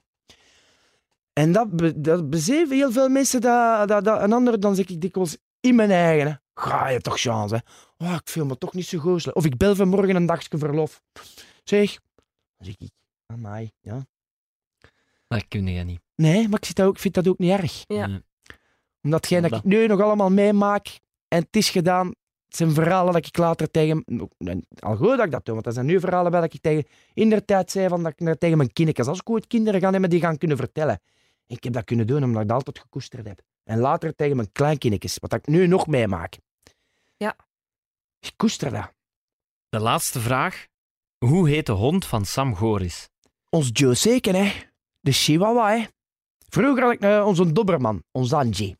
En 1.33 1.51
dat, 1.51 1.75
be, 1.75 2.01
dat 2.01 2.29
bezeven 2.29 2.75
heel 2.75 2.91
veel 2.91 3.09
mensen. 3.09 3.41
Dat, 3.41 3.87
dat, 3.87 4.03
dat, 4.03 4.19
en 4.21 4.31
anderen 4.33 4.59
dan 4.59 4.75
zeg 4.75 4.87
ik 4.89 5.01
dikwijls 5.01 5.37
in 5.59 5.75
mijn 5.75 5.91
eigen. 5.91 6.40
Ga 6.53 6.87
je 6.87 6.99
toch 6.99 7.19
chance, 7.19 7.55
hè. 7.55 7.61
Oh, 8.05 8.13
ik 8.13 8.29
voel 8.29 8.45
me 8.45 8.57
toch 8.57 8.73
niet 8.73 8.85
zo 8.85 8.99
goed. 8.99 9.33
Of 9.33 9.45
ik 9.45 9.57
bel 9.57 9.75
vanmorgen 9.75 10.15
een 10.15 10.25
dagje 10.25 10.57
verlof. 10.57 11.01
Zeg, 11.63 11.93
dan 12.57 12.65
zeg 12.67 12.75
ik, 12.77 12.91
amai, 13.25 13.71
ja. 13.79 14.05
Dat 15.27 15.47
kun 15.47 15.67
je 15.67 15.83
niet. 15.83 16.01
Nee, 16.15 16.47
maar 16.47 16.59
ik, 16.59 16.65
zit 16.65 16.75
dat 16.75 16.87
ook, 16.87 16.93
ik 16.95 16.99
vind 17.01 17.13
dat 17.13 17.27
ook 17.27 17.37
niet 17.37 17.51
erg. 17.51 17.83
Ja. 17.87 18.05
Nee. 18.05 18.23
Omdat 19.01 19.19
hetgeen 19.19 19.41
dat 19.49 19.59
ik 19.59 19.63
nu 19.63 19.87
nog 19.87 20.01
allemaal 20.01 20.29
meemaak 20.31 20.99
en 21.27 21.39
het 21.41 21.55
is 21.55 21.69
gedaan, 21.69 22.07
het 22.07 22.55
zijn 22.55 22.71
verhalen 22.71 23.13
dat 23.13 23.25
ik 23.25 23.37
later 23.37 23.71
tegen... 23.71 24.03
Al 24.79 24.95
goed 24.95 25.17
dat 25.17 25.25
ik 25.25 25.31
dat 25.31 25.45
doe, 25.45 25.53
want 25.53 25.65
dat 25.65 25.73
zijn 25.73 25.85
nu 25.85 25.99
verhalen 25.99 26.31
bij 26.31 26.41
dat 26.41 26.53
ik 26.53 26.61
tegen... 26.61 26.85
In 27.13 27.29
de 27.29 27.45
tijd 27.45 27.71
zei 27.71 27.87
van 27.87 28.03
dat 28.03 28.11
ik 28.11 28.19
naar- 28.19 28.37
tegen 28.37 28.57
mijn 28.57 28.73
kinderen... 28.73 29.07
Als 29.07 29.19
ik 29.19 29.29
ooit 29.29 29.47
kinderen 29.47 29.79
ga 29.81 29.91
hebben, 29.91 30.09
die 30.09 30.19
gaan 30.19 30.37
kunnen 30.37 30.57
vertellen. 30.57 31.01
En 31.47 31.55
ik 31.55 31.63
heb 31.63 31.73
dat 31.73 31.83
kunnen 31.83 32.07
doen, 32.07 32.23
omdat 32.23 32.41
ik 32.41 32.47
dat 32.47 32.57
altijd 32.57 32.79
gekoesterd 32.79 33.27
heb. 33.27 33.41
En 33.63 33.79
later 33.79 34.15
tegen 34.15 34.35
mijn 34.35 34.51
kleinkindjes, 34.51 35.17
wat 35.19 35.33
ik 35.33 35.47
nu 35.47 35.67
nog 35.67 35.87
meemaak. 35.87 36.37
Ja. 37.17 37.35
Ik 38.19 38.33
koester 38.37 38.71
dat. 38.71 38.91
De 39.69 39.79
laatste 39.79 40.19
vraag. 40.19 40.67
Hoe 41.25 41.49
heet 41.49 41.65
de 41.65 41.71
hond 41.71 42.05
van 42.05 42.25
Sam 42.25 42.55
Goris? 42.55 43.09
Ons 43.49 43.69
Joe 43.73 43.93
Seken, 43.93 44.35
hè. 44.35 44.51
De 44.99 45.11
Chihuahua, 45.11 45.77
hè. 45.77 45.85
Vroeger 46.49 46.83
had 46.83 46.93
ik 46.93 47.01
eh, 47.01 47.23
onze 47.27 47.51
Dobberman, 47.51 48.03
ons 48.11 48.33
Angie. 48.33 48.77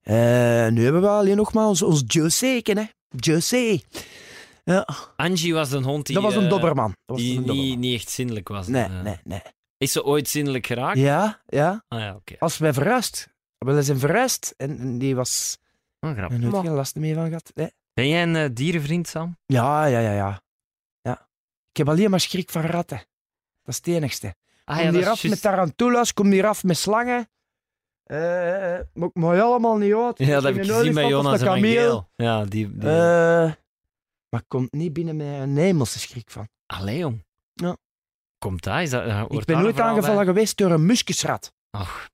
Eh, 0.00 0.14
nu 0.68 0.84
hebben 0.84 1.00
we 1.00 1.08
alleen 1.08 1.36
nog 1.36 1.52
maar 1.52 1.66
ons, 1.66 1.82
ons 1.82 2.02
Joe 2.06 2.28
Seken, 2.28 2.76
hè. 2.76 2.84
C. 3.38 3.82
Ja, 4.64 4.88
Angie 5.16 5.54
was 5.54 5.72
een 5.72 5.82
hond 5.84 6.06
die, 6.06 6.14
dat 6.14 6.24
was 6.24 6.34
een 6.34 6.44
eh, 6.44 6.48
Dobberman. 6.50 6.88
Dat 6.88 7.16
was 7.16 7.18
die 7.18 7.30
een 7.30 7.38
niet, 7.38 7.46
Dobberman. 7.46 7.78
niet 7.80 7.94
echt 8.00 8.10
zindelijk 8.10 8.48
was. 8.48 8.66
Nee, 8.66 8.88
nee, 8.88 9.16
nee. 9.24 9.42
Is 9.76 9.92
ze 9.92 10.04
ooit 10.04 10.28
zindelijk 10.28 10.66
geraakt? 10.66 10.98
Ja, 10.98 11.42
ja. 11.46 11.84
Ah 11.88 12.00
ja, 12.00 12.14
oké. 12.14 12.34
Als 12.38 12.58
wij 12.58 12.72
verhuisd. 13.60 13.76
We 13.78 13.82
zijn 13.82 13.98
verhuisd 13.98 14.54
en, 14.56 14.78
en 14.78 14.98
die 14.98 15.14
was... 15.14 15.58
Er 15.98 16.14
grappig. 16.14 16.38
nooit 16.38 16.52
Maar- 16.52 16.62
geen 16.64 16.72
last 16.72 16.94
mee 16.94 17.14
van 17.14 17.26
gehad. 17.26 17.50
Nee. 17.54 17.72
Ben 17.92 18.08
jij 18.08 18.22
een 18.22 18.36
eh, 18.36 18.48
dierenvriend, 18.52 19.08
Sam? 19.08 19.38
Ja, 19.46 19.84
ja, 19.84 19.98
ja, 19.98 20.12
ja, 20.12 20.42
ja. 21.00 21.28
Ik 21.70 21.76
heb 21.76 21.88
alleen 21.88 22.10
maar 22.10 22.20
schrik 22.20 22.50
van 22.50 22.62
ratten. 22.62 22.96
Dat 23.62 23.74
is 23.74 23.76
het 23.76 23.86
enigste. 23.86 24.34
Ah 24.64 24.76
kom 24.76 24.84
ja, 24.86 24.92
hier 24.92 25.08
af 25.08 25.24
met 25.28 25.40
tarantulas, 25.40 26.12
kom 26.12 26.30
hier 26.30 26.46
af 26.46 26.64
met 26.64 26.76
slangen. 26.76 27.28
Eh, 28.02 28.18
maar 28.92 29.08
ik 29.08 29.14
mag 29.14 29.40
allemaal 29.40 29.76
niet 29.76 29.94
uit. 29.94 30.18
Ja, 30.18 30.34
dat 30.34 30.42
heb 30.42 30.56
ik 30.56 30.70
gezien 30.70 30.94
bij 30.94 31.08
Jonas 31.08 31.40
en. 31.40 31.60
Miguel. 31.60 32.10
Ja, 32.16 32.44
die... 32.44 32.76
die... 32.78 32.88
Eh, 32.88 33.52
maar 34.28 34.42
komt 34.48 34.72
niet 34.72 34.92
binnen 34.92 35.16
met 35.16 35.26
een 35.26 35.56
hemelse 35.56 35.98
schrik 35.98 36.30
van. 36.30 36.48
Allee, 36.66 36.98
jong. 36.98 37.24
Ja. 37.52 37.76
Komt 38.38 38.62
dat? 38.62 38.80
Is 38.80 38.90
dat 38.90 39.02
Ik 39.30 39.44
ben 39.44 39.54
daar 39.54 39.62
nooit 39.62 39.80
aangevallen 39.80 40.16
bij? 40.16 40.24
geweest 40.24 40.56
door 40.56 40.70
een 40.70 40.86
muskusrat. 40.86 41.52
Ach, 41.70 42.08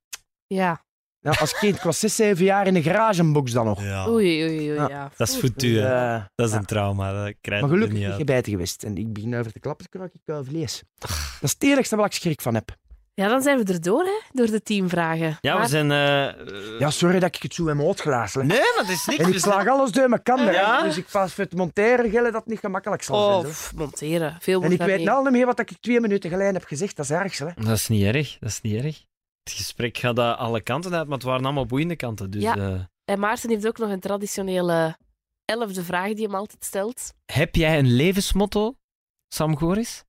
Ja. 0.47 0.85
Ja, 1.33 1.39
als 1.39 1.57
kind, 1.59 1.75
ik 1.75 1.81
was 1.81 1.99
6, 1.99 2.15
7 2.15 2.45
jaar 2.45 2.67
in 2.67 2.75
een 2.75 2.83
garagebox 2.83 3.51
dan 3.51 3.65
nog. 3.65 3.83
ja. 3.83 4.09
Oei, 4.09 4.43
oei, 4.45 4.57
oei. 4.59 4.73
Ja. 4.73 4.87
Ja. 4.89 5.11
Dat 5.17 5.27
is 5.27 5.33
Oeh. 5.33 5.43
voor 5.55 5.63
u, 5.63 5.79
hè. 5.79 6.13
Eh, 6.15 6.23
Dat 6.35 6.47
is 6.47 6.53
ja. 6.53 6.59
een 6.59 6.65
trauma. 6.65 7.23
Dat 7.23 7.33
krijg 7.41 7.61
Maar 7.61 7.69
je 7.69 7.75
gelukkig 7.75 7.97
niet 7.97 8.07
niet 8.07 8.17
uit. 8.17 8.27
gebeten 8.29 8.51
geweest. 8.51 8.83
En 8.83 8.97
ik 8.97 9.13
begin 9.13 9.35
over 9.35 9.51
te 9.51 9.59
klappen, 9.59 9.87
dan 9.91 9.99
krijg 10.01 10.13
ik 10.15 10.21
kuil 10.25 10.43
vlees. 10.43 10.83
Dat 10.99 11.09
is 11.41 11.51
het 11.51 11.63
enigste 11.63 11.95
waar 11.95 12.05
ik 12.05 12.11
schrik 12.13 12.41
van 12.41 12.53
heb. 12.53 12.75
Ja, 13.13 13.27
dan 13.27 13.41
zijn 13.41 13.63
we 13.63 13.73
erdoor, 13.73 14.03
hè, 14.03 14.19
door 14.31 14.45
de 14.45 14.61
teamvragen. 14.63 15.37
Ja, 15.41 15.61
we 15.61 15.67
zijn... 15.67 15.91
eh, 15.91 16.79
Ja, 16.79 16.89
sorry 16.89 17.19
dat 17.19 17.35
ik 17.35 17.41
het 17.41 17.53
zo 17.53 17.67
in 17.67 17.75
mijn 17.75 17.87
hoofd 17.87 18.01
glazen. 18.01 18.47
Nee, 18.47 18.57
maar 18.57 18.83
dat 18.85 18.89
is 18.95 19.05
niks. 19.05 19.19
En 19.21 19.27
ik 19.27 19.33
We 19.33 19.39
slaag 19.39 19.67
alles 19.67 19.91
door 19.91 20.09
mijn 20.09 20.23
kan. 20.23 20.45
Ja? 20.45 20.83
Dus 20.83 20.97
ik 20.97 21.05
pas 21.11 21.33
voor 21.33 21.43
het 21.43 21.55
monteren 21.55 22.09
gillen 22.09 22.31
dat 22.31 22.41
het 22.41 22.45
niet 22.49 22.59
gemakkelijk 22.59 23.03
zal 23.03 23.15
Oh, 23.17 23.31
zijn. 23.31 23.41
zo. 23.43 23.49
pff, 23.49 23.73
monteren. 23.75 24.37
Veel 24.39 24.61
En 24.63 24.71
ik 24.71 24.81
weet 24.81 24.97
niet. 24.97 25.05
nou 25.07 25.23
niet 25.23 25.31
meer 25.31 25.45
wat 25.45 25.59
ik 25.59 25.71
twee 25.79 25.99
minuten 25.99 26.29
geleden 26.29 26.53
heb 26.53 26.63
gezegd. 26.63 26.95
Dat 26.95 27.05
is 27.05 27.11
ergste. 27.11 27.45
Hè. 27.45 27.63
Dat 27.63 27.75
is 27.75 27.87
niet 27.87 28.03
erg. 28.15 28.37
Dat 28.39 28.49
is 28.49 28.61
niet 28.61 28.83
erg. 28.83 29.03
Het 29.47 29.55
gesprek 29.57 29.97
gaat 29.97 30.19
alle 30.19 30.61
kanten 30.61 30.93
uit, 30.95 31.07
maar 31.07 31.17
het 31.17 31.25
waren 31.25 31.43
allemaal 31.45 31.65
boeiende 31.65 31.95
kanten. 31.95 32.31
Dus 32.31 32.41
Ja. 32.41 32.55
eh, 32.55 32.81
En 33.05 33.19
Maarten 33.19 33.49
heeft 33.49 33.67
ook 33.67 33.77
nog 33.77 33.89
een 33.89 33.99
traditionele 33.99 34.97
elfde 35.45 35.83
vraag 35.83 36.13
die 36.13 36.25
hem 36.25 36.35
altijd 36.35 36.63
stelt. 36.65 37.13
heb 37.25 37.55
jij 37.55 37.79
een 37.79 37.91
levensmotto, 37.93 38.75
Sam 39.27 39.57
Goris? 39.57 40.03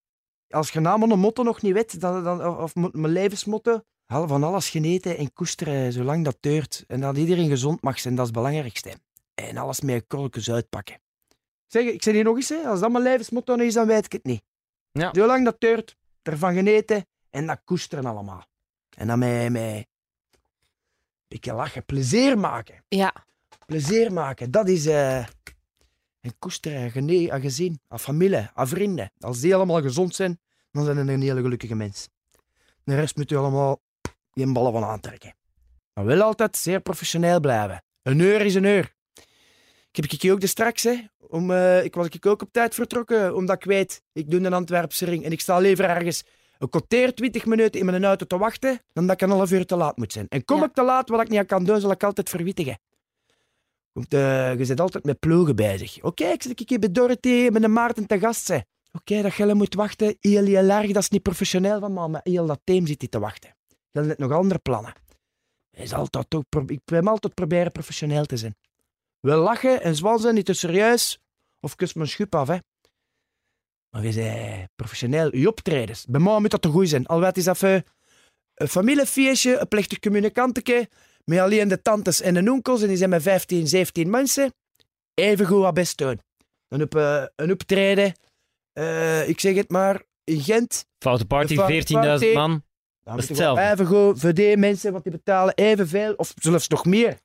Als 0.49 0.71
je 0.71 0.81
naam 0.81 1.03
een 1.03 1.19
motto 1.19 1.43
nog 1.43 1.63
niet 1.63 1.73
weet, 1.73 2.01
dan, 2.01 2.25
dan, 2.25 2.57
of, 2.59 2.75
mijn 2.75 3.13
levensmotto, 3.13 3.81
hal 4.05 4.29
van 4.29 4.43
alles 4.45 4.71
geneten 4.71 5.17
en 5.17 5.33
koesteren 5.33 5.93
zolang 5.93 6.25
dat 6.25 6.37
deurt. 6.41 6.85
En 6.87 7.01
dat 7.01 7.17
iedereen 7.17 7.49
gezond 7.49 7.83
mag 7.83 7.99
zijn, 8.01 8.15
dat 8.15 8.27
is 8.27 8.31
het 8.33 8.41
belangrijkste. 8.43 8.93
En 9.35 9.57
alles 9.57 9.81
met 9.81 10.05
korreltjes 10.07 10.51
uitpakken. 10.51 11.01
Zeg, 11.67 11.85
ik 11.85 12.03
zeg 12.03 12.15
hier 12.15 12.25
nog 12.25 12.37
eens, 12.37 12.49
hè, 12.49 12.57
als 12.63 12.81
dat 12.81 12.91
mijn 12.91 13.05
levensmotto 13.05 13.55
is, 13.55 13.75
dan 13.75 13.87
weet 13.87 14.05
ik 14.05 14.13
het 14.13 14.25
niet. 14.25 14.43
Ja. 14.93 15.09
Zolang 15.13 15.45
dat 15.45 15.61
deurt, 15.61 15.97
ervan 16.23 16.55
geneten 16.55 17.07
en 17.31 17.47
dat 17.47 17.61
koesteren 17.65 18.07
allemaal. 18.07 18.47
En 18.99 19.07
dan 19.07 19.19
met, 19.19 19.51
met 19.53 19.63
een 19.63 19.85
beetje 21.29 21.53
lachen, 21.53 21.85
plezier 21.85 22.39
maken. 22.39 22.85
Ja, 22.89 23.15
Plezier 23.67 24.13
maken, 24.13 24.51
dat 24.51 24.69
is... 24.69 24.87
eh 24.87 25.27
en 26.21 26.39
koesteren, 26.39 26.91
gene- 26.91 27.33
aan 27.33 27.41
gezin, 27.41 27.81
aan 27.89 28.01
familie, 28.01 28.49
aan 28.55 28.69
vrienden. 28.69 29.13
Als 29.19 29.41
die 29.41 29.55
allemaal 29.55 29.83
gezond 29.83 30.15
zijn, 30.15 30.41
dan 30.71 30.85
zijn 30.85 30.97
ze 31.07 31.13
een 31.13 31.21
hele 31.23 31.41
gelukkige 31.41 31.75
mens. 31.75 32.09
De 32.85 32.95
rest 32.95 33.17
moet 33.17 33.31
je 33.31 33.37
allemaal 33.37 33.81
geen 34.31 34.53
ballen 34.53 34.73
van 34.73 34.85
aantrekken. 34.85 35.35
Maar 35.95 36.05
wel 36.05 36.23
altijd 36.23 36.57
zeer 36.57 36.81
professioneel 36.81 37.41
blijven. 37.41 37.83
Een 38.03 38.19
uur 38.19 38.41
is 38.41 38.55
een 38.55 38.65
uur. 38.65 38.95
Ik 39.91 39.97
heb 39.97 40.05
ik 40.05 40.31
ook 40.31 40.41
de 40.41 40.47
straks, 40.47 40.83
hè. 40.83 40.97
Om, 41.19 41.51
eh, 41.51 41.85
ik 41.85 41.95
was 41.95 42.09
ik 42.09 42.27
ook 42.27 42.43
op 42.43 42.53
tijd 42.53 42.75
vertrokken, 42.75 43.35
omdat 43.35 43.57
ik 43.57 43.65
weet, 43.65 44.03
ik 44.13 44.31
doe 44.31 44.41
een 44.45 44.53
Antwerpse 44.53 45.05
ring 45.05 45.25
en 45.25 45.33
ik 45.33 45.41
sta 45.41 45.59
liever 45.59 45.85
ergens 45.85 46.25
een 46.59 46.69
kwartier, 46.69 47.15
20 47.15 47.45
minuten 47.47 47.81
in 47.81 47.87
mijn 47.87 48.05
auto 48.05 48.27
te 48.27 48.39
wachten, 48.39 48.81
dan 48.93 49.07
dat 49.07 49.23
ik 49.23 49.29
een 49.29 49.37
half 49.37 49.51
uur 49.51 49.67
te 49.67 49.77
laat 49.77 49.97
moet 49.97 50.13
zijn. 50.13 50.27
En 50.29 50.45
kom 50.45 50.59
Ja. 50.59 50.65
ik 50.65 50.73
te 50.73 50.83
laat, 50.83 51.09
wat 51.09 51.21
ik 51.21 51.29
niet 51.29 51.39
aan 51.39 51.47
kan 51.47 51.65
doen, 51.65 51.81
zal 51.81 51.91
ik 51.91 52.03
altijd 52.05 52.29
verwittigen. 52.29 52.79
Want 53.93 54.15
eh, 54.15 54.59
je 54.59 54.65
zit 54.65 54.81
altijd 54.81 55.05
met 55.05 55.19
ploegen 55.19 55.57
bezig. 55.57 56.03
Oké, 56.03 56.25
ik 56.25 56.43
zit 56.43 56.61
ik 56.61 56.69
hier 56.69 56.79
bij 56.79 56.93
Dorothy, 56.93 57.49
met 57.53 57.63
de 57.63 57.69
Maarten 57.69 58.07
te 58.07 58.19
gast 58.19 58.47
zijn. 58.47 58.65
Oké, 58.93 59.23
dat 59.23 59.35
je 59.35 59.55
moet 59.55 59.75
wachten, 59.75 60.17
heel, 60.21 60.45
heel 60.45 60.69
erg, 60.69 60.93
dat 60.93 61.03
is 61.03 61.09
niet 61.09 61.23
professioneel 61.23 61.81
van 61.81 61.93
me, 61.93 62.09
maar 62.09 62.21
heel 62.25 62.47
dat 62.47 62.61
team 62.65 62.87
zit 62.87 63.01
hier 63.01 63.11
te 63.11 63.19
wachten. 63.19 63.55
Hebt 63.93 64.07
net 64.07 64.19
nog 64.19 64.33
andere 64.33 64.59
plannen. 64.61 64.93
Is 65.71 65.93
altijd 65.93 66.35
ook, 66.35 66.45
ik 66.71 66.81
wil 66.85 67.03
altijd 67.07 67.35
proberen 67.35 67.73
professioneel 67.73 68.25
te 68.25 68.37
zijn. 68.37 68.57
We 69.21 69.35
lachen 69.35 69.83
en 69.83 69.95
zwansen, 69.95 70.35
niet 70.35 70.47
te 70.47 70.53
serieus. 70.53 71.19
Of 71.61 71.75
kus 71.75 71.93
mijn 71.93 72.09
schup 72.09 72.35
af, 72.35 72.49
hè. 72.49 72.57
Maar 73.91 74.03
we 74.03 74.13
zijn 74.13 74.69
professioneel. 74.77 75.37
Je 75.37 75.49
optredens. 75.49 76.07
Bij 76.09 76.21
mij 76.21 76.39
moet 76.41 76.51
dat 76.51 76.63
te 76.63 76.69
goed 76.69 76.89
zijn. 76.89 77.07
Al 77.07 77.21
wat 77.21 77.37
is 77.37 77.47
even 77.47 77.85
een 78.55 78.69
familiefeestje, 78.69 79.59
een 79.59 79.69
plechtig 79.69 79.99
communicanteke, 79.99 80.89
met 81.25 81.39
alleen 81.39 81.69
de 81.69 81.83
tantes 81.83 82.21
en 82.21 82.35
de 82.35 82.51
onkels, 82.53 82.83
en 82.83 82.89
die 82.89 82.97
zijn 82.97 83.11
met 83.11 83.23
15, 83.23 83.67
17 83.69 84.11
mensen. 84.11 84.53
Even 85.15 85.47
goed 85.47 85.61
wat 85.61 85.75
best 85.75 85.99
doen. 85.99 86.21
Dan 86.69 86.83
op 86.83 86.95
eh, 86.95 87.25
een 87.37 87.53
optreden, 87.53 88.13
eh, 88.73 89.29
ik 89.29 89.41
zeg 89.41 89.55
het 89.55 89.71
maar, 89.71 90.03
in 90.25 90.41
Gent. 90.41 90.87
Foute 90.99 91.25
party, 91.27 91.55
De 91.55 91.61
14.000 91.63 91.67
foute 91.67 92.09
party. 92.09 92.33
man. 92.33 92.51
Dan 92.51 93.17
Dat 93.17 93.19
is 93.19 93.23
je 93.23 93.29
hetzelfde. 93.29 93.71
Even 93.71 93.87
goed 93.87 94.21
voor 94.21 94.35
die 94.35 94.57
mensen, 94.57 94.93
want 94.93 95.05
die 95.05 95.13
betalen 95.13 95.55
evenveel, 95.55 96.15
of 96.15 96.33
zelfs 96.35 96.69
nog 96.69 96.85
meer. 96.85 97.19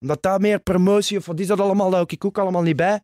Omdat 0.00 0.22
daar 0.22 0.40
meer 0.40 0.58
promotie, 0.58 1.18
of 1.18 1.26
wat 1.26 1.40
is 1.40 1.46
dat 1.46 1.60
allemaal, 1.60 1.86
daar 1.90 1.98
hou 1.98 2.12
ik 2.12 2.24
ook 2.24 2.38
allemaal 2.38 2.62
niet 2.62 2.76
bij. 2.76 3.00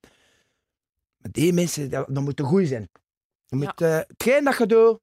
Maar 1.24 1.32
die 1.32 1.52
mensen, 1.52 1.90
dat, 1.90 2.06
dat 2.08 2.22
moet 2.22 2.40
goed 2.40 2.66
zijn. 2.68 2.88
Je 3.46 3.56
moet, 3.56 3.80
eh, 3.80 3.98
hetgeen 4.06 4.44
dat 4.44 4.58
je 4.58 4.66
doet, 4.66 4.98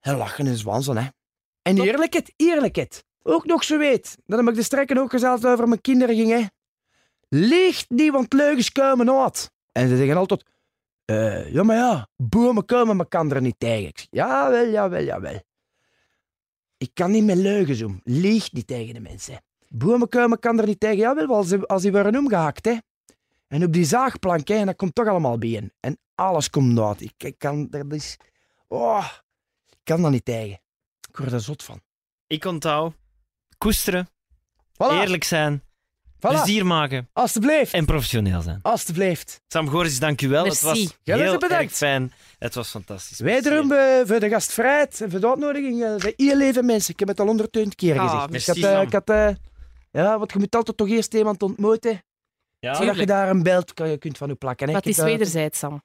en 0.00 0.16
lachen 0.16 0.46
en 0.46 0.56
zwansen, 0.56 0.96
hè. 0.96 1.08
En 1.62 1.78
eerlijkheid, 1.80 2.32
eerlijkheid. 2.36 3.04
Ook 3.22 3.44
nog 3.44 3.64
zo 3.64 3.78
weet, 3.78 4.16
dat 4.26 4.38
heb 4.38 4.48
ik 4.48 4.54
de 4.54 4.62
strekken 4.62 4.98
ook 4.98 5.10
gezegd 5.10 5.46
over 5.46 5.68
mijn 5.68 5.80
kinderen 5.80 6.14
ging, 6.16 6.30
hè. 6.30 6.44
Liegt 7.28 7.90
niet, 7.90 8.12
want 8.12 8.32
leugens 8.32 8.72
komen 8.72 9.20
uit. 9.22 9.50
En 9.72 9.88
ze 9.88 9.96
zeggen 9.96 10.16
altijd, 10.16 10.44
Eh, 11.04 11.52
ja, 11.52 11.62
maar 11.62 11.76
ja, 11.76 12.08
bomen 12.16 12.64
komen 12.64 12.98
elkaar 12.98 13.26
er 13.30 13.40
niet 13.40 13.58
tegen. 13.58 13.88
Ik 13.88 13.98
zeg, 13.98 14.08
jawel, 14.10 14.68
jawel, 14.68 15.02
jawel. 15.02 15.42
Ik 16.76 16.90
kan 16.94 17.10
niet 17.10 17.24
met 17.24 17.36
leugens 17.36 17.82
om. 17.82 18.00
Lieg 18.04 18.52
niet 18.52 18.66
tegen 18.66 18.94
de 18.94 19.00
mensen. 19.00 19.42
Bomen 19.68 20.08
komen 20.08 20.30
elkaar 20.30 20.54
er 20.58 20.66
niet 20.66 20.80
tegen. 20.80 20.96
Jawel, 20.96 21.26
wel, 21.26 21.36
als, 21.36 21.66
als 21.66 21.82
die 21.82 21.92
worden 21.92 22.16
omgehakt, 22.16 22.64
hè. 22.64 22.76
En 23.48 23.64
op 23.64 23.72
die 23.72 23.84
zaagplank, 23.84 24.48
hè, 24.48 24.54
en 24.54 24.66
dat 24.66 24.76
komt 24.76 24.94
toch 24.94 25.06
allemaal 25.06 25.38
bijeen. 25.38 25.72
En 25.80 25.98
alles 26.14 26.50
komt 26.50 26.78
uit. 26.78 27.00
Ik, 27.00 27.12
ik 27.16 27.38
kan, 27.38 27.66
dat 27.70 27.92
is... 27.92 28.16
Oh, 28.68 29.08
ik 29.68 29.78
kan 29.84 30.02
dat 30.02 30.10
niet 30.10 30.24
tegen. 30.24 30.60
Ik 31.08 31.16
word 31.16 31.32
er 31.32 31.40
zot 31.40 31.62
van. 31.62 31.80
Ik 32.26 32.44
onthoud. 32.44 32.94
Koesteren, 33.58 34.08
Voilà, 34.72 34.90
eerlijk 34.92 35.24
zijn, 35.24 35.60
voilà. 35.62 36.18
plezier 36.18 36.66
maken 36.66 37.08
Alsjeblieft. 37.12 37.72
en 37.72 37.84
professioneel 37.84 38.40
zijn. 38.42 38.58
Alsjeblieft. 38.62 39.40
Sam 39.48 39.68
Goris, 39.68 39.98
dank 39.98 40.20
u 40.22 40.28
wel. 40.28 40.42
Merci. 40.44 40.66
Het 40.68 40.78
was 40.78 40.98
Jij 41.02 41.18
heel 41.18 41.32
er 41.32 41.38
bedankt. 41.38 41.62
erg 41.64 41.72
fijn. 41.76 42.12
Het 42.38 42.54
was 42.54 42.68
fantastisch. 42.70 43.18
Wederom 43.18 43.72
eh, 43.72 44.00
voor 44.04 44.20
de 44.20 44.28
gastvrijheid 44.28 45.00
en 45.00 45.10
voor 45.10 45.20
de 45.20 45.28
uitnodiging. 45.28 45.84
voor 46.02 46.12
heel 46.16 46.36
leven 46.36 46.64
mensen. 46.66 46.92
Ik 46.92 46.98
heb 46.98 47.08
het 47.08 47.20
al 47.20 47.26
120 47.26 47.74
keer 47.74 47.98
Ah, 47.98 48.04
gezegd. 48.04 48.24
Ik 48.24 48.30
merci, 48.30 48.50
had, 48.50 48.70
eh, 48.70 48.76
Sam. 48.76 48.86
ik 48.86 48.92
had, 48.92 49.10
eh, 49.10 49.28
ja, 49.90 50.18
want 50.18 50.32
je 50.32 50.38
moet 50.38 50.54
altijd 50.54 50.76
toch 50.76 50.88
eerst 50.88 51.14
iemand 51.14 51.42
ontmoeten. 51.42 52.02
Ja, 52.60 52.74
Zodat 52.74 52.96
je 52.96 53.06
daar 53.06 53.30
een 53.30 53.42
beeld 53.42 53.72
je 53.74 53.98
kunt 53.98 54.18
van 54.18 54.30
u 54.30 54.34
plakken. 54.34 54.68
hè. 54.68 54.76
Ik 54.76 54.84
is 54.84 54.96
wederzijds, 54.96 55.58
Sam. 55.58 55.82